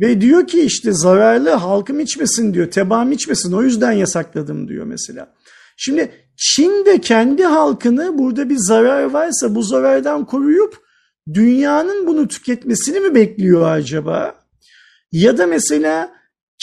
Ve 0.00 0.20
diyor 0.20 0.46
ki 0.46 0.60
işte 0.60 0.92
zararlı 0.92 1.50
halkım 1.50 2.00
içmesin 2.00 2.54
diyor. 2.54 2.70
Tebaam 2.70 3.12
içmesin 3.12 3.52
o 3.52 3.62
yüzden 3.62 3.92
yasakladım 3.92 4.68
diyor 4.68 4.86
mesela. 4.86 5.34
Şimdi 5.76 6.10
Çin 6.36 6.86
de 6.86 7.00
kendi 7.00 7.44
halkını 7.44 8.18
burada 8.18 8.50
bir 8.50 8.56
zarar 8.58 9.04
varsa 9.04 9.54
bu 9.54 9.62
zarardan 9.62 10.26
koruyup 10.26 10.89
dünyanın 11.34 12.06
bunu 12.06 12.28
tüketmesini 12.28 13.00
mi 13.00 13.14
bekliyor 13.14 13.70
acaba? 13.70 14.34
Ya 15.12 15.38
da 15.38 15.46
mesela 15.46 16.12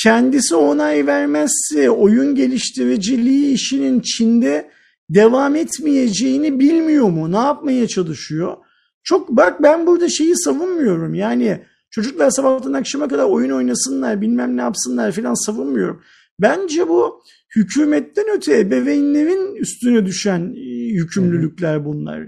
kendisi 0.03 0.55
onay 0.55 1.07
vermezse 1.07 1.89
oyun 1.89 2.35
geliştiriciliği 2.35 3.53
işinin 3.53 3.99
Çin'de 3.99 4.71
devam 5.09 5.55
etmeyeceğini 5.55 6.59
bilmiyor 6.59 7.09
mu? 7.09 7.31
Ne 7.31 7.37
yapmaya 7.37 7.87
çalışıyor? 7.87 8.57
Çok 9.03 9.29
bak 9.29 9.63
ben 9.63 9.87
burada 9.87 10.09
şeyi 10.09 10.37
savunmuyorum. 10.37 11.13
Yani 11.13 11.61
çocuklar 11.91 12.29
sabahtan 12.29 12.73
akşama 12.73 13.07
kadar 13.07 13.23
oyun 13.23 13.51
oynasınlar, 13.51 14.21
bilmem 14.21 14.57
ne 14.57 14.61
yapsınlar 14.61 15.11
filan 15.11 15.45
savunmuyorum. 15.45 16.01
Bence 16.41 16.89
bu 16.89 17.23
hükümetten 17.55 18.25
öte 18.35 18.59
ebeveynlerin 18.59 19.55
üstüne 19.55 20.05
düşen 20.05 20.53
e, 20.55 20.59
yükümlülükler 20.93 21.85
bunlar. 21.85 22.27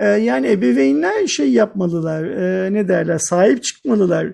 Ee, 0.00 0.06
yani 0.06 0.50
ebeveynler 0.50 1.26
şey 1.26 1.52
yapmalılar, 1.52 2.24
e, 2.24 2.72
ne 2.72 2.88
derler, 2.88 3.18
sahip 3.18 3.64
çıkmalılar 3.64 4.26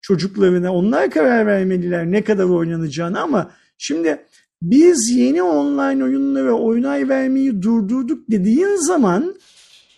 çocuklarına. 0.00 0.72
Onlar 0.72 1.10
karar 1.10 1.46
vermeliler 1.46 2.10
ne 2.10 2.24
kadar 2.24 2.44
oynanacağını 2.44 3.20
ama 3.20 3.50
şimdi 3.78 4.18
biz 4.62 5.10
yeni 5.16 5.42
online 5.42 6.04
oyunlara 6.04 6.52
oynay 6.52 7.08
vermeyi 7.08 7.62
durdurduk 7.62 8.30
dediğin 8.30 8.86
zaman 8.86 9.34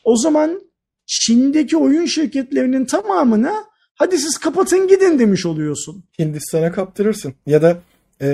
o 0.05 0.16
zaman 0.16 0.61
Çin'deki 1.07 1.77
oyun 1.77 2.05
şirketlerinin 2.05 2.85
tamamına 2.85 3.55
hadi 3.94 4.19
siz 4.19 4.39
kapatın 4.39 4.89
gidin 4.89 5.19
demiş 5.19 5.47
oluyorsun. 5.47 6.05
Hindistan'a 6.19 6.73
kaptırırsın 6.73 7.35
ya 7.47 7.62
da 7.62 7.78
e, 8.23 8.28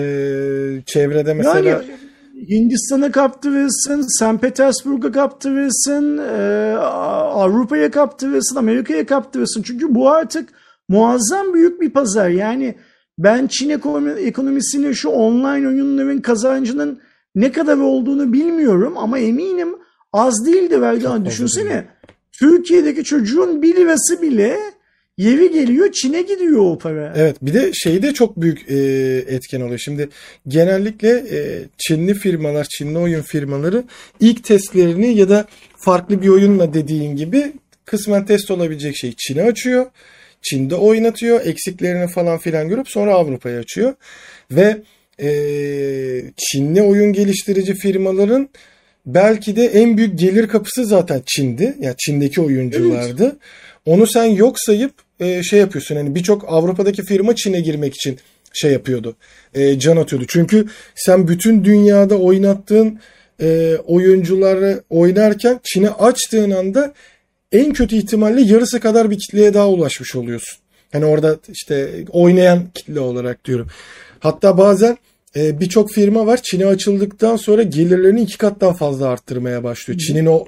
çevrede 0.87 1.35
mesela 1.35 1.69
Yani 1.69 1.85
Hindistan'a 2.49 3.11
kaptırırsın, 3.11 4.01
St. 4.01 4.41
Petersburg'a 4.41 5.13
kaptırırsın, 5.13 6.19
e, 6.19 6.75
Avrupa'ya 6.77 7.91
kaptırırsın, 7.91 8.57
Amerika'ya 8.57 9.07
kaptırırsın. 9.07 9.63
Çünkü 9.63 9.95
bu 9.95 10.11
artık 10.11 10.49
muazzam 10.89 11.55
büyük 11.55 11.81
bir 11.81 11.91
pazar. 11.91 12.29
Yani 12.29 12.75
ben 13.19 13.47
Çin 13.47 13.71
ekonomi, 13.71 14.11
ekonomisinin 14.11 14.93
şu 14.93 15.09
online 15.09 15.69
oyunların 15.69 16.21
kazancının 16.21 17.01
ne 17.35 17.53
kadar 17.53 17.77
olduğunu 17.77 18.33
bilmiyorum 18.33 18.95
ama 18.97 19.19
eminim 19.19 19.69
az 20.13 20.47
değildi 20.47 20.81
Verdan. 20.81 21.25
Düşünsene 21.25 21.87
Türkiye'deki 22.33 23.05
çocuğun 23.05 23.63
bir 23.63 23.77
lirası 23.77 24.23
bile 24.23 24.59
yeri 25.19 25.53
geliyor 25.53 25.93
Çin'e 25.93 26.23
gidiyor 26.23 26.61
o 26.61 26.79
para. 26.79 27.15
Evet 27.17 27.37
bir 27.43 27.55
de 27.55 27.71
şeyde 27.75 28.15
çok 28.15 28.41
büyük 28.41 28.71
e, 28.71 28.77
etken 29.35 29.61
oluyor. 29.61 29.79
Şimdi 29.79 30.09
genellikle 30.49 31.09
e, 31.09 31.39
Çinli 31.79 32.15
firmalar, 32.15 32.67
Çinli 32.71 32.99
oyun 32.99 33.23
firmaları 33.23 33.85
ilk 34.21 34.45
testlerini 34.45 35.15
ya 35.15 35.29
da 35.29 35.47
farklı 35.77 36.23
bir 36.23 36.29
oyunla 36.29 36.75
dediğin 36.75 37.17
gibi 37.17 37.53
kısmen 37.85 38.27
test 38.27 38.51
olabilecek 38.51 38.97
şeyi 38.97 39.15
Çin'e 39.17 39.43
açıyor. 39.43 39.87
Çin'de 40.43 40.75
oynatıyor. 40.75 41.47
Eksiklerini 41.47 42.09
falan 42.09 42.39
filan 42.39 42.69
görüp 42.69 42.89
sonra 42.89 43.15
Avrupa'ya 43.15 43.59
açıyor. 43.59 43.95
Ve 44.51 44.77
e, 45.23 45.31
Çinli 46.37 46.83
oyun 46.83 47.13
geliştirici 47.13 47.75
firmaların 47.75 48.49
belki 49.07 49.57
de 49.57 49.67
en 49.67 49.97
büyük 49.97 50.19
gelir 50.19 50.49
kapısı 50.49 50.87
zaten 50.87 51.23
Çin'di. 51.27 51.77
Yani 51.81 51.95
Çin'deki 51.99 52.41
oyunculardı. 52.41 53.25
Evet. 53.25 53.37
Onu 53.87 54.07
sen 54.07 54.25
yok 54.25 54.57
sayıp 54.59 54.93
e, 55.21 55.43
şey 55.43 55.59
yapıyorsun. 55.59 55.97
Hani 55.97 56.15
birçok 56.15 56.45
Avrupa'daki 56.49 57.03
firma 57.03 57.37
Çin'e 57.37 57.61
girmek 57.61 57.95
için 57.95 58.19
şey 58.53 58.73
yapıyordu. 58.73 59.17
E, 59.55 59.79
can 59.79 59.97
atıyordu. 59.97 60.27
Çünkü 60.29 60.67
sen 60.95 61.29
bütün 61.29 61.65
dünyada 61.65 62.19
oynattığın 62.19 62.99
e, 63.41 63.77
oyuncuları 63.87 64.83
oynarken 64.91 65.61
Çin'e 65.63 65.91
açtığın 65.91 66.51
anda 66.51 66.95
en 67.53 67.73
kötü 67.73 67.97
ihtimalle 67.97 68.41
yarısı 68.41 68.81
kadar 68.81 69.11
bir 69.11 69.19
kitleye 69.19 69.55
daha 69.55 69.69
ulaşmış 69.69 70.17
oluyorsun. 70.17 70.59
Hani 70.93 71.05
orada 71.05 71.37
işte 71.49 72.05
oynayan 72.11 72.67
kitle 72.75 73.01
olarak 73.01 73.45
diyorum. 73.45 73.67
Hatta 74.21 74.59
bazen 74.59 74.97
e, 75.37 75.61
birçok 75.61 75.93
firma 75.93 76.27
var 76.27 76.41
Çin'e 76.43 76.67
açıldıktan 76.67 77.37
sonra 77.37 77.63
gelirlerini 77.63 78.23
iki 78.23 78.39
kattan 78.39 78.73
fazla 78.73 79.09
arttırmaya 79.09 79.65
başlıyor. 79.65 80.01
Çin'in 80.01 80.27
o 80.27 80.45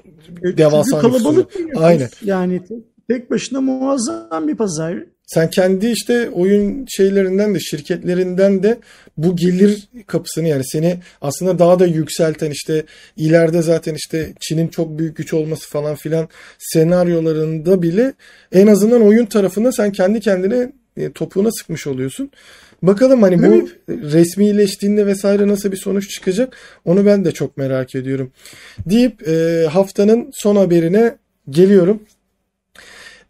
devasa 0.57 1.01
Çünkü 1.01 1.01
kalabalık 1.01 1.53
Aynen. 1.75 2.09
Yani 2.23 2.61
tek 3.07 3.31
başına 3.31 3.61
muazzam 3.61 4.47
bir 4.47 4.55
pazar. 4.55 5.03
Sen 5.27 5.49
kendi 5.49 5.87
işte 5.87 6.29
oyun 6.29 6.85
şeylerinden 6.89 7.55
de 7.55 7.59
şirketlerinden 7.59 8.63
de 8.63 8.77
bu 9.17 9.35
gelir 9.35 9.89
kapısını 10.07 10.47
yani 10.47 10.63
seni 10.65 10.97
aslında 11.21 11.59
daha 11.59 11.79
da 11.79 11.85
yükselten 11.85 12.51
işte 12.51 12.85
ileride 13.17 13.61
zaten 13.61 13.93
işte 13.93 14.33
Çin'in 14.39 14.67
çok 14.67 14.99
büyük 14.99 15.17
güç 15.17 15.33
olması 15.33 15.69
falan 15.69 15.95
filan 15.95 16.27
senaryolarında 16.59 17.81
bile 17.81 18.13
en 18.51 18.67
azından 18.67 19.01
oyun 19.01 19.25
tarafında 19.25 19.71
sen 19.71 19.91
kendi 19.91 20.19
kendine 20.19 20.71
e, 20.97 21.11
topuğuna 21.11 21.51
sıkmış 21.51 21.87
oluyorsun. 21.87 22.31
Bakalım 22.83 23.21
hani 23.21 23.43
bu 23.43 23.69
evet. 23.89 24.13
resmileştiğinde 24.13 25.05
vesaire 25.05 25.47
nasıl 25.47 25.71
bir 25.71 25.77
sonuç 25.77 26.09
çıkacak 26.09 26.57
onu 26.85 27.05
ben 27.05 27.25
de 27.25 27.31
çok 27.31 27.57
merak 27.57 27.95
ediyorum. 27.95 28.31
Deyip 28.85 29.27
e, 29.27 29.65
haftanın 29.71 30.29
son 30.33 30.55
haberine 30.55 31.15
geliyorum. 31.49 31.99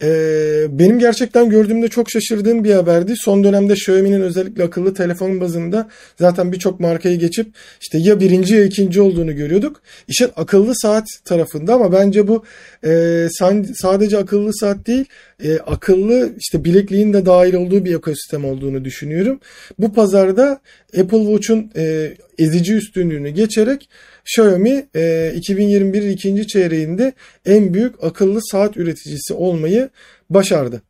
Ee, 0.03 0.65
benim 0.69 0.99
gerçekten 0.99 1.49
gördüğümde 1.49 1.87
çok 1.87 2.09
şaşırdığım 2.09 2.63
bir 2.63 2.73
haberdi. 2.73 3.13
Son 3.17 3.43
dönemde 3.43 3.73
Xiaomi'nin 3.73 4.21
özellikle 4.21 4.63
akıllı 4.63 4.93
telefon 4.93 5.41
bazında 5.41 5.89
zaten 6.19 6.51
birçok 6.51 6.79
markayı 6.79 7.19
geçip 7.19 7.47
işte 7.81 7.97
ya 7.97 8.19
birinci 8.19 8.55
ya 8.55 8.65
ikinci 8.65 9.01
olduğunu 9.01 9.35
görüyorduk. 9.35 9.81
İşte 10.07 10.29
akıllı 10.35 10.75
saat 10.75 11.05
tarafında 11.25 11.73
ama 11.73 11.91
bence 11.91 12.27
bu 12.27 12.43
e, 12.85 13.27
sadece 13.75 14.17
akıllı 14.17 14.53
saat 14.53 14.87
değil 14.87 15.05
e, 15.43 15.57
akıllı 15.57 16.33
işte 16.37 16.63
bilekliğin 16.63 17.13
de 17.13 17.25
dahil 17.25 17.53
olduğu 17.53 17.85
bir 17.85 17.95
ekosistem 17.95 18.45
olduğunu 18.45 18.85
düşünüyorum. 18.85 19.39
Bu 19.79 19.93
pazarda 19.93 20.61
Apple 20.99 21.25
Watch'un 21.25 21.71
e, 21.75 22.13
ezici 22.37 22.73
üstünlüğünü 22.73 23.29
geçerek 23.29 23.89
Xiaomi 24.25 24.87
e, 24.95 25.33
2021 25.35 26.01
ikinci 26.01 26.47
çeyreğinde 26.47 27.13
en 27.45 27.73
büyük 27.73 28.03
akıllı 28.03 28.39
saat 28.41 28.77
üreticisi 28.77 29.33
olmayı 29.33 29.89
başardı. 30.29 30.81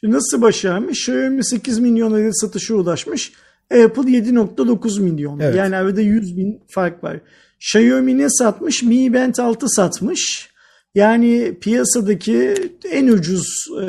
Şimdi 0.00 0.14
nasıl 0.14 0.42
başarmış? 0.42 1.08
Xiaomi 1.08 1.44
8 1.44 1.78
milyon 1.78 2.12
adet 2.12 2.40
satışa 2.40 2.74
ulaşmış. 2.74 3.32
Apple 3.70 4.02
7.9 4.02 5.00
milyon. 5.00 5.38
Evet. 5.40 5.54
Yani 5.54 5.76
arada 5.76 6.00
100 6.00 6.36
bin 6.36 6.60
fark 6.68 7.04
var. 7.04 7.20
Xiaomi 7.60 8.18
ne 8.18 8.30
satmış? 8.30 8.82
Mi 8.82 9.14
Band 9.14 9.34
6 9.36 9.68
satmış. 9.68 10.50
Yani 10.94 11.58
piyasadaki 11.60 12.54
en 12.90 13.08
ucuz 13.08 13.46
e, 13.80 13.84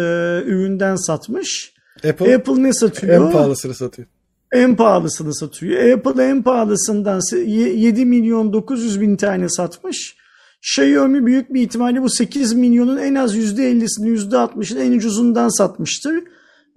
üründen 0.45 0.95
satmış. 0.95 1.73
Apple, 2.09 2.35
Apple 2.35 2.63
ne 2.63 2.73
satıyor? 2.73 3.13
En 3.13 3.31
pahalısını 3.31 3.73
satıyor. 3.75 4.07
En 4.51 4.75
pahalısını 4.75 5.35
satıyor. 5.35 5.97
Apple 5.97 6.23
en 6.23 6.43
pahalısından 6.43 7.21
7 7.45 8.05
milyon 8.05 8.53
900 8.53 9.01
bin 9.01 9.15
tane 9.15 9.49
satmış. 9.49 10.15
Xiaomi 10.61 11.25
büyük 11.25 11.53
bir 11.53 11.61
ihtimalle 11.61 12.01
bu 12.01 12.09
8 12.09 12.53
milyonun 12.53 12.97
en 12.97 13.15
az 13.15 13.37
%50'sini 13.37 14.17
%60'ını 14.17 14.79
en 14.79 14.91
ucuzundan 14.91 15.57
satmıştır. 15.57 16.23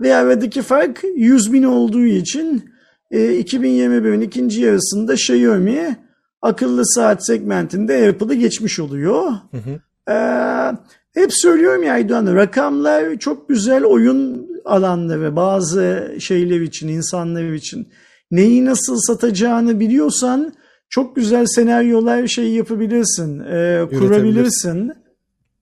Ve 0.01 0.15
aradaki 0.17 0.63
fark 0.63 1.05
100 1.17 1.53
bin 1.53 1.63
olduğu 1.63 2.05
için 2.05 2.65
e, 3.11 3.19
2021'in 3.19 4.21
ikinci 4.21 4.61
yarısında 4.61 5.15
Xiaomi 5.15 5.97
akıllı 6.43 6.83
saat 6.87 7.27
segmentinde 7.27 8.09
Apple'ı 8.09 8.35
geçmiş 8.35 8.81
oluyor. 8.81 9.33
Hı 9.51 9.57
hı. 9.57 9.81
Ee, 10.13 10.77
hep 11.15 11.31
söylüyorum 11.33 11.83
ya 11.83 11.93
Aydoğan 11.93 12.35
rakamlar 12.35 13.17
çok 13.17 13.49
güzel 13.49 13.85
oyun 13.85 14.47
alanları 14.65 15.37
bazı 15.37 16.15
şeyler 16.21 16.61
için 16.61 16.89
insanlar 16.89 17.53
için 17.53 17.89
neyi 18.31 18.65
nasıl 18.65 18.97
satacağını 18.97 19.81
biliyorsan 19.81 20.55
çok 20.89 21.17
güzel 21.17 21.47
senaryolar 21.47 22.27
şey 22.27 22.51
yapabilirsin 22.51 23.41
e, 23.41 23.87
kurabilirsin 23.99 24.93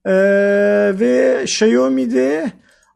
e, 0.05 0.13
ve 0.99 1.41
Xiaomi'de 1.43 2.51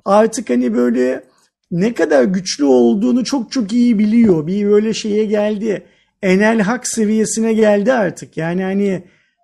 artık 0.06 0.50
hani 0.50 0.74
böyle 0.74 1.24
ne 1.72 1.94
kadar 1.94 2.24
güçlü 2.24 2.66
olduğunu 2.66 3.24
çok 3.24 3.52
çok 3.52 3.74
iyi 3.74 4.00
biliyor 4.00 4.48
bir 4.48 4.66
böyle 4.66 4.94
şeye 4.94 5.26
geldi 5.26 5.84
enel 6.22 6.60
hak 6.60 6.88
seviyesine 6.88 7.54
geldi 7.54 7.94
artık 7.94 8.38
yani 8.38 8.64
hani 8.64 9.04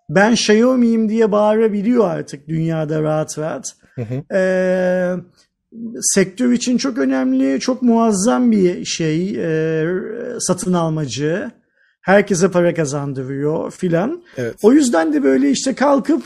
ben 0.09 0.31
Xiaomi'yim 0.31 1.09
diye 1.09 1.31
bağırabiliyor 1.31 2.09
artık 2.09 2.47
dünyada 2.47 3.01
rahat 3.01 3.39
rahat. 3.39 3.75
Hı 3.95 4.01
hı. 4.01 4.35
Ee, 4.35 5.15
sektör 6.01 6.51
için 6.51 6.77
çok 6.77 6.97
önemli, 6.97 7.59
çok 7.59 7.81
muazzam 7.81 8.51
bir 8.51 8.85
şey, 8.85 9.29
e, 9.29 9.85
satın 10.39 10.73
almacı. 10.73 11.51
Herkese 12.01 12.51
para 12.51 12.73
kazandırıyor 12.73 13.71
filan. 13.71 14.23
Evet. 14.37 14.55
O 14.63 14.73
yüzden 14.73 15.13
de 15.13 15.23
böyle 15.23 15.51
işte 15.51 15.75
kalkıp 15.75 16.23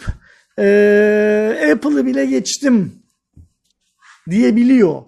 e, 0.59 1.71
Apple'ı 1.73 2.05
bile 2.05 2.25
geçtim 2.25 2.93
diyebiliyor. 4.29 5.01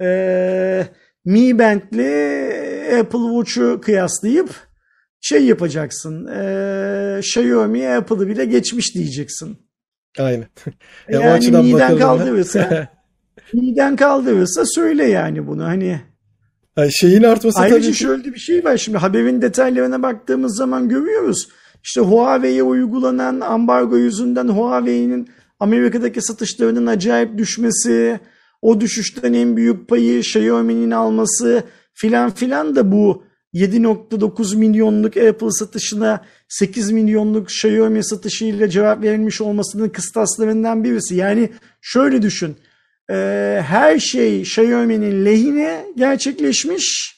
E, 0.00 0.86
Mi 1.24 1.58
Band'le 1.58 2.12
Apple 3.00 3.44
Watch'u 3.44 3.80
kıyaslayıp 3.80 4.50
şey 5.20 5.44
yapacaksın. 5.44 6.26
E, 6.26 7.18
Xiaomi 7.18 7.88
Apple'ı 7.88 8.28
bile 8.28 8.44
geçmiş 8.44 8.94
diyeceksin. 8.94 9.58
Aynen. 10.18 10.46
ya 11.08 11.20
yani 11.20 11.50
miden 11.50 11.98
kaldırırsa 11.98 12.88
miden 13.54 13.96
kaldırırsa 13.96 14.62
söyle 14.66 15.04
yani 15.04 15.46
bunu 15.46 15.64
hani. 15.64 16.00
Yani 16.76 16.92
şeyin 16.92 17.22
artması 17.22 17.60
Ayrıca 17.60 17.80
tabii 17.80 17.92
ki... 17.92 17.98
şöyle 17.98 18.34
bir 18.34 18.38
şey 18.38 18.64
var 18.64 18.76
şimdi 18.76 18.98
haberin 18.98 19.42
detaylarına 19.42 20.02
baktığımız 20.02 20.56
zaman 20.56 20.88
görüyoruz. 20.88 21.48
İşte 21.84 22.00
Huawei'ye 22.00 22.62
uygulanan 22.62 23.40
ambargo 23.40 23.96
yüzünden 23.96 24.48
Huawei'nin 24.48 25.28
Amerika'daki 25.60 26.22
satışlarının 26.22 26.86
acayip 26.86 27.38
düşmesi, 27.38 28.20
o 28.62 28.80
düşüşten 28.80 29.32
en 29.32 29.56
büyük 29.56 29.88
payı 29.88 30.18
Xiaomi'nin 30.18 30.90
alması 30.90 31.62
filan 31.94 32.30
filan 32.30 32.76
da 32.76 32.92
bu 32.92 33.24
7.9 33.54 34.56
milyonluk 34.56 35.16
Apple 35.16 35.50
satışına 35.50 36.24
8 36.48 36.90
milyonluk 36.90 37.50
Xiaomi 37.50 38.04
satışıyla 38.04 38.68
cevap 38.68 39.02
verilmiş 39.02 39.40
olmasının 39.40 39.88
kıstaslarından 39.88 40.84
birisi. 40.84 41.14
Yani 41.14 41.50
şöyle 41.80 42.22
düşün. 42.22 42.56
E, 43.12 43.16
her 43.66 43.98
şey 43.98 44.40
Xiaomi'nin 44.40 45.24
lehine 45.24 45.86
gerçekleşmiş. 45.96 47.16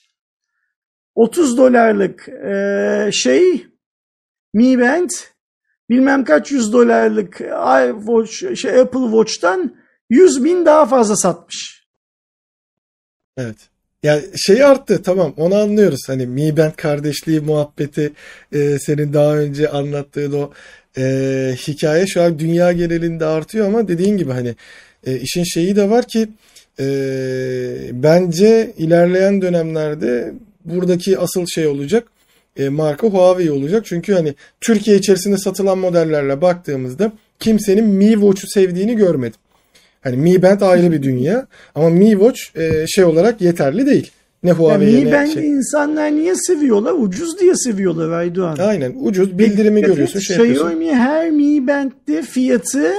30 1.14 1.58
dolarlık 1.58 2.28
e, 2.28 3.10
şey 3.12 3.66
Mi 4.54 4.80
Band 4.80 5.10
bilmem 5.90 6.24
kaç 6.24 6.52
yüz 6.52 6.72
dolarlık 6.72 7.40
iWatch, 7.40 8.56
şey, 8.56 8.80
Apple 8.80 9.04
Watch'tan 9.10 9.76
100 10.10 10.44
bin 10.44 10.66
daha 10.66 10.86
fazla 10.86 11.16
satmış. 11.16 11.86
Evet. 13.36 13.56
Ya 14.02 14.20
şey 14.36 14.64
arttı 14.64 15.02
tamam 15.02 15.34
onu 15.36 15.54
anlıyoruz. 15.54 16.00
Hani 16.06 16.26
Mi 16.26 16.56
Band 16.56 16.72
kardeşliği 16.72 17.40
muhabbeti 17.40 18.12
e, 18.52 18.78
senin 18.78 19.12
daha 19.12 19.36
önce 19.36 19.68
anlattığın 19.68 20.32
o 20.32 20.52
e, 20.98 21.02
hikaye 21.68 22.06
şu 22.06 22.22
an 22.22 22.38
dünya 22.38 22.72
genelinde 22.72 23.24
artıyor 23.24 23.66
ama 23.66 23.88
dediğin 23.88 24.16
gibi 24.16 24.32
hani 24.32 24.54
e, 25.06 25.20
işin 25.20 25.44
şeyi 25.44 25.76
de 25.76 25.90
var 25.90 26.08
ki 26.08 26.28
e, 26.80 26.86
bence 27.92 28.72
ilerleyen 28.78 29.42
dönemlerde 29.42 30.32
buradaki 30.64 31.18
asıl 31.18 31.46
şey 31.46 31.66
olacak 31.66 32.04
e, 32.56 32.68
marka 32.68 33.06
Huawei 33.06 33.50
olacak. 33.50 33.86
Çünkü 33.86 34.12
hani 34.12 34.34
Türkiye 34.60 34.96
içerisinde 34.96 35.38
satılan 35.38 35.78
modellerle 35.78 36.40
baktığımızda 36.40 37.12
kimsenin 37.40 37.84
Mi 37.84 38.12
Watch'u 38.12 38.46
sevdiğini 38.46 38.96
görmedim. 38.96 39.40
Hani 40.00 40.16
Mi 40.16 40.42
Band 40.42 40.60
ayrı 40.60 40.92
bir 40.92 41.02
dünya 41.02 41.46
ama 41.74 41.90
Mi 41.90 42.10
Watch 42.10 42.40
e, 42.56 42.86
şey 42.86 43.04
olarak 43.04 43.40
yeterli 43.40 43.86
değil. 43.86 44.10
Ne 44.42 44.52
Huawei'ye 44.52 45.04
Mi 45.04 45.10
ne 45.10 45.12
Band'i 45.12 45.32
şey. 45.32 45.48
insanlar 45.48 46.12
niye 46.12 46.34
seviyorlar? 46.34 46.92
Ucuz 46.98 47.40
diye 47.40 47.54
seviyorlar 47.54 48.10
Aydoğan. 48.10 48.56
Aynen 48.58 48.94
ucuz 49.00 49.38
bildirimi 49.38 49.76
Dikkat 49.76 49.90
görüyorsun 49.90 50.18
et, 50.18 50.24
şey. 50.24 50.50
Xiaomi 50.50 50.94
her 50.94 51.30
Mi 51.30 51.66
Band'de 51.66 52.22
fiyatı 52.22 52.86
e, 52.86 52.94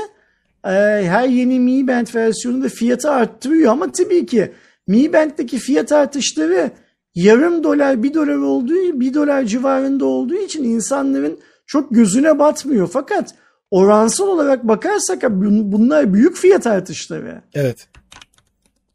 her 0.74 1.28
yeni 1.28 1.60
Mi 1.60 1.88
Band 1.88 2.08
versiyonunda 2.16 2.70
fiyatı 2.70 3.12
arttırıyor 3.12 3.72
ama 3.72 3.92
tabii 3.92 4.26
ki 4.26 4.52
Mi 4.88 5.14
Band'deki 5.14 5.58
fiyat 5.58 5.92
artışları 5.92 6.72
yarım 7.16 7.64
dolar 7.64 8.04
bir 8.04 8.14
dolar 8.14 8.36
olduğu 8.36 9.00
bir 9.00 9.14
dolar 9.14 9.44
civarında 9.44 10.06
olduğu 10.06 10.36
için 10.36 10.64
insanların 10.64 11.40
çok 11.68 11.92
gözüne 11.96 12.40
batmıyor. 12.40 12.90
Fakat 12.94 13.36
oransal 13.72 14.28
olarak 14.28 14.64
bakarsak 14.68 15.24
bun- 15.24 15.72
bunlar 15.72 16.14
büyük 16.14 16.36
fiyat 16.38 16.68
artışları. 16.68 17.42
Evet. 17.54 17.88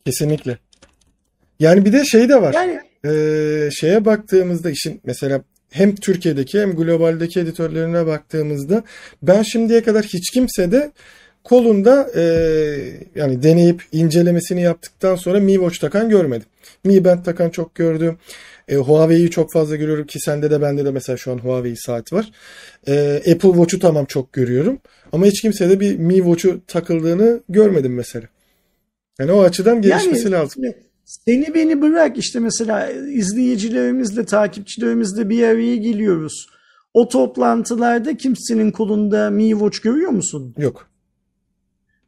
Kesinlikle. 0.05 0.59
Yani 1.61 1.85
bir 1.85 1.93
de 1.93 2.05
şey 2.05 2.29
de 2.29 2.43
var. 2.43 2.55
Yani 2.55 2.81
Ee, 3.05 3.71
şeye 3.73 4.05
baktığımızda 4.05 4.71
işin 4.71 5.01
mesela 5.05 5.43
hem 5.71 5.95
Türkiye'deki 5.95 6.61
hem 6.61 6.77
globaldeki 6.77 7.41
editörlerine 7.41 8.07
baktığımızda 8.07 8.83
ben 9.23 9.43
şimdiye 9.43 9.83
kadar 9.83 10.05
hiç 10.05 10.31
kimse 10.31 10.73
de 10.73 10.93
kolunda 11.45 12.11
e, 12.17 12.23
yani 13.15 13.43
deneyip 13.43 13.83
incelemesini 13.93 14.63
yaptıktan 14.63 15.17
sonra 15.17 15.41
Mi 15.41 15.53
Watch 15.53 15.81
takan 15.81 16.09
görmedim. 16.09 16.47
Mi 16.85 17.05
Band 17.05 17.25
takan 17.25 17.51
çok 17.51 17.75
gördüm. 17.75 18.19
E, 18.69 18.77
Huawei'yi 18.77 19.31
çok 19.31 19.53
fazla 19.53 19.77
görüyorum 19.77 20.07
ki 20.07 20.21
sende 20.21 20.51
de 20.51 20.63
bende 20.63 20.85
de 20.85 20.91
mesela 20.91 21.17
şu 21.17 21.33
an 21.33 21.39
Huawei 21.39 21.77
saat 21.77 22.13
var. 22.13 22.31
E, 22.89 23.17
Apple 23.17 23.49
Watch'u 23.49 23.79
tamam 23.79 24.05
çok 24.05 24.33
görüyorum. 24.33 24.79
Ama 25.13 25.27
hiç 25.27 25.43
kimse 25.43 25.71
de 25.71 25.81
bir 25.81 25.97
Mi 25.97 26.17
Watch'u 26.17 26.61
takıldığını 26.67 27.41
görmedim 27.49 27.95
mesela. 27.95 28.27
Yani 29.21 29.33
o 29.33 29.43
açıdan 29.43 29.83
gelişmesi 29.83 30.25
Yani 30.25 30.33
lazım. 30.33 30.63
Seni 31.05 31.55
beni 31.55 31.83
bırak 31.83 32.19
işte 32.19 32.39
mesela 32.41 32.91
izleyicilerimizle, 32.91 34.25
takipçilerimizle 34.25 35.29
bir 35.29 35.43
araya 35.43 35.77
geliyoruz. 35.77 36.47
O 36.95 37.09
toplantılarda 37.09 38.17
kimsenin 38.17 38.71
kolunda 38.71 39.31
Mi 39.31 39.51
Watch 39.51 39.81
görüyor 39.81 40.11
musun? 40.11 40.55
Yok. 40.59 40.90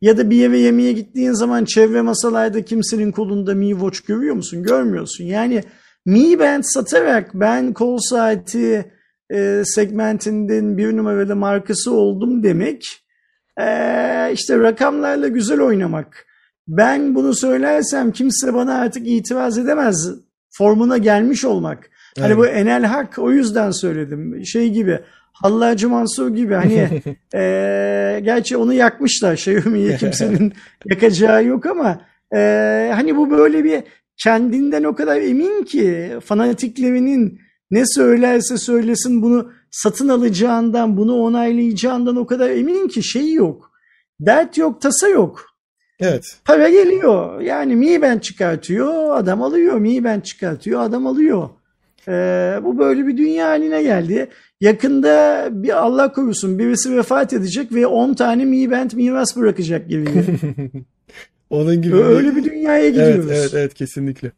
Ya 0.02 0.18
da 0.18 0.30
bir 0.30 0.36
yere 0.36 0.58
yemeğe 0.58 0.92
gittiğin 0.92 1.32
zaman 1.32 1.64
çevre 1.64 2.02
masalarda 2.02 2.64
kimsenin 2.64 3.12
kolunda 3.12 3.54
Mi 3.54 3.70
Watch 3.70 4.06
görüyor 4.06 4.34
musun? 4.34 4.62
Görmüyorsun. 4.62 5.24
Yani 5.24 5.62
Mi 6.06 6.38
Band 6.38 6.62
satarak 6.62 7.30
ben 7.34 7.72
kol 7.72 7.98
saati 7.98 8.92
e, 9.32 9.62
segmentinden 9.64 10.78
bir 10.78 10.96
numaralı 10.96 11.36
markası 11.36 11.92
oldum 11.92 12.42
demek 12.42 12.84
e, 13.60 13.66
işte 14.32 14.58
rakamlarla 14.58 15.28
güzel 15.28 15.60
oynamak. 15.60 16.26
Ben 16.68 17.14
bunu 17.14 17.34
söylersem 17.34 18.12
kimse 18.12 18.54
bana 18.54 18.74
artık 18.74 19.08
itiraz 19.08 19.58
edemez 19.58 20.10
formuna 20.50 20.98
gelmiş 20.98 21.44
olmak. 21.44 21.90
Hani 22.18 22.36
bu 22.36 22.46
Enel 22.46 22.84
Hak 22.84 23.18
o 23.18 23.32
yüzden 23.32 23.70
söyledim. 23.70 24.44
Şey 24.44 24.70
gibi 24.70 25.00
Hallacı 25.32 25.88
Mansur 25.88 26.34
gibi 26.34 26.54
hani 26.54 27.02
e, 27.34 28.20
gerçi 28.24 28.56
onu 28.56 28.72
yakmışlar 28.72 29.32
Xiaomi'yi 29.32 29.96
kimsenin 29.98 30.52
yakacağı 30.86 31.44
yok 31.44 31.66
ama 31.66 32.00
e, 32.34 32.90
hani 32.94 33.16
bu 33.16 33.30
böyle 33.30 33.64
bir 33.64 33.82
kendinden 34.16 34.84
o 34.84 34.94
kadar 34.94 35.16
emin 35.16 35.64
ki 35.64 36.12
fanatiklerinin 36.24 37.40
ne 37.70 37.86
söylerse 37.86 38.56
söylesin 38.56 39.22
bunu 39.22 39.52
satın 39.70 40.08
alacağından 40.08 40.96
bunu 40.96 41.14
onaylayacağından 41.14 42.16
o 42.16 42.26
kadar 42.26 42.50
emin 42.50 42.88
ki 42.88 43.02
şey 43.02 43.32
yok. 43.32 43.72
Dert 44.20 44.58
yok 44.58 44.80
tasa 44.80 45.08
yok. 45.08 45.46
Evet. 46.00 46.24
Para 46.44 46.68
geliyor. 46.68 47.40
Yani 47.40 47.76
Mi 47.76 48.02
Band 48.02 48.20
çıkartıyor, 48.20 49.16
adam 49.16 49.42
alıyor. 49.42 49.78
Mi 49.78 50.04
Band 50.04 50.22
çıkartıyor, 50.22 50.82
adam 50.82 51.06
alıyor. 51.06 51.48
Ee, 52.08 52.60
bu 52.64 52.78
böyle 52.78 53.06
bir 53.06 53.16
dünya 53.16 53.48
haline 53.48 53.82
geldi. 53.82 54.28
Yakında 54.60 55.48
bir 55.52 55.82
Allah 55.82 56.12
korusun 56.12 56.58
birisi 56.58 56.96
vefat 56.96 57.32
edecek 57.32 57.72
ve 57.72 57.86
10 57.86 58.14
tane 58.14 58.44
Mi 58.44 58.70
Band 58.70 58.90
miras 58.92 59.36
bırakacak 59.36 59.88
gibi. 59.88 60.08
Onun 61.50 61.82
gibi. 61.82 61.96
Öyle 61.96 62.36
bir 62.36 62.44
dünyaya 62.44 62.84
Evet, 62.84 62.94
gidiyoruz. 62.94 63.30
evet, 63.30 63.50
evet 63.54 63.74
kesinlikle. 63.74 64.32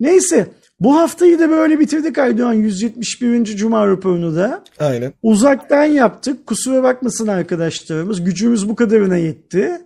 Neyse 0.00 0.46
bu 0.80 0.96
haftayı 0.96 1.38
da 1.38 1.50
böyle 1.50 1.80
bitirdik 1.80 2.18
Aydoğan 2.18 2.52
171. 2.52 3.44
Cuma 3.44 3.86
raporunu 3.88 4.36
da. 4.36 4.64
Aynen. 4.78 5.12
Uzaktan 5.22 5.84
yaptık. 5.84 6.46
Kusura 6.46 6.82
bakmasın 6.82 7.26
arkadaşlarımız. 7.26 8.24
Gücümüz 8.24 8.68
bu 8.68 8.76
kadarına 8.76 9.16
yetti. 9.16 9.80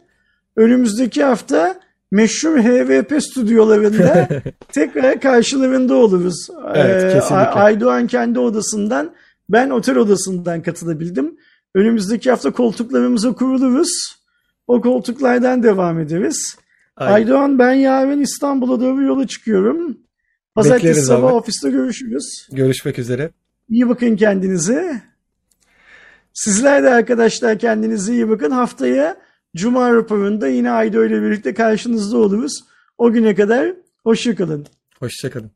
Önümüzdeki 0.56 1.24
hafta 1.24 1.80
meşhur 2.12 2.58
HVP 2.58 3.22
stüdyolarında 3.22 4.28
tekrar 4.72 5.20
karşılarında 5.20 5.94
oluruz. 5.94 6.48
Evet, 6.74 7.04
Ee, 7.04 7.14
kesinlikle. 7.14 7.34
Aydoğan 7.36 8.06
kendi 8.06 8.38
odasından, 8.38 9.14
ben 9.48 9.70
otel 9.70 9.96
odasından 9.96 10.62
katılabildim. 10.62 11.36
Önümüzdeki 11.74 12.30
hafta 12.30 12.52
koltuklarımıza 12.52 13.32
kuruluruz. 13.32 14.16
O 14.66 14.80
koltuklardan 14.80 15.62
devam 15.62 16.00
ederiz. 16.00 16.56
Aynen. 16.96 17.12
Aydoğan 17.12 17.58
ben 17.58 17.72
yarın 17.72 18.20
İstanbul'a 18.20 18.80
doğru 18.80 19.02
yola 19.02 19.26
çıkıyorum. 19.26 19.98
Pazartesi 20.54 20.84
Bekleriz 20.88 21.06
sabah 21.06 21.28
abi. 21.28 21.34
ofiste 21.34 21.70
görüşürüz. 21.70 22.48
Görüşmek 22.52 22.98
üzere. 22.98 23.30
İyi 23.68 23.88
bakın 23.88 24.16
kendinize. 24.16 25.02
Sizler 26.32 26.82
de 26.82 26.90
arkadaşlar 26.90 27.58
kendinize 27.58 28.12
iyi 28.12 28.28
bakın. 28.28 28.50
Haftaya 28.50 29.16
Cuma 29.56 29.92
raporunda 29.92 30.48
yine 30.48 30.70
Aydo 30.70 31.04
ile 31.04 31.22
birlikte 31.22 31.54
karşınızda 31.54 32.16
oluruz. 32.16 32.64
O 32.98 33.12
güne 33.12 33.34
kadar 33.34 33.74
hoşçakalın. 34.04 34.66
Hoşçakalın. 34.98 35.50